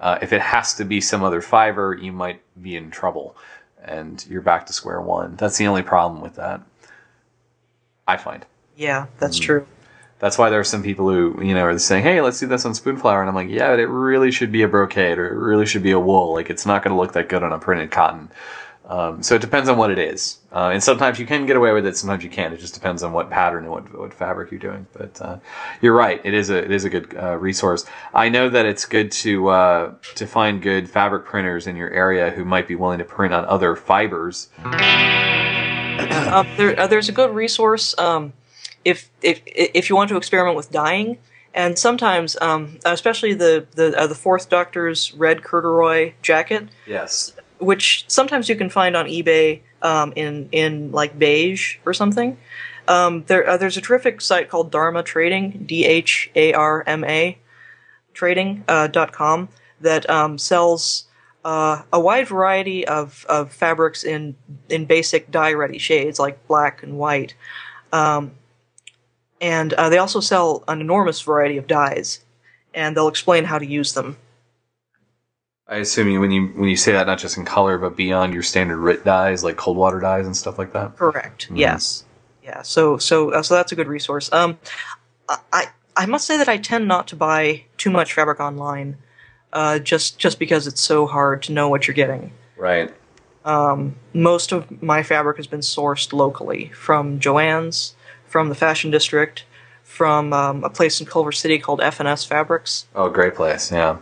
Uh, 0.00 0.18
if 0.22 0.32
it 0.32 0.40
has 0.40 0.74
to 0.74 0.84
be 0.84 1.00
some 1.00 1.24
other 1.24 1.40
fiber, 1.40 1.98
you 2.00 2.12
might 2.12 2.40
be 2.62 2.76
in 2.76 2.90
trouble 2.90 3.36
and 3.84 4.24
you're 4.28 4.42
back 4.42 4.66
to 4.66 4.72
square 4.72 5.00
one. 5.00 5.36
That's 5.36 5.56
the 5.56 5.66
only 5.66 5.82
problem 5.82 6.20
with 6.20 6.36
that. 6.36 6.60
I 8.06 8.16
find. 8.16 8.44
Yeah, 8.78 9.06
that's 9.18 9.38
true. 9.38 9.66
That's 10.20 10.38
why 10.38 10.50
there 10.50 10.60
are 10.60 10.64
some 10.64 10.84
people 10.84 11.10
who, 11.10 11.42
you 11.44 11.52
know, 11.52 11.64
are 11.64 11.78
saying, 11.78 12.04
hey, 12.04 12.20
let's 12.20 12.38
do 12.38 12.46
this 12.46 12.64
on 12.64 12.72
Spoonflower. 12.72 13.20
And 13.20 13.28
I'm 13.28 13.34
like, 13.34 13.48
yeah, 13.50 13.70
but 13.70 13.80
it 13.80 13.86
really 13.86 14.30
should 14.30 14.52
be 14.52 14.62
a 14.62 14.68
brocade 14.68 15.18
or 15.18 15.26
it 15.26 15.36
really 15.36 15.66
should 15.66 15.82
be 15.82 15.90
a 15.90 15.98
wool. 15.98 16.32
Like, 16.32 16.48
it's 16.48 16.64
not 16.64 16.82
going 16.82 16.94
to 16.94 17.00
look 17.00 17.12
that 17.12 17.28
good 17.28 17.42
on 17.42 17.52
a 17.52 17.58
printed 17.58 17.90
cotton. 17.90 18.30
Um, 18.86 19.22
so 19.22 19.34
it 19.34 19.42
depends 19.42 19.68
on 19.68 19.76
what 19.76 19.90
it 19.90 19.98
is. 19.98 20.38
Uh, 20.50 20.70
and 20.72 20.82
sometimes 20.82 21.18
you 21.18 21.26
can 21.26 21.44
get 21.44 21.56
away 21.56 21.72
with 21.72 21.86
it, 21.86 21.96
sometimes 21.96 22.24
you 22.24 22.30
can't. 22.30 22.54
It 22.54 22.60
just 22.60 22.72
depends 22.72 23.02
on 23.02 23.12
what 23.12 23.30
pattern 23.30 23.64
and 23.64 23.72
what, 23.72 23.98
what 23.98 24.14
fabric 24.14 24.50
you're 24.50 24.60
doing. 24.60 24.86
But 24.92 25.20
uh, 25.20 25.38
you're 25.82 25.94
right, 25.94 26.20
it 26.24 26.32
is 26.32 26.48
a 26.48 26.56
it 26.56 26.70
is 26.70 26.86
a 26.86 26.90
good 26.90 27.14
uh, 27.14 27.36
resource. 27.36 27.84
I 28.14 28.30
know 28.30 28.48
that 28.48 28.64
it's 28.64 28.86
good 28.86 29.12
to 29.12 29.48
uh, 29.48 29.94
to 30.14 30.26
find 30.26 30.62
good 30.62 30.88
fabric 30.88 31.26
printers 31.26 31.66
in 31.66 31.76
your 31.76 31.90
area 31.90 32.30
who 32.30 32.46
might 32.46 32.66
be 32.66 32.76
willing 32.76 32.98
to 32.98 33.04
print 33.04 33.34
on 33.34 33.44
other 33.44 33.76
fibers. 33.76 34.48
Um, 35.98 36.46
there, 36.56 36.78
uh, 36.78 36.86
there's 36.86 37.08
a 37.08 37.12
good 37.12 37.34
resource 37.34 37.98
um, 37.98 38.32
if 38.90 38.98
if 39.22 39.36
if 39.46 39.84
you 39.88 39.96
want 39.96 40.08
to 40.10 40.16
experiment 40.16 40.56
with 40.56 40.68
dyeing, 40.70 41.18
and 41.54 41.78
sometimes, 41.78 42.36
um, 42.40 42.62
especially 42.84 43.34
the 43.34 43.66
the 43.78 43.88
uh, 44.00 44.06
the 44.06 44.14
Fourth 44.24 44.48
Doctor's 44.48 45.12
red 45.14 45.38
corduroy 45.42 46.12
jacket, 46.22 46.68
Yes. 46.86 47.32
which 47.70 48.04
sometimes 48.08 48.48
you 48.48 48.56
can 48.56 48.70
find 48.70 48.96
on 48.96 49.06
eBay 49.06 49.60
um, 49.82 50.12
in 50.16 50.48
in 50.52 50.92
like 50.92 51.18
beige 51.18 51.78
or 51.86 51.92
something. 51.94 52.36
Um, 52.88 53.24
there, 53.26 53.44
uh, 53.46 53.56
there's 53.60 53.76
a 53.76 53.82
terrific 53.82 54.20
site 54.22 54.48
called 54.48 54.70
Dharma 54.70 55.02
Trading, 55.02 55.64
D 55.66 55.84
H 55.84 56.30
A 56.34 56.54
R 56.54 56.82
M 56.86 57.04
A, 57.04 57.36
trading 58.14 58.64
uh, 58.68 58.86
dot 58.86 59.12
com 59.12 59.48
that 59.80 60.08
um, 60.08 60.38
sells 60.38 61.04
uh, 61.44 61.82
a 61.92 62.00
wide 62.00 62.26
variety 62.28 62.86
of, 62.86 63.24
of 63.28 63.52
fabrics 63.52 64.04
in 64.04 64.36
in 64.68 64.86
basic 64.86 65.30
dye 65.30 65.52
ready 65.52 65.78
shades 65.78 66.18
like 66.18 66.36
black 66.48 66.82
and 66.82 66.98
white, 66.98 67.34
um, 67.92 68.32
and 69.40 69.72
uh, 69.74 69.88
they 69.88 69.98
also 69.98 70.20
sell 70.20 70.64
an 70.68 70.80
enormous 70.80 71.20
variety 71.20 71.56
of 71.58 71.66
dyes, 71.66 72.20
and 72.74 72.96
they'll 72.96 73.08
explain 73.08 73.44
how 73.44 73.58
to 73.58 73.66
use 73.66 73.92
them. 73.94 74.16
I 75.66 75.76
assume 75.76 76.08
you, 76.08 76.20
when 76.20 76.30
you 76.30 76.46
when 76.48 76.68
you 76.68 76.76
say 76.76 76.92
that, 76.92 77.06
not 77.06 77.18
just 77.18 77.36
in 77.36 77.44
color, 77.44 77.76
but 77.78 77.96
beyond 77.96 78.32
your 78.32 78.42
standard 78.42 78.78
Rit 78.78 79.04
dyes, 79.04 79.44
like 79.44 79.56
cold 79.56 79.76
water 79.76 80.00
dyes 80.00 80.24
and 80.26 80.36
stuff 80.36 80.58
like 80.58 80.72
that. 80.72 80.96
Correct. 80.96 81.48
Yes. 81.54 82.04
Yeah. 82.42 82.62
So 82.62 82.96
so 82.96 83.30
uh, 83.32 83.42
so 83.42 83.54
that's 83.54 83.72
a 83.72 83.76
good 83.76 83.88
resource. 83.88 84.32
Um, 84.32 84.58
I- 85.52 85.68
I 85.94 86.06
must 86.06 86.28
say 86.28 86.36
that 86.36 86.48
I 86.48 86.58
tend 86.58 86.86
not 86.86 87.08
to 87.08 87.16
buy 87.16 87.64
too 87.76 87.90
much 87.90 88.14
fabric 88.14 88.38
online, 88.38 88.98
uh, 89.52 89.80
just 89.80 90.16
just 90.16 90.38
because 90.38 90.68
it's 90.68 90.80
so 90.80 91.06
hard 91.08 91.42
to 91.42 91.52
know 91.52 91.68
what 91.68 91.88
you're 91.88 91.94
getting. 91.94 92.30
Right. 92.56 92.94
Most 94.14 94.52
of 94.52 94.80
my 94.80 95.02
fabric 95.02 95.38
has 95.38 95.48
been 95.48 95.58
sourced 95.60 96.12
locally 96.12 96.68
from 96.68 97.18
Jo-Ann's, 97.18 97.94
from 98.28 98.48
the 98.48 98.54
Fashion 98.54 98.90
District, 98.90 99.44
from 99.82 100.32
um, 100.32 100.62
a 100.62 100.70
place 100.70 101.00
in 101.00 101.06
Culver 101.06 101.32
City 101.32 101.58
called 101.58 101.80
F&S 101.80 102.24
Fabrics. 102.24 102.86
Oh, 102.94 103.08
great 103.08 103.34
place. 103.34 103.72
Yeah. 103.72 103.98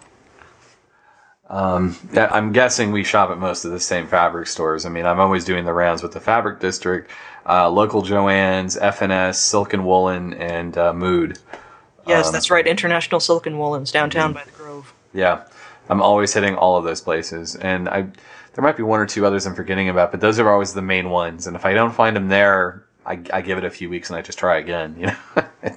Um, 1.49 1.97
I'm 2.17 2.53
guessing 2.53 2.91
we 2.91 3.05
shop 3.05 3.31
at 3.31 3.39
most 3.39 3.65
of 3.65 3.71
the 3.71 3.79
same 3.79 4.09
fabric 4.09 4.49
stores. 4.49 4.85
I 4.85 4.89
mean, 4.89 5.07
I'm 5.07 5.21
always 5.21 5.45
doing 5.45 5.65
the 5.65 5.73
rounds 5.73 6.03
with 6.03 6.13
the 6.13 6.21
Fabric 6.21 6.59
District, 6.59 7.09
uh, 7.49 7.71
local 7.71 8.03
Jo-Ann's, 8.03 8.77
F&S, 8.77 9.41
Silk 9.41 9.73
and 9.73 9.87
Woolen, 9.87 10.35
and 10.35 10.77
uh, 10.77 10.93
Mood. 10.93 11.39
Yes, 12.07 12.31
that's 12.31 12.51
right. 12.51 12.67
International 12.67 13.21
Silk 13.21 13.47
and 13.47 13.57
Woolens 13.57 13.93
downtown 13.93 14.33
by 14.33 14.45
the 14.45 14.51
Grove. 14.53 14.93
Yeah, 15.13 15.45
I'm 15.89 16.01
always 16.01 16.33
hitting 16.33 16.55
all 16.55 16.77
of 16.77 16.85
those 16.85 17.01
places, 17.01 17.57
and 17.57 17.89
I 17.89 18.03
there 18.57 18.63
might 18.63 18.77
be 18.77 18.83
one 18.83 19.01
or 19.01 19.07
two 19.07 19.27
others 19.27 19.47
I'm 19.47 19.55
forgetting 19.55 19.89
about, 19.89 20.13
but 20.13 20.21
those 20.21 20.39
are 20.39 20.51
always 20.51 20.73
the 20.73 20.83
main 20.83 21.11
ones. 21.11 21.47
And 21.47 21.55
if 21.57 21.67
I 21.67 21.75
don't 21.75 21.93
find 21.93 22.17
them 22.17 22.29
there, 22.29 22.86
I, 23.07 23.21
I 23.33 23.41
give 23.41 23.59
it 23.59 23.65
a 23.65 23.71
few 23.71 23.89
weeks 23.89 24.11
and 24.11 24.19
I 24.19 24.23
just 24.23 24.39
try 24.39 24.59
again. 24.59 24.97
You 24.99 25.07
know, 25.07 25.17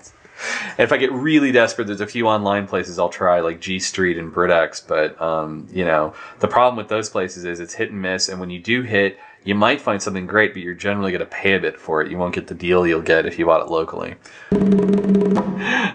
if 0.77 0.91
I 0.91 0.97
get 0.97 1.11
really 1.11 1.51
desperate, 1.51 1.87
there's 1.87 2.01
a 2.01 2.07
few 2.07 2.27
online 2.27 2.67
places 2.67 2.97
I'll 2.97 3.09
try, 3.09 3.39
like 3.41 3.59
G 3.59 3.79
Street 3.79 4.17
and 4.17 4.33
Britex. 4.33 4.85
But 4.85 5.19
um, 5.21 5.67
you 5.71 5.85
know, 5.85 6.13
the 6.39 6.47
problem 6.47 6.77
with 6.77 6.87
those 6.87 7.09
places 7.09 7.45
is 7.45 7.59
it's 7.59 7.73
hit 7.73 7.91
and 7.91 8.01
miss, 8.01 8.29
and 8.29 8.39
when 8.39 8.49
you 8.49 8.59
do 8.59 8.81
hit, 8.81 9.19
you 9.43 9.55
might 9.55 9.79
find 9.79 10.01
something 10.01 10.27
great, 10.27 10.53
but 10.53 10.61
you're 10.61 10.73
generally 10.73 11.11
going 11.11 11.19
to 11.19 11.25
pay 11.25 11.53
a 11.53 11.59
bit 11.59 11.79
for 11.79 12.01
it. 12.01 12.11
You 12.11 12.17
won't 12.17 12.35
get 12.35 12.47
the 12.47 12.55
deal 12.55 12.85
you'll 12.85 13.01
get 13.01 13.25
if 13.25 13.39
you 13.39 13.45
bought 13.45 13.61
it 13.61 13.71
locally. 13.71 14.15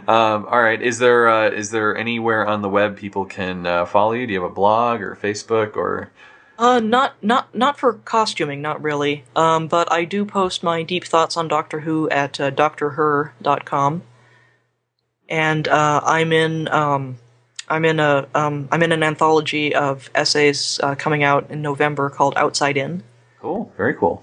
Um, 0.07 0.47
all 0.47 0.63
right. 0.63 0.81
Is 0.81 0.99
there 0.99 1.29
uh, 1.29 1.51
is 1.51 1.71
there 1.71 1.97
anywhere 1.97 2.47
on 2.47 2.63
the 2.63 2.69
web 2.69 2.97
people 2.97 3.25
can 3.25 3.67
uh, 3.67 3.87
follow 3.87 4.13
you? 4.13 4.27
Do 4.27 4.33
you 4.33 4.43
have 4.43 4.51
a 4.51 4.55
blog 4.55 5.01
or 5.01 5.17
Facebook 5.17 5.77
or? 5.77 6.11
Uh, 6.57 6.79
not 6.79 7.15
not 7.23 7.55
not 7.55 7.79
for 7.79 7.95
costuming, 7.95 8.63
not 8.63 8.81
really. 8.81 9.25
Um, 9.35 9.67
but 9.67 9.91
I 9.91 10.05
do 10.05 10.25
post 10.25 10.63
my 10.63 10.83
deep 10.83 11.05
thoughts 11.05 11.37
on 11.37 11.49
Doctor 11.49 11.81
Who 11.81 12.09
at 12.11 12.39
uh, 12.39 12.51
drher.com, 12.51 14.03
and 15.29 15.69
uh, 15.69 16.01
I'm 16.05 16.33
in 16.33 16.69
um, 16.69 17.19
I'm 17.69 17.85
in 17.85 17.99
a 17.99 18.29
um, 18.35 18.69
I'm 18.71 18.83
in 18.83 18.93
an 18.93 19.03
anthology 19.03 19.75
of 19.75 20.11
essays 20.15 20.79
uh, 20.83 20.95
coming 20.95 21.25
out 21.25 21.51
in 21.51 21.61
November 21.61 22.09
called 22.09 22.35
Outside 22.37 22.77
In. 22.77 23.03
Cool. 23.41 23.73
Very 23.77 23.95
cool. 23.95 24.23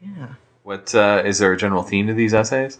Yeah. 0.00 0.34
What 0.62 0.94
uh, 0.94 1.22
is 1.24 1.38
there 1.38 1.52
a 1.52 1.56
general 1.56 1.82
theme 1.82 2.06
to 2.08 2.14
these 2.14 2.34
essays? 2.34 2.78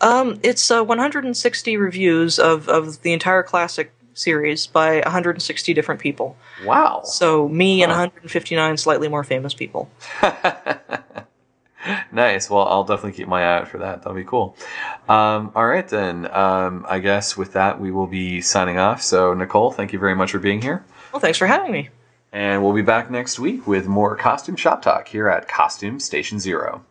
Um, 0.00 0.38
it's 0.42 0.70
uh, 0.70 0.84
160 0.84 1.76
reviews 1.76 2.38
of 2.38 2.68
of 2.68 3.02
the 3.02 3.12
entire 3.12 3.42
classic 3.42 3.92
series 4.16 4.66
by 4.66 5.00
160 5.00 5.74
different 5.74 6.00
people. 6.00 6.36
Wow. 6.64 7.02
So 7.04 7.48
me 7.48 7.82
and 7.82 7.90
159 7.90 8.76
slightly 8.76 9.08
more 9.08 9.24
famous 9.24 9.54
people. 9.54 9.90
nice. 12.12 12.50
Well, 12.50 12.66
I'll 12.66 12.84
definitely 12.84 13.12
keep 13.12 13.28
my 13.28 13.42
eye 13.42 13.58
out 13.58 13.68
for 13.68 13.78
that. 13.78 14.02
That'll 14.02 14.14
be 14.14 14.24
cool. 14.24 14.56
Um, 15.08 15.52
all 15.54 15.66
right, 15.66 15.86
then. 15.86 16.30
Um, 16.34 16.84
I 16.88 16.98
guess 16.98 17.36
with 17.36 17.52
that, 17.52 17.80
we 17.80 17.90
will 17.90 18.06
be 18.06 18.40
signing 18.40 18.78
off. 18.78 19.02
So, 19.02 19.34
Nicole, 19.34 19.70
thank 19.70 19.92
you 19.92 19.98
very 19.98 20.14
much 20.14 20.32
for 20.32 20.38
being 20.38 20.62
here. 20.62 20.84
Well, 21.12 21.20
thanks 21.20 21.38
for 21.38 21.46
having 21.46 21.72
me. 21.72 21.90
And 22.32 22.62
we'll 22.62 22.74
be 22.74 22.82
back 22.82 23.10
next 23.10 23.38
week 23.38 23.66
with 23.66 23.86
more 23.86 24.16
costume 24.16 24.56
shop 24.56 24.82
talk 24.82 25.08
here 25.08 25.28
at 25.28 25.48
Costume 25.48 26.00
Station 26.00 26.38
Zero. 26.40 26.84